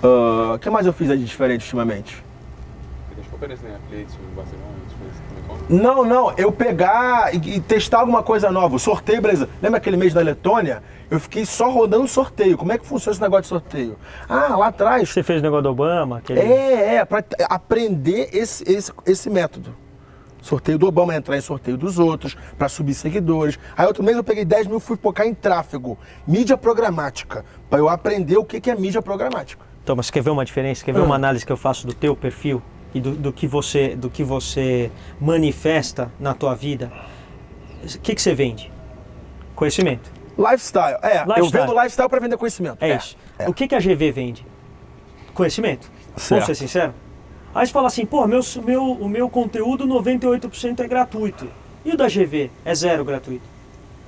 ah, 0.00 0.52
O 0.54 0.58
que 0.60 0.70
mais 0.70 0.86
eu 0.86 0.92
fiz 0.92 1.10
aí 1.10 1.18
de 1.18 1.24
diferente 1.24 1.62
ultimamente? 1.62 2.24
Né? 5.68 5.82
Não, 5.82 6.04
não, 6.04 6.32
eu 6.36 6.52
pegar 6.52 7.34
e, 7.34 7.56
e 7.56 7.60
testar 7.60 7.98
alguma 7.98 8.22
coisa 8.22 8.48
nova. 8.52 8.76
O 8.76 8.78
sorteio, 8.78 9.20
beleza. 9.20 9.48
Lembra 9.60 9.78
aquele 9.78 9.96
mês 9.96 10.14
da 10.14 10.20
Letônia? 10.20 10.84
Eu 11.10 11.18
fiquei 11.18 11.44
só 11.44 11.68
rodando 11.68 12.06
sorteio. 12.06 12.56
Como 12.56 12.72
é 12.72 12.78
que 12.78 12.86
funciona 12.86 13.12
esse 13.14 13.22
negócio 13.22 13.42
de 13.42 13.48
sorteio? 13.48 13.96
Ah, 14.28 14.54
lá 14.56 14.68
atrás. 14.68 15.08
Você 15.08 15.24
fez 15.24 15.40
o 15.40 15.42
negócio 15.42 15.64
do 15.64 15.70
Obama? 15.70 16.18
Aquele... 16.18 16.40
É, 16.40 16.94
é, 16.96 17.04
pra 17.04 17.24
aprender 17.50 18.28
esse, 18.32 18.62
esse, 18.70 18.92
esse 19.04 19.28
método. 19.28 19.74
Sorteio 20.46 20.78
do 20.78 20.86
Obama, 20.86 21.14
entrar 21.14 21.36
em 21.36 21.40
sorteio 21.40 21.76
dos 21.76 21.98
outros, 21.98 22.36
para 22.56 22.68
subir 22.68 22.94
seguidores. 22.94 23.58
Aí 23.76 23.84
outro 23.84 24.02
mês 24.04 24.16
eu 24.16 24.22
peguei 24.22 24.44
10 24.44 24.68
mil 24.68 24.76
e 24.78 24.80
fui 24.80 24.96
focar 24.96 25.26
em 25.26 25.34
tráfego. 25.34 25.98
Mídia 26.26 26.56
programática. 26.56 27.44
Para 27.68 27.80
eu 27.80 27.88
aprender 27.88 28.36
o 28.36 28.44
que, 28.44 28.60
que 28.60 28.70
é 28.70 28.76
mídia 28.76 29.02
programática. 29.02 29.64
Então, 29.82 29.96
mas 29.96 30.08
quer 30.08 30.22
ver 30.22 30.30
uma 30.30 30.44
diferença? 30.44 30.84
Quer 30.84 30.92
ver 30.92 31.00
Ah. 31.00 31.04
uma 31.04 31.16
análise 31.16 31.44
que 31.44 31.50
eu 31.50 31.56
faço 31.56 31.84
do 31.84 31.92
teu 31.92 32.14
perfil 32.14 32.62
e 32.94 33.00
do, 33.00 33.10
do 33.12 33.32
que 33.32 33.46
você 33.48 33.96
do 33.96 34.08
que 34.08 34.22
você 34.22 34.90
manifesta 35.20 36.10
na 36.20 36.32
tua 36.32 36.54
vida? 36.54 36.92
O 37.82 37.98
que, 37.98 38.14
que 38.14 38.22
você 38.22 38.32
vende? 38.34 38.72
Conhecimento. 39.56 40.12
Lifestyle. 40.38 40.98
É, 41.02 41.22
eu 41.22 41.26
Lifestyle. 41.26 41.50
vendo 41.66 41.72
lifestyle 41.74 42.08
para 42.08 42.20
vender 42.20 42.36
conhecimento. 42.36 42.76
É, 42.80 42.96
isso. 42.96 43.16
O 43.48 43.52
que, 43.52 43.66
que 43.66 43.74
a 43.74 43.80
GV 43.80 44.12
vende? 44.12 44.46
Conhecimento. 45.34 45.90
Certo. 46.16 46.30
Vamos 46.30 46.46
ser 46.46 46.54
sinceros? 46.54 46.94
Aí 47.56 47.66
você 47.66 47.72
fala 47.72 47.86
assim, 47.86 48.04
pô, 48.04 48.26
meu, 48.26 48.40
meu, 48.64 48.84
o 48.84 49.08
meu 49.08 49.30
conteúdo 49.30 49.86
98% 49.86 50.80
é 50.80 50.86
gratuito. 50.86 51.48
E 51.84 51.90
o 51.90 51.96
da 51.96 52.06
GV 52.06 52.50
é 52.64 52.74
zero 52.74 53.02
gratuito. 53.02 53.44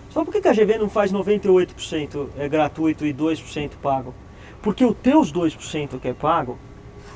Você 0.08 0.14
fala, 0.14 0.26
por 0.26 0.32
que, 0.40 0.46
a 0.46 0.52
GV 0.52 0.76
não 0.78 0.88
faz 0.90 1.10
98% 1.10 2.26
é 2.38 2.46
gratuito 2.46 3.06
e 3.06 3.14
2% 3.14 3.70
pago? 3.82 4.14
Porque 4.60 4.84
os 4.84 4.94
teus 4.96 5.32
2% 5.32 5.98
que 5.98 6.08
é 6.08 6.12
pago, 6.12 6.58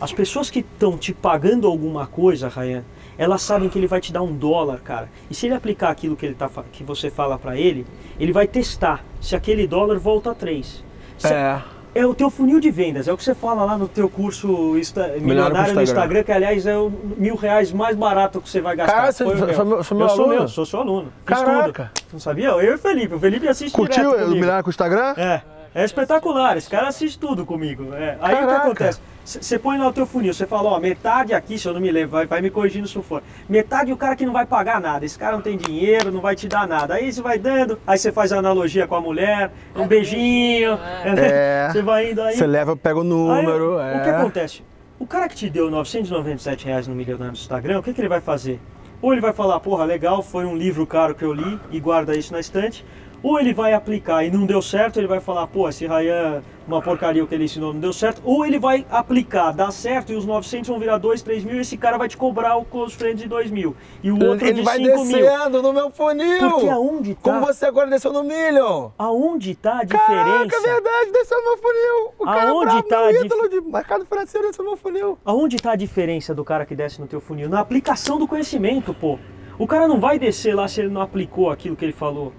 as 0.01 0.11
pessoas 0.12 0.49
que 0.49 0.61
estão 0.61 0.97
te 0.97 1.12
pagando 1.12 1.66
alguma 1.66 2.07
coisa, 2.07 2.49
Ryan, 2.49 2.83
elas 3.18 3.43
sabem 3.43 3.68
que 3.68 3.78
ele 3.78 3.87
vai 3.87 4.01
te 4.01 4.11
dar 4.11 4.22
um 4.22 4.35
dólar, 4.35 4.80
cara. 4.80 5.11
E 5.30 5.35
se 5.35 5.47
ele 5.47 5.55
aplicar 5.55 5.91
aquilo 5.91 6.16
que, 6.16 6.24
ele 6.24 6.35
tá, 6.35 6.49
que 6.72 6.83
você 6.83 7.11
fala 7.11 7.39
pra 7.39 7.59
ele, 7.59 7.87
ele 8.18 8.33
vai 8.33 8.47
testar 8.47 9.05
se 9.20 9.37
aquele 9.37 9.66
dólar 9.66 9.99
volta 9.99 10.30
a 10.30 10.35
3. 10.35 10.83
Se- 11.18 11.28
É. 11.35 11.61
é 11.95 12.07
o 12.07 12.14
teu 12.14 12.30
funil 12.30 12.59
de 12.59 12.70
vendas, 12.70 13.07
é 13.07 13.12
o 13.12 13.16
que 13.16 13.24
você 13.24 13.34
fala 13.34 13.64
lá 13.64 13.76
no 13.76 13.86
teu 13.86 14.09
curso 14.09 14.76
Insta- 14.78 15.14
milionário 15.20 15.74
no 15.74 15.82
Instagram. 15.82 16.22
Que 16.22 16.32
aliás 16.32 16.66
é 16.66 16.76
o 16.76 16.90
mil 17.18 17.34
reais 17.36 17.70
mais 17.72 17.97
barato 17.97 18.40
que 18.40 18.49
você 18.49 18.61
vai 18.61 18.74
gastar. 18.76 18.95
Cara, 18.95 19.12
você 19.12 19.24
Foi 19.24 19.36
foi- 19.36 19.47
meu. 19.47 19.55
foi 19.55 19.64
meu- 19.64 19.84
foi 19.84 19.97
meu 19.99 20.07
eu 20.07 20.11
sou 20.11 20.24
aluno? 20.24 20.38
meu, 20.38 20.49
sou 20.49 20.66
seu 20.66 20.80
aluno. 20.80 21.12
Caraca. 21.24 21.90
tudo. 21.95 22.07
Não 22.14 22.20
sabia? 22.20 22.49
Eu 22.49 22.62
e 22.62 22.74
o 22.74 22.78
Felipe. 22.78 23.14
O 23.14 23.18
Felipe 23.20 23.47
assiste 23.49 23.74
Curtiu 23.74 24.11
o. 24.11 24.28
Milionário 24.30 24.62
com 24.64 24.68
o 24.68 24.70
Instagram? 24.70 25.14
É, 25.16 25.43
é 25.75 25.85
espetacular. 25.85 26.57
Esse 26.57 26.68
cara 26.68 26.89
assiste 26.89 27.18
tudo 27.18 27.47
comigo. 27.47 27.95
É. 27.95 28.16
Aí 28.20 28.35
o 28.35 28.39
que 28.39 28.47
Caraca. 28.47 28.66
acontece? 28.66 29.01
Você 29.25 29.57
põe 29.57 29.79
lá 29.79 29.87
o 29.87 29.93
teu 29.93 30.05
funil, 30.05 30.35
você 30.35 30.47
fala, 30.47 30.70
ó, 30.70 30.81
metade 30.81 31.33
aqui, 31.33 31.57
se 31.57 31.68
eu 31.68 31.73
não 31.73 31.81
me 31.81 31.93
lembro, 31.93 32.11
vai, 32.11 32.27
vai 32.27 32.43
me 32.43 32.51
corrigindo 32.51 32.89
se 32.89 32.97
eu 32.97 33.05
for. 33.05 33.23
Metade 33.49 33.93
o 33.93 33.97
cara 33.97 34.16
que 34.16 34.27
não 34.27 34.33
vai 34.33 34.45
pagar 34.45 34.81
nada. 34.81 35.05
Esse 35.05 35.16
cara 35.16 35.37
não 35.37 35.43
tem 35.43 35.57
dinheiro, 35.57 36.11
não 36.11 36.20
vai 36.20 36.35
te 36.35 36.49
dar 36.49 36.66
nada. 36.66 36.95
Aí 36.95 37.12
você 37.12 37.23
vai 37.23 37.39
dando, 37.39 37.79
aí 37.87 37.97
você 37.97 38.11
faz 38.11 38.33
a 38.33 38.39
analogia 38.39 38.85
com 38.87 38.97
a 38.97 39.01
mulher, 39.01 39.53
um 39.77 39.87
beijinho. 39.87 40.77
É. 41.05 41.68
Você 41.70 41.83
vai 41.83 42.11
indo 42.11 42.20
aí. 42.20 42.37
Você 42.37 42.47
leva, 42.47 42.77
pega 42.77 42.99
o 42.99 43.03
Aí, 43.03 43.09
número. 43.09 43.77
O 43.77 44.03
que 44.03 44.09
é. 44.09 44.16
acontece? 44.16 44.64
O 44.99 45.07
cara 45.07 45.29
que 45.29 45.37
te 45.37 45.49
deu 45.49 45.70
997 45.70 46.66
reais 46.66 46.89
no 46.89 46.95
milionário 46.95 47.33
no 47.33 47.39
Instagram, 47.39 47.79
o 47.79 47.83
que, 47.83 47.95
que 47.95 48.01
ele 48.01 48.09
vai 48.09 48.20
fazer? 48.20 48.61
Ou 49.01 49.12
ele 49.12 49.20
vai 49.20 49.33
falar, 49.33 49.59
porra, 49.59 49.85
legal, 49.85 50.23
foi 50.23 50.45
um 50.45 50.57
livro 50.57 50.87
caro 50.87 51.12
que 51.12 51.25
eu 51.25 51.33
li 51.33 51.59
e 51.73 51.81
guarda 51.81 52.16
isso 52.16 52.33
na 52.33 52.39
estante. 52.39 52.85
Ou 53.23 53.39
ele 53.39 53.55
vai 53.55 53.73
aplicar 53.73 54.25
e 54.25 54.31
não 54.31 54.45
deu 54.45 54.61
certo, 54.61 54.99
ele 54.99 55.07
vai 55.07 55.20
falar, 55.20 55.47
pô, 55.47 55.68
esse 55.68 55.87
Ryan, 55.87 56.43
uma 56.66 56.83
porcaria 56.83 57.23
o 57.23 57.27
que 57.29 57.35
ele 57.37 57.45
ensinou 57.45 57.73
não 57.73 57.79
deu 57.79 57.93
certo. 57.93 58.20
Ou 58.25 58.45
ele 58.45 58.59
vai 58.59 58.85
aplicar, 58.91 59.53
dá 59.53 59.70
certo 59.70 60.12
e 60.12 60.16
os 60.16 60.27
900 60.27 60.68
vão 60.68 60.79
virar 60.81 60.99
2, 60.99 61.23
3 61.23 61.45
mil 61.45 61.57
e 61.57 61.61
esse 61.61 61.77
cara 61.77 61.97
vai 61.97 62.09
te 62.09 62.16
cobrar 62.16 62.57
o 62.57 62.64
close 62.64 62.97
friend 62.97 63.23
de 63.23 63.29
2 63.29 63.51
mil. 63.53 63.77
E 64.03 64.11
o 64.11 64.14
outro 64.25 64.45
Ele 64.45 64.55
de 64.55 64.62
vai 64.62 64.79
5 64.79 65.05
mil. 65.05 65.18
descendo 65.18 65.62
no 65.62 65.73
meu 65.73 65.89
funil. 65.91 66.51
Porque 66.51 66.68
aonde 66.68 67.14
tá? 67.14 67.20
Como 67.23 67.47
você 67.47 67.66
agora 67.66 67.89
desceu 67.89 68.12
no 68.12 68.25
Million. 68.25 68.91
Aonde 68.99 69.55
tá 69.55 69.79
a 69.81 69.87
Caraca, 69.87 70.45
diferença? 70.47 70.57
é 70.68 70.73
verdade, 70.75 71.12
desceu 71.12 71.39
no 71.39 71.45
meu 71.45 71.59
funil. 71.59 72.14
O 72.18 72.25
cara 72.25 72.51
Aonde 72.51 72.64
bravo, 72.66 72.83
tá 72.89 72.97
meu 72.99 73.07
a 73.07 73.12
dif- 73.12 73.25
ídolo 73.27 73.49
de 73.49 73.61
mercado 73.61 74.05
financeiro 74.07 74.47
desceu 74.49 74.64
no 74.64 74.70
meu 74.73 74.77
funil. 74.79 75.18
Aonde 75.25 75.57
está 75.57 75.73
a 75.73 75.77
diferença 75.77 76.35
do 76.35 76.45
cara 76.45 76.66
que 76.66 76.75
desce 76.75 77.01
no 77.01 77.07
teu 77.07 77.20
funil? 77.20 77.49
Na 77.49 77.61
aplicação 77.61 78.18
do 78.18 78.27
conhecimento, 78.27 78.93
pô. 78.93 79.16
O 79.59 79.66
cara 79.66 79.87
não 79.87 80.01
vai 80.01 80.18
descer 80.18 80.57
lá 80.57 80.66
se 80.66 80.81
ele 80.81 80.89
não 80.89 81.01
aplicou 81.03 81.51
aquilo 81.51 81.77
que 81.77 81.85
ele 81.85 81.93
falou. 81.93 82.33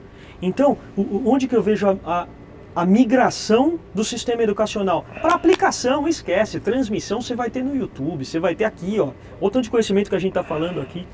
Então, 0.45 0.77
o- 0.97 1.01
o- 1.01 1.23
onde 1.31 1.47
que 1.47 1.55
eu 1.55 1.61
vejo 1.61 1.87
a, 1.87 1.95
a- 2.05 2.27
a 2.75 2.85
migração 2.85 3.79
do 3.93 4.03
sistema 4.03 4.41
educacional? 4.43 5.05
Para 5.21 5.33
aplicação, 5.35 6.07
esquece. 6.07 6.59
Transmissão 6.59 7.21
você 7.21 7.35
vai 7.35 7.49
ter 7.49 7.63
no 7.63 7.75
YouTube, 7.75 8.25
você 8.25 8.39
vai 8.39 8.55
ter 8.55 8.65
aqui, 8.65 8.99
ó. 8.99 9.11
O 9.39 9.49
tanto 9.49 9.63
de 9.65 9.69
conhecimento 9.71 10.09
que 10.09 10.15
a 10.15 10.19
gente 10.19 10.31
está 10.31 10.43
falando 10.43 10.81
aqui. 10.81 11.07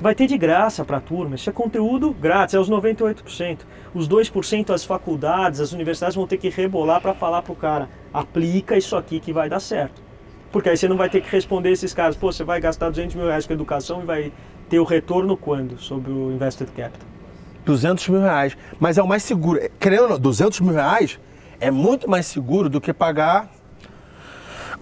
Vai 0.00 0.14
ter 0.14 0.26
de 0.28 0.38
graça 0.38 0.84
para 0.84 0.98
a 0.98 1.00
turma. 1.00 1.34
Isso 1.34 1.50
é 1.50 1.52
conteúdo 1.52 2.12
grátis, 2.12 2.54
é 2.54 2.58
os 2.60 2.68
98%. 2.70 3.66
Os 3.92 4.06
2% 4.06 4.70
as 4.72 4.84
faculdades, 4.84 5.60
as 5.60 5.72
universidades 5.72 6.14
vão 6.14 6.24
ter 6.26 6.36
que 6.36 6.48
rebolar 6.48 7.00
para 7.00 7.14
falar 7.14 7.42
pro 7.42 7.54
cara, 7.56 7.88
aplica 8.14 8.76
isso 8.76 8.94
aqui 8.96 9.18
que 9.18 9.32
vai 9.32 9.48
dar 9.48 9.58
certo. 9.58 10.00
Porque 10.52 10.68
aí 10.68 10.76
você 10.76 10.86
não 10.86 10.96
vai 10.96 11.10
ter 11.10 11.20
que 11.20 11.28
responder 11.30 11.72
esses 11.72 11.92
caras, 11.92 12.16
pô, 12.16 12.30
você 12.32 12.44
vai 12.44 12.60
gastar 12.60 12.90
200 12.90 13.16
mil 13.16 13.26
reais 13.26 13.44
com 13.46 13.52
educação 13.52 14.02
e 14.02 14.06
vai 14.06 14.32
ter 14.68 14.78
o 14.78 14.84
retorno 14.84 15.36
quando? 15.36 15.78
Sobre 15.78 16.12
o 16.12 16.30
Invested 16.30 16.70
Capital. 16.70 17.06
200 17.68 18.08
mil 18.08 18.20
reais. 18.22 18.56
Mas 18.80 18.96
é 18.98 19.02
o 19.02 19.06
mais 19.06 19.22
seguro. 19.22 19.60
Querendo 19.78 20.02
ou 20.04 20.08
não, 20.10 20.18
200 20.18 20.60
mil 20.60 20.74
reais 20.74 21.18
é 21.60 21.70
muito 21.70 22.08
mais 22.08 22.26
seguro 22.26 22.68
do 22.68 22.80
que 22.80 22.92
pagar 22.92 23.48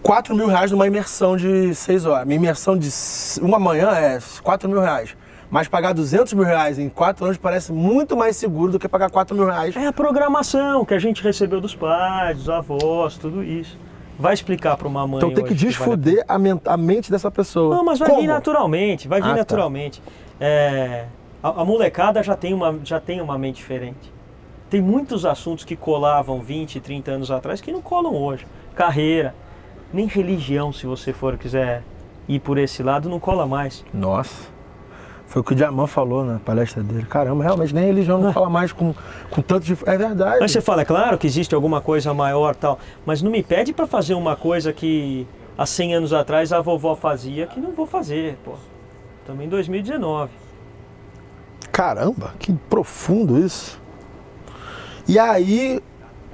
4 0.02 0.34
mil 0.36 0.46
reais 0.46 0.70
numa 0.70 0.86
imersão 0.86 1.36
de 1.36 1.74
6 1.74 2.06
horas. 2.06 2.26
Minha 2.26 2.36
imersão 2.36 2.78
de 2.78 2.88
uma 3.42 3.58
manhã 3.58 3.90
é 3.90 4.18
4 4.42 4.68
mil 4.68 4.80
reais. 4.80 5.16
Mas 5.50 5.68
pagar 5.68 5.92
200 5.92 6.32
mil 6.32 6.44
reais 6.44 6.78
em 6.78 6.88
4 6.88 7.24
anos 7.24 7.36
parece 7.36 7.72
muito 7.72 8.16
mais 8.16 8.36
seguro 8.36 8.72
do 8.72 8.78
que 8.78 8.88
pagar 8.88 9.10
4 9.10 9.36
mil 9.36 9.46
reais. 9.46 9.76
É 9.76 9.86
a 9.86 9.92
programação 9.92 10.84
que 10.84 10.94
a 10.94 10.98
gente 10.98 11.22
recebeu 11.22 11.60
dos 11.60 11.74
pais, 11.74 12.36
dos 12.38 12.48
avós, 12.48 13.16
tudo 13.16 13.42
isso. 13.42 13.78
Vai 14.18 14.32
explicar 14.34 14.76
para 14.76 14.88
uma 14.88 15.06
mãe. 15.06 15.18
Então 15.18 15.30
tem 15.32 15.44
que 15.44 15.52
hoje 15.52 15.64
vale 15.66 15.66
a 15.66 15.70
desfoder 15.96 16.24
a, 16.26 16.38
men- 16.38 16.60
a 16.64 16.76
mente 16.76 17.10
dessa 17.10 17.30
pessoa. 17.30 17.76
Não, 17.76 17.84
mas 17.84 17.98
vai 17.98 18.08
Como? 18.08 18.20
vir 18.22 18.26
naturalmente, 18.26 19.06
vai 19.06 19.20
vir 19.20 19.26
Ah, 19.28 19.32
tá. 19.32 19.36
naturalmente. 19.38 20.02
É, 20.40 21.04
a, 21.46 21.62
a 21.62 21.64
molecada 21.64 22.22
já 22.22 22.34
tem, 22.34 22.52
uma, 22.52 22.78
já 22.82 22.98
tem 22.98 23.20
uma 23.20 23.38
mente 23.38 23.56
diferente. 23.56 24.12
Tem 24.68 24.80
muitos 24.80 25.24
assuntos 25.24 25.64
que 25.64 25.76
colavam 25.76 26.40
20, 26.40 26.80
30 26.80 27.10
anos 27.12 27.30
atrás 27.30 27.60
que 27.60 27.70
não 27.70 27.80
colam 27.80 28.14
hoje. 28.14 28.46
Carreira, 28.74 29.34
nem 29.92 30.06
religião, 30.06 30.72
se 30.72 30.86
você 30.86 31.12
for 31.12 31.38
quiser 31.38 31.84
ir 32.28 32.40
por 32.40 32.58
esse 32.58 32.82
lado, 32.82 33.08
não 33.08 33.20
cola 33.20 33.46
mais. 33.46 33.84
Nossa. 33.94 34.48
Foi 35.28 35.40
o 35.40 35.44
que 35.44 35.52
o 35.52 35.56
Diamant 35.56 35.88
falou 35.88 36.24
na 36.24 36.38
palestra 36.38 36.82
dele. 36.82 37.04
Caramba, 37.04 37.42
realmente, 37.44 37.74
nem 37.74 37.84
religião 37.84 38.18
não 38.18 38.32
fala 38.32 38.48
mais 38.48 38.72
com, 38.72 38.94
com 39.30 39.42
tanto 39.42 39.64
de. 39.64 39.72
É 39.86 39.96
verdade. 39.96 40.38
Mas 40.40 40.52
você 40.52 40.60
fala, 40.60 40.82
é 40.82 40.84
claro 40.84 41.18
que 41.18 41.26
existe 41.26 41.54
alguma 41.54 41.80
coisa 41.80 42.12
maior 42.14 42.54
tal, 42.54 42.78
mas 43.04 43.22
não 43.22 43.30
me 43.30 43.42
pede 43.42 43.72
pra 43.72 43.86
fazer 43.86 44.14
uma 44.14 44.36
coisa 44.36 44.72
que 44.72 45.26
há 45.58 45.66
100 45.66 45.94
anos 45.94 46.12
atrás 46.12 46.52
a 46.52 46.60
vovó 46.60 46.94
fazia, 46.94 47.46
que 47.46 47.60
não 47.60 47.72
vou 47.72 47.86
fazer, 47.86 48.36
pô. 48.44 48.52
Estamos 49.20 49.44
em 49.44 49.48
2019. 49.48 50.45
Caramba, 51.72 52.34
que 52.38 52.52
profundo 52.52 53.38
isso. 53.38 53.80
E 55.08 55.18
aí, 55.18 55.80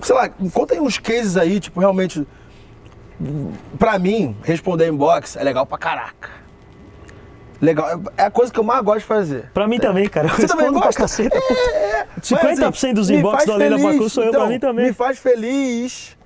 sei 0.01 0.15
lá, 0.15 0.29
conta 0.53 0.75
aí 0.75 0.81
uns 0.81 0.99
cases 0.99 1.37
aí, 1.37 1.61
tipo, 1.61 1.81
realmente. 1.81 2.27
Pra 3.79 3.99
mim, 3.99 4.37
responder 4.43 4.89
inbox 4.89 5.37
é 5.37 5.45
legal 5.45 5.65
pra 5.67 5.79
caraca. 5.79 6.31
Legal, 7.61 8.03
é 8.17 8.25
a 8.25 8.31
coisa 8.31 8.53
que 8.53 8.59
eu 8.59 8.65
mais 8.65 8.83
gosto 8.83 9.01
de 9.01 9.05
fazer. 9.05 9.51
Pra 9.55 9.69
mim 9.69 9.79
também, 9.79 10.09
cara. 10.09 10.27
Eu 10.27 10.35
Você 10.35 10.49
também 10.49 10.65
respondo 10.65 10.81
pra 10.81 10.89
gosta? 10.89 11.03
caceta. 11.03 11.37
É, 11.39 12.01
é. 12.01 12.07
50% 12.21 12.95
dos 12.95 13.09
me 13.09 13.19
inbox 13.19 13.45
do 13.45 13.53
Além 13.53 13.71
da. 13.71 13.79
Facu 13.79 14.11
sou 14.11 14.25
eu, 14.25 14.33
pra 14.33 14.47
mim 14.47 14.59
também. 14.59 14.87
Me 14.87 14.93
faz 14.93 15.19
feliz 15.19 16.17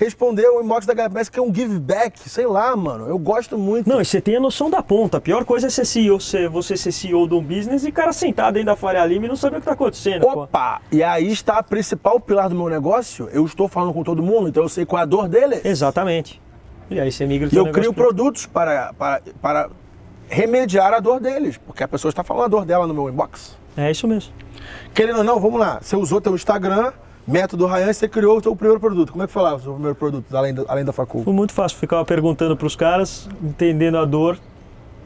responder 0.00 0.48
o 0.48 0.62
inbox 0.62 0.86
da. 0.86 0.94
Parece 1.10 1.30
que 1.30 1.38
é 1.38 1.42
um 1.42 1.54
give 1.54 1.78
back, 1.78 2.18
sei 2.28 2.46
lá, 2.46 2.74
mano. 2.74 3.06
Eu 3.06 3.18
gosto 3.18 3.58
muito. 3.58 3.86
Não, 3.88 4.00
e 4.00 4.04
você 4.04 4.20
tem 4.20 4.36
a 4.36 4.40
noção 4.40 4.70
da 4.70 4.82
ponta. 4.82 5.18
A 5.18 5.20
pior 5.20 5.44
coisa 5.44 5.66
é 5.66 5.70
ser 5.70 5.84
CEO, 5.84 6.18
ser, 6.18 6.48
você 6.48 6.74
ser 6.76 6.90
CEO 6.90 7.28
de 7.28 7.34
um 7.34 7.42
business 7.42 7.84
e 7.84 7.90
o 7.90 7.92
cara 7.92 8.12
sentado 8.12 8.54
dentro 8.54 8.66
da 8.68 8.76
Faria 8.76 9.04
Lima 9.04 9.26
e 9.26 9.28
não 9.28 9.36
saber 9.36 9.58
o 9.58 9.60
que 9.60 9.66
tá 9.66 9.72
acontecendo. 9.72 10.22
pô. 10.22 10.44
Opa! 10.44 10.80
E 10.90 11.02
aí 11.02 11.30
está 11.30 11.58
a 11.58 11.62
principal 11.62 12.18
pilar 12.18 12.48
do 12.48 12.54
meu 12.54 12.68
negócio. 12.70 13.28
Eu 13.32 13.44
estou 13.44 13.68
falando 13.68 13.92
com 13.92 14.02
todo 14.02 14.22
mundo, 14.22 14.48
então 14.48 14.62
eu 14.62 14.68
sei 14.68 14.86
qual 14.86 15.00
é 15.00 15.02
a 15.02 15.06
dor 15.06 15.28
dele. 15.28 15.60
Exatamente. 15.62 16.40
E 16.90 16.98
aí 16.98 17.12
você 17.12 17.26
migra 17.26 17.48
o 17.48 17.54
E 17.54 17.56
eu 17.56 17.70
crio 17.70 17.92
pra- 17.92 18.04
produtos 18.04 18.46
para, 18.46 18.92
para, 18.94 19.22
para 19.40 19.70
remediar 20.28 20.92
a 20.94 21.00
dor 21.00 21.20
deles. 21.20 21.56
Porque 21.58 21.84
a 21.84 21.88
pessoa 21.88 22.10
está 22.10 22.24
falando 22.24 22.44
a 22.44 22.48
dor 22.48 22.64
dela 22.64 22.86
no 22.86 22.94
meu 22.94 23.08
inbox. 23.08 23.56
É 23.76 23.90
isso 23.90 24.08
mesmo. 24.08 24.32
Querendo 24.94 25.18
ou 25.18 25.24
não, 25.24 25.38
vamos 25.38 25.60
lá. 25.60 25.78
Você 25.80 25.94
usou 25.96 26.20
teu 26.20 26.34
Instagram, 26.34 26.92
método 27.26 27.66
Ryan, 27.66 27.92
você 27.92 28.08
criou 28.08 28.38
o 28.38 28.42
seu 28.42 28.54
primeiro 28.56 28.80
produto. 28.80 29.12
Como 29.12 29.22
é 29.22 29.26
que 29.26 29.32
foi 29.32 29.42
lá 29.42 29.54
o 29.54 29.60
seu 29.60 29.72
primeiro 29.72 29.94
produto, 29.94 30.34
além 30.36 30.54
da, 30.54 30.64
além 30.68 30.84
da 30.84 30.92
facul? 30.92 31.22
Foi 31.24 31.32
muito 31.32 31.52
fácil. 31.52 31.78
Ficava 31.78 32.04
perguntando 32.04 32.56
pros 32.56 32.74
caras, 32.76 33.28
entendendo 33.42 33.98
a 33.98 34.04
dor 34.04 34.38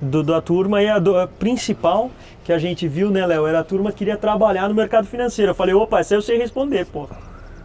do- 0.00 0.22
da 0.22 0.40
turma. 0.40 0.82
E 0.82 0.88
a 0.88 0.98
dor 0.98 1.28
principal 1.38 2.10
que 2.44 2.52
a 2.52 2.58
gente 2.58 2.86
viu, 2.88 3.10
né, 3.10 3.24
Léo? 3.26 3.46
Era 3.46 3.60
a 3.60 3.64
turma 3.64 3.90
que 3.92 3.98
queria 3.98 4.16
trabalhar 4.16 4.68
no 4.68 4.74
mercado 4.74 5.06
financeiro. 5.06 5.50
Eu 5.50 5.54
falei, 5.54 5.74
opa, 5.74 6.00
essa 6.00 6.14
eu 6.14 6.22
sei 6.22 6.38
responder, 6.38 6.86
pô. 6.86 7.06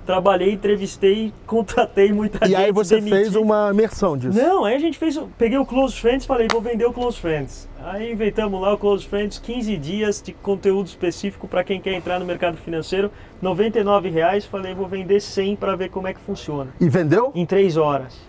Trabalhei, 0.09 0.53
entrevistei, 0.53 1.31
contratei 1.45 2.11
muita 2.11 2.43
gente. 2.43 2.57
E 2.57 2.59
aí 2.59 2.71
você 2.71 2.95
demiti. 2.95 3.15
fez 3.15 3.35
uma 3.35 3.69
imersão 3.71 4.17
disso. 4.17 4.35
Não, 4.35 4.65
aí 4.65 4.73
a 4.75 4.79
gente 4.79 4.97
fez. 4.97 5.21
Peguei 5.37 5.59
o 5.59 5.63
Close 5.63 6.01
Friends 6.01 6.25
falei, 6.25 6.47
vou 6.51 6.59
vender 6.59 6.83
o 6.85 6.91
Close 6.91 7.19
Friends. 7.19 7.69
Aí 7.83 8.11
inventamos 8.11 8.59
lá 8.59 8.73
o 8.73 8.77
Close 8.79 9.05
Friends, 9.05 9.37
15 9.37 9.77
dias 9.77 10.19
de 10.19 10.33
conteúdo 10.33 10.87
específico 10.87 11.47
para 11.47 11.63
quem 11.63 11.79
quer 11.79 11.93
entrar 11.93 12.19
no 12.19 12.25
mercado 12.25 12.57
financeiro. 12.57 13.11
99 13.39 14.09
reais, 14.09 14.45
falei, 14.45 14.73
vou 14.73 14.87
vender 14.87 15.19
100 15.19 15.55
para 15.57 15.75
ver 15.75 15.89
como 15.89 16.07
é 16.07 16.13
que 16.15 16.19
funciona. 16.21 16.73
E 16.81 16.89
vendeu? 16.89 17.31
Em 17.35 17.45
3 17.45 17.77
horas. 17.77 18.19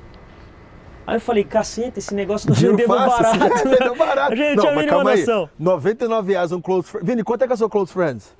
Aí 1.06 1.16
eu 1.16 1.20
falei, 1.20 1.44
caceta, 1.44 1.98
esse 1.98 2.14
negócio 2.14 2.52
Dinheiro 2.52 2.76
vendemos 2.76 3.14
fácil, 3.14 3.40
barato. 3.40 3.64
vendeu 3.70 3.96
barato. 3.96 4.32
A 4.34 4.36
gente 4.36 4.56
não, 4.56 4.62
tinha 4.64 4.72
a 4.72 4.76
mas 4.76 4.86
calma 4.86 5.10
aí. 5.12 5.20
noção. 5.20 5.50
99 5.58 6.32
reais 6.32 6.52
um 6.52 6.60
close 6.60 6.90
friend. 6.90 7.06
Vini, 7.06 7.24
quanto 7.24 7.40
é 7.40 7.46
que 7.46 7.52
é 7.52 7.54
o 7.54 7.56
seu 7.56 7.70
close 7.70 7.90
friends? 7.90 8.38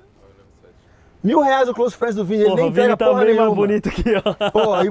Mil 1.23 1.39
reais 1.39 1.69
o 1.69 1.73
close 1.73 1.95
friends 1.95 2.15
do 2.15 2.25
Vini, 2.25 2.41
ele 2.41 2.49
Porra, 2.49 2.61
nem 2.61 2.69
o 2.69 2.73
Vini 2.73 2.85
entrega 2.85 2.97
tá 2.97 3.05
porra 3.05 3.19
bem 3.19 3.35
mais 3.35 3.37
nenhuma. 3.37 3.55
bonito 3.55 3.89
aqui, 3.89 4.03
ó. 4.15 4.49
Pô, 4.51 4.73
aí 4.73 4.87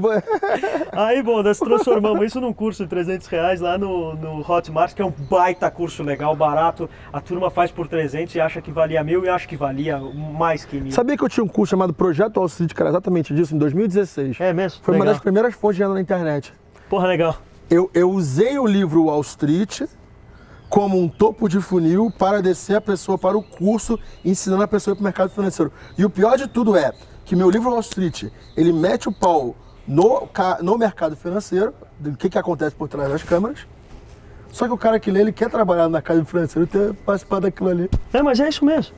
Aí, 0.93 1.23
bom, 1.23 1.43
nós 1.43 1.59
transformamos 1.59 2.25
isso 2.25 2.41
num 2.41 2.53
curso 2.53 2.85
de 2.85 2.89
300 2.89 3.27
reais 3.27 3.61
lá 3.61 3.77
no, 3.77 4.15
no 4.15 4.41
Hotmart, 4.49 4.95
que 4.95 5.03
é 5.03 5.05
um 5.05 5.11
baita 5.11 5.69
curso 5.71 6.05
legal, 6.05 6.37
barato. 6.37 6.89
A 7.13 7.21
turma 7.21 7.51
faz 7.51 7.73
por 7.73 7.89
300 7.89 8.33
e 8.37 8.41
acha 8.41 8.63
que 8.63 8.71
valia 8.71 9.03
mil 9.03 9.25
e 9.25 9.29
acha 9.29 9.49
que 9.49 9.57
valia 9.57 9.99
mais 9.99 10.65
que 10.65 10.81
mil. 10.81 10.93
Sabia 10.93 11.17
que 11.17 11.25
eu 11.25 11.29
tinha 11.29 11.43
um 11.43 11.49
curso 11.49 11.71
chamado 11.71 11.93
Projeto 11.93 12.45
Street, 12.47 12.73
que 12.73 12.81
era 12.81 12.91
exatamente 12.91 13.35
disso, 13.35 13.55
em 13.55 13.59
2016. 13.59 14.39
É 14.41 14.53
mesmo? 14.53 14.81
Foi 14.85 14.95
uma 14.95 15.01
Legal. 15.01 15.15
das 15.15 15.23
primeiras 15.23 15.55
fontes 15.55 15.77
de 15.79 15.83
renda 15.83 15.95
na 15.95 16.01
internet. 16.01 16.53
Porra, 16.89 17.09
legal. 17.09 17.37
Eu, 17.69 17.91
eu 17.93 18.09
usei 18.11 18.57
o 18.59 18.67
livro 18.67 19.05
Wall 19.07 19.21
Street 19.23 19.83
como 20.71 20.97
um 20.97 21.09
topo 21.09 21.49
de 21.49 21.61
funil 21.61 22.13
para 22.17 22.41
descer 22.41 22.77
a 22.77 22.81
pessoa 22.81 23.19
para 23.19 23.37
o 23.37 23.43
curso, 23.43 23.99
ensinando 24.25 24.63
a 24.63 24.69
pessoa 24.69 24.95
para 24.95 25.01
o 25.01 25.05
mercado 25.05 25.31
financeiro. 25.31 25.73
E 25.99 26.05
o 26.05 26.09
pior 26.09 26.39
de 26.39 26.47
tudo 26.47 26.77
é 26.77 26.93
que 27.25 27.35
meu 27.35 27.51
livro 27.51 27.71
Wall 27.71 27.81
Street, 27.81 28.25
ele 28.57 28.73
mete 28.73 29.09
o 29.09 29.13
pau 29.13 29.57
no, 29.87 30.29
no 30.63 30.79
mercado 30.79 31.17
financeiro, 31.17 31.75
do 31.99 32.17
que, 32.17 32.31
que 32.31 32.39
acontece 32.39 32.75
por 32.77 32.89
trás 32.89 33.11
das 33.11 33.23
câmeras. 33.23 33.67
Só 34.53 34.67
que 34.67 34.73
o 34.73 34.79
cara 34.79 34.99
que 34.99 35.11
lê, 35.11 35.21
ele 35.21 35.33
quer 35.33 35.49
trabalhar 35.49 35.85
no 35.85 35.91
mercado 35.91 36.25
financeiro 36.25 36.67
e 36.67 36.71
ter 36.71 36.95
participado 37.05 37.43
daquilo 37.43 37.71
ali. 37.71 37.91
É, 38.13 38.23
mas 38.23 38.41
é 38.41 38.49
isso 38.49 38.65
mesmo. 38.65 38.95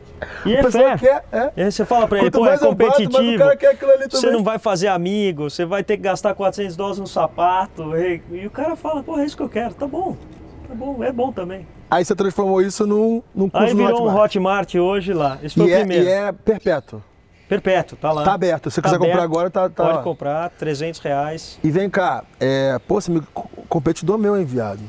E 0.47 0.55
é 0.55 0.63
pessoa 0.63 0.97
fair. 0.97 1.01
quer, 1.01 1.25
é. 1.33 1.53
E 1.57 1.63
aí 1.63 1.73
você 1.73 1.85
fala 1.85 2.07
pra 2.07 2.19
ele, 2.19 2.31
Quanto 2.31 2.39
pô, 2.39 2.47
é 2.47 2.53
bato, 2.53 2.65
o 2.65 2.69
competitivo. 2.69 3.39
cara 3.39 3.57
quer 3.57 3.71
aquilo 3.73 3.91
ali 3.91 4.05
Você 4.11 4.31
não 4.31 4.43
vai 4.45 4.59
fazer 4.59 4.89
amigo, 4.89 5.51
você 5.51 5.65
vai 5.65 5.83
ter 5.83 5.97
que 5.97 6.03
gastar 6.05 6.35
400 6.35 6.77
dólares 6.77 6.99
no 6.99 7.07
sapato. 7.07 7.97
E, 7.97 8.23
e 8.31 8.47
o 8.47 8.51
cara 8.51 8.77
fala, 8.77 9.03
pô, 9.03 9.19
é 9.19 9.25
isso 9.25 9.37
que 9.37 9.43
eu 9.43 9.49
quero. 9.49 9.75
Tá 9.75 9.87
bom, 9.87 10.17
tá 10.73 10.77
bom, 10.77 11.05
é 11.05 11.13
bom 11.13 11.33
também. 11.33 11.67
Aí 11.91 12.05
você 12.05 12.15
transformou 12.15 12.61
isso 12.63 12.87
num, 12.87 13.23
num 13.35 13.49
curso 13.49 13.67
Aí 13.67 13.75
virou 13.75 14.03
um 14.03 14.07
Hotmart. 14.07 14.25
Hotmart 14.25 14.75
hoje 14.77 15.13
lá. 15.13 15.39
Esse 15.43 15.55
foi 15.55 15.67
E 15.67 15.71
o 15.71 15.75
é, 15.75 15.79
primeiro. 15.81 16.05
e 16.05 16.09
é 16.09 16.33
perpétuo. 16.33 17.03
Perpétuo, 17.49 17.99
tá 17.99 18.11
lá. 18.13 18.25
Tá 18.25 18.33
aberto. 18.33 18.71
Se 18.71 18.77
você 18.77 18.83
quiser 18.83 18.99
comprar 18.99 19.23
agora, 19.23 19.51
tá- 19.51 19.69
tá 19.69 19.85
Pode 19.85 19.97
lá. 19.99 20.03
comprar, 20.03 20.49
300 20.51 21.01
reais. 21.01 21.59
E 21.63 21.71
vem 21.71 21.91
cá, 21.91 22.25
é, 22.41 22.79
pô, 22.89 22.99
você 23.01 23.11
me 23.11 23.21
co- 23.35 23.51
competidor 23.69 24.17
meu, 24.17 24.37
hein, 24.39 24.45
viado? 24.45 24.81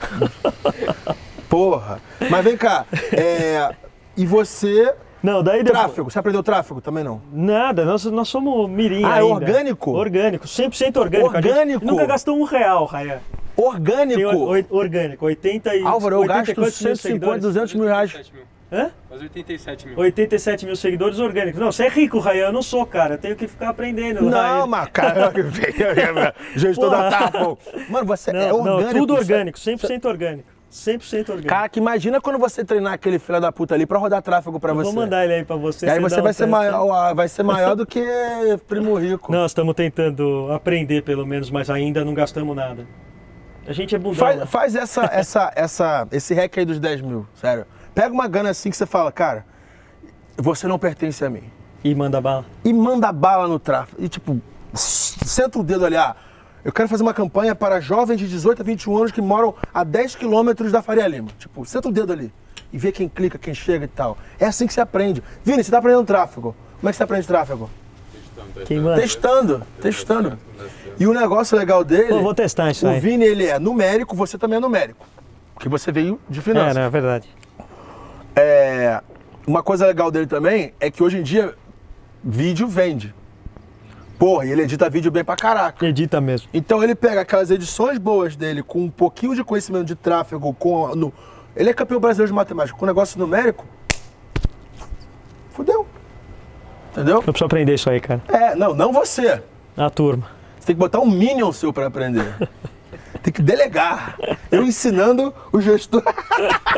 Porra. 1.48 2.00
Mas 2.30 2.44
vem 2.44 2.56
cá, 2.56 2.86
é, 3.12 3.74
e 4.16 4.26
você, 4.26 4.94
Não, 5.24 5.42
daí 5.42 5.62
depois... 5.62 5.82
tráfego, 5.84 6.10
você 6.10 6.18
aprendeu 6.18 6.42
tráfego 6.42 6.82
também 6.82 7.02
não? 7.02 7.22
Nada, 7.32 7.82
nós, 7.86 8.04
nós 8.04 8.28
somos 8.28 8.68
mirim 8.68 9.02
Ah, 9.06 9.16
é 9.16 9.20
ainda. 9.22 9.24
orgânico? 9.24 9.90
Orgânico, 9.92 10.46
100% 10.46 10.96
orgânico. 11.00 11.30
A 11.34 11.40
gente 11.40 11.50
Orgânico? 11.50 11.84
nunca 11.86 12.04
gastou 12.04 12.36
um 12.38 12.44
real, 12.44 12.84
Raia. 12.84 13.22
Orgânico. 13.56 14.16
Tem 14.20 14.26
or- 14.26 14.66
orgânico, 14.68 15.24
80 15.24 15.76
e... 15.76 15.82
Álvaro, 15.82 16.16
eu 16.16 16.20
80 16.20 16.34
e 16.34 16.36
gasto 16.44 16.54
quantos 16.56 16.80
mil 16.82 16.96
150, 16.96 16.96
seguidores? 17.08 17.42
200 17.42 17.74
mil 17.74 17.84
reais. 17.86 18.10
87 18.14 18.34
mil. 18.34 18.44
Hã? 18.72 18.90
Quase 19.08 19.22
87 19.24 19.86
mil. 19.88 19.98
87 19.98 20.66
mil 20.66 20.76
seguidores 20.76 21.18
orgânicos. 21.18 21.58
Não, 21.58 21.72
você 21.72 21.84
é 21.84 21.88
rico, 21.88 22.18
Raia, 22.18 22.40
eu 22.42 22.52
não 22.52 22.60
sou, 22.62 22.84
cara. 22.84 23.14
Eu 23.14 23.18
tenho 23.18 23.34
que 23.36 23.46
ficar 23.48 23.70
aprendendo. 23.70 24.20
Não, 24.22 24.66
mas 24.66 24.88
cara, 24.92 25.32
gestor 26.54 26.90
da. 26.90 27.08
Tapon. 27.10 27.56
Mano, 27.88 28.04
você 28.06 28.30
Não, 28.32 28.40
é 28.40 28.52
orgânico. 28.52 28.82
não, 28.92 29.00
tudo 29.00 29.14
orgânico, 29.14 29.58
100% 29.58 30.04
orgânico. 30.06 30.48
100% 30.74 31.20
orgânico. 31.20 31.46
Cara, 31.48 31.68
que 31.68 31.78
imagina 31.78 32.20
quando 32.20 32.36
você 32.36 32.64
treinar 32.64 32.94
aquele 32.94 33.20
filho 33.20 33.40
da 33.40 33.52
puta 33.52 33.76
ali 33.76 33.86
pra 33.86 33.96
rodar 33.96 34.20
tráfego 34.20 34.58
pra 34.58 34.72
Eu 34.72 34.74
você. 34.74 34.92
Vou 34.92 34.92
mandar 34.92 35.24
ele 35.24 35.34
aí 35.34 35.44
pra 35.44 35.54
você. 35.54 35.86
E 35.86 35.90
aí 35.90 36.00
você 36.00 36.20
vai 36.20 36.32
um 36.32 36.34
ser, 36.34 36.46
maior, 36.46 37.14
vai 37.14 37.28
ser 37.28 37.44
maior 37.44 37.76
do 37.76 37.86
que 37.86 38.04
Primo 38.66 38.96
Rico. 38.96 39.30
Nós 39.30 39.52
estamos 39.52 39.72
tentando 39.74 40.50
aprender 40.52 41.02
pelo 41.02 41.24
menos, 41.24 41.48
mas 41.48 41.70
ainda 41.70 42.04
não 42.04 42.12
gastamos 42.12 42.56
nada. 42.56 42.84
A 43.68 43.72
gente 43.72 43.94
é 43.94 43.98
bundão. 43.98 44.16
Faz, 44.16 44.36
né? 44.36 44.46
faz 44.46 44.74
essa, 44.74 45.04
essa, 45.14 45.52
essa, 45.54 46.08
esse 46.10 46.34
hack 46.34 46.58
aí 46.58 46.64
dos 46.64 46.80
10 46.80 47.02
mil, 47.02 47.24
sério. 47.36 47.66
Pega 47.94 48.12
uma 48.12 48.26
gana 48.26 48.50
assim 48.50 48.68
que 48.68 48.76
você 48.76 48.84
fala, 48.84 49.12
cara, 49.12 49.46
você 50.36 50.66
não 50.66 50.78
pertence 50.78 51.24
a 51.24 51.30
mim. 51.30 51.44
E 51.84 51.94
manda 51.94 52.20
bala. 52.20 52.44
E 52.64 52.72
manda 52.72 53.12
bala 53.12 53.46
no 53.46 53.60
tráfego. 53.60 54.02
E 54.02 54.08
tipo, 54.08 54.40
senta 54.74 55.60
o 55.60 55.62
dedo 55.62 55.86
ali, 55.86 55.96
ah, 55.96 56.16
eu 56.64 56.72
quero 56.72 56.88
fazer 56.88 57.02
uma 57.02 57.12
campanha 57.14 57.54
para 57.54 57.80
jovens 57.80 58.18
de 58.18 58.26
18 58.28 58.62
a 58.62 58.64
21 58.64 58.96
anos 58.96 59.12
que 59.12 59.20
moram 59.20 59.54
a 59.72 59.84
10 59.84 60.16
quilômetros 60.16 60.72
da 60.72 60.80
Faria 60.82 61.06
Lima. 61.06 61.28
Tipo, 61.38 61.64
senta 61.64 61.88
o 61.88 61.92
dedo 61.92 62.12
ali 62.12 62.32
e 62.72 62.78
vê 62.78 62.90
quem 62.90 63.08
clica, 63.08 63.38
quem 63.38 63.54
chega 63.54 63.84
e 63.84 63.88
tal. 63.88 64.16
É 64.38 64.46
assim 64.46 64.66
que 64.66 64.72
você 64.72 64.80
aprende. 64.80 65.22
Vini, 65.44 65.62
você 65.62 65.70
tá 65.70 65.78
aprendendo 65.78 66.04
tráfego. 66.06 66.56
Como 66.80 66.88
é 66.88 66.92
que 66.92 66.96
você 66.96 67.02
aprende 67.02 67.26
tráfego? 67.26 67.68
Quem 68.66 68.80
manda? 68.80 69.00
Testando, 69.00 69.62
testando. 69.80 70.38
E 70.98 71.06
o 71.06 71.12
negócio 71.12 71.56
legal 71.56 71.84
dele. 71.84 72.08
Pô, 72.08 72.22
vou 72.22 72.34
testar 72.34 72.70
isso 72.70 72.86
o 72.86 72.90
aí. 72.90 73.00
Vini, 73.00 73.24
ele 73.24 73.46
é 73.46 73.58
numérico, 73.58 74.14
você 74.16 74.38
também 74.38 74.56
é 74.56 74.60
numérico. 74.60 75.06
Porque 75.54 75.68
você 75.68 75.92
veio 75.92 76.20
de 76.28 76.38
É, 76.40 76.42
finanças. 76.42 76.74
não, 76.76 76.82
é 76.82 76.90
verdade. 76.90 77.28
É, 78.34 79.00
uma 79.46 79.62
coisa 79.62 79.86
legal 79.86 80.10
dele 80.10 80.26
também 80.26 80.72
é 80.80 80.90
que 80.90 81.02
hoje 81.02 81.18
em 81.18 81.22
dia 81.22 81.54
vídeo 82.22 82.66
vende. 82.66 83.14
Porra, 84.18 84.46
e 84.46 84.50
ele 84.52 84.62
edita 84.62 84.88
vídeo 84.88 85.10
bem 85.10 85.24
pra 85.24 85.36
caraca. 85.36 85.84
Edita 85.86 86.20
mesmo. 86.20 86.48
Então 86.54 86.82
ele 86.82 86.94
pega 86.94 87.20
aquelas 87.22 87.50
edições 87.50 87.98
boas 87.98 88.36
dele 88.36 88.62
com 88.62 88.80
um 88.84 88.90
pouquinho 88.90 89.34
de 89.34 89.42
conhecimento 89.44 89.84
de 89.84 89.94
tráfego, 89.94 90.54
com 90.54 90.94
no- 90.94 91.12
ele 91.56 91.70
é 91.70 91.74
campeão 91.74 92.00
brasileiro 92.00 92.30
de 92.30 92.34
matemática, 92.34 92.78
com 92.78 92.86
negócio 92.86 93.18
numérico. 93.18 93.64
Fudeu. 95.50 95.86
Entendeu? 96.92 97.16
Eu 97.16 97.22
preciso 97.22 97.44
aprender 97.44 97.74
isso 97.74 97.90
aí, 97.90 98.00
cara. 98.00 98.22
É, 98.28 98.54
não, 98.54 98.72
não 98.74 98.92
você. 98.92 99.42
A 99.76 99.90
turma. 99.90 100.26
Você 100.58 100.66
tem 100.68 100.76
que 100.76 100.80
botar 100.80 101.00
um 101.00 101.10
minion 101.10 101.50
seu 101.52 101.72
pra 101.72 101.86
aprender. 101.86 102.24
Tem 103.22 103.32
que 103.32 103.40
delegar. 103.40 104.16
Eu 104.52 104.62
ensinando 104.64 105.32
o 105.50 105.58
gestor. 105.58 106.02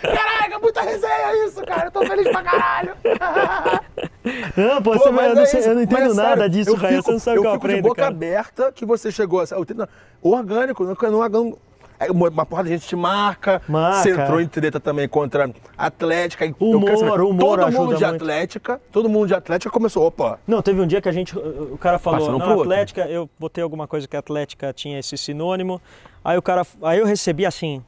Caraca, 0.00 0.58
muita 0.62 0.82
resenha 0.82 1.46
isso, 1.46 1.60
cara. 1.66 1.86
Eu 1.86 1.90
tô 1.90 2.06
feliz 2.06 2.28
pra 2.28 2.42
caralho. 2.42 2.92
Não, 4.56 4.82
pô, 4.82 4.92
Pô, 4.92 4.98
você, 4.98 5.10
mas 5.10 5.28
eu, 5.28 5.34
não 5.34 5.42
é 5.42 5.46
sei- 5.46 5.60
isso. 5.60 5.68
eu 5.68 5.74
não 5.74 5.82
Mas 5.82 5.92
entendo 5.92 6.12
é 6.12 6.14
nada 6.14 6.36
sério, 6.36 6.48
disso, 6.50 6.70
eu 6.70 6.74
Raia. 6.76 7.02
Você 7.02 7.10
não 7.12 7.18
sabe 7.18 7.38
o 7.38 7.42
que 7.42 7.46
eu 7.48 7.52
fico 7.52 7.66
de 7.66 7.72
aprendo, 7.72 7.88
boca 7.88 8.02
cara. 8.02 8.14
aberta 8.14 8.72
que 8.72 8.84
você 8.86 9.10
chegou 9.10 9.40
a... 9.40 9.44
eu 9.50 9.64
tento- 9.64 9.88
Orgânico, 10.22 10.84
não, 10.84 10.96
não, 11.10 11.28
não, 11.28 11.58
Aí 12.00 12.08
uma, 12.10 12.28
uma 12.28 12.46
porrada 12.46 12.68
de 12.68 12.76
gente 12.76 12.86
te 12.86 12.94
marca. 12.94 13.60
Marca. 13.68 14.02
Você 14.02 14.10
entrou 14.10 14.40
em 14.40 14.46
treta 14.46 14.78
também 14.78 15.08
contra 15.08 15.50
Atlética. 15.76 16.46
e 16.46 16.50
eu 16.50 16.54
Humor, 16.60 16.84
quero 16.84 16.98
saber, 16.98 17.20
humor 17.22 17.38
Todo 17.40 17.64
ajuda 17.64 17.82
mundo 17.82 17.96
de 17.96 18.04
muito. 18.04 18.14
Atlética, 18.16 18.80
todo 18.92 19.08
mundo 19.08 19.26
de 19.26 19.34
Atlética 19.34 19.70
começou, 19.70 20.06
opa, 20.06 20.38
Não, 20.46 20.62
teve 20.62 20.80
um 20.80 20.86
dia 20.86 21.00
que 21.00 21.08
a 21.08 21.12
gente. 21.12 21.36
O 21.36 21.76
cara 21.76 21.98
falou, 21.98 22.20
Passando 22.20 22.40
outro. 22.44 22.60
Atlética, 22.62 23.00
eu 23.08 23.28
botei 23.38 23.64
alguma 23.64 23.88
coisa 23.88 24.06
que 24.06 24.14
a 24.14 24.20
Atlética 24.20 24.72
tinha 24.72 24.98
esse 25.00 25.16
sinônimo. 25.18 25.80
Aí 26.24 26.38
o 26.38 26.42
cara. 26.42 26.64
Aí 26.82 27.00
eu 27.00 27.04
recebi 27.04 27.44
assim, 27.44 27.82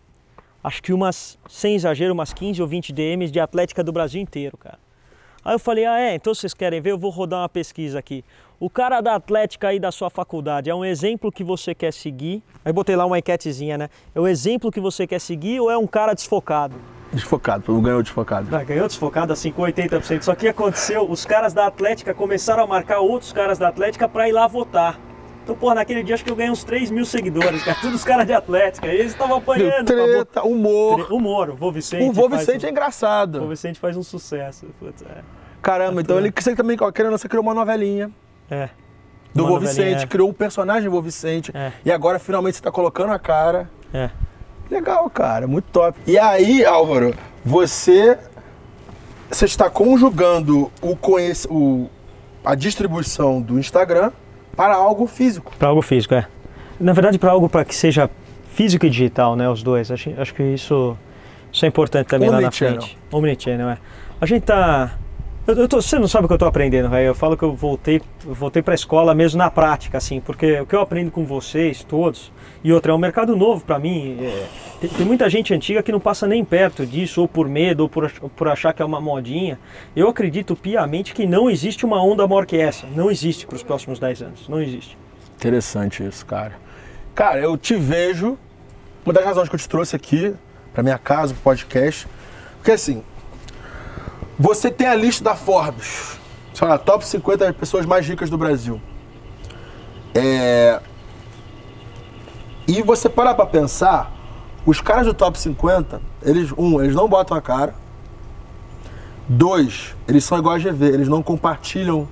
acho 0.65 0.83
que 0.83 0.93
umas, 0.93 1.39
sem 1.49 1.77
exagero, 1.77 2.13
umas 2.13 2.33
15 2.33 2.61
ou 2.61 2.67
20 2.67 2.93
DMs 2.93 3.31
de 3.31 3.39
Atlética 3.39 3.85
do 3.85 3.93
Brasil 3.93 4.21
inteiro, 4.21 4.57
cara. 4.57 4.79
Aí 5.45 5.55
eu 5.55 5.59
falei, 5.59 5.87
ah 5.87 5.99
é, 5.99 6.15
então 6.15 6.35
vocês 6.35 6.53
querem 6.53 6.81
ver? 6.81 6.93
Eu 6.93 6.99
vou 6.99 7.11
rodar 7.11 7.41
uma 7.41 7.49
pesquisa 7.49 7.99
aqui. 7.99 8.25
O 8.59 8.69
cara 8.69 9.01
da 9.01 9.15
Atlética 9.15 9.69
aí 9.69 9.81
da 9.81 9.91
sua 9.91 10.11
faculdade 10.11 10.69
é 10.69 10.75
um 10.75 10.85
exemplo 10.85 11.33
que 11.33 11.43
você 11.43 11.75
quer 11.75 11.93
seguir? 11.93 12.43
Aí 12.65 12.73
botei 12.73 12.95
lá 12.95 13.07
uma 13.07 13.19
enquetezinha, 13.19 13.79
né? 13.79 13.89
É 14.15 14.21
o 14.21 14.29
exemplo 14.29 14.71
que 14.71 14.81
você 14.81 15.07
quer 15.07 15.19
seguir 15.19 15.61
ou 15.61 15.71
é 15.71 15.79
um 15.79 15.87
cara 15.87 16.13
desfocado? 16.13 16.77
desfocado, 17.13 17.73
mundo 17.73 17.85
ganhou 17.85 18.03
desfocado. 18.03 18.55
Ah, 18.55 18.63
ganhou 18.63 18.87
desfocado 18.87 19.33
assim 19.33 19.51
com 19.51 19.63
80%. 19.63 20.23
Só 20.23 20.35
que 20.35 20.49
aconteceu, 20.49 21.11
os 21.11 21.25
caras 21.25 21.53
da 21.53 21.67
Atlética 21.67 22.15
começaram 22.15 22.63
a 22.63 22.67
marcar 22.67 23.01
outros 23.01 23.33
caras 23.33 23.59
da 23.59 23.69
Atlética 23.69 24.09
pra 24.09 24.29
ir 24.29 24.33
lá 24.33 24.47
votar. 24.47 24.99
Então, 25.51 25.59
pô, 25.59 25.75
naquele 25.75 26.05
dia 26.05 26.15
acho 26.15 26.23
que 26.25 26.31
eu 26.31 26.37
ganhei 26.37 26.53
uns 26.53 26.63
3 26.63 26.93
mil 26.93 27.05
seguidores, 27.05 27.65
cara. 27.65 27.77
Todos 27.81 27.97
os 27.97 28.05
caras 28.05 28.25
de 28.25 28.33
Atlética. 28.33 28.87
E 28.87 28.97
eles 29.01 29.11
estavam 29.11 29.39
apanhando. 29.39 29.85
Treta, 29.85 30.45
humor. 30.45 31.13
Humor, 31.13 31.51
o 31.51 31.57
Vô 31.57 31.73
Vicente. 31.73 32.09
O 32.09 32.13
vô 32.13 32.29
Vicente 32.29 32.65
um- 32.65 32.69
é 32.69 32.71
O 32.71 32.73
engraçado. 32.73 33.41
Vô 33.41 33.49
Vicente 33.49 33.81
faz 33.81 33.97
um 33.97 34.03
sucesso. 34.05 34.67
Putz, 34.79 35.03
é. 35.03 35.23
Caramba, 35.61 36.03
então 36.03 36.19
ele 36.19 36.33
você 36.37 36.55
também, 36.55 36.77
querendo, 36.95 37.19
você 37.19 37.29
criou 37.29 37.43
uma 37.43 37.53
novelinha 37.53 38.13
É. 38.49 38.69
do 39.35 39.45
Vô 39.45 39.59
Vicente, 39.59 40.05
é. 40.05 40.07
criou 40.07 40.29
um 40.29 40.33
personagem 40.33 40.85
do 40.85 40.93
Vô 40.93 41.03
Vicente. 41.03 41.51
É. 41.53 41.73
E 41.85 41.91
agora 41.91 42.21
finalmente 42.21 42.59
você 42.59 42.63
tá 42.63 42.71
colocando 42.71 43.13
a 43.13 43.19
cara. 43.19 43.69
É. 43.93 44.09
Legal, 44.71 45.11
cara, 45.11 45.49
muito 45.49 45.65
top. 45.73 45.99
E 46.07 46.17
aí, 46.17 46.65
Álvaro, 46.65 47.13
você 47.45 48.17
você 49.29 49.47
está 49.47 49.69
conjugando 49.69 50.71
o 50.81 50.95
conhec... 50.95 51.45
o 51.51 51.91
a 52.45 52.55
distribuição 52.55 53.43
do 53.43 53.59
Instagram 53.59 54.13
para 54.61 54.75
algo 54.75 55.07
físico. 55.07 55.53
Para 55.59 55.69
algo 55.69 55.81
físico, 55.81 56.15
é. 56.15 56.27
Na 56.79 56.93
verdade, 56.93 57.19
para 57.19 57.31
algo 57.31 57.49
para 57.49 57.65
que 57.65 57.75
seja 57.75 58.11
físico 58.53 58.85
e 58.85 58.91
digital, 58.91 59.35
né? 59.35 59.49
Os 59.49 59.63
dois. 59.63 59.91
Acho, 59.91 60.13
acho 60.19 60.35
que 60.35 60.43
isso, 60.43 60.95
isso 61.51 61.65
é 61.65 61.69
importante 61.69 62.09
também 62.09 62.29
lá 62.29 62.43
na 62.43 62.49
Omnichannel. 62.49 62.83
frente. 62.83 62.99
Omnichannel, 63.11 63.71
é. 63.71 63.79
A 64.21 64.27
gente 64.27 64.43
tá. 64.43 64.99
Eu, 65.47 65.55
eu 65.55 65.67
tô, 65.67 65.81
você 65.81 65.99
não 65.99 66.07
sabe 66.07 66.27
o 66.27 66.29
que 66.29 66.35
eu 66.35 66.39
tô 66.39 66.45
aprendendo, 66.45 66.91
velho. 66.91 67.07
Eu 67.07 67.15
falo 67.15 67.39
que 67.39 67.43
eu 67.43 67.55
voltei, 67.55 68.03
voltei 68.23 68.61
para 68.61 68.75
a 68.75 68.77
escola 68.77 69.15
mesmo 69.15 69.39
na 69.39 69.51
prática, 69.51 69.97
assim, 69.97 70.21
porque 70.21 70.61
o 70.61 70.67
que 70.67 70.77
eu 70.77 70.83
aprendo 70.83 71.11
com 71.11 71.25
vocês 71.25 71.83
todos 71.83 72.31
e 72.63 72.73
outra 72.73 72.93
é 72.93 72.95
um 72.95 72.99
mercado 72.99 73.35
novo 73.37 73.65
para 73.65 73.79
mim. 73.79 74.19
é, 74.21 74.47
tem, 74.81 74.89
tem 74.89 75.07
muita 75.07 75.29
gente 75.29 75.53
antiga 75.53 75.83
que 75.83 75.93
não 75.93 76.01
passa 76.01 76.27
nem 76.27 76.45
perto 76.45 76.87
disso, 76.87 77.21
ou 77.21 77.29
por 77.29 77.49
medo, 77.49 77.81
ou 77.81 77.89
por, 77.89 78.11
por 78.11 78.49
achar 78.49 78.73
que 78.73 78.81
é 78.81 78.85
uma 78.85 79.01
modinha. 79.01 79.59
Eu 79.95 80.09
acredito 80.09 80.57
piamente 80.57 81.13
que 81.15 81.27
não 81.27 81.51
existe 81.51 81.85
uma 81.85 82.03
onda 82.03 82.27
maior 82.27 82.47
que 82.47 82.57
essa. 82.57 82.87
Não 82.87 83.11
existe 83.11 83.47
para 83.47 83.57
os 83.57 83.63
próximos 83.63 83.99
10 83.99 84.23
anos. 84.23 84.49
Não 84.49 84.61
existe. 84.61 84.97
Interessante 85.37 86.07
isso, 86.07 86.25
cara. 86.25 86.55
Cara, 87.15 87.41
eu 87.41 87.57
te 87.57 87.75
vejo. 87.77 88.39
Uma 89.05 89.15
das 89.15 89.25
razões 89.25 89.49
que 89.49 89.55
eu 89.55 89.59
te 89.59 89.69
trouxe 89.69 89.97
aqui, 89.97 90.35
pra 90.73 90.83
minha 90.83 90.99
casa, 90.99 91.33
pro 91.35 91.43
podcast. 91.43 92.07
Porque 92.57 92.73
assim, 92.73 93.03
você 94.39 94.71
tem 94.71 94.87
a 94.87 94.95
lista 94.95 95.25
da 95.25 95.35
Forbes, 95.35 96.19
sei 96.55 96.79
top 96.79 97.07
50 97.07 97.53
pessoas 97.55 97.87
mais 97.87 98.07
ricas 98.07 98.29
do 98.31 98.39
Brasil. 98.39 98.81
É. 100.15 100.81
E 102.67 102.83
você 102.83 103.09
parar 103.09 103.35
pra 103.35 103.47
pensar, 103.47 104.13
os 104.65 104.81
caras 104.81 105.07
do 105.07 105.15
top 105.15 105.39
50, 105.39 106.01
eles, 106.23 106.53
um, 106.57 106.81
eles 106.83 106.95
não 106.95 107.09
botam 107.09 107.37
a 107.37 107.41
cara. 107.41 107.75
Dois, 109.29 109.95
eles 110.07 110.25
são 110.25 110.39
igual 110.39 110.55
a 110.55 110.59
GV, 110.59 110.87
eles 110.87 111.09
não 111.09 111.23
compartilham 111.23 112.09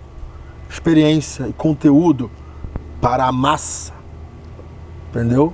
experiência 0.71 1.49
e 1.49 1.53
conteúdo 1.53 2.31
para 3.01 3.27
a 3.27 3.33
massa. 3.33 3.93
Entendeu? 5.11 5.53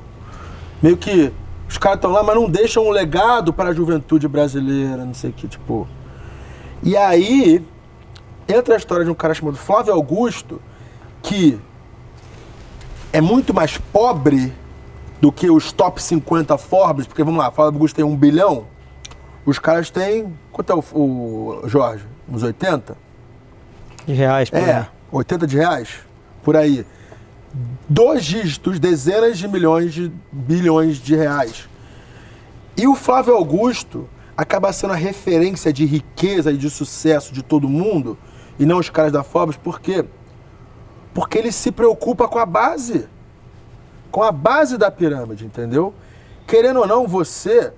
Meio 0.82 0.96
que 0.96 1.32
os 1.68 1.78
caras 1.78 1.98
estão 1.98 2.10
lá, 2.10 2.22
mas 2.22 2.34
não 2.34 2.48
deixam 2.48 2.86
um 2.86 2.90
legado 2.90 3.52
para 3.52 3.70
a 3.70 3.72
juventude 3.72 4.28
brasileira, 4.28 5.04
não 5.04 5.14
sei 5.14 5.30
o 5.30 5.32
que, 5.32 5.48
tipo. 5.48 5.88
E 6.82 6.96
aí 6.96 7.64
entra 8.46 8.74
a 8.74 8.76
história 8.76 9.04
de 9.04 9.10
um 9.10 9.14
cara 9.14 9.34
chamado 9.34 9.56
Flávio 9.56 9.92
Augusto, 9.92 10.60
que 11.22 11.58
é 13.12 13.20
muito 13.20 13.54
mais 13.54 13.78
pobre 13.78 14.52
do 15.24 15.32
que 15.32 15.50
os 15.50 15.72
top 15.72 16.02
50 16.02 16.58
Forbes, 16.58 17.06
porque 17.06 17.24
vamos 17.24 17.38
lá, 17.38 17.50
Flávio 17.50 17.72
Augusto 17.72 17.96
tem 17.96 18.04
um 18.04 18.14
bilhão, 18.14 18.66
os 19.46 19.58
caras 19.58 19.88
têm. 19.88 20.36
Quanto 20.52 20.70
é 20.70 20.74
o, 20.74 20.80
o 20.80 21.62
Jorge? 21.64 22.04
Uns 22.28 22.42
80? 22.42 22.94
De 24.06 24.12
reais, 24.12 24.50
por 24.50 24.58
É, 24.58 24.76
aí. 24.80 24.86
80 25.10 25.46
de 25.46 25.56
reais, 25.56 25.88
por 26.42 26.54
aí. 26.54 26.84
Dois 27.88 28.22
dígitos, 28.22 28.78
dezenas 28.78 29.38
de 29.38 29.48
milhões 29.48 29.94
de 29.94 30.12
bilhões 30.30 30.98
de 30.98 31.16
reais. 31.16 31.70
E 32.76 32.86
o 32.86 32.94
Flávio 32.94 33.34
Augusto 33.34 34.06
acaba 34.36 34.74
sendo 34.74 34.92
a 34.92 34.96
referência 34.96 35.72
de 35.72 35.86
riqueza 35.86 36.52
e 36.52 36.58
de 36.58 36.68
sucesso 36.68 37.32
de 37.32 37.42
todo 37.42 37.66
mundo, 37.66 38.18
e 38.58 38.66
não 38.66 38.78
os 38.78 38.90
caras 38.90 39.10
da 39.10 39.22
Forbes, 39.22 39.56
por 39.56 39.80
quê? 39.80 40.04
Porque 41.14 41.38
ele 41.38 41.50
se 41.50 41.72
preocupa 41.72 42.28
com 42.28 42.38
a 42.38 42.44
base. 42.44 43.08
Com 44.14 44.22
a 44.22 44.30
base 44.30 44.78
da 44.78 44.92
pirâmide, 44.92 45.44
entendeu? 45.44 45.92
Querendo 46.46 46.78
ou 46.78 46.86
não, 46.86 47.04
você 47.04 47.72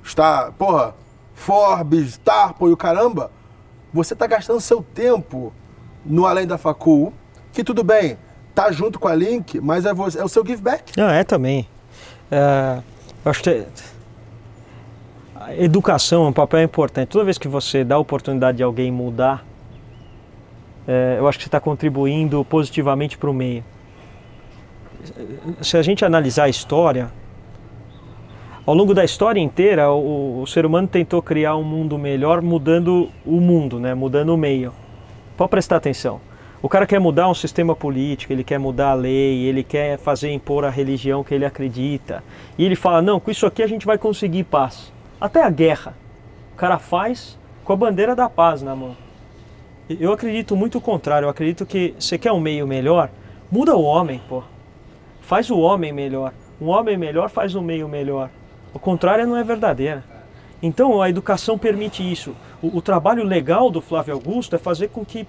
está, 0.00 0.52
porra, 0.52 0.94
Forbes, 1.34 2.16
Tarpo 2.18 2.68
e 2.68 2.72
o 2.72 2.76
caramba, 2.76 3.32
você 3.92 4.12
está 4.12 4.28
gastando 4.28 4.60
seu 4.60 4.80
tempo 4.80 5.52
no 6.06 6.24
Além 6.24 6.46
da 6.46 6.56
Facul, 6.56 7.12
que 7.52 7.64
tudo 7.64 7.82
bem, 7.82 8.16
tá 8.54 8.70
junto 8.70 9.00
com 9.00 9.08
a 9.08 9.14
Link, 9.16 9.60
mas 9.60 9.84
é, 9.84 9.92
você, 9.92 10.20
é 10.20 10.24
o 10.24 10.28
seu 10.28 10.46
give 10.46 10.62
back. 10.62 10.92
Não, 10.96 11.10
é 11.10 11.24
também. 11.24 11.68
É, 12.30 12.80
eu 13.24 13.30
acho 13.32 13.42
que 13.42 13.66
a 15.34 15.56
educação 15.56 16.26
é 16.26 16.28
um 16.28 16.32
papel 16.32 16.62
importante. 16.62 17.08
Toda 17.08 17.24
vez 17.24 17.38
que 17.38 17.48
você 17.48 17.82
dá 17.82 17.96
a 17.96 17.98
oportunidade 17.98 18.58
de 18.58 18.62
alguém 18.62 18.92
mudar, 18.92 19.44
é, 20.86 21.16
eu 21.18 21.26
acho 21.26 21.38
que 21.38 21.42
você 21.42 21.48
está 21.48 21.58
contribuindo 21.58 22.44
positivamente 22.44 23.18
para 23.18 23.28
o 23.28 23.34
meio. 23.34 23.64
Se 25.60 25.76
a 25.76 25.82
gente 25.82 26.04
analisar 26.04 26.44
a 26.44 26.48
história, 26.48 27.10
ao 28.64 28.74
longo 28.74 28.94
da 28.94 29.04
história 29.04 29.40
inteira, 29.40 29.90
o, 29.90 30.42
o 30.42 30.46
ser 30.46 30.64
humano 30.64 30.86
tentou 30.86 31.20
criar 31.20 31.56
um 31.56 31.64
mundo 31.64 31.98
melhor 31.98 32.40
mudando 32.40 33.10
o 33.26 33.40
mundo, 33.40 33.80
né? 33.80 33.92
mudando 33.92 34.32
o 34.32 34.36
meio. 34.36 34.72
Pode 35.36 35.50
prestar 35.50 35.76
atenção. 35.76 36.20
O 36.62 36.68
cara 36.68 36.86
quer 36.86 37.00
mudar 37.00 37.28
um 37.28 37.34
sistema 37.34 37.74
político, 37.74 38.32
ele 38.32 38.44
quer 38.44 38.58
mudar 38.58 38.92
a 38.92 38.94
lei, 38.94 39.46
ele 39.46 39.64
quer 39.64 39.98
fazer 39.98 40.30
impor 40.30 40.64
a 40.64 40.70
religião 40.70 41.24
que 41.24 41.34
ele 41.34 41.44
acredita. 41.44 42.22
E 42.56 42.64
ele 42.64 42.76
fala: 42.76 43.02
não, 43.02 43.18
com 43.18 43.32
isso 43.32 43.44
aqui 43.46 43.64
a 43.64 43.66
gente 43.66 43.84
vai 43.84 43.98
conseguir 43.98 44.44
paz. 44.44 44.92
Até 45.20 45.42
a 45.42 45.50
guerra. 45.50 45.96
O 46.52 46.56
cara 46.56 46.78
faz 46.78 47.36
com 47.64 47.72
a 47.72 47.76
bandeira 47.76 48.14
da 48.14 48.30
paz 48.30 48.62
na 48.62 48.76
mão. 48.76 48.96
Eu 49.90 50.12
acredito 50.12 50.54
muito 50.54 50.78
o 50.78 50.80
contrário. 50.80 51.26
Eu 51.26 51.30
acredito 51.30 51.66
que 51.66 51.96
você 51.98 52.16
quer 52.16 52.30
um 52.30 52.38
meio 52.38 52.64
melhor, 52.64 53.10
muda 53.50 53.74
o 53.76 53.82
homem, 53.82 54.22
pô. 54.28 54.44
Faz 55.22 55.50
o 55.50 55.58
homem 55.58 55.92
melhor. 55.92 56.32
Um 56.60 56.68
homem 56.68 56.96
melhor 56.96 57.30
faz 57.30 57.54
um 57.54 57.62
meio 57.62 57.88
melhor. 57.88 58.30
O 58.74 58.78
contrário 58.78 59.26
não 59.26 59.36
é 59.36 59.42
verdadeira. 59.42 60.04
Então 60.62 61.02
a 61.02 61.08
educação 61.08 61.58
permite 61.58 62.02
isso. 62.02 62.36
O, 62.62 62.78
o 62.78 62.82
trabalho 62.82 63.24
legal 63.24 63.70
do 63.70 63.80
Flávio 63.80 64.14
Augusto 64.14 64.54
é 64.54 64.58
fazer 64.58 64.88
com 64.88 65.04
que 65.04 65.26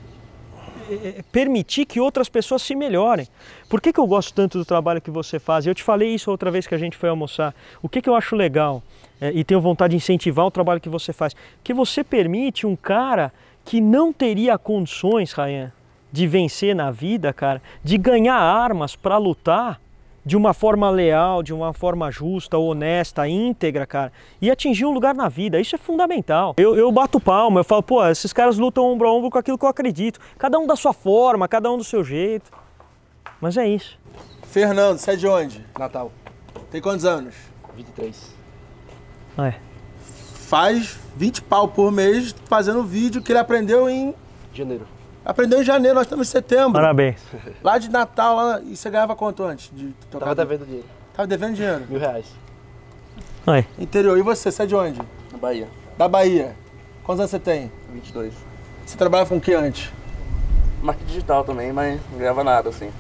é, 0.90 1.24
permitir 1.32 1.86
que 1.86 2.00
outras 2.00 2.30
pessoas 2.30 2.62
se 2.62 2.76
melhorem. 2.76 3.28
Por 3.70 3.82
que, 3.82 3.94
que 3.94 4.00
eu 4.00 4.06
gosto 4.06 4.34
tanto 4.34 4.58
do 4.58 4.66
trabalho 4.66 5.02
que 5.02 5.10
você 5.10 5.40
faz? 5.40 5.66
Eu 5.66 5.74
te 5.74 5.82
falei 5.82 6.14
isso 6.14 6.30
outra 6.30 6.52
vez 6.52 6.68
que 6.68 6.76
a 6.76 6.78
gente 6.78 6.98
foi 6.98 7.10
almoçar. 7.10 7.56
O 7.82 7.90
que, 7.90 8.02
que 8.02 8.10
eu 8.10 8.16
acho 8.16 8.36
legal 8.36 8.84
é, 9.20 9.32
e 9.34 9.44
tenho 9.44 9.62
vontade 9.62 9.92
de 9.92 9.98
incentivar 9.98 10.46
o 10.46 10.52
trabalho 10.52 10.82
que 10.82 10.90
você 10.90 11.14
faz? 11.14 11.36
Que 11.64 11.74
você 11.74 12.04
permite 12.04 12.68
um 12.68 12.76
cara 12.76 13.32
que 13.66 13.80
não 13.80 14.12
teria 14.12 14.58
condições, 14.58 15.32
Rayan, 15.32 15.72
de 16.14 16.28
vencer 16.28 16.76
na 16.76 16.92
vida, 16.92 17.34
cara, 17.34 17.60
de 17.84 17.98
ganhar 17.98 18.36
armas 18.36 18.96
para 18.96 19.18
lutar 19.18 19.82
de 20.24 20.38
uma 20.38 20.54
forma 20.54 20.88
leal, 20.92 21.42
de 21.42 21.52
uma 21.52 21.74
forma 21.74 22.12
justa, 22.12 22.56
honesta, 22.56 23.28
íntegra, 23.28 23.88
cara, 23.88 24.14
e 24.40 24.52
atingir 24.52 24.86
um 24.86 24.92
lugar 24.94 25.16
na 25.16 25.28
vida. 25.28 25.60
Isso 25.60 25.76
é 25.76 25.78
fundamental. 25.78 26.54
Eu, 26.56 26.76
eu 26.76 26.92
bato 26.92 27.20
palma, 27.20 27.62
eu 27.62 27.64
falo, 27.64 27.82
pô, 27.82 28.08
esses 28.08 28.32
caras 28.32 28.60
lutam 28.60 28.86
ombro 28.86 29.08
a 29.08 29.12
ombro 29.12 29.32
com 29.32 29.40
aquilo 29.40 29.58
que 29.58 29.66
eu 29.66 29.70
acredito. 29.70 30.20
Cada 30.38 30.60
um 30.60 30.68
da 30.68 30.76
sua 30.76 30.94
forma, 30.94 31.48
cada 31.48 31.70
um 31.72 31.78
do 31.78 31.84
seu 31.84 32.04
jeito. 32.04 32.52
Mas 33.42 33.58
é 33.58 33.68
isso. 33.68 34.00
Fernando, 34.44 35.00
você 35.00 35.12
é 35.12 35.16
de 35.16 35.28
onde? 35.28 35.66
Natal, 35.78 36.12
Tem 36.72 36.80
quantos 36.80 37.06
anos? 37.06 37.34
23. 37.76 38.36
É. 39.40 39.56
Faz 40.48 41.00
20 41.18 41.42
pau 41.42 41.68
por 41.68 41.92
mês 41.92 42.36
fazendo 42.46 42.84
vídeo 42.84 43.20
que 43.20 43.32
ele 43.32 43.40
aprendeu 43.40 43.90
em. 43.90 44.14
Janeiro. 44.54 44.93
Aprendeu 45.26 45.62
em 45.62 45.64
janeiro, 45.64 45.96
nós 45.96 46.06
estamos 46.06 46.28
em 46.28 46.32
setembro. 46.32 46.74
Parabéns. 46.74 47.22
Lá 47.64 47.78
de 47.78 47.90
Natal, 47.90 48.36
lá, 48.36 48.62
e 48.62 48.76
você 48.76 48.90
ganhava 48.90 49.16
quanto 49.16 49.44
antes? 49.44 49.72
De 49.74 49.94
tocar 50.12 50.26
Tava 50.26 50.36
devendo 50.36 50.66
dinheiro. 50.66 50.88
Tava 51.14 51.28
devendo 51.28 51.56
dinheiro. 51.56 51.86
Mil 51.88 52.00
reais. 52.00 52.26
Oi. 53.48 53.66
Interior. 53.80 54.18
E 54.18 54.22
você, 54.22 54.52
você 54.52 54.64
é 54.64 54.66
de 54.66 54.76
onde? 54.76 55.00
Na 55.32 55.38
Bahia. 55.38 55.68
Da 55.98 56.08
Bahia. 56.08 56.56
Quantos 57.04 57.22
anos 57.22 57.32
você 57.32 57.40
tem? 57.40 57.72
22. 57.94 58.34
Você 58.86 58.98
trabalha 58.98 59.26
com 59.26 59.38
o 59.38 59.42
que 59.42 59.54
antes? 59.54 59.92
Marketing 60.82 61.08
digital 61.08 61.44
também, 61.46 61.72
mas 61.72 62.02
não 62.12 62.20
ganhava 62.20 62.44
nada, 62.44 62.70
assim. 62.70 62.92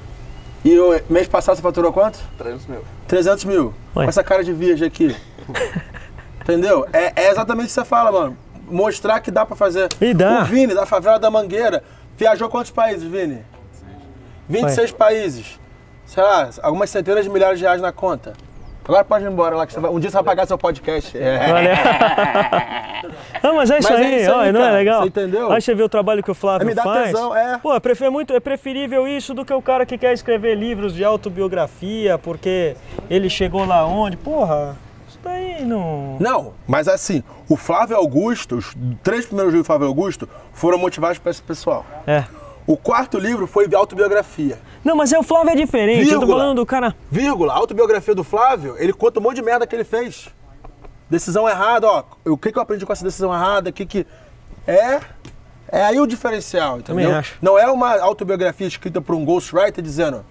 E 0.63 0.79
o 0.79 0.97
mês 1.09 1.27
passado 1.27 1.57
você 1.57 1.61
faturou 1.61 1.91
quanto? 1.91 2.19
300 2.37 2.67
mil. 2.67 2.81
300 3.07 3.43
mil. 3.43 3.73
Ué. 3.95 4.05
Com 4.05 4.09
essa 4.09 4.23
cara 4.23 4.43
de 4.43 4.53
virgem 4.53 4.87
aqui. 4.87 5.13
Entendeu? 6.41 6.87
É, 6.93 7.23
é 7.23 7.31
exatamente 7.31 7.65
o 7.65 7.67
que 7.67 7.73
você 7.73 7.85
fala, 7.85 8.11
mano. 8.11 8.37
Mostrar 8.65 9.19
que 9.19 9.29
dá 9.29 9.45
pra 9.45 9.57
fazer. 9.57 9.89
E 9.99 10.13
dá. 10.13 10.41
O 10.41 10.45
Vini, 10.45 10.73
da 10.73 10.85
favela 10.85 11.19
da 11.19 11.29
Mangueira, 11.29 11.83
viajou 12.23 12.47
quantos 12.49 12.71
países, 12.71 13.03
Vini? 13.03 13.43
26 14.47 14.91
países. 14.93 15.59
Sei 16.05 16.23
lá, 16.23 16.49
algumas 16.61 16.89
centenas 16.89 17.23
de 17.25 17.29
milhares 17.29 17.59
de 17.59 17.65
reais 17.65 17.81
na 17.81 17.91
conta. 17.91 18.33
Agora 18.85 19.03
pode 19.05 19.23
ir 19.23 19.31
embora 19.31 19.55
lá, 19.55 19.65
que 19.65 19.73
você 19.73 19.79
vai- 19.79 19.91
um 19.91 19.99
dia 19.99 20.09
você 20.09 20.15
vai 20.15 20.23
pagar 20.23 20.45
seu 20.45 20.57
podcast. 20.57 21.15
É. 21.17 21.51
Olha. 21.53 21.73
Não, 23.43 23.55
mas 23.55 23.69
é 23.71 23.79
isso 23.79 23.89
Mas 23.91 23.99
é 23.99 24.03
aí, 24.05 24.21
isso 24.21 24.31
aí, 24.33 24.49
ó, 24.49 24.51
não 24.53 24.63
é 24.63 24.71
legal? 24.71 25.01
Você 25.01 25.07
entendeu? 25.07 25.51
Aí 25.51 25.61
você 25.61 25.75
vê 25.75 25.83
o 25.83 25.89
trabalho 25.89 26.23
que 26.23 26.31
o 26.31 26.33
Flávio 26.33 26.65
Me 26.67 26.73
dá 26.73 26.83
faz. 26.83 27.07
tesão, 27.07 27.35
é. 27.35 27.57
Pô, 27.57 27.73
é, 27.73 27.79
é 28.05 28.09
muito, 28.09 28.33
é 28.33 28.39
preferível 28.39 29.05
isso 29.07 29.33
do 29.33 29.43
que 29.45 29.53
o 29.53 29.61
cara 29.61 29.85
que 29.85 29.97
quer 29.97 30.13
escrever 30.13 30.55
livros 30.55 30.93
de 30.93 31.03
autobiografia, 31.03 32.17
porque 32.17 32.75
ele 33.09 33.29
chegou 33.29 33.65
lá 33.65 33.85
onde. 33.85 34.15
Porra, 34.17 34.77
daí 35.23 35.63
não. 35.65 36.17
Não, 36.19 36.53
mas 36.67 36.87
assim, 36.87 37.23
o 37.49 37.55
Flávio 37.55 37.95
Augusto, 37.95 38.57
os 38.57 38.75
três 39.01 39.25
primeiros 39.25 39.53
livros 39.53 39.65
do 39.65 39.67
Flávio 39.67 39.87
Augusto 39.87 40.27
foram 40.53 40.77
motivados 40.77 41.17
para 41.17 41.31
esse 41.31 41.41
pessoal. 41.41 41.85
É. 42.05 42.25
O 42.65 42.77
quarto 42.77 43.17
livro 43.17 43.45
foi 43.45 43.67
de 43.67 43.75
autobiografia. 43.75 44.57
Não, 44.83 44.95
mas 44.95 45.11
é, 45.11 45.19
o 45.19 45.23
Flávio 45.23 45.51
é 45.51 45.55
diferente. 45.55 46.03
Eu 46.03 46.13
tô 46.13 46.19
Vírgula. 46.19 46.39
falando 46.39 46.57
do 46.57 46.65
cara. 46.65 46.95
Vírgula, 47.11 47.53
a 47.53 47.57
autobiografia 47.57 48.15
do 48.15 48.23
Flávio, 48.23 48.75
ele 48.77 48.93
conta 48.93 49.19
um 49.19 49.23
monte 49.23 49.35
de 49.35 49.41
merda 49.41 49.67
que 49.67 49.75
ele 49.75 49.83
fez. 49.83 50.29
Decisão 51.09 51.47
errada, 51.47 51.87
ó. 51.87 52.03
O 52.25 52.37
que, 52.37 52.51
que 52.51 52.57
eu 52.57 52.61
aprendi 52.61 52.85
com 52.85 52.93
essa 52.93 53.03
decisão 53.03 53.33
errada? 53.33 53.69
O 53.69 53.73
que 53.73 53.85
que. 53.85 54.07
É. 54.65 54.99
É 55.69 55.83
aí 55.85 55.99
o 55.99 56.05
diferencial, 56.05 56.79
entendeu? 56.79 57.05
Também 57.05 57.19
acho. 57.19 57.35
Não 57.41 57.57
é 57.57 57.69
uma 57.69 57.99
autobiografia 57.99 58.67
escrita 58.67 59.01
por 59.01 59.15
um 59.15 59.25
ghostwriter 59.25 59.83
dizendo 59.83 60.23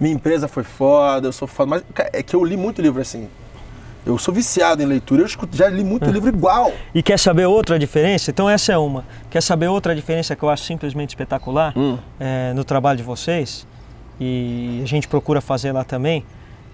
minha 0.00 0.14
empresa 0.14 0.48
foi 0.48 0.64
foda, 0.64 1.28
eu 1.28 1.32
sou 1.32 1.46
foda. 1.46 1.68
Mas 1.68 1.84
é 2.12 2.22
que 2.22 2.34
eu 2.34 2.42
li 2.42 2.56
muito 2.56 2.80
livro 2.80 3.02
assim. 3.02 3.28
Eu 4.06 4.16
sou 4.18 4.32
viciado 4.32 4.82
em 4.82 4.86
leitura, 4.86 5.22
eu 5.22 5.26
escuto- 5.26 5.56
já 5.56 5.68
li 5.68 5.84
muito 5.84 6.10
livro 6.10 6.28
igual. 6.30 6.72
E 6.94 7.02
quer 7.02 7.18
saber 7.18 7.46
outra 7.46 7.78
diferença? 7.78 8.30
Então 8.30 8.48
essa 8.48 8.72
é 8.72 8.78
uma. 8.78 9.04
Quer 9.30 9.42
saber 9.42 9.68
outra 9.68 9.94
diferença 9.94 10.34
que 10.34 10.42
eu 10.42 10.48
acho 10.48 10.64
simplesmente 10.64 11.10
espetacular 11.10 11.72
Hum. 11.76 11.98
é, 12.18 12.52
no 12.54 12.64
trabalho 12.64 12.96
de 12.96 13.02
vocês? 13.02 13.66
E 14.18 14.80
a 14.82 14.86
gente 14.86 15.06
procura 15.06 15.40
fazer 15.40 15.72
lá 15.72 15.84
também. 15.84 16.24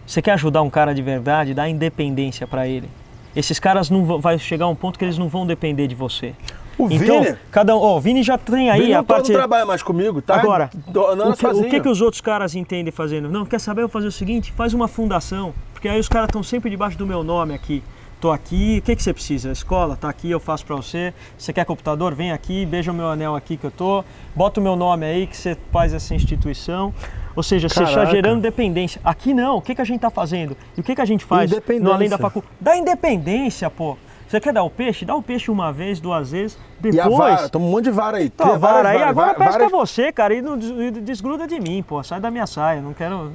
Você 0.07 0.23
quer 0.23 0.33
ajudar 0.33 0.63
um 0.63 0.71
cara 0.71 0.95
de 0.95 1.03
verdade, 1.03 1.53
dá 1.53 1.69
independência 1.69 2.47
para 2.47 2.67
ele. 2.69 2.89
Esses 3.35 3.59
caras 3.59 3.91
não 3.91 4.05
vão, 4.05 4.21
vai 4.21 4.39
chegar 4.39 4.65
a 4.67 4.69
um 4.69 4.75
ponto 4.75 4.99
que 4.99 5.05
eles 5.05 5.19
não 5.19 5.29
vão 5.29 5.45
depender 5.47 5.87
de 5.89 5.95
você. 5.95 6.33
O 6.79 6.89
então, 6.91 7.23
Vini, 7.25 7.37
cada 7.51 7.75
um, 7.75 7.81
ó, 7.81 7.97
o 7.97 8.01
Vini 8.01 8.23
já 8.23 8.37
tem 8.39 8.71
aí 8.71 8.81
Vini 8.83 8.95
a 8.95 8.99
não, 8.99 9.05
tá- 9.05 9.15
parte 9.15 9.33
não 9.33 9.39
trabalha 9.39 9.65
mais 9.67 9.83
comigo, 9.83 10.21
tá? 10.23 10.37
Agora, 10.37 10.71
o 10.87 11.33
que, 11.35 11.47
o 11.47 11.65
que 11.71 11.81
que 11.81 11.89
os 11.89 12.01
outros 12.01 12.21
caras 12.21 12.55
entendem 12.55 12.93
fazendo? 12.93 13.29
Não, 13.29 13.45
quer 13.47 13.59
saber? 13.59 13.83
Eu 13.83 13.89
vou 13.89 13.93
fazer 13.93 14.07
o 14.09 14.13
seguinte, 14.13 14.53
faz 14.53 14.75
uma 14.75 14.87
fundação, 14.87 15.53
porque 15.87 15.95
aí 15.95 16.01
os 16.01 16.09
caras 16.09 16.29
estão 16.29 16.43
sempre 16.43 16.69
debaixo 16.69 16.99
do 16.99 17.07
meu 17.07 17.23
nome 17.23 17.55
aqui. 17.55 17.81
Tô 18.21 18.33
aqui, 18.33 18.79
o 18.79 18.83
que, 18.83 18.97
que 18.97 19.03
você 19.03 19.13
precisa? 19.13 19.53
Escola, 19.53 19.95
tá 19.97 20.09
aqui, 20.09 20.29
eu 20.31 20.41
faço 20.41 20.67
pra 20.67 20.75
você. 20.75 21.15
Você 21.39 21.53
quer 21.53 21.65
computador? 21.65 22.13
Vem 22.13 22.33
aqui, 22.33 22.67
beija 22.67 22.91
o 22.91 22.95
meu 22.95 23.09
anel 23.09 23.37
aqui 23.37 23.57
que 23.57 23.65
eu 23.65 23.71
tô. 23.71 24.03
Bota 24.35 24.59
o 24.59 24.63
meu 24.63 24.75
nome 24.75 25.07
aí 25.07 25.27
que 25.29 25.37
você 25.37 25.57
faz 25.71 25.95
essa 25.95 26.13
instituição. 26.13 26.93
Ou 27.37 27.43
seja, 27.43 27.69
você 27.69 27.85
está 27.85 27.95
Caraca. 27.95 28.11
gerando 28.11 28.41
dependência. 28.41 29.01
Aqui 29.05 29.33
não, 29.33 29.59
o 29.59 29.63
que, 29.63 29.75
que 29.77 29.81
a 29.81 29.85
gente 29.85 30.01
tá 30.01 30.11
fazendo? 30.11 30.57
E 30.77 30.81
o 30.81 30.83
que, 30.83 30.95
que 30.95 31.01
a 31.01 31.05
gente 31.05 31.25
faz 31.25 31.51
no 31.51 31.57
Independência. 31.59 31.95
além 31.95 32.09
da 32.09 32.19
faculdade? 32.19 32.53
Dá 32.61 32.77
independência, 32.77 33.71
pô. 33.71 33.97
Você 34.27 34.41
quer 34.41 34.53
dar 34.53 34.65
o 34.65 34.71
peixe? 34.71 35.05
Dá 35.05 35.15
o 35.15 35.23
peixe 35.23 35.51
uma 35.53 35.73
vez, 35.73 36.01
duas 36.01 36.33
vezes, 36.33 36.59
E 36.83 36.91
depois... 36.91 37.15
a 37.15 37.17
vara, 37.37 37.49
toma 37.49 37.65
um 37.67 37.71
monte 37.71 37.85
de 37.85 37.91
vara 37.93 38.17
aí. 38.17 38.29
Tá, 38.29 38.45
vara 38.45 38.59
várias 38.59 38.87
aí, 38.87 39.03
agora 39.09 39.29
va- 39.29 39.35
pesca 39.35 39.53
várias- 39.53 39.71
você, 39.71 40.11
cara, 40.11 40.35
e 40.35 40.43
não 40.43 40.59
e 40.59 40.91
desgruda 40.91 41.47
de 41.47 41.61
mim, 41.61 41.81
pô. 41.87 42.03
Sai 42.03 42.19
da 42.19 42.29
minha 42.29 42.47
saia. 42.47 42.81
Não 42.81 42.93
quero, 42.93 43.31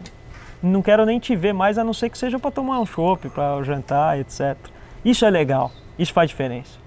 não 0.62 0.82
quero 0.82 1.06
nem 1.06 1.20
te 1.20 1.36
ver 1.36 1.54
mais, 1.54 1.78
a 1.78 1.84
não 1.84 1.94
ser 1.94 2.10
que 2.10 2.18
seja 2.18 2.38
pra 2.38 2.52
tomar 2.52 2.80
um 2.80 2.86
chopp, 2.86 3.30
pra 3.30 3.62
jantar, 3.64 4.20
etc. 4.20 4.56
Isso 5.04 5.26
é 5.26 5.30
legal. 5.30 5.72
Isso 5.98 6.14
faz 6.14 6.30
diferença. 6.30 6.80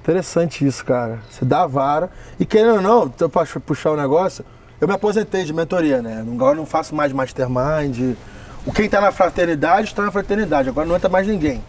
Interessante 0.00 0.66
isso, 0.66 0.84
cara. 0.84 1.18
Você 1.28 1.44
dá 1.44 1.62
a 1.62 1.66
vara. 1.66 2.10
E 2.38 2.46
querendo 2.46 2.76
ou 2.76 2.82
não, 2.82 3.08
pra 3.08 3.44
puxar 3.60 3.90
o 3.90 3.96
negócio, 3.96 4.44
eu 4.80 4.86
me 4.88 4.94
aposentei 4.94 5.44
de 5.44 5.52
mentoria, 5.52 6.00
né? 6.00 6.24
Agora 6.26 6.54
não 6.54 6.64
faço 6.64 6.94
mais 6.94 7.12
mastermind. 7.12 8.16
O 8.64 8.72
quem 8.72 8.88
tá 8.88 9.00
na 9.00 9.10
fraternidade, 9.10 9.88
está 9.88 10.02
na 10.02 10.10
fraternidade. 10.10 10.68
Agora 10.68 10.86
não 10.86 10.96
entra 10.96 11.08
mais 11.08 11.26
ninguém. 11.26 11.62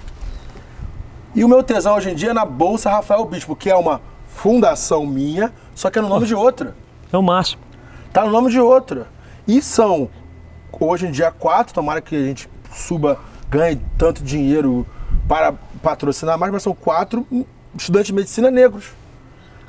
E 1.36 1.44
o 1.44 1.48
meu 1.48 1.64
tesão 1.64 1.96
hoje 1.96 2.10
em 2.12 2.16
dia 2.16 2.32
é 2.32 2.34
na 2.34 2.46
Bolsa 2.46 2.90
Rafael 2.90 3.26
Bispo, 3.26 3.56
que 3.56 3.70
é 3.70 3.76
uma 3.76 4.02
fundação 4.28 5.06
minha, 5.06 5.52
só 5.76 5.90
que 5.90 6.00
é 6.00 6.02
no 6.02 6.10
nome 6.10 6.26
de 6.26 6.34
outra. 6.34 6.76
É 7.12 7.18
o 7.18 7.22
máximo. 7.22 7.62
Tá 8.14 8.24
no 8.24 8.32
nome 8.32 8.52
de 8.52 8.60
outra. 8.60 9.08
E 9.48 9.62
são, 9.62 10.10
hoje 10.80 11.08
em 11.08 11.12
dia, 11.12 11.32
quatro, 11.32 11.74
tomara 11.74 12.02
que 12.02 12.16
a 12.16 12.24
gente 12.24 12.50
suba, 12.74 13.20
ganhe 13.50 13.82
tanto 13.98 14.24
dinheiro 14.24 14.86
para 15.28 15.54
patrocinar 15.82 16.38
mais, 16.38 16.52
mas 16.52 16.64
são 16.64 16.74
quatro 16.74 17.26
estudantes 17.78 18.08
de 18.08 18.14
medicina 18.14 18.50
negros. 18.52 18.92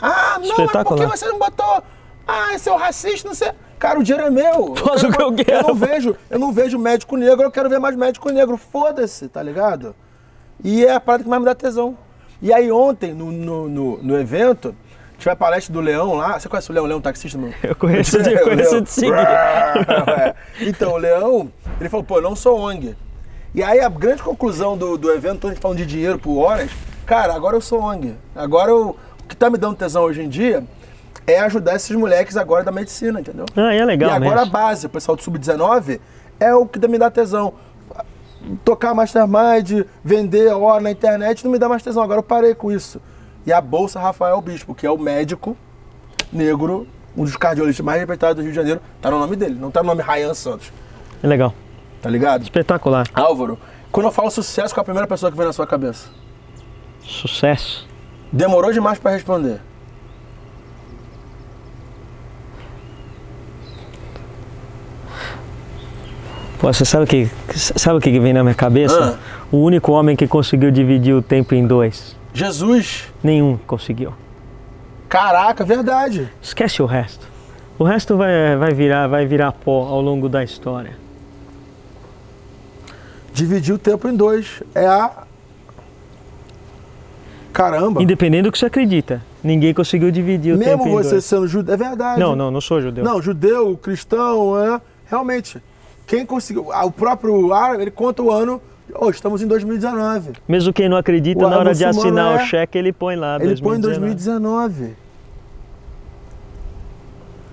Ah, 0.01 0.39
não, 0.40 0.66
mas 0.66 0.85
por 0.85 0.97
que 0.97 1.06
você 1.06 1.27
não 1.27 1.39
botou? 1.39 1.82
Ah, 2.27 2.55
esse 2.55 2.68
é 2.68 2.77
racista, 2.77 3.28
não 3.28 3.35
sei. 3.35 3.51
Cara, 3.78 3.98
o 3.98 4.02
dinheiro 4.02 4.27
é 4.27 4.31
meu. 4.31 4.77
Faz 4.77 5.02
o 5.02 5.10
que 5.10 5.22
eu 5.22 5.35
quero. 5.35 5.52
Eu 5.52 5.62
não 5.68 5.74
vejo, 5.74 6.16
eu 6.28 6.39
não 6.39 6.52
vejo 6.52 6.78
médico 6.78 7.16
negro, 7.16 7.44
eu 7.44 7.51
quero 7.51 7.68
ver 7.68 7.78
mais 7.78 7.97
médico 7.97 8.31
negro. 8.31 8.56
Foda-se, 8.56 9.28
tá 9.28 9.43
ligado? 9.43 9.94
E 10.62 10.85
é 10.85 10.94
a 10.94 11.01
parada 11.01 11.24
que 11.24 11.31
mais 11.31 11.40
me 11.40 11.47
dá 11.47 11.55
tesão. 11.55 11.97
E 12.43 12.52
aí 12.52 12.70
ontem, 12.70 13.12
no, 13.12 13.31
no, 13.31 13.68
no, 13.68 14.02
no 14.02 14.18
evento, 14.18 14.74
tiver 15.20 15.32
a 15.32 15.36
palestra 15.36 15.72
do 15.72 15.80
Leão 15.80 16.14
lá. 16.14 16.38
Você 16.38 16.48
conhece 16.48 16.70
o 16.70 16.74
Leão, 16.74 16.86
Leão 16.86 17.01
taxista, 17.01 17.38
meu? 17.38 17.52
Eu 17.62 17.76
conheço, 17.76 18.16
É, 18.18 18.32
eu 18.34 18.38
o 18.47 18.48
conheço 18.51 18.70
Leão. 18.72 18.82
de 18.82 18.90
seguir. 18.90 19.12
É. 19.14 20.34
Então, 20.60 20.92
o 20.92 20.97
Leão, 20.97 21.52
ele 21.80 21.88
falou, 21.88 22.05
pô, 22.05 22.18
eu 22.18 22.22
não 22.22 22.34
sou 22.34 22.59
ONG. 22.59 22.97
E 23.55 23.62
aí 23.62 23.80
a 23.80 23.88
grande 23.88 24.22
conclusão 24.22 24.76
do, 24.76 24.97
do 24.97 25.10
evento, 25.12 25.47
a 25.47 25.51
gente 25.51 25.60
falando 25.60 25.78
de 25.78 25.86
dinheiro 25.86 26.18
por 26.18 26.38
horas, 26.38 26.70
cara, 27.06 27.34
agora 27.34 27.56
eu 27.56 27.60
sou 27.60 27.80
ONG. 27.80 28.14
Agora 28.34 28.70
eu, 28.70 28.97
o 29.22 29.26
que 29.28 29.36
tá 29.36 29.51
me 29.51 29.59
dando 29.59 29.76
tesão 29.76 30.02
hoje 30.02 30.22
em 30.22 30.28
dia 30.28 30.62
é 31.26 31.38
ajudar 31.40 31.76
esses 31.76 31.94
moleques 31.97 32.36
agora 32.36 32.64
da 32.64 32.72
medicina, 32.72 33.20
entendeu? 33.20 33.47
Ah, 33.56 33.74
é 33.74 33.84
legal 33.84 34.10
e 34.10 34.12
agora 34.12 34.36
a 34.36 34.44
mesmo. 34.44 34.52
base, 34.52 34.86
o 34.86 34.88
pessoal 34.88 35.16
do 35.16 35.22
Sub-19, 35.22 36.01
é 36.38 36.55
o 36.55 36.66
que 36.66 36.86
me 36.88 36.98
dá 36.98 37.10
tesão. 37.10 37.55
Tocar 38.64 38.94
mastermind, 38.94 39.84
vender 40.02 40.48
hora 40.55 40.80
na 40.80 40.90
internet 40.90 41.44
não 41.44 41.52
me 41.52 41.59
dá 41.59 41.68
mais 41.68 41.82
tesão. 41.82 42.02
Agora 42.02 42.20
eu 42.20 42.22
parei 42.22 42.55
com 42.55 42.72
isso. 42.72 43.01
E 43.46 43.52
a 43.52 43.60
Bolsa 43.60 43.98
Rafael 43.98 44.40
Bispo, 44.40 44.74
que 44.74 44.86
é 44.86 44.90
o 44.90 44.98
médico 44.98 45.56
negro, 46.32 46.86
um 47.16 47.24
dos 47.24 47.36
cardiologistas 47.36 47.84
mais 47.84 47.98
respeitados 47.98 48.36
do 48.36 48.42
Rio 48.42 48.50
de 48.50 48.56
Janeiro, 48.56 48.80
tá 49.00 49.10
no 49.10 49.18
nome 49.18 49.36
dele, 49.36 49.56
não 49.58 49.70
tá 49.70 49.82
no 49.82 49.88
nome 49.88 50.02
Ryan 50.02 50.34
Santos. 50.34 50.72
É 51.22 51.26
legal. 51.26 51.54
Tá 52.02 52.08
ligado? 52.08 52.42
Espetacular. 52.42 53.06
Álvaro, 53.14 53.58
quando 53.90 54.06
eu 54.06 54.12
falo 54.12 54.30
sucesso, 54.30 54.74
qual 54.74 54.82
é 54.82 54.82
a 54.82 54.84
primeira 54.84 55.06
pessoa 55.06 55.30
que 55.30 55.36
vem 55.36 55.46
na 55.46 55.52
sua 55.52 55.66
cabeça? 55.66 56.08
Sucesso. 57.02 57.88
Demorou 58.32 58.72
demais 58.72 58.98
pra 58.98 59.10
responder. 59.10 59.60
Pô, 66.60 66.70
você 66.70 66.84
sabe 66.84 67.04
o 67.04 67.06
que, 67.06 67.26
sabe 67.56 67.98
o 67.98 68.00
que 68.00 68.12
que 68.12 68.20
vem 68.20 68.34
na 68.34 68.42
minha 68.42 68.54
cabeça? 68.54 69.18
O 69.50 69.56
único 69.56 69.92
homem 69.92 70.14
que 70.14 70.28
conseguiu 70.28 70.70
dividir 70.70 71.14
o 71.14 71.22
tempo 71.22 71.54
em 71.54 71.66
dois. 71.66 72.19
Jesus, 72.32 73.05
Nenhum 73.23 73.57
conseguiu. 73.66 74.12
caraca, 75.09 75.65
verdade. 75.65 76.28
Esquece 76.40 76.81
o 76.82 76.86
resto. 76.86 77.27
O 77.78 77.85
resto 77.85 78.16
vai, 78.16 78.57
vai 78.57 78.73
virar, 78.73 79.07
vai 79.09 79.27
virar 79.27 79.52
pó 79.52 79.86
ao 79.86 80.01
longo 80.01 80.28
da 80.28 80.44
história. 80.44 80.97
Dividir 83.32 83.74
o 83.74 83.78
tempo 83.78 84.07
em 84.09 84.15
dois. 84.15 84.62
É 84.74 84.86
a. 84.86 85.24
Caramba. 87.52 88.02
Independente 88.02 88.43
do 88.44 88.52
que 88.52 88.59
você 88.59 88.66
acredita. 88.66 89.23
Ninguém 89.43 89.73
conseguiu 89.74 90.11
dividir 90.11 90.55
o 90.55 90.59
Mesmo 90.59 90.73
tempo 90.73 90.89
em 90.89 90.93
você 90.93 91.11
dois. 91.12 91.24
sendo 91.24 91.48
judeu. 91.48 91.74
É 91.74 91.77
verdade. 91.77 92.20
Não, 92.20 92.36
não, 92.36 92.51
não 92.51 92.61
sou 92.61 92.81
judeu. 92.81 93.02
Não, 93.02 93.20
judeu, 93.20 93.77
cristão, 93.77 94.57
é. 94.62 94.81
Realmente. 95.07 95.61
Quem 96.07 96.24
conseguiu. 96.27 96.70
ah, 96.73 96.85
O 96.85 96.93
próprio 96.93 97.52
árabe, 97.52 97.82
ele 97.82 97.90
conta 97.90 98.23
o 98.23 98.31
ano. 98.31 98.61
Oh, 98.98 99.10
estamos 99.10 99.42
em 99.42 99.46
2019. 99.46 100.32
Mesmo 100.48 100.72
quem 100.72 100.88
não 100.88 100.96
acredita, 100.96 101.46
O 101.46 101.50
na 101.50 101.58
hora 101.58 101.74
de 101.74 101.84
assinar 101.84 102.38
é- 102.40 102.42
o 102.42 102.46
cheque, 102.46 102.76
ele 102.78 102.92
põe 102.92 103.16
lá. 103.16 103.36
Ele 103.36 103.56
põe 103.60 103.76
em 103.76 103.80
2019. 103.80 104.70
2019. 104.80 104.94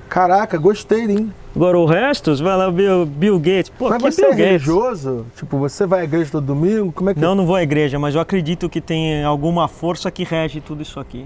Caraca, 0.09 0.57
gostei, 0.57 1.03
hein? 1.11 1.33
Agora 1.55 1.77
o 1.77 1.85
resto, 1.85 2.35
você 2.35 2.41
vai 2.41 2.55
lá, 2.55 2.71
Bill, 2.71 3.05
Bill 3.05 3.37
Gates. 3.39 3.69
Pô, 3.77 3.89
Mas 3.89 4.01
que 4.01 4.11
você 4.11 4.21
Bill 4.21 4.31
é 4.31 4.35
Gates? 4.35 4.49
religioso? 4.67 5.25
Tipo, 5.35 5.57
você 5.57 5.85
vai 5.85 6.01
à 6.01 6.03
igreja 6.05 6.31
todo 6.31 6.45
domingo? 6.45 6.91
Como 6.93 7.09
é 7.09 7.13
que 7.13 7.19
Não, 7.19 7.35
não 7.35 7.45
vou 7.45 7.55
à 7.55 7.61
igreja, 7.63 7.99
mas 7.99 8.15
eu 8.15 8.21
acredito 8.21 8.69
que 8.69 8.79
tem 8.79 9.23
alguma 9.23 9.67
força 9.67 10.09
que 10.09 10.23
rege 10.23 10.61
tudo 10.61 10.81
isso 10.81 10.99
aqui. 10.99 11.25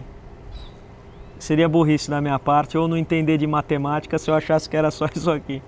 Seria 1.38 1.70
burrice 1.70 2.10
da 2.10 2.20
minha 2.20 2.40
parte 2.40 2.78
ou 2.78 2.88
não 2.88 2.98
entender 2.98 3.38
de 3.38 3.46
matemática 3.46 4.18
se 4.18 4.30
eu 4.32 4.36
achasse 4.36 4.68
que 4.70 4.76
era 4.76 4.90
só 4.90 5.06
isso 5.14 5.30
aqui. 5.30 5.62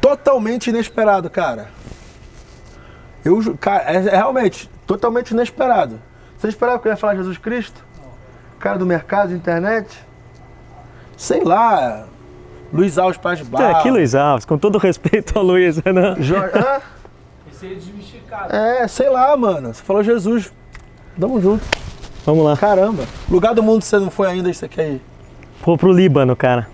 Totalmente 0.00 0.68
inesperado, 0.70 1.28
cara. 1.30 1.68
Eu, 3.24 3.56
cara, 3.60 3.84
é, 3.92 3.96
é 3.96 4.16
realmente 4.16 4.70
totalmente 4.86 5.30
inesperado. 5.32 6.00
Você 6.38 6.48
esperava 6.48 6.78
que 6.78 6.86
eu 6.88 6.92
ia 6.92 6.96
falar 6.96 7.16
Jesus 7.16 7.38
Cristo? 7.38 7.84
Cara 8.58 8.78
do 8.78 8.86
mercado, 8.86 9.32
internet? 9.34 9.88
Sei 11.16 11.42
lá. 11.42 12.04
Luiz 12.72 12.98
Alves 12.98 13.16
Paz 13.18 13.38
de 13.38 13.44
É, 13.44 13.48
Barro. 13.48 13.82
que 13.82 13.90
Luiz 13.90 14.14
Alves, 14.14 14.44
com 14.44 14.58
todo 14.58 14.78
respeito 14.78 15.38
ao 15.38 15.44
Luiz, 15.44 15.76
né? 15.82 16.16
Jorge, 16.18 16.52
hã? 16.58 16.80
Esse 17.50 17.66
é 17.66 17.74
desmistificado. 17.74 18.54
É, 18.54 18.86
sei 18.88 19.08
lá, 19.08 19.36
mano. 19.36 19.72
Você 19.72 19.82
falou 19.82 20.02
Jesus. 20.02 20.52
Tamo 21.18 21.40
junto. 21.40 21.64
Vamos 22.24 22.44
lá. 22.44 22.56
Caramba. 22.56 23.04
Lugar 23.30 23.54
do 23.54 23.62
mundo 23.62 23.78
que 23.80 23.86
você 23.86 23.98
não 23.98 24.10
foi 24.10 24.28
ainda, 24.28 24.50
isso 24.50 24.64
aqui 24.64 24.80
aí. 24.80 25.02
Vou 25.64 25.78
pro 25.78 25.90
Líbano, 25.92 26.36
cara. 26.36 26.68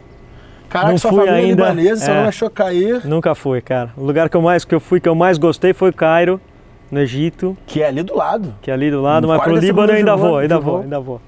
Caraca, 0.73 0.91
Não 0.91 0.99
sua 0.99 1.11
fui 1.11 1.19
família 1.27 1.39
é 1.39 1.51
ainda, 1.51 1.63
libanesa, 1.71 2.05
você 2.05 2.11
é. 2.11 2.15
não 2.15 2.29
achou 2.29 2.49
cair. 2.51 3.05
Nunca 3.07 3.35
fui, 3.35 3.61
cara. 3.61 3.91
O 3.97 4.03
lugar 4.05 4.29
que 4.31 4.37
eu 4.37 4.41
mais 4.41 4.65
que 4.65 4.75
eu 4.75 4.81
fui, 4.81 5.01
que 5.01 5.09
eu 5.09 5.15
mais 5.15 5.37
gostei 5.37 5.75
foi 5.75 5.91
o 5.91 5.93
Cairo, 5.93 6.41
no 6.91 6.99
Egito, 6.99 7.57
Que 7.67 7.83
é 7.83 7.89
ali 7.89 8.03
do 8.03 8.17
lado. 8.17 8.55
que 8.63 8.71
é 8.71 8.75
ali 8.75 8.91
do 8.91 9.03
lado, 9.03 9.29
mas 9.29 9.37
pro 9.39 9.51
40 9.51 9.67
Líbano 9.67 9.93
eu 9.93 9.97
ainda 9.97 10.17
vou, 10.17 10.39
ainda 10.39 10.59
vou, 10.59 10.81
ainda 10.81 10.99
vou. 11.01 11.21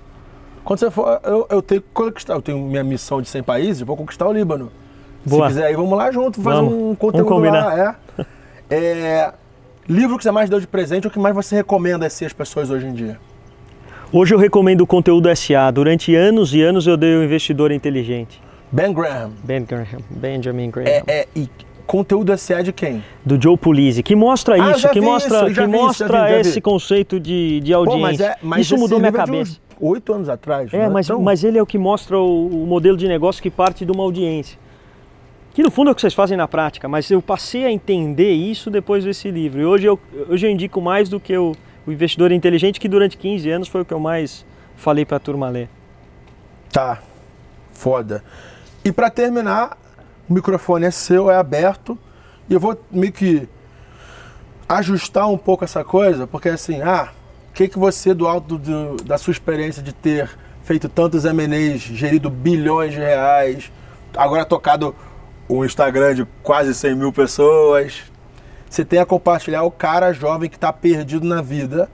Quando 0.65 0.79
você 0.79 0.91
for, 0.91 1.21
eu, 1.25 1.47
eu 1.51 1.61
tenho 1.61 1.83
que 1.83 1.89
conquistar. 1.93 2.33
Eu 2.33 2.41
tenho 2.41 2.59
minha 2.59 2.83
missão 2.83 3.21
de 3.21 3.29
100 3.29 3.43
países, 3.43 3.81
eu 3.83 3.87
vou 3.87 3.97
conquistar 3.99 4.27
o 4.27 4.33
Líbano. 4.33 4.73
Boa. 5.27 5.49
Se 5.49 5.55
quiser 5.57 5.66
aí, 5.66 5.75
vamos 5.75 5.97
lá 5.97 6.11
junto, 6.11 6.41
fazer 6.41 6.57
Vamos. 6.57 6.73
um 6.73 6.79
Vamos 6.81 6.99
conteúdo 6.99 7.27
combinar. 7.29 7.65
lá. 7.66 7.97
É. 8.71 8.75
É, 8.75 9.33
Livro 9.87 10.16
que 10.16 10.23
você 10.25 10.31
mais 10.31 10.49
deu 10.49 10.59
de 10.59 10.66
presente, 10.66 11.07
o 11.07 11.11
que 11.11 11.19
mais 11.19 11.35
você 11.35 11.55
recomenda 11.57 12.07
assim 12.07 12.25
as 12.25 12.33
pessoas 12.33 12.71
hoje 12.71 12.87
em 12.87 12.95
dia? 12.95 13.19
Hoje 14.11 14.35
eu 14.35 14.39
recomendo 14.39 14.81
o 14.81 14.87
conteúdo 14.87 15.29
SA. 15.37 15.71
Durante 15.71 16.15
anos 16.15 16.55
e 16.55 16.62
anos 16.62 16.87
eu 16.87 16.97
dei 16.97 17.15
o 17.16 17.23
investidor 17.23 17.71
inteligente. 17.71 18.41
Ben 18.73 18.93
Graham. 18.93 19.32
Ben 19.45 19.65
Graham, 19.65 20.01
Benjamin 20.11 20.70
Graham. 20.70 20.89
É, 20.89 21.03
é, 21.07 21.28
e 21.35 21.49
conteúdo 21.86 22.36
SA 22.36 22.62
de 22.62 22.73
quem? 22.73 23.05
do 23.24 23.41
Joe 23.41 23.57
Pulizzi, 23.57 24.03
que 24.03 24.16
mostra 24.16 24.55
Ah, 24.55 24.70
isso, 24.73 24.89
que 24.89 25.01
mostra, 25.01 25.36
isso, 25.47 25.55
que 25.55 25.61
isso, 25.61 25.70
mostra 25.70 26.09
já 26.09 26.27
vi, 26.27 26.41
esse 26.41 26.61
conceito 26.61 27.20
de, 27.20 27.61
de 27.61 27.73
Pô, 27.73 27.78
audiência. 27.78 28.01
mas 28.03 28.20
é, 28.20 28.36
mas 28.43 28.61
isso 28.66 28.77
mudou 28.78 28.99
minha 28.99 29.11
é 29.11 29.12
cabeça. 29.12 29.59
Oito 29.81 30.12
anos 30.12 30.28
atrás. 30.28 30.73
É, 30.73 30.86
não 30.86 30.93
mas, 30.93 31.07
tão- 31.07 31.20
mas 31.20 31.45
ele 31.45 31.59
é 31.59 31.62
o 31.62 31.66
que 31.66 31.77
mostra 31.78 32.19
o, 32.19 32.47
o 32.62 32.66
modelo 32.66 32.97
de 32.97 33.07
negócio 33.09 33.43
que 33.43 33.51
parte 33.51 33.85
de 33.85 33.93
uma 33.93 34.03
audiência. 34.03 34.59
Que 35.53 35.62
no 35.62 35.70
fundo 35.70 35.89
é 35.89 35.93
o 35.93 35.95
que 35.95 36.01
vocês 36.01 36.15
fazem 36.15 36.36
na 36.36 36.49
prática, 36.49 36.89
mas 36.89 37.11
eu 37.11 37.20
passei 37.23 37.65
a 37.65 37.70
entender 37.70 38.32
isso 38.32 38.70
depois 38.70 39.05
desse 39.05 39.31
livro. 39.31 39.61
E 39.61 39.65
hoje 39.66 39.86
eu, 39.86 39.99
hoje 40.28 40.47
eu 40.47 40.51
indico 40.51 40.81
mais 40.81 41.09
do 41.09 41.20
que 41.20 41.36
o, 41.36 41.53
o 41.86 41.93
investidor 41.93 42.32
inteligente, 42.32 42.81
que 42.81 42.89
durante 42.89 43.16
15 43.16 43.51
anos 43.51 43.69
foi 43.69 43.82
o 43.82 43.85
que 43.85 43.93
eu 43.95 44.01
mais 44.01 44.45
falei 44.77 45.05
para 45.05 45.19
a 45.19 45.20
turma 45.20 45.49
ler. 45.49 45.69
Tá. 46.73 47.01
Foda. 47.73 48.24
E 48.85 48.93
pra 48.93 49.11
terminar, 49.11 49.77
o 50.28 50.35
microfone 50.35 50.86
é 50.86 50.90
seu, 50.90 51.31
é 51.31 51.36
aberto. 51.36 51.98
E 52.48 52.55
eu 52.55 52.61
vou 52.61 52.78
meio 52.90 53.12
que 53.12 53.48
ajustar 54.69 55.28
um 55.28 55.39
pouco 55.39 55.65
essa 55.65 55.82
coisa, 55.85 56.27
porque 56.27 56.48
assim, 56.48 56.81
ah, 56.82 57.09
o 57.51 57.52
que, 57.55 57.69
que 57.69 57.78
você, 57.78 58.12
do 58.12 58.27
alto 58.27 58.59
do- 58.59 58.97
da 59.05 59.16
sua 59.19 59.31
experiência 59.31 59.82
de 59.82 59.93
ter 59.93 60.28
feito 60.62 60.89
tantos 60.89 61.24
M&As, 61.24 61.81
gerido 61.81 62.28
bilhões 62.31 62.93
de 62.93 62.98
reais, 62.98 63.70
agora 64.16 64.44
tocado 64.44 64.94
um 65.48 65.65
Instagram 65.65 66.15
de 66.15 66.27
quase 66.43 66.74
100 66.74 66.94
mil 66.94 67.12
pessoas, 67.12 68.02
você 68.69 68.85
tem 68.85 68.98
a 68.98 69.06
compartilhar 69.06 69.62
o 69.62 69.70
cara 69.70 70.12
jovem 70.12 70.48
que 70.48 70.56
está 70.56 70.73
perdido 70.73 71.27
na 71.27 71.43
vida 71.43 71.89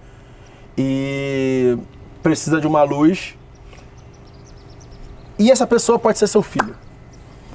e 0.78 1.76
precisa 2.22 2.60
de 2.60 2.66
uma 2.66 2.82
luz 2.84 3.36
e 5.38 5.50
essa 5.50 5.66
pessoa 5.66 5.98
pode 5.98 6.18
ser 6.18 6.26
seu 6.28 6.42
filho. 6.42 6.76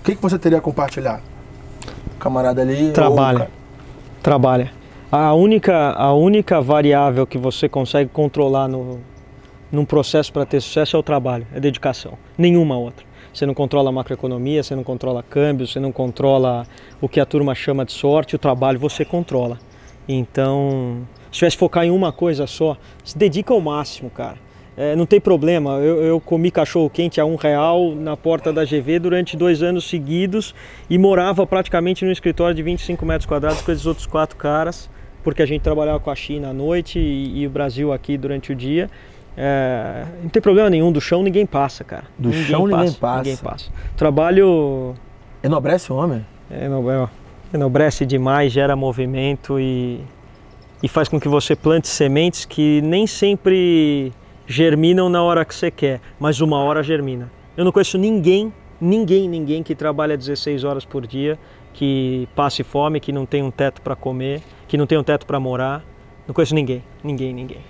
O 0.06 0.08
que, 0.08 0.16
que 0.16 0.22
você 0.22 0.38
teria 0.38 0.60
a 0.60 0.62
compartilhar? 0.62 1.20
O 2.14 2.20
camarada 2.20 2.62
ali. 2.62 2.86
ou 2.90 2.94
Trabalha. 2.94 3.40
ca- 3.40 3.48
Trabalha. 4.22 4.72
A 5.12 5.34
única, 5.34 5.94
a 5.94 6.14
única 6.14 6.62
variável 6.62 7.26
que 7.26 7.40
você 7.40 7.68
consegue 7.68 8.12
controlar 8.12 8.68
no, 8.68 9.00
num 9.72 9.84
processo 9.84 10.32
para 10.32 10.46
ter 10.46 10.62
sucesso 10.62 10.96
é 10.96 11.00
o 11.00 11.02
trabalho, 11.02 11.48
é 11.52 11.60
dedicação. 11.60 12.14
Nenhuma 12.38 12.78
outra. 12.78 13.04
Você 13.34 13.48
não 13.48 13.56
controla 13.56 13.90
a 13.90 13.92
macroeconomia, 13.92 14.62
você 14.62 14.76
não 14.76 14.84
controla 14.84 15.24
câmbio, 15.24 15.66
você 15.66 15.80
não 15.80 15.92
controla 15.92 16.68
o 17.02 17.10
que 17.10 17.20
a 17.20 17.26
turma 17.26 17.56
chama 17.56 17.84
de 17.84 17.92
sorte, 17.92 18.36
o 18.36 18.40
trabalho 18.40 18.78
você 18.78 19.04
controla. 19.04 19.58
Então, 20.08 21.00
se 21.32 21.40
tivesse 21.40 21.56
que 21.56 21.60
focar 21.62 21.84
em 21.84 21.90
uma 21.90 22.12
coisa 22.12 22.46
só, 22.46 22.78
se 23.04 23.18
dedica 23.18 23.56
ao 23.56 23.60
máximo, 23.60 24.12
cara. 24.12 24.38
É, 24.78 24.96
não 24.96 25.06
tem 25.06 25.22
problema, 25.22 25.76
eu, 25.80 26.04
eu 26.04 26.20
comi 26.20 26.52
cachorro 26.52 26.90
quente 26.90 27.22
a 27.22 27.26
um 27.26 27.36
real 27.36 27.96
na 27.96 28.18
porta 28.18 28.52
da 28.52 28.66
GV 28.66 29.00
durante 29.00 29.38
dois 29.38 29.64
anos 29.64 29.88
seguidos 29.88 30.54
e 30.90 30.98
morava 30.98 31.48
praticamente 31.48 32.04
num 32.04 32.12
escritório 32.12 32.54
de 32.54 32.62
25 32.62 33.06
metros 33.06 33.26
quadrados 33.26 33.62
com 33.62 33.72
esses 33.72 33.86
outros 33.86 34.06
quatro 34.06 34.36
caras, 34.36 34.90
porque 35.24 35.42
a 35.42 35.46
gente 35.46 35.62
trabalhava 35.62 36.00
com 36.02 36.12
a 36.12 36.16
China 36.16 36.50
à 36.50 36.54
noite 36.54 37.00
e, 37.00 37.40
e 37.40 37.48
o 37.48 37.50
Brasil 37.50 37.94
aqui 37.94 38.18
durante 38.18 38.52
o 38.52 38.56
dia. 38.56 38.90
É, 39.38 40.06
não 40.22 40.30
tem 40.30 40.42
problema 40.42 40.70
nenhum, 40.70 40.92
do 40.92 41.00
chão 41.00 41.24
ninguém 41.24 41.46
passa, 41.46 41.84
cara. 41.86 42.06
Do 42.20 42.34
chão 42.34 42.68
ninguém 42.68 42.92
passa. 42.92 43.18
Ninguém 43.24 43.38
passa. 43.38 43.72
Trabalho 43.96 44.94
Enobrece 45.42 45.94
o 45.94 45.96
homem? 45.96 46.26
é, 46.50 46.68
enobrece 47.54 48.06
demais, 48.06 48.52
gera 48.52 48.76
movimento 48.76 49.60
e, 49.60 50.00
e 50.82 50.88
faz 50.88 51.08
com 51.08 51.20
que 51.20 51.28
você 51.28 51.56
plante 51.56 51.88
sementes 51.88 52.46
que 52.46 52.82
nem 52.82 53.08
sempre 53.08 54.12
germinam 54.48 55.10
na 55.10 55.22
hora 55.22 55.44
que 55.44 55.54
você 55.54 55.72
quer, 55.72 56.02
mas 56.20 56.42
uma 56.42 56.58
hora 56.58 56.84
germina. 56.84 57.32
Eu 57.58 57.66
não 57.66 57.72
conheço 57.72 57.98
ninguém, 57.98 58.54
ninguém, 58.80 59.28
ninguém 59.28 59.64
que 59.64 59.74
trabalha 59.76 60.18
16 60.18 60.64
horas 60.64 60.86
por 60.86 61.06
dia, 61.08 61.38
que 61.74 62.28
passe 62.36 62.64
fome, 62.64 63.00
que 63.00 63.12
não 63.12 63.26
tem 63.26 63.44
um 63.44 63.52
teto 63.52 63.82
para 63.82 63.96
comer, 63.96 64.42
que 64.68 64.78
não 64.78 64.88
tem 64.88 64.98
um 64.98 65.04
teto 65.04 65.26
para 65.26 65.40
morar. 65.40 65.84
Não 66.28 66.34
conheço 66.34 66.56
ninguém, 66.56 66.84
ninguém, 67.04 67.34
ninguém. 67.34 67.62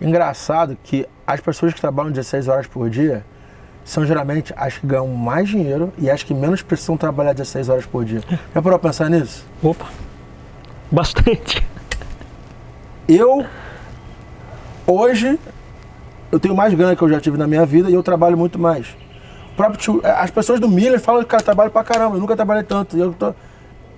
Engraçado 0.00 0.76
que 0.82 1.06
as 1.26 1.40
pessoas 1.40 1.72
que 1.72 1.80
trabalham 1.80 2.10
16 2.10 2.48
horas 2.48 2.66
por 2.66 2.90
dia 2.90 3.24
são 3.84 4.06
geralmente 4.06 4.52
as 4.56 4.78
que 4.78 4.86
ganham 4.86 5.08
mais 5.08 5.48
dinheiro 5.48 5.92
e 5.98 6.10
as 6.10 6.22
que 6.22 6.32
menos 6.32 6.62
precisam 6.62 6.96
trabalhar 6.96 7.32
16 7.32 7.68
horas 7.68 7.86
por 7.86 8.04
dia. 8.04 8.20
Já 8.54 8.62
parou 8.62 8.78
pra 8.78 8.90
pensar 8.90 9.10
nisso? 9.10 9.44
Opa, 9.62 9.86
bastante. 10.90 11.64
Eu, 13.08 13.44
hoje, 14.86 15.38
eu 16.32 16.40
tenho 16.40 16.54
mais 16.56 16.72
grana 16.74 16.96
que 16.96 17.02
eu 17.02 17.08
já 17.08 17.20
tive 17.20 17.36
na 17.38 17.46
minha 17.46 17.64
vida 17.64 17.88
e 17.90 17.94
eu 17.94 18.02
trabalho 18.02 18.36
muito 18.36 18.58
mais. 18.58 18.86
Próprio 19.56 20.00
é, 20.02 20.10
as 20.10 20.30
pessoas 20.30 20.58
do 20.58 20.68
Miller 20.68 20.98
falam 20.98 21.22
que, 21.22 21.28
cara, 21.28 21.42
eu 21.42 21.44
trabalho 21.44 21.70
pra 21.70 21.84
caramba, 21.84 22.16
eu 22.16 22.20
nunca 22.20 22.34
trabalhei 22.34 22.62
tanto. 22.64 22.96
Eu 22.96 23.12
tô, 23.12 23.28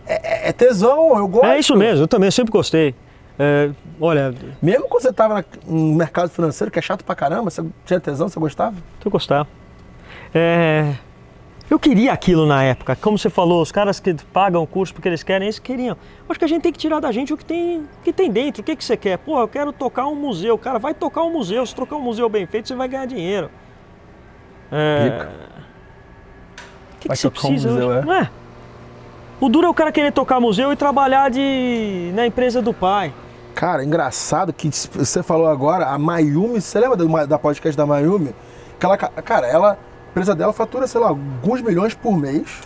é, 0.06 0.46
é- 0.46 0.48
é 0.48 0.52
tesão, 0.52 1.16
eu 1.16 1.28
gosto. 1.28 1.46
É 1.46 1.58
isso 1.58 1.76
mesmo, 1.76 2.02
eu 2.04 2.08
também 2.08 2.30
sempre 2.30 2.50
gostei. 2.52 2.94
É, 3.38 3.70
olha, 4.00 4.32
Mesmo 4.62 4.86
quando 4.88 5.02
você 5.02 5.12
tava 5.12 5.34
na- 5.34 5.44
no 5.66 5.94
mercado 5.94 6.28
financeiro, 6.28 6.70
que 6.70 6.78
é 6.78 6.82
chato 6.82 7.04
pra 7.04 7.14
caramba, 7.14 7.50
você 7.50 7.64
tinha 7.86 7.98
tesão, 8.00 8.28
você 8.28 8.38
gostava? 8.38 8.74
Eu 9.04 9.10
gostava. 9.10 9.48
É, 10.34 10.94
eu 11.70 11.78
queria 11.78 12.12
aquilo 12.12 12.46
na 12.46 12.62
época. 12.62 12.94
Como 12.96 13.18
você 13.18 13.30
falou, 13.30 13.62
os 13.62 13.72
caras 13.72 13.98
que 13.98 14.14
pagam 14.32 14.62
o 14.62 14.66
curso 14.66 14.92
porque 14.92 15.08
eles 15.08 15.22
querem, 15.22 15.46
eles 15.46 15.58
queriam. 15.58 15.96
Acho 16.28 16.38
que 16.38 16.44
a 16.44 16.48
gente 16.48 16.62
tem 16.62 16.72
que 16.72 16.78
tirar 16.78 17.00
da 17.00 17.10
gente 17.10 17.32
o 17.32 17.36
que 17.36 17.44
tem, 17.44 17.88
que 18.02 18.12
tem 18.12 18.30
dentro. 18.30 18.60
O 18.60 18.64
que, 18.64 18.76
que 18.76 18.84
você 18.84 18.96
quer? 18.96 19.18
Pô, 19.18 19.40
eu 19.40 19.48
quero 19.48 19.72
tocar 19.72 20.06
um 20.06 20.14
museu. 20.14 20.58
Cara, 20.58 20.78
vai 20.78 20.92
tocar 20.92 21.22
um 21.22 21.32
museu. 21.32 21.64
Se 21.64 21.74
tocar 21.74 21.96
um 21.96 22.02
museu 22.02 22.28
bem 22.28 22.46
feito, 22.46 22.68
você 22.68 22.74
vai 22.74 22.86
ganhar 22.86 23.06
dinheiro. 23.06 23.50
É. 24.70 25.28
O 26.94 26.98
que, 27.00 27.08
que 27.08 27.16
você 27.16 27.30
tocar 27.30 27.48
um 27.48 27.50
precisa 27.50 27.70
museu, 27.70 27.88
hoje? 27.88 27.98
é? 27.98 28.04
Não 28.04 28.14
é? 28.14 28.30
O 29.40 29.48
duro 29.48 29.66
é 29.66 29.70
o 29.70 29.74
cara 29.74 29.90
querer 29.90 30.12
tocar 30.12 30.40
museu 30.40 30.72
e 30.72 30.76
trabalhar 30.76 31.30
de, 31.30 32.12
na 32.14 32.26
empresa 32.26 32.62
do 32.62 32.72
pai. 32.72 33.12
Cara, 33.54 33.84
engraçado 33.84 34.52
que 34.52 34.68
você 34.68 35.22
falou 35.22 35.46
agora, 35.46 35.86
a 35.86 35.98
Mayumi, 35.98 36.60
você 36.60 36.78
lembra 36.78 37.26
da, 37.26 37.38
podcast 37.38 37.76
da 37.76 37.86
Mayumi? 37.86 38.34
Que 38.78 38.86
ela, 38.86 38.96
cara, 38.96 39.46
ela, 39.46 39.78
empresa 40.14 40.32
dela 40.32 40.52
fatura, 40.52 40.86
sei 40.86 41.00
lá, 41.00 41.08
alguns 41.08 41.60
milhões 41.60 41.92
por 41.92 42.16
mês. 42.16 42.60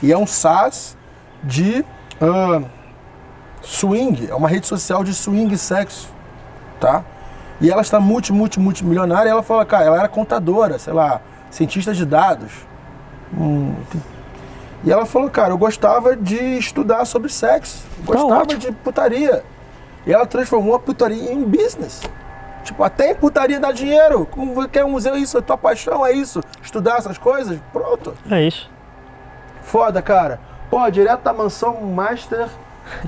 E 0.00 0.12
é 0.12 0.16
um 0.16 0.26
SaaS 0.26 0.96
de 1.42 1.84
ah, 2.20 2.62
swing, 3.60 4.28
é 4.30 4.34
uma 4.34 4.48
rede 4.48 4.68
social 4.68 5.02
de 5.02 5.12
swing 5.12 5.52
e 5.52 5.58
sexo, 5.58 6.08
tá? 6.78 7.04
E 7.60 7.70
ela 7.70 7.82
está 7.82 7.98
multi, 7.98 8.32
multi, 8.32 8.60
multimilionária 8.60 9.28
e 9.28 9.32
ela 9.32 9.42
fala, 9.42 9.64
cara, 9.64 9.84
ela 9.84 9.98
era 9.98 10.08
contadora, 10.08 10.78
sei 10.78 10.92
lá, 10.92 11.20
cientista 11.50 11.92
de 11.92 12.06
dados. 12.06 12.52
Hum, 13.36 13.74
e 14.84 14.92
ela 14.92 15.04
falou, 15.06 15.28
cara, 15.28 15.52
eu 15.52 15.58
gostava 15.58 16.14
de 16.14 16.36
estudar 16.36 17.04
sobre 17.04 17.32
sexo, 17.32 17.84
gostava 18.04 18.42
ótimo. 18.42 18.60
de 18.60 18.70
putaria. 18.70 19.42
E 20.06 20.12
ela 20.12 20.24
transformou 20.24 20.76
a 20.76 20.78
putaria 20.78 21.32
em 21.32 21.42
business. 21.42 22.02
Tipo, 22.66 22.82
até 22.82 23.12
em 23.12 23.14
putaria 23.14 23.60
dá 23.60 23.70
dinheiro. 23.70 24.26
Como 24.26 24.68
quer 24.68 24.84
um 24.84 24.90
museu, 24.90 25.16
isso, 25.16 25.38
a 25.38 25.42
tua 25.42 25.56
paixão 25.56 26.04
é 26.04 26.12
isso. 26.12 26.40
Estudar 26.60 26.98
essas 26.98 27.16
coisas, 27.16 27.60
pronto. 27.72 28.12
É 28.28 28.42
isso. 28.42 28.68
Foda, 29.62 30.02
cara. 30.02 30.40
Pô, 30.68 30.90
direto 30.90 31.22
da 31.22 31.32
mansão 31.32 31.80
Master. 31.82 32.48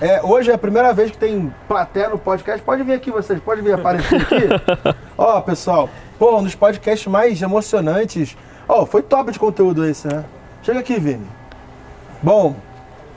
É, 0.01 0.23
hoje 0.23 0.51
é 0.53 0.55
a 0.55 0.59
primeira 0.59 0.93
vez 0.93 1.11
que 1.11 1.19
tem 1.19 1.53
plateia 1.67 2.09
no 2.09 2.19
podcast. 2.19 2.63
Pode 2.63 2.85
vir 2.85 2.95
aqui 2.95 3.11
vocês, 3.11 3.41
pode 3.41 3.61
vir 3.61 3.75
aparecer 3.75 4.23
aqui. 4.23 4.49
Ó, 5.19 5.41
pessoal, 5.41 5.91
pô, 6.21 6.37
um 6.39 6.45
dos 6.45 6.55
podcasts 6.55 7.09
mais 7.09 7.43
emocionantes. 7.43 8.37
Ó, 8.69 8.87
foi 8.87 9.03
top 9.03 9.33
de 9.33 9.41
conteúdo 9.41 9.85
esse, 9.85 10.07
né? 10.07 10.25
Chega 10.63 10.79
aqui, 10.79 11.01
Vini. 11.01 11.27
Bom, 12.23 12.55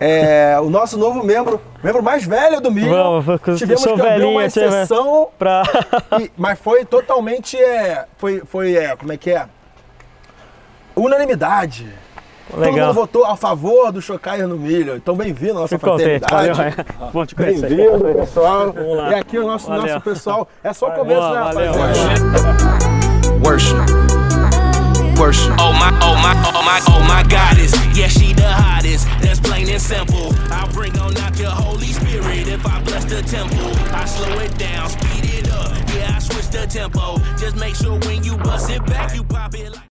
é, 0.03 0.59
o 0.59 0.67
nosso 0.69 0.97
novo 0.97 1.23
membro, 1.23 1.61
membro 1.83 2.01
mais 2.01 2.25
velho 2.25 2.59
do 2.59 2.71
Milho. 2.71 2.89
Vamos, 2.89 3.57
Tivemos 3.59 3.83
sou 3.83 3.93
que 3.93 4.01
abrir 4.01 4.13
velhinho, 4.13 4.31
uma 4.31 4.45
exceção, 4.45 5.27
Pra... 5.37 5.61
e- 6.19 6.31
mas 6.35 6.57
foi 6.59 6.83
totalmente, 6.83 7.55
é, 7.55 8.05
foi, 8.17 8.41
foi 8.47 8.75
é, 8.75 8.95
como 8.95 9.13
é 9.13 9.17
que 9.17 9.29
é? 9.29 9.45
Unanimidade. 10.95 11.87
Todo 12.49 12.59
Legal. 12.59 12.87
mundo 12.87 12.95
votou 12.95 13.25
a 13.25 13.37
favor 13.37 13.91
do 13.93 14.01
Chocair 14.01 14.45
no 14.45 14.57
Milho. 14.57 14.95
Então, 14.97 15.15
bem-vindo 15.15 15.51
à 15.59 15.61
nossa 15.61 15.77
Fico 15.77 15.85
fraternidade. 15.87 16.61
é. 16.61 16.73
Bom 17.13 17.25
te 17.25 17.33
conhecer. 17.33 17.69
Bem-vindo, 17.69 18.03
pessoal. 18.13 18.73
Vamos 18.73 18.97
lá. 18.97 19.11
E 19.11 19.15
aqui 19.15 19.37
o 19.39 19.47
nosso, 19.47 19.67
Valeu. 19.67 19.85
nosso 19.87 20.01
pessoal. 20.01 20.47
É 20.63 20.73
só 20.73 20.87
o 20.89 20.91
começo, 20.91 21.21
Boa, 21.21 21.31
né, 21.31 21.53
valeu. 21.53 21.71
rapaziada? 21.73 22.21
Worship. 23.45 23.75
Worship. 25.17 25.51
Oh 25.61 25.71
my, 25.73 25.91
oh 26.03 26.15
my, 26.17 26.33
oh 26.49 26.61
my, 26.63 26.79
oh 26.89 26.99
my 27.03 27.23
goddess. 27.23 27.71
Yeah, 27.95 28.09
she 28.09 28.33
the 28.33 28.43
hottest. 28.43 29.07
And 29.71 29.81
simple. 29.81 30.33
I'll 30.51 30.69
bring 30.73 30.97
on 30.99 31.15
out 31.15 31.39
your 31.39 31.49
Holy 31.49 31.85
Spirit 31.85 32.49
if 32.49 32.65
I 32.65 32.83
bless 32.83 33.05
the 33.05 33.21
temple. 33.21 33.71
I 33.95 34.03
slow 34.03 34.37
it 34.39 34.57
down, 34.57 34.89
speed 34.89 35.33
it 35.33 35.49
up. 35.49 35.71
Yeah, 35.95 36.11
I 36.13 36.19
switch 36.19 36.49
the 36.49 36.67
tempo. 36.67 37.19
Just 37.37 37.55
make 37.55 37.75
sure 37.75 37.97
when 37.99 38.21
you 38.21 38.35
bust 38.35 38.69
it 38.69 38.85
back, 38.85 39.15
you 39.15 39.23
pop 39.23 39.55
it 39.55 39.71
like. 39.71 39.81